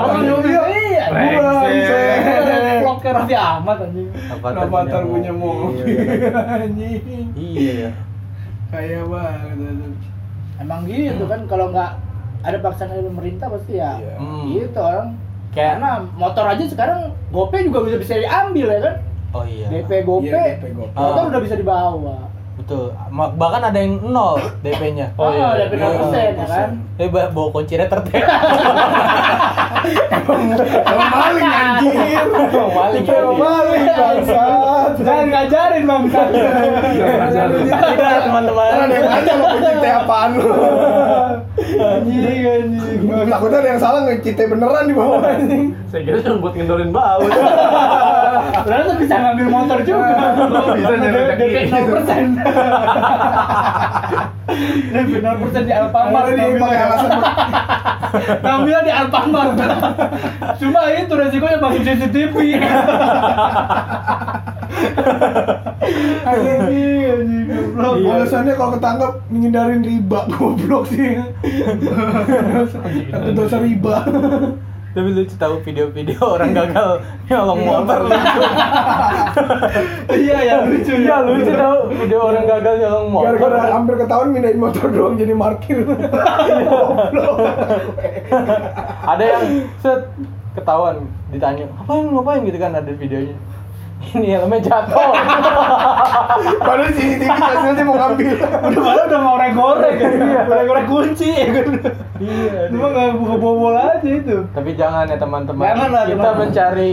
Punya 0.00 0.24
mobil. 0.24 0.60
Iya. 0.74 1.04
Vlognya 2.80 3.10
Raffi 3.12 3.34
Ahmad 3.34 3.76
anjing. 3.82 4.08
Rafathar 4.34 5.02
punya 5.04 5.32
mobil 5.32 5.84
Iya, 5.84 6.40
anjing. 6.58 7.02
iya 7.34 7.72
ya 7.78 7.90
Kaya 8.66 9.00
banget. 9.04 9.92
Emang 10.56 10.80
gitu 10.84 11.24
kan 11.24 11.40
kalau 11.44 11.68
nggak 11.68 11.90
ada 12.42 12.58
paksaan 12.58 12.90
dari 12.90 13.04
pemerintah 13.04 13.46
pasti 13.48 13.72
ya 13.74 13.96
Iya. 13.96 14.14
Hmm. 14.16 14.44
gitu 14.50 14.78
orang. 14.78 15.08
Kayak- 15.50 15.78
Karena 15.78 15.90
motor 16.14 16.44
aja 16.44 16.64
sekarang 16.64 17.00
GoPay 17.30 17.62
juga 17.64 17.84
bisa 17.84 17.96
bisa 17.96 18.14
diambil 18.16 18.66
ya 18.68 18.80
kan. 18.82 18.94
Oh 19.34 19.44
iya 19.44 19.66
DP 19.68 19.90
GoPay, 20.02 20.24
Iya, 20.24 20.42
DP 20.56 20.64
GoPay. 20.72 20.94
motor 20.94 21.18
Ah. 21.18 21.28
udah 21.28 21.40
bisa 21.40 21.54
dibawa. 21.54 22.16
betul 22.54 22.94
bahkan 23.34 23.62
ada 23.64 23.76
yang 23.76 23.98
nol 24.00 24.38
DP-nya 24.60 25.10
Oh, 25.16 25.26
iya. 25.28 25.58
DP 25.60 25.74
0% 25.74 26.14
ya 26.14 26.46
kan. 26.46 26.68
eh 26.94 27.08
ba- 27.08 27.26
bawa 27.28 27.50
kunci 27.50 27.74
retret 27.74 28.06
Emang 29.84 31.10
maling 31.12 31.44
anjing. 31.44 31.92
Emang 31.92 32.48
maling, 32.72 33.04
Emang 33.04 33.36
maling 33.36 33.84
bangsat. 33.86 34.90
Jangan 34.96 35.26
ngajarin 35.28 35.82
bang 35.84 36.02
tidak 37.84 38.22
teman-teman 38.22 38.64
Kan 38.64 38.80
ada 38.80 38.94
yang 38.94 39.04
nanya 39.04 39.34
lo 39.34 39.46
pencipta 39.50 39.88
apaan 39.98 40.30
lu. 40.34 40.48
Anjing 41.74 42.22
anjing. 42.46 42.98
Takutnya 43.26 43.58
ada 43.58 43.68
yang 43.68 43.80
salah 43.82 44.00
ngecite 44.04 44.44
beneran 44.46 44.84
di 44.86 44.94
bawah. 44.94 45.20
Saya 45.84 46.00
kira 46.00 46.18
cuma 46.22 46.36
buat 46.40 46.54
ngendorin 46.54 46.90
baut. 48.34 48.66
Ternyata 48.66 48.92
bisa 48.98 49.14
ngambil 49.22 49.46
motor 49.46 49.78
juga. 49.86 50.14
Oh, 50.34 50.74
bisa 50.74 50.94
nyari 50.98 51.20
rezeki. 51.30 51.46
DP 51.54 51.70
0%. 51.70 52.34
DP 54.94 55.12
0% 55.22 55.68
di 55.68 55.72
Alfamart. 55.74 56.24
Dia 56.34 56.58
pakai 56.58 56.78
alasan 56.84 57.10
Ngambilnya 58.42 58.80
di 58.82 58.92
Alfamart. 58.92 59.52
Cuma 60.58 60.80
itu 60.90 61.14
resikonya 61.14 61.58
masuk 61.62 61.82
CCTV. 61.86 62.36
Anjing, 66.24 67.04
anjing, 67.04 67.44
goblok. 67.48 67.94
Alasannya 68.04 68.54
kalau 68.56 68.70
ketangkap 68.76 69.12
menghindarin 69.28 69.82
riba 69.84 70.20
goblok 70.32 70.84
sih. 70.90 71.20
Dosa 73.34 73.58
riba. 73.60 73.96
Tapi 74.94 75.10
lucu 75.10 75.34
tahu 75.34 75.58
video-video 75.66 76.22
orang 76.38 76.54
gagal 76.54 77.02
nyolong 77.26 77.60
motor 77.66 77.98
lucu 78.06 78.40
Iya 80.14 80.38
ya 80.46 80.56
lucu. 80.62 80.94
iya 81.02 81.16
lucu 81.26 81.50
tahu 81.50 81.78
video 81.90 82.18
orang 82.22 82.46
gagal 82.46 82.74
nyolong 82.78 83.08
motor 83.10 83.34
Gara-gara 83.34 83.74
hampir 83.74 83.94
ketahuan 83.98 84.28
mindahin 84.30 84.58
motor 84.62 84.86
doang 84.94 85.18
jadi. 85.18 85.34
Goblok. 85.34 87.38
ada 89.12 89.24
yang 89.24 89.44
set 89.82 90.00
ketahuan 90.54 91.02
ditanya 91.34 91.66
ngapain 91.66 92.06
ngapain 92.14 92.40
gitu 92.46 92.58
kan 92.62 92.78
ada 92.78 92.92
videonya 92.94 93.34
ini 94.04 94.30
helmnya 94.30 94.60
jatuh 94.60 95.10
Padahal 96.60 96.90
CCTV 96.90 97.30
hasilnya 97.30 97.82
mau 97.82 97.96
ngambil. 97.96 98.36
Udah 98.36 98.80
malah 98.80 99.04
udah 99.06 99.20
ngorek-ngorek 99.20 99.92
kan. 99.96 100.10
Ngorek-ngorek 100.44 100.84
kunci 100.86 101.28
ya 101.30 101.46
kan. 101.52 101.66
iya 102.16 102.68
Cuma 102.68 102.86
nggak 102.88 103.10
buka 103.16 103.34
bobol 103.36 103.74
aja 103.74 104.04
itu. 104.04 104.36
tapi 104.48 104.70
jangan 104.72 105.04
ya 105.04 105.16
teman-teman 105.16 105.64
Jangan 105.66 105.88
lah, 105.90 106.02
kita 106.04 106.14
teman-teman. 106.14 106.40
mencari 106.40 106.92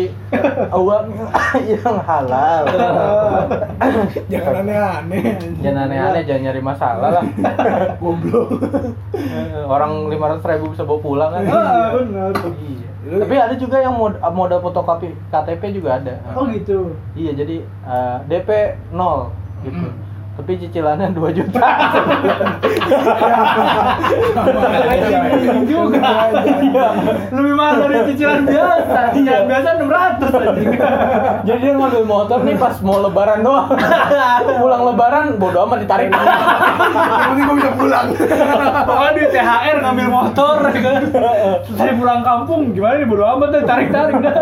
uang 0.72 1.06
yang 1.72 1.98
halal 2.02 2.64
Jangan 4.32 4.54
aneh-aneh. 4.62 5.24
jangan 5.60 5.82
aneh-aneh 5.86 6.22
jangan 6.24 6.42
nyari 6.44 6.62
masalah 6.62 7.10
lah 7.14 7.24
Goblok. 7.98 8.50
orang 9.64 9.92
lima 10.08 10.26
ratus 10.28 10.46
ribu 10.48 10.66
bisa 10.70 10.84
bawa 10.84 11.00
pulang 11.00 11.32
kan 11.32 11.44
Ah, 11.46 11.92
benar. 11.94 12.32
Iya. 12.34 12.90
Tapi 13.02 13.34
ada 13.34 13.56
juga 13.58 13.82
yang 13.82 13.98
mod 13.98 14.22
modal 14.34 14.62
fotokopi 14.62 15.18
KTP 15.34 15.74
juga 15.74 15.98
ada. 15.98 16.22
Oh 16.38 16.46
gitu. 16.46 16.94
iya 17.18 17.34
jadi 17.34 17.66
eh, 17.66 18.18
DP 18.30 18.50
0 18.94 19.34
gitu 19.66 19.90
tapi 20.32 20.52
cicilannya 20.58 21.12
2 21.12 21.38
juta 21.38 21.68
Anjing 25.32 25.66
juga. 25.68 26.10
Lebih 27.32 27.54
mahal 27.56 27.76
dari 27.88 27.98
cicilan 28.12 28.44
biasa. 28.48 29.00
Cicilan 29.16 29.46
biasa 29.48 29.68
600 29.80 30.32
anjing. 30.32 30.72
jadi 31.42 31.60
dia 31.60 31.74
ngambil 31.76 32.04
motor 32.06 32.40
nih 32.46 32.56
pas 32.58 32.76
mau 32.86 33.02
lebaran 33.02 33.40
doang 33.42 33.74
pulang 34.62 34.84
lebaran 34.94 35.26
bodo 35.42 35.66
amat 35.68 35.80
ditarik 35.84 36.10
penting 36.12 37.44
gua 37.46 37.56
bisa 37.58 37.72
pulang. 37.76 38.08
Pokoknya 38.88 39.12
di 39.16 39.24
THR 39.32 39.78
ngambil 39.82 40.08
motor 40.10 40.56
ya 40.70 40.80
kan. 40.82 41.02
Terus 41.12 41.76
dari 41.78 41.94
pulang 41.98 42.22
kampung 42.22 42.62
gimana 42.76 42.96
nih 43.02 43.08
bodo 43.10 43.24
amat 43.38 43.50
deh 43.52 43.64
tarik-tarik 43.66 44.16
dah. 44.22 44.38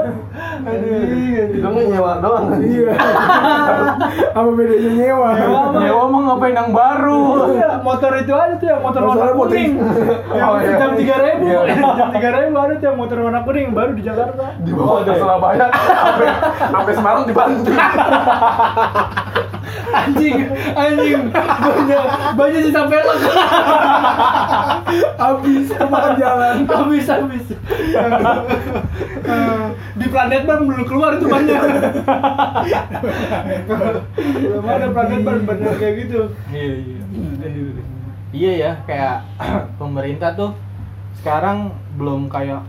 Itu 0.59 1.63
mah 1.63 1.83
nyewa 1.83 2.11
doang. 2.19 2.45
Iya. 2.59 2.93
Apa 4.37 4.49
bedanya 4.51 4.91
nyewa? 4.91 5.27
Nyewa 5.73 6.03
mah 6.07 6.21
ngapain 6.27 6.55
yang 6.55 6.71
baru? 6.71 7.23
Iya, 7.55 7.69
motor 7.79 8.11
itu 8.15 8.33
ada 8.33 8.53
tuh 8.55 8.67
yang 8.67 8.81
motor 8.81 9.01
warna 9.03 9.31
kuning. 9.33 9.71
Oh, 10.39 10.55
Yang 10.57 10.71
iya. 10.71 10.79
jam 10.79 10.91
tiga 10.95 11.15
ribu, 11.19 11.45
Iya. 11.45 11.59
jam 11.95 12.09
tiga 12.11 12.29
ribu 12.31 12.55
ada 12.57 12.73
tuh 12.75 12.85
yang 12.87 12.97
motor 12.97 13.17
warna 13.19 13.39
kuning 13.43 13.63
yang 13.69 13.75
baru 13.75 13.91
di 13.93 14.03
Jakarta. 14.03 14.45
Di 14.59 14.71
bawah 14.71 15.01
ke 15.03 15.11
Surabaya 15.15 15.67
sampai 15.69 16.27
sampai 16.69 16.93
Semarang 16.95 17.23
dibantu. 17.25 17.71
Anjing, 19.89 20.37
anjing, 20.77 21.33
banyak 21.33 22.03
banyak 22.37 22.61
sih 22.61 22.73
sampai 22.73 23.01
lo. 23.01 23.13
Habis 25.17 25.65
kemakan 25.73 26.13
jalan. 26.13 26.55
Habis 26.65 27.05
habis. 27.09 27.45
Eh, 29.19 29.63
Di 29.97 30.05
planet 30.07 30.45
ban 30.49 30.65
belum 30.65 30.83
keluar 30.83 31.11
itu 31.13 31.25
banyak. 31.25 31.61
Belum 34.17 34.65
ada 34.65 34.87
planet 34.89 35.21
ban 35.21 35.39
bener 35.45 35.73
kayak 35.77 35.93
gitu. 36.01 36.21
Iya 36.49 36.73
iya. 36.75 36.99
Iya 38.29 38.51
ya, 38.55 38.71
kayak 38.85 39.15
pemerintah 39.81 40.33
tuh 40.33 40.51
sekarang 41.15 41.69
belum 41.93 42.25
kayak 42.27 42.61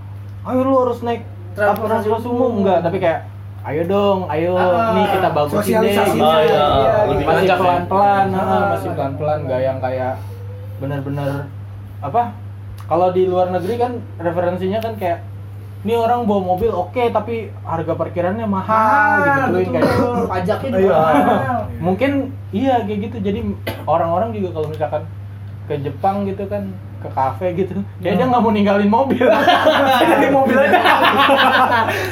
ayo 0.42 0.60
lu 0.60 0.74
harus 0.78 1.00
naik 1.00 1.24
Transportasi 1.52 2.08
umum." 2.24 2.62
enggak, 2.62 2.80
tapi 2.80 2.96
kayak 2.96 3.28
ayo 3.62 3.82
dong, 3.84 4.24
ayo 4.28 4.56
Ah, 4.56 4.96
nih 4.96 5.04
kita 5.10 5.28
bagusin 5.30 5.56
deh. 5.76 5.92
sosialisasinya. 5.92 6.16
gitu. 6.16 6.24
Oh, 6.24 6.40
iya. 6.40 6.64
Iya, 7.12 7.26
masih 7.28 7.44
ya. 7.46 7.56
pelan-pelan, 7.60 8.26
ah, 8.30 8.40
Ah. 8.40 8.64
masih 8.72 8.90
pelan-pelan, 8.94 9.38
nggak 9.44 9.60
yang 9.60 9.78
kayak 9.78 10.14
bener-bener 10.78 11.30
apa? 12.00 12.22
Kalau 12.88 13.12
di 13.12 13.22
luar 13.24 13.52
negeri 13.52 13.74
kan 13.76 13.92
referensinya 14.16 14.80
kan 14.80 14.96
kayak 14.96 15.20
ini 15.80 15.94
orang 15.94 16.28
bawa 16.28 16.40
mobil 16.46 16.68
oke 16.68 17.08
tapi 17.08 17.48
harga 17.62 17.92
parkirannya 17.94 18.44
mahal 18.44 19.48
gitu 19.48 19.72
betul. 19.72 19.72
kayak 19.72 19.88
pajaknya 20.28 20.68
Iya. 20.68 20.76
juga 20.78 20.94
mahal. 20.94 21.60
mungkin 21.78 22.10
iya 22.50 22.74
kayak 22.82 23.00
gitu 23.02 23.16
jadi 23.22 23.40
orang-orang 23.84 24.36
juga 24.36 24.48
kalau 24.52 24.68
misalkan 24.68 25.02
ke 25.64 25.74
Jepang 25.78 26.26
gitu 26.26 26.44
kan 26.44 26.68
ke 27.00 27.08
kafe 27.08 27.56
gitu 27.56 27.80
dia 27.96 28.12
nggak 28.12 28.28
mau 28.36 28.52
ninggalin 28.52 28.84
mobil 28.86 29.24
jadi 30.04 30.28
mobil 30.28 30.52
aja 30.52 30.80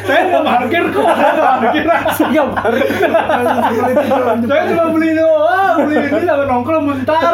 Saya 0.01 0.21
nggak 0.25 0.43
parkir 0.43 0.83
kok, 0.89 1.05
saya 1.13 1.29
nggak 1.29 1.49
parkir. 1.53 1.85
nggak 1.85 2.49
parkir 2.51 2.89
Saya 4.49 4.63
cuma 4.67 4.85
beli 4.89 5.11
doang, 5.13 5.77
beli 5.85 5.97
ini 6.01 6.21
sama 6.25 6.45
nongkrong 6.47 6.85
bentar. 6.89 7.33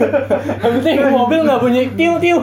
yang 0.62 0.72
penting 0.76 0.96
mobil 1.08 1.40
nggak 1.42 1.60
bunyi 1.60 1.82
tiu 1.94 2.14
tiu 2.16 2.38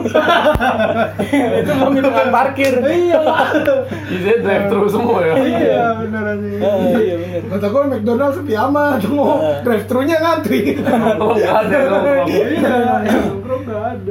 itu 1.60 1.70
belum 1.70 1.92
hitungan 1.94 2.28
parkir 2.28 2.72
Iya. 2.78 3.20
Bisa 4.10 4.30
drive 4.40 4.66
thru 4.66 4.88
semua 4.88 5.20
ya. 5.20 5.34
Iya, 5.36 5.84
bener 6.00 6.24
aja. 6.24 6.48
Ah, 6.64 6.76
iya 6.96 7.14
bener 7.16 7.40
Kata 7.48 7.66
gue 7.68 7.82
McDonald 7.86 8.32
sepi 8.34 8.54
amat, 8.56 9.00
mau 9.06 9.36
drive 9.60 9.84
thru-nya 9.84 10.16
ngantri. 10.18 10.80
Kalau 10.80 11.36
nggak 11.36 11.54
ada. 11.62 11.76
Iya, 12.24 12.44
nggak 12.58 12.92
ada. 12.96 13.16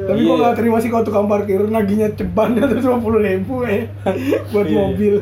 Tapi 0.06 0.20
gue 0.20 0.30
Iya. 0.30 0.44
gak 0.44 0.56
terima 0.56 0.78
sih 0.78 0.90
kalau 0.90 1.04
tukang 1.04 1.26
parkir 1.26 1.60
naginya 1.66 2.08
ceban 2.12 2.54
terus 2.56 2.84
lima 2.84 3.00
puluh 3.00 3.20
ribu 3.20 3.64
ya 3.64 3.90
buat 4.52 4.66
Iya. 4.66 4.78
mobil. 4.78 5.16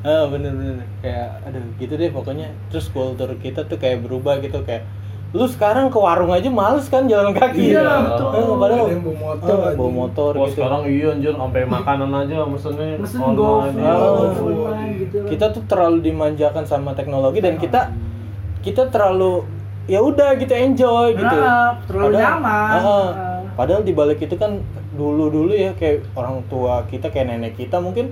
ah 0.00 0.24
bener 0.26 0.56
bener 0.56 0.80
kayak 1.04 1.44
aduh 1.44 1.60
gitu 1.76 1.92
deh 1.92 2.08
pokoknya 2.08 2.48
terus 2.72 2.88
kultur 2.88 3.28
kita 3.36 3.68
tuh 3.68 3.76
kayak 3.76 4.00
berubah 4.00 4.40
gitu 4.40 4.64
kayak 4.64 4.88
lu 5.30 5.46
sekarang 5.46 5.86
ke 5.86 5.96
warung 5.96 6.28
aja 6.28 6.46
males 6.46 6.86
kan 6.86 7.06
jalan 7.06 7.30
kaki 7.30 7.70
Iya, 7.70 7.80
Ah, 7.80 8.02
betul. 8.04 8.58
padahal 8.58 8.82
Ada 8.82 8.90
yang 8.90 9.00
bawa 9.00 9.14
motor 9.16 9.54
ah, 9.56 9.72
bawa 9.72 9.90
motor 9.96 10.30
Wah 10.32 10.42
gitu 10.42 10.54
sekarang 10.56 10.82
iya 10.84 11.06
anjir 11.08 11.32
sampai 11.32 11.62
makanan 11.64 12.10
aja 12.12 12.36
mesennya 12.44 12.88
Mesen 12.96 13.20
online. 13.20 13.74
Online 13.78 14.92
gitu. 14.98 15.18
kita 15.24 15.46
tuh 15.50 15.62
terlalu 15.64 15.98
dimanjakan 16.04 16.64
sama 16.64 16.90
teknologi 16.92 17.38
dan 17.38 17.54
kita 17.56 17.94
kita 18.60 18.90
terlalu 18.90 19.46
ya 19.86 19.98
udah 20.00 20.34
gitu 20.34 20.50
enjoy 20.50 21.14
gitu 21.14 21.36
Nah, 21.36 21.78
terlalu 21.84 22.14
nyaman. 22.16 22.70
ah, 22.74 22.82
Ah. 22.82 23.38
padahal 23.52 23.82
di 23.82 23.92
balik 23.92 24.18
itu 24.18 24.34
kan 24.34 24.58
dulu 24.92 25.30
dulu 25.30 25.52
ya 25.52 25.70
kayak 25.72 26.10
orang 26.12 26.42
tua 26.44 26.82
kita 26.84 27.06
kayak 27.06 27.30
nenek 27.30 27.54
kita 27.54 27.78
mungkin 27.78 28.10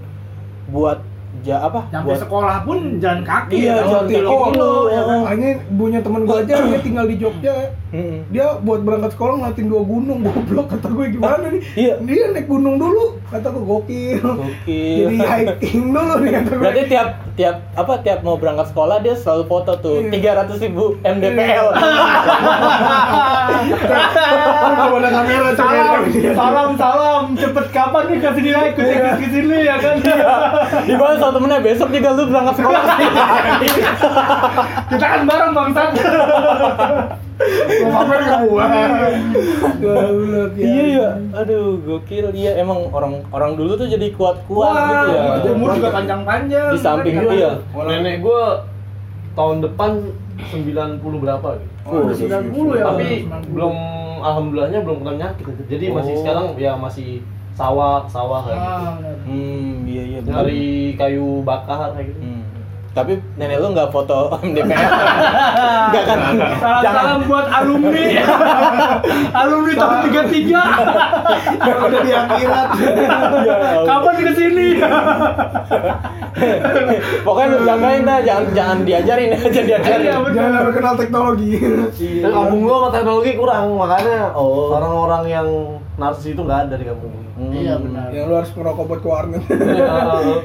buat 0.66 1.02
ja 1.46 1.56
apa 1.62 1.80
Sampai 1.90 2.06
buat 2.06 2.18
sekolah 2.22 2.56
pun 2.66 2.78
jalan 2.98 3.22
kaki. 3.22 3.56
Iya, 3.62 3.74
ya, 3.74 3.82
jalan 3.86 4.04
kaki. 4.04 4.14
kilo-kilo, 4.14 4.72
ya 4.90 5.02
kan. 5.06 5.18
Oh. 5.18 5.24
Hanya 5.28 5.50
punya 5.66 5.98
teman 6.02 6.20
gue 6.26 6.36
aja 6.42 6.54
dia 6.66 6.80
tinggal 6.82 7.04
di 7.06 7.16
Jogja. 7.18 7.54
Mm-mm. 7.88 8.28
Dia 8.28 8.46
buat 8.58 8.80
berangkat 8.80 9.10
sekolah 9.12 9.32
ngeliatin 9.38 9.66
dua 9.66 9.80
gunung 9.80 10.18
goblok 10.26 10.66
kata 10.68 10.86
gue 10.88 11.04
gimana 11.10 11.44
nih? 11.48 11.60
Iya. 11.74 11.92
Dia 12.00 12.24
naik 12.30 12.46
gunung 12.46 12.76
dulu 12.76 13.16
kata 13.26 13.46
gue 13.48 13.62
gokil. 13.62 14.20
Gokil. 14.20 14.96
Jadi 15.00 15.16
hiking 15.18 15.82
dulu 15.88 16.12
nih 16.18 16.30
kata 16.34 16.50
gue. 16.50 16.60
Berarti 16.60 16.82
tiap 16.86 17.08
tiap 17.34 17.54
apa 17.72 17.92
tiap 18.00 18.18
mau 18.20 18.34
berangkat 18.34 18.66
sekolah 18.68 18.98
dia 18.98 19.14
selalu 19.14 19.42
foto 19.46 19.72
tuh 19.78 19.96
Iya. 19.98 20.10
tiga 20.10 20.30
ratus 20.36 20.56
ribu 20.58 20.84
MDPL. 21.00 21.66
Ada 24.88 25.08
kamera 25.14 25.48
tuh 25.48 25.56
Salam, 25.58 26.00
kayak- 26.04 26.34
salam, 26.34 26.68
salam. 26.76 27.22
Cepet 27.34 27.66
kapan 27.70 28.02
nih 28.08 28.18
kasih 28.18 28.42
dia 28.42 28.58
ikut 28.68 28.82
ikut 28.82 29.14
ke 29.16 29.26
sini 29.30 29.56
ya 29.62 29.74
kan? 29.78 29.94
Di 30.82 30.92
bawah 30.92 31.14
satu 31.16 31.30
temennya 31.34 31.58
besok 31.60 31.88
juga 31.88 32.08
lu 32.12 32.22
berangkat 32.26 32.54
sekolah. 32.56 32.82
Kita 34.90 35.04
kan 35.06 35.20
bareng 35.24 35.52
bangsat. 35.54 35.90
Pamer 37.84 38.18
ke 38.20 38.34
gua. 38.44 38.64
Goblok 39.78 40.52
ya. 40.54 40.64
iya 40.64 40.84
ya, 40.90 41.08
aduh 41.32 41.78
gokil. 41.78 42.26
Iya 42.32 42.52
emang 42.58 42.90
orang 42.90 43.22
orang 43.30 43.54
dulu 43.54 43.74
tuh 43.74 43.86
jadi 43.86 44.10
kuat-kuat 44.12 44.74
Wah, 44.74 44.86
gitu 44.88 45.06
ya. 45.08 45.22
gitu. 45.38 45.48
umur 45.54 45.68
juga 45.74 45.90
panjang-panjang. 45.92 46.72
Di 46.74 46.80
samping 46.80 47.14
Kan? 47.14 47.30
iya. 47.30 47.50
Nenek 47.74 48.16
gua 48.20 48.66
tahun 49.32 49.56
depan 49.62 49.90
90 50.50 51.02
berapa 51.18 51.48
gitu. 51.56 51.72
Oh, 51.84 52.04
udah 52.04 52.16
90 52.16 52.74
ya. 52.74 52.84
Tapi 52.84 53.04
90. 53.24 53.54
belum 53.54 53.74
alhamdulillahnya 54.18 54.80
belum 54.82 54.98
kena 55.00 55.14
nyakit. 55.16 55.44
Jadi 55.66 55.84
masih 55.90 56.12
Oh. 56.14 56.20
sekarang 56.22 56.46
ya 56.58 56.72
masih 56.74 57.22
sawah 57.54 58.06
sawah 58.06 58.46
kayak 58.46 58.58
gitu. 58.58 58.70
Ah, 58.70 58.90
benar. 58.94 59.16
Hmm, 59.26 59.72
iya 59.82 60.02
iya. 60.04 60.18
Nyari 60.22 60.64
kayu 60.94 61.42
bakar 61.42 61.90
kayak 61.92 62.14
gitu. 62.14 62.20
Hmm. 62.22 62.37
Tapi 62.88 63.12
nenek 63.36 63.60
lu 63.60 63.70
nggak 63.70 63.90
foto 63.90 64.32
MDPL. 64.42 64.74
Enggak 65.88 66.04
kan? 66.04 66.18
Salam 66.58 66.82
salam 66.82 67.20
buat 67.24 67.46
alumni. 67.46 68.04
alumni 69.44 69.72
tahun 69.72 69.98
33. 70.08 71.62
Yang 71.62 71.78
udah 71.78 72.00
di 72.02 72.12
akhirat. 72.12 72.68
Kapan 73.88 74.14
ke 74.18 74.32
sini? 74.34 74.68
Pokoknya 77.22 77.46
lu 77.50 77.58
jagain 77.62 78.02
dah, 78.02 78.18
jangan 78.22 78.44
jangan 78.54 78.78
diajarin 78.82 79.30
aja 79.32 79.60
diajarin. 79.62 80.06
Iya. 80.06 80.16
Jangan 80.32 80.52
sampai 80.54 80.72
kenal 80.74 80.94
teknologi. 80.96 81.50
Kampung 82.22 82.60
gua 82.62 82.76
sama 82.78 82.88
teknologi 82.94 83.30
kurang, 83.34 83.64
makanya 83.74 84.18
Oh. 84.32 84.70
orang-orang 84.70 85.24
yang 85.26 85.48
narsis 85.98 86.26
itu 86.28 86.40
nggak 86.40 86.60
ada 86.64 86.74
di 86.74 86.84
kampung. 86.84 87.10
Hmm. 87.34 87.50
Iya 87.50 87.74
benar. 87.76 88.06
Yang 88.08 88.24
lu 88.24 88.34
harus 88.34 88.50
ngerokok 88.52 88.84
buat 88.86 89.00
ke 89.00 89.08
warnet. 89.08 89.42
Iya. 89.50 89.86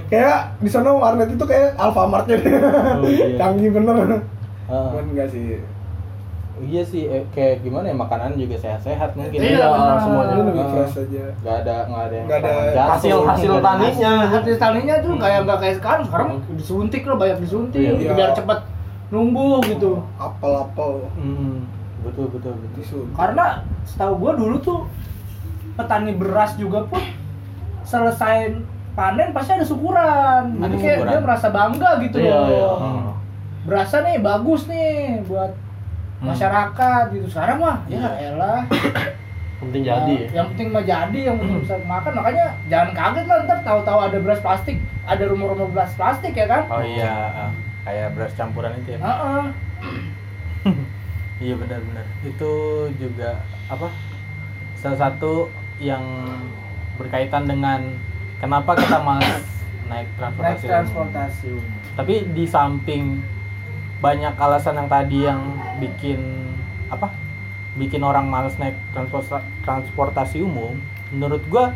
kayak 0.09 0.37
di 0.57 0.67
sana 0.67 0.89
warnet 0.91 1.29
itu 1.29 1.43
kayak 1.43 1.73
Alfamart-nya. 1.75 2.37
Oh, 2.97 3.05
iya. 3.05 3.25
Canggih 3.39 3.69
bener. 3.69 3.95
Ah. 4.65 4.89
Cuman 4.89 5.05
enggak 5.07 5.29
sih. 5.29 5.61
Iya 6.55 6.81
sih, 6.81 7.05
eh, 7.05 7.25
kayak 7.29 7.61
gimana 7.61 7.89
ya 7.89 7.95
makanan 7.95 8.33
juga 8.35 8.53
sehat-sehat 8.55 9.13
mungkin. 9.13 9.35
Iya, 9.35 9.57
Iya, 9.57 9.65
benar. 9.67 9.97
semuanya. 9.99 10.33
Lu 10.33 10.43
lebih 10.47 10.61
Ah. 10.61 10.69
fresh 10.71 10.95
aja. 10.99 11.25
Gak 11.39 11.55
ada 11.59 11.75
nggak 11.83 12.03
ada 12.03 12.15
yang 12.15 12.27
ada 12.29 12.53
jantung, 12.71 12.91
hasil- 12.91 13.25
hasil 13.25 13.53
taninya. 13.59 14.13
Hasil 14.27 14.55
taninya 14.57 14.95
tuh 14.99 15.13
kayak 15.17 15.39
nggak 15.43 15.59
kayak 15.59 15.75
sekarang. 15.77 16.01
Sekarang 16.03 16.29
disuntik 16.51 17.01
loh, 17.03 17.17
banyak 17.17 17.37
disuntik 17.39 17.81
Iya. 17.81 18.13
biar 18.13 18.31
cepet 18.31 18.59
numbuh 19.09 19.61
gitu. 19.63 19.97
Apel-apel 20.15 21.09
Hmm, 21.13 21.65
betul 22.01 22.25
betul 22.27 22.53
betul. 22.53 22.69
tisu. 22.75 22.99
Karena 23.11 23.45
setahu 23.83 24.13
gua 24.15 24.31
dulu 24.33 24.55
tuh 24.59 24.79
petani 25.73 26.13
beras 26.13 26.53
juga 26.53 26.85
pun 26.85 27.01
selesai 27.83 28.53
panen 28.93 29.29
pasti 29.31 29.51
ada 29.53 29.65
syukuran. 29.65 30.43
Ada 30.53 30.63
Jadi 30.63 30.75
kayak 30.77 30.97
syukuran. 30.97 31.11
dia 31.11 31.19
merasa 31.19 31.47
bangga 31.49 31.89
gitu 31.99 32.17
Iya, 32.17 32.29
loh. 32.29 32.45
iya. 32.45 32.69
Hmm. 32.75 33.09
Berasa 33.63 33.95
nih 34.01 34.17
bagus 34.19 34.61
nih 34.65 34.93
buat 35.23 35.51
Hmm. 36.19 36.29
masyarakat 36.29 37.03
gitu. 37.11 37.27
Sekarang 37.27 37.57
mah 37.59 37.77
ya 37.85 38.05
elah. 38.23 38.61
Penting 39.59 39.81
jadi 39.81 40.13
ya. 40.13 40.27
Yang 40.33 40.47
penting 40.49 40.69
mah 40.69 40.83
jadi, 40.83 41.19
yang 41.23 41.35
penting 41.37 41.57
bisa 41.59 41.75
makan. 41.81 42.11
Makanya 42.13 42.45
jangan 42.67 42.89
kaget 42.91 43.25
lah 43.25 43.37
ntar 43.43 43.59
tahu-tahu 43.61 43.99
ada 44.01 44.17
beras 44.19 44.39
plastik, 44.39 44.75
ada 45.03 45.23
rumor-rumor 45.23 45.71
beras 45.71 45.95
plastik 45.95 46.31
ya 46.33 46.45
kan? 46.45 46.67
Oh 46.67 46.83
iya, 46.83 47.11
ah, 47.39 47.51
kayak 47.81 48.11
beras 48.11 48.33
campuran 48.33 48.75
itu 48.77 48.93
ya. 48.93 48.99
Heeh. 48.99 49.43
Iya 51.39 51.55
benar-benar. 51.55 52.05
Itu 52.21 52.51
juga 52.95 53.35
apa? 53.67 53.91
Salah 54.75 54.99
satu 55.01 55.47
yang 55.77 56.03
berkaitan 56.95 57.45
dengan 57.45 57.81
kenapa 58.37 58.75
kita 58.75 58.99
malas 58.99 59.41
naik 59.83 60.05
Naik 60.05 60.07
transportasi. 60.15 60.61
umum. 60.61 60.71
transportasi. 60.71 61.51
Tapi 61.93 62.13
di 62.31 62.45
samping 62.45 63.03
banyak 63.99 64.33
alasan 64.35 64.75
yang 64.75 64.87
tadi 64.87 65.17
yang 65.21 65.41
bikin 65.77 66.19
apa? 66.87 67.09
Bikin 67.73 67.99
orang 67.99 68.27
malas 68.27 68.53
naik 68.55 68.77
transporta- 68.91 69.41
transportasi 69.61 70.39
umum, 70.39 70.77
menurut 71.09 71.41
gua 71.47 71.73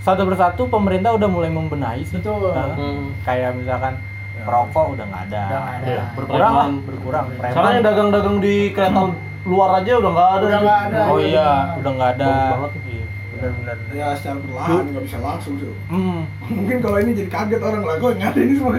satu 0.00 0.26
persatu 0.26 0.66
pemerintah 0.66 1.14
udah 1.14 1.28
mulai 1.28 1.46
membenahi 1.48 2.02
sih. 2.02 2.18
Betul. 2.18 2.50
Nah, 2.50 2.74
Hmm. 2.74 3.14
kayak 3.22 3.54
misalkan 3.54 3.94
perokok 4.34 4.98
udah 4.98 5.04
nggak 5.06 5.22
ada. 5.30 5.42
Udah 5.44 5.62
ada. 5.62 5.86
Iya, 5.86 6.02
Berkurang, 6.12 6.54
berkurang. 6.82 7.26
Preman. 7.30 7.52
Sekarang 7.52 7.72
yang 7.72 7.84
dagang-dagang 7.84 8.36
di 8.40 8.54
kereta 8.72 9.00
luar 9.42 9.82
aja 9.82 9.92
udah 9.98 10.10
nggak 10.14 10.30
ada. 10.30 10.46
Udah 10.46 10.60
nggak 10.62 10.80
ada. 10.86 11.00
Oh 11.10 11.18
iya, 11.18 11.50
udah 11.82 11.90
nggak 11.98 12.10
ada. 12.18 12.26
Bagus 12.26 12.50
banget. 12.52 12.70
Iya, 12.72 13.04
benar-benar. 13.32 13.76
Ya 13.90 14.06
secara 14.14 14.38
perlahan 14.38 14.84
nggak 14.94 15.04
bisa 15.06 15.18
langsung 15.18 15.54
sih. 15.58 15.66
Hmm, 15.90 16.20
Mungkin 16.56 16.76
kalau 16.78 16.96
ini 17.02 17.10
jadi 17.18 17.30
kaget 17.30 17.62
orang 17.62 17.82
lah, 17.82 17.94
kok 17.98 18.12
ini 18.14 18.54
semua. 18.54 18.78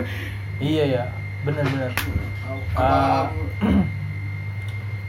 iya 0.63 0.83
ya, 0.87 1.03
benar-benar. 1.43 1.91
Ah. 2.79 3.27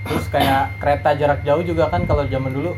Terus 0.05 0.27
kayak 0.29 0.77
kereta 0.85 1.17
jarak 1.17 1.41
jauh 1.49 1.65
juga 1.65 1.89
kan 1.89 2.05
kalau 2.05 2.29
zaman 2.29 2.53
dulu 2.53 2.77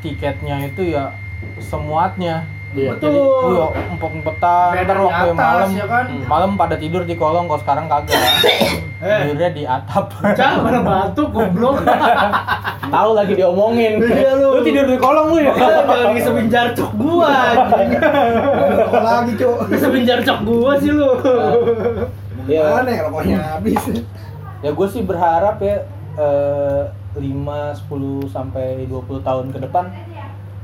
tiketnya 0.00 0.64
itu 0.72 0.94
ya 0.94 1.12
semuatnya. 1.60 2.48
Iya. 2.74 2.98
Jadi, 2.98 3.06
Betul. 3.08 3.56
oh, 3.62 3.70
empuk-empetan, 3.72 4.70
Beda 4.74 4.84
ntar 4.84 4.96
di 4.96 5.04
waktu 5.06 5.28
atas, 5.30 5.38
malam, 5.38 5.68
ya 5.70 5.86
kan? 5.86 6.04
malam 6.26 6.50
pada 6.58 6.76
tidur 6.76 7.02
di 7.06 7.14
kolong, 7.14 7.46
kalau 7.46 7.60
sekarang 7.62 7.86
kagak. 7.86 8.16
Eh. 8.96 9.28
Tidurnya 9.28 9.50
di 9.52 9.62
atap. 9.68 10.08
Jangan 10.32 10.80
batuk 10.80 11.28
goblok. 11.28 11.84
Tahu 12.96 13.10
lagi 13.12 13.36
diomongin. 13.36 14.00
Iya, 14.00 14.40
lu. 14.40 14.64
tidur 14.64 14.88
di 14.88 14.96
kolong 14.96 15.36
lu 15.36 15.38
ya? 15.44 15.52
Jangan 15.52 16.16
ngisepin 16.16 16.48
jarcok 16.48 16.90
gua. 16.96 17.28
Rokok 18.72 19.02
lagi, 19.04 19.32
Cuk. 19.36 19.68
Ngisepin 19.68 20.02
jarcok 20.08 20.38
gua 20.48 20.80
sih 20.80 20.96
lu. 20.96 21.12
Iya. 22.48 22.62
Gimana 22.72 22.88
ya 22.88 23.00
rokoknya 23.04 23.38
habis. 23.60 23.82
Ya 24.64 24.70
gue 24.72 24.88
sih 24.88 25.02
berharap 25.04 25.60
ya 25.60 25.84
eh, 26.16 26.82
5, 27.20 27.20
10 27.20 28.32
sampai 28.32 28.88
20 28.88 29.20
tahun 29.20 29.46
ke 29.52 29.58
depan 29.60 29.92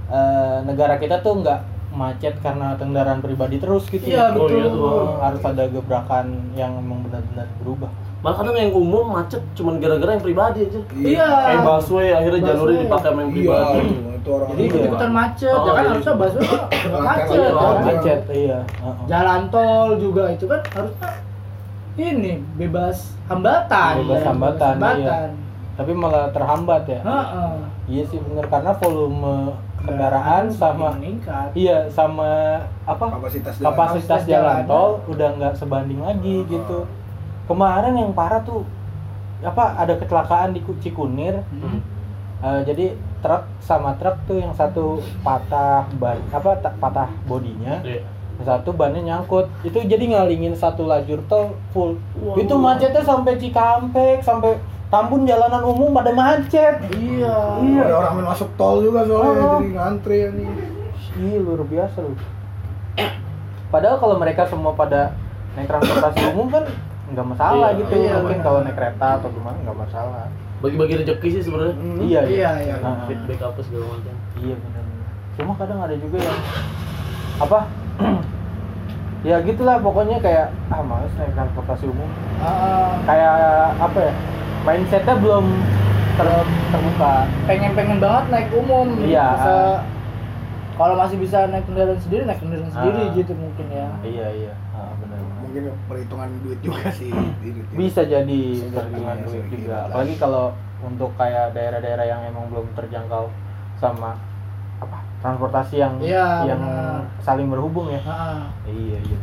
eh, 0.08 0.56
negara 0.64 0.96
kita 0.96 1.20
tuh 1.20 1.44
nggak 1.44 1.60
macet 1.92 2.34
karena 2.38 2.74
kendaraan 2.74 3.20
pribadi 3.20 3.56
terus 3.56 3.84
gitu. 3.86 4.02
Iya, 4.06 4.32
Oh, 4.32 4.48
iya 4.48 4.64
betul. 4.64 4.72
tuh. 4.72 4.88
Eh, 4.88 5.08
harus 5.20 5.42
ada 5.42 5.64
gebrakan 5.66 6.26
yang 6.52 6.72
emang 6.74 7.04
benar-benar 7.04 7.46
berubah. 7.58 7.90
Malah 8.18 8.36
kadang 8.38 8.56
yang 8.56 8.72
umum 8.72 9.06
macet 9.10 9.42
cuman 9.52 9.76
gara-gara 9.76 10.10
yang 10.10 10.22
pribadi 10.22 10.58
aja. 10.64 10.80
Iya. 10.90 11.28
Kayak 11.28 11.62
busway 11.64 12.08
akhirnya 12.10 12.40
jalurnya 12.44 12.58
Busway. 12.72 12.84
dipakai 12.86 13.08
sama 13.08 13.20
yang 13.20 13.30
Iya, 13.30 13.36
pribadi. 13.36 13.88
itu 14.12 14.28
orang. 14.30 14.48
Jadi 14.48 14.62
ikut-ikutan 14.64 15.10
macet, 15.12 15.50
Oh, 15.52 15.60
ya 15.60 15.70
kan 15.70 15.82
iya. 15.82 15.90
harusnya 15.90 16.14
busway 16.14 16.44
macet. 17.02 17.28
Iya, 17.28 17.42
ya 17.42 17.52
kan? 17.52 17.74
Macet, 17.82 18.20
iya. 18.32 18.58
Jalan 19.06 19.40
tol 19.48 19.88
juga 19.98 20.22
itu 20.28 20.44
kan 20.46 20.60
harusnya 20.64 21.10
ini 21.94 22.32
bebas 22.56 22.96
hambatan. 23.26 23.92
Bebas 24.00 24.16
Ya, 24.16 24.26
hambatan, 24.26 24.72
iya. 24.72 24.80
hambatan. 24.80 25.28
Tapi 25.72 25.92
malah 25.92 26.28
terhambat 26.30 26.84
ya. 26.84 27.00
Heeh. 27.00 27.52
Iya 27.88 28.02
sih 28.06 28.18
bener 28.18 28.46
karena 28.46 28.72
volume 28.74 29.56
kendaraan 29.78 30.46
sama 30.48 30.94
meningkat. 30.94 31.50
iya 31.52 31.90
sama 31.90 32.54
apa 32.82 33.04
kapasitas 33.10 33.56
jalan. 33.56 33.66
kapasitas 33.66 34.20
Kapasitas 34.22 34.22
jalan 34.24 34.58
tol 34.64 34.90
udah 35.08 35.28
nggak 35.34 35.54
sebanding 35.56 35.98
lagi 35.98 36.46
gitu. 36.46 36.86
Kemarin 37.44 37.94
yang 37.96 38.12
parah 38.12 38.38
tuh 38.40 38.62
apa 39.40 39.74
ada 39.74 39.96
kecelakaan 39.96 40.54
di 40.54 40.62
Ku- 40.62 40.78
Cikunir. 40.78 41.42
Hmm. 41.50 41.82
Eh, 42.38 42.60
jadi 42.64 42.86
truk 43.18 43.42
sama 43.58 43.94
truk 43.94 44.18
tuh 44.24 44.34
yang 44.36 44.50
satu 44.50 44.98
patah 45.22 45.86
ban 45.92 46.18
apa 46.28 46.58
ta- 46.58 46.74
patah 46.76 47.06
bodinya, 47.24 47.78
Iya. 47.80 48.02
Yang 48.42 48.46
satu 48.48 48.74
bannya 48.74 49.00
nyangkut. 49.00 49.46
Itu 49.62 49.78
jadi 49.78 50.02
ngalingin 50.02 50.52
satu 50.52 50.84
lajur 50.84 51.22
tol 51.24 51.54
full. 51.70 51.94
Waduh. 52.18 52.42
Itu 52.42 52.58
macetnya 52.58 53.00
sampai 53.00 53.38
Cikampek, 53.38 54.20
sampai 54.20 54.58
Tambun 54.92 55.24
jalanan 55.24 55.64
umum 55.64 55.88
pada 55.88 56.12
macet. 56.12 56.76
Iya. 56.92 57.32
Ada 57.80 57.94
orang 57.96 58.12
main 58.12 58.28
masuk 58.28 58.52
tol 58.54 58.84
juga 58.84 59.08
soalnya 59.08 59.40
Oh. 59.40 59.56
jadi 59.56 59.68
ngantri 59.72 60.18
ini. 60.28 60.44
Ih, 61.16 61.40
luar 61.40 61.64
biasa 61.64 62.04
lu. 62.04 62.12
Padahal 63.72 63.96
kalau 63.96 64.20
mereka 64.20 64.44
semua 64.44 64.76
pada 64.76 65.16
naik 65.56 65.64
transportasi 65.64 66.20
umum 66.36 66.52
kan 66.52 66.68
nggak 67.08 67.24
masalah 67.24 67.72
Iya, 67.72 67.80
gitu. 67.80 67.92
iya, 67.98 68.20
Mungkin 68.20 68.36
benar. 68.36 68.44
kalau 68.44 68.58
naik 68.60 68.76
kereta 68.76 69.08
atau 69.16 69.28
gimana 69.32 69.56
nggak 69.64 69.78
masalah. 69.80 70.24
Bagi-bagi 70.60 70.94
rezeki 71.00 71.28
sih 71.30 71.42
sebenarnya. 71.42 71.74
Iya, 71.96 72.20
Iya, 72.28 72.50
iya. 72.60 72.74
Nah, 72.78 73.08
Feedback 73.08 73.40
apa 73.40 73.60
segala 73.64 73.84
macam. 73.88 74.14
Iya 74.38 74.54
benar. 74.60 74.82
Cuma 75.32 75.52
kadang 75.56 75.80
ada 75.80 75.96
juga 75.96 76.16
yang 76.20 76.38
apa? 77.40 77.58
ya 79.22 79.38
gitulah 79.40 79.78
pokoknya 79.78 80.18
kayak 80.18 80.50
ah 80.66 80.82
males 80.82 81.12
naik 81.14 81.30
transportasi 81.32 81.86
umum. 81.86 82.10
Ah, 82.38 82.98
Kayak 83.02 83.34
apa 83.78 83.98
ya? 84.00 84.12
Mindsetnya 84.62 85.14
belum 85.16 85.46
ter- 86.12 86.48
terbuka. 86.68 87.14
pengen-pengen 87.46 87.98
banget 87.98 88.24
naik 88.28 88.48
umum. 88.52 88.86
Iya. 88.98 89.26
Bisa 89.32 89.54
kalau 90.72 90.94
masih 90.96 91.16
bisa 91.16 91.46
naik 91.46 91.64
kendaraan 91.64 91.98
sendiri, 91.98 92.22
naik 92.24 92.40
kendaraan 92.40 92.70
sendiri 92.70 93.02
Ah. 93.04 93.14
gitu 93.14 93.32
mungkin 93.32 93.66
ya. 93.68 93.88
Iya 94.02 94.26
iya. 94.32 94.54
Ah, 94.72 94.90
benar. 94.98 95.18
Mungkin 95.40 95.62
perhitungan 95.86 96.28
duit 96.42 96.58
juga 96.58 96.88
sih. 96.90 97.12
Bisa 97.72 98.02
jadi 98.02 98.42
Bisa 98.58 98.70
perhitungan 98.72 99.16
duit 99.22 99.44
juga 99.48 99.76
apalagi 99.86 100.14
kalau 100.16 100.50
untuk 100.80 101.14
kayak 101.14 101.54
daerah-daerah 101.54 102.02
yang 102.04 102.20
emang 102.24 102.50
belum 102.50 102.66
terjangkau 102.74 103.30
sama 103.78 104.18
transportasi 105.22 105.74
yang 105.76 105.94
Iya, 105.96 106.26
yang 106.44 106.60
benar. 106.60 107.00
saling 107.20 107.46
berhubung 107.46 107.86
ya 107.88 108.00
Ah, 108.02 108.50
iya 108.64 108.98
iya 109.00 109.18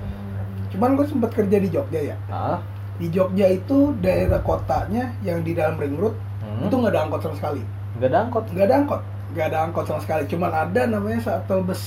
Cuman 0.70 0.94
gue 0.94 1.04
sempat 1.04 1.30
kerja 1.30 1.58
di 1.58 1.68
Jogja 1.68 2.00
ya. 2.00 2.16
ah 2.28 2.58
Di 2.96 3.10
Jogja 3.10 3.48
itu 3.48 3.92
daerah 4.00 4.40
kotanya 4.40 5.12
yang 5.20 5.40
di 5.40 5.52
dalam 5.52 5.76
ring 5.76 5.94
road 5.94 6.16
hmm. 6.40 6.66
itu 6.66 6.74
nggak 6.74 6.92
ada 6.92 7.02
angkot 7.04 7.22
sama 7.22 7.36
sekali. 7.36 7.62
nggak 7.96 8.08
ada 8.08 8.18
angkot 8.22 8.44
Nggak 8.50 8.66
ada 8.66 8.76
angkot, 8.78 9.02
nggak 9.30 9.46
ada 9.46 9.58
angkot 9.62 9.86
sama 9.86 10.00
sekali. 10.00 10.24
Cuman 10.26 10.52
ada 10.52 10.82
namanya 10.86 11.20
shuttle 11.20 11.64
bus 11.64 11.84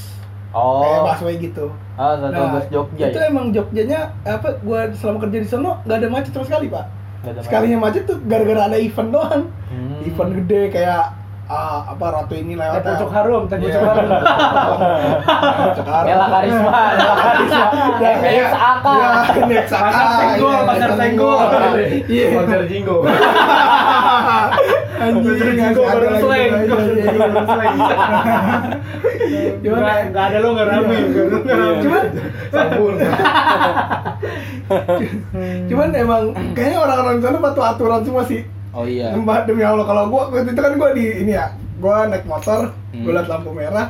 oh 0.52 0.84
kayak 0.84 1.00
busway 1.08 1.34
gitu. 1.38 1.66
ah 1.94 2.12
satu 2.14 2.42
bus 2.50 2.66
Jogja 2.68 3.04
itu 3.08 3.18
ya 3.18 3.26
emang 3.26 3.46
Jogjanya 3.50 4.00
apa? 4.22 4.48
Gua 4.60 4.84
selama 4.92 5.18
kerja 5.22 5.38
di 5.40 5.48
sana 5.48 5.80
nggak 5.82 5.96
ada 5.96 6.08
macet 6.08 6.32
sama 6.32 6.44
sekali 6.44 6.66
pak. 6.68 6.84
Sekalinya 7.40 7.78
macet 7.78 8.02
tuh 8.04 8.18
gara-gara 8.22 8.66
ada 8.66 8.76
event 8.76 9.08
doang. 9.08 9.42
Hmm. 9.70 10.02
Event 10.02 10.32
gede 10.34 10.60
kayak 10.70 11.04
ah, 11.52 11.84
apa 11.86 12.04
ratu 12.08 12.32
ini 12.32 12.52
teh 12.52 12.64
lewat. 12.64 12.80
pucuk 12.82 13.10
harum, 13.10 13.42
teh 13.44 13.56
Iya. 13.56 13.64
pucuk 13.68 13.82
harum. 13.84 14.08
Pucuk 15.62 15.86
harum. 15.86 16.08
Ella 16.08 16.26
Karisma 16.26 16.80
Ella 16.92 17.14
Karisma 17.14 17.64
Ya, 18.00 18.10
kayak 18.16 18.48
XAK 18.48 18.86
Ya, 18.88 19.08
ini 19.36 19.54
XAK. 19.60 19.84
Pasar 19.84 20.10
Senggol, 20.16 20.48
Iya, 20.48 20.60
Pasar 20.64 20.90
Senggol. 20.96 21.38
Iya. 22.08 22.26
Konser 22.32 22.62
Jinggo. 22.64 22.96
Anjing, 25.02 25.58
ada 25.58 25.74
baru 25.74 26.06
slang, 26.14 26.30
Iya, 26.30 26.62
iya, 26.62 27.10
iya. 29.26 29.50
Cuman 29.58 29.82
Nggak 30.08 30.24
ada 30.24 30.38
lo 30.38 30.48
nggak 30.52 30.68
rame, 30.68 30.96
rame. 31.42 31.78
cuman 31.82 32.04
Sabun. 32.48 32.94
cuman 35.68 35.88
emang 35.92 36.22
kayaknya 36.52 36.78
orang-orang 36.78 37.18
sana 37.18 37.38
patuh 37.38 37.64
aturan 37.66 38.00
semua 38.02 38.22
sih. 38.24 38.42
Oh 38.72 38.84
iya 38.84 39.12
Mbak 39.14 39.46
demi 39.48 39.62
Allah 39.62 39.84
kalau 39.84 40.08
gua 40.08 40.32
waktu 40.32 40.52
itu 40.52 40.60
kan 40.60 40.72
gua 40.80 40.90
di 40.96 41.04
ini 41.22 41.32
ya, 41.32 41.52
gua 41.78 42.08
naik 42.08 42.24
motor, 42.24 42.72
Hmm. 42.92 43.04
gua 43.04 43.12
liat 43.20 43.28
lampu 43.28 43.50
merah, 43.52 43.86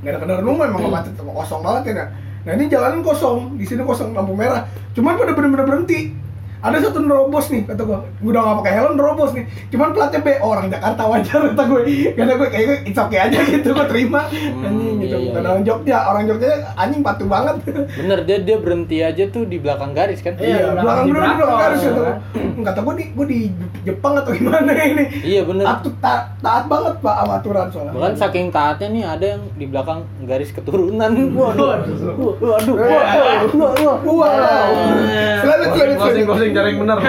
nggak 0.00 0.12
ada 0.12 0.18
kendaraan 0.20 0.46
umum 0.46 0.64
emang 0.64 0.80
nggak 0.84 0.94
macet 1.00 1.12
kosong 1.16 1.60
banget 1.60 1.82
ya. 1.92 2.06
Nah 2.40 2.52
ini 2.56 2.64
jalanan 2.72 3.00
kosong, 3.04 3.60
di 3.60 3.64
sini 3.68 3.84
kosong 3.84 4.16
lampu 4.16 4.32
merah, 4.32 4.64
cuman 4.96 5.16
pada 5.16 5.32
bener-bener 5.36 5.66
berhenti. 5.68 6.12
Ada 6.60 6.76
satu 6.82 7.00
nerobos 7.00 7.48
nih, 7.48 7.64
kata 7.64 7.82
gua, 7.82 8.04
gua 8.20 8.30
udah 8.30 8.40
nggak 8.42 8.56
pakai 8.60 8.72
helm 8.74 8.92
nerobos 8.94 9.32
nih, 9.32 9.44
cuman 9.68 9.88
platnya 9.90 10.20
B, 10.20 10.28
oh, 10.38 10.48
orang 10.50 10.68
Jakarta 10.68 11.02
wajar 11.06 11.40
kata 11.48 11.62
gue, 11.64 11.82
karena 12.12 12.32
gue 12.36 12.48
kayak 12.48 12.64
gue 12.66 12.78
it's 12.84 13.00
okay 13.00 13.18
aja 13.18 13.38
gitu, 13.42 13.68
gue 13.70 13.86
terima, 13.88 14.28
Hmm, 14.28 14.60
anjing 14.62 14.96
gitu, 14.98 15.08
iya, 15.08 15.16
iya, 15.16 15.26
bukan 15.26 15.40
iya. 15.40 15.48
orang 15.48 15.62
Jogja, 15.64 15.98
orang 16.04 16.24
Jogja 16.28 16.48
anjing 16.76 17.00
patuh 17.00 17.24
banget. 17.26 17.54
bener 17.96 18.18
dia 18.22 18.38
dia 18.38 18.56
berhenti 18.56 18.96
aja 19.00 19.24
tuh 19.26 19.42
di 19.42 19.56
belakang 19.56 19.92
garis 19.92 20.20
kan 20.20 20.36
Iya, 20.36 20.52
Iya, 20.52 20.66
belakang 20.76 20.84
belakang 20.84 21.00
di 21.00 21.10
dulu 21.10 21.20
di 21.24 21.34
belakang 21.34 21.58
garis 21.58 21.80
kata 21.80 21.90
kan. 21.90 21.96
gua. 21.96 22.12
Kata 22.60 22.78
gue 22.82 22.94
di 22.94 23.04
gue 23.10 23.26
di 23.26 23.40
Jepang 23.80 24.12
atau 24.14 24.30
gimana 24.30 24.70
ini. 24.76 25.04
iya 25.24 25.40
bener 25.42 25.64
Taat, 25.64 25.80
taat, 25.98 26.22
taat 26.38 26.64
banget 26.68 26.94
pak 27.00 27.14
sama 27.16 27.32
aturan 27.34 27.66
soalnya. 27.72 27.92
Bahkan 27.96 28.12
saking 28.14 28.46
taatnya 28.50 28.88
nih 28.90 29.04
ada 29.06 29.26
yang 29.30 29.42
di 29.54 29.64
belakang 29.64 29.98
garis 30.22 30.52
keturunan. 30.52 31.08
Waduh. 31.40 31.68
Waduh. 31.72 32.34
Waduh. 32.36 32.76
Eh, 32.76 33.40
Waduh. 33.50 33.96
Wow. 34.02 34.68
Selamat 35.40 35.68
selamat 35.72 35.96
Closing 35.96 36.26
selamat. 36.26 36.49
Closing 36.50 36.58
cara 36.58 36.66
yang 36.70 36.80
benar. 36.82 36.98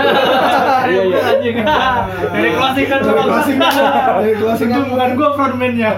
Iya 0.82 1.02
iya. 1.08 1.20
Anjing. 1.22 1.58
Dari 2.34 2.50
closing 2.58 2.88
kan 2.90 3.00
Dari 3.06 3.22
closing 3.22 3.58
dari 3.62 4.34
closing 4.34 4.70
Itu 4.74 4.82
bukan 4.90 5.10
gua 5.14 5.30
frontman-nya. 5.38 5.92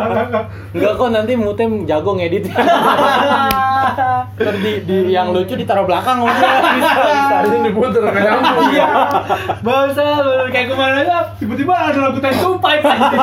Enggak 0.74 0.92
kok 0.98 1.08
nanti 1.10 1.32
mutem 1.34 1.70
jago 1.86 2.14
ngedit. 2.18 2.46
Ntar 4.34 4.54
di, 4.58 4.72
di 4.86 4.96
yang 5.14 5.34
lucu 5.34 5.54
ditaruh 5.58 5.86
belakang 5.86 6.22
ngomongnya. 6.22 6.50
Bisa 6.78 6.92
bisa. 6.94 7.34
Harusnya 7.42 7.60
diputer 7.66 8.02
kayak 8.06 8.30
nyambung. 8.38 8.70
Iya. 8.70 8.88
Bangsa 9.62 10.04
kayak 10.50 10.66
kemarin 10.74 10.96
aja 11.06 11.16
tiba-tiba 11.38 11.74
ada 11.74 11.98
lagu 12.10 12.18
ten 12.22 12.34
tupai 12.38 12.78
anjing. 12.82 13.22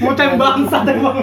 Mutem 0.00 0.30
bangsa 0.40 0.78
emang. 0.88 1.16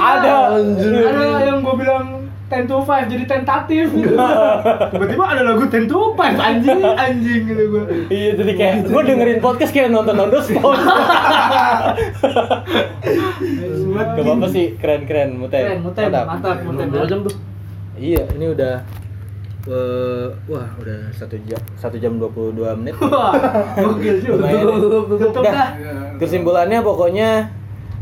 Ada. 0.00 0.34
Ada 0.56 1.44
yang 1.44 1.60
gua 1.60 1.74
bilang 1.76 2.19
ten 2.50 2.66
to 2.66 2.82
five 2.82 3.06
jadi 3.06 3.24
tentatif 3.30 3.94
gitu. 3.94 4.18
Tiba-tiba 4.92 5.24
ada 5.24 5.42
lagu 5.46 5.70
ten 5.70 5.86
to 5.86 6.18
five 6.18 6.34
anjing 6.34 6.82
anjing 6.82 7.46
gitu 7.46 7.62
gua. 7.70 7.86
Iya 8.10 8.30
jadi 8.34 8.52
kayak 8.58 8.74
gue 8.90 9.02
dengerin 9.06 9.38
podcast 9.38 9.70
kayak 9.70 9.94
nonton 9.94 10.18
nonton 10.18 10.42
sport. 10.42 10.82
Gak 13.90 14.22
apa-apa 14.22 14.46
sih, 14.48 14.78
keren-keren 14.78 15.34
Muten. 15.38 15.60
Keren, 15.60 15.80
Muten, 15.82 16.08
mantap, 16.12 16.62
Muten. 16.62 16.86
Dua 16.90 17.04
jam 17.06 17.20
tuh. 17.26 17.34
Iya, 18.00 18.22
ini 18.38 18.46
udah 18.54 18.80
eh, 19.68 20.26
wah 20.48 20.68
udah 20.80 21.12
satu 21.12 21.36
jam 21.44 21.60
satu 21.76 21.96
jam 22.00 22.16
22 22.16 22.80
menit. 22.80 22.94
Wah, 23.02 23.34
gokil 23.76 24.16
juga. 24.24 24.46
Tutup 25.20 25.42
dah. 25.44 25.76
Kesimpulannya 26.16 26.80
pokoknya 26.80 27.59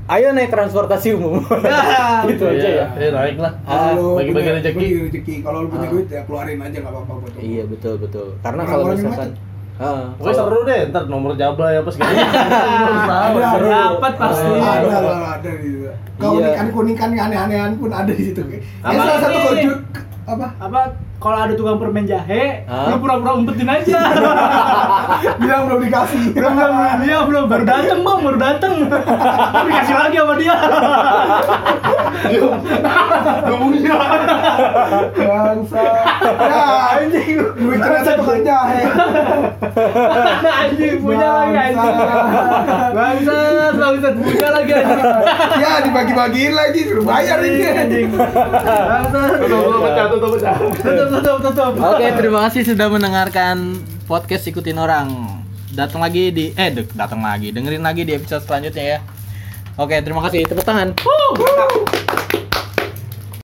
ayo 0.09 0.33
naik 0.33 0.49
transportasi 0.49 1.09
umum. 1.13 1.45
gitu 2.29 2.45
aja 2.45 2.69
ya. 2.75 2.87
Eh 2.97 3.11
naik 3.11 3.37
lah. 3.37 3.53
Ah, 3.63 3.93
bagi-bagi 3.93 4.51
rezeki. 4.57 4.87
rezeki. 5.07 5.35
Kalau 5.41 5.65
lu 5.65 5.69
punya 5.69 5.85
Ah. 5.85 5.93
duit 5.93 6.07
ya 6.09 6.21
keluarin 6.25 6.59
aja 6.59 6.77
nggak 6.79 6.91
apa-apa 6.91 7.13
buat 7.19 7.33
lu. 7.33 7.41
Iya 7.41 7.63
betul 7.67 7.95
betul. 7.99 8.27
Karena 8.41 8.63
kalau 8.63 8.85
misalkan 8.89 9.31
ah, 9.77 10.11
Pokoknya 10.13 10.33
kalau- 10.35 10.49
seru 10.49 10.59
deh, 10.65 10.81
ntar 10.89 11.03
nomor 11.07 11.33
jabla 11.35 11.69
ya 11.71 11.81
pas 11.81 11.95
gitu. 11.95 12.09
Ada, 12.09 13.41
seru. 13.53 13.69
Dapat 13.69 14.13
pasti. 14.17 14.49
Ah, 14.49 14.75
Ada 14.75 14.99
ada 15.37 15.51
di 15.53 15.69
situ. 15.69 15.91
Kau 16.17 16.33
Iya. 16.35 16.51
unikan 16.51 16.67
unikan 16.75 17.09
aneh-anehan 17.13 17.73
pun 17.77 17.91
ada 17.91 18.11
di 18.11 18.25
situ. 18.25 18.43
Ya, 18.43 18.59
salah 18.83 19.19
satu 19.21 19.39
kojut 19.47 19.79
apa? 20.27 20.47
Apa 20.59 20.81
kalau 21.19 21.35
ada 21.35 21.55
tukang 21.59 21.83
permen 21.83 22.07
jahe, 22.07 22.63
Hah? 22.63 22.95
lu 22.95 23.03
pura-pura 23.03 23.35
umpetin 23.35 23.67
aja. 23.67 24.01
Bilang 25.43 25.67
belum 25.67 25.81
dikasih. 25.83 26.31
belum 26.31 26.53
belum 26.55 26.75
dia 27.03 27.19
belum 27.27 27.45
baru 27.51 27.65
dateng 27.67 27.99
bang 28.07 28.19
baru 28.23 28.39
dateng 28.39 28.75
tapi 29.51 29.69
kasih 29.75 29.97
lagi 29.99 30.17
sama 30.23 30.35
dia 30.39 30.55
Bangsa. 35.19 35.85
Ya 36.23 36.63
anjing 36.99 37.29
lu. 37.35 37.47
Duit 37.59 37.79
ternyata 37.83 38.11
tukang 38.15 38.43
jahe. 38.47 38.83
anjing 40.39 40.97
punya 40.99 41.29
lagi 41.29 41.57
anjing 41.57 41.97
bangsat 42.95 43.75
bangsat 43.75 44.15
punya 44.19 44.49
lagi 44.51 44.73
anjing 44.75 45.03
Ya 45.59 45.73
dibagi-bagiin 45.83 46.55
lagi 46.55 46.81
suruh 46.87 47.05
bayar 47.05 47.39
ini 47.43 47.67
anjing. 47.67 48.09
bangsat 48.15 49.31
Tutup, 49.39 49.61
tutup, 49.67 49.81
pecah, 49.83 50.07
tutup, 50.11 50.31
pecah. 50.39 50.55
Tutup 51.09 51.39
tutup 51.41 51.73
tutup 51.75 51.97
Oke, 51.97 52.07
terima 52.15 52.39
kasih 52.49 52.63
sudah 52.69 52.87
mendengarkan 52.93 53.57
podcast 54.05 54.45
ikutin 54.49 54.77
orang. 54.77 55.09
Datang 55.73 56.01
lagi 56.05 56.33
di 56.33 56.53
eh 56.57 56.73
datang 56.93 57.21
lagi, 57.25 57.53
dengerin 57.53 57.85
lagi 57.85 58.05
di 58.05 58.13
episode 58.17 58.45
selanjutnya 58.45 58.85
ya. 58.85 58.99
Oke, 59.79 59.97
terima 60.03 60.25
kasih. 60.27 60.43
Tepuk 60.45 60.67
tangan. 60.67 60.93
Wuh. 61.01 62.38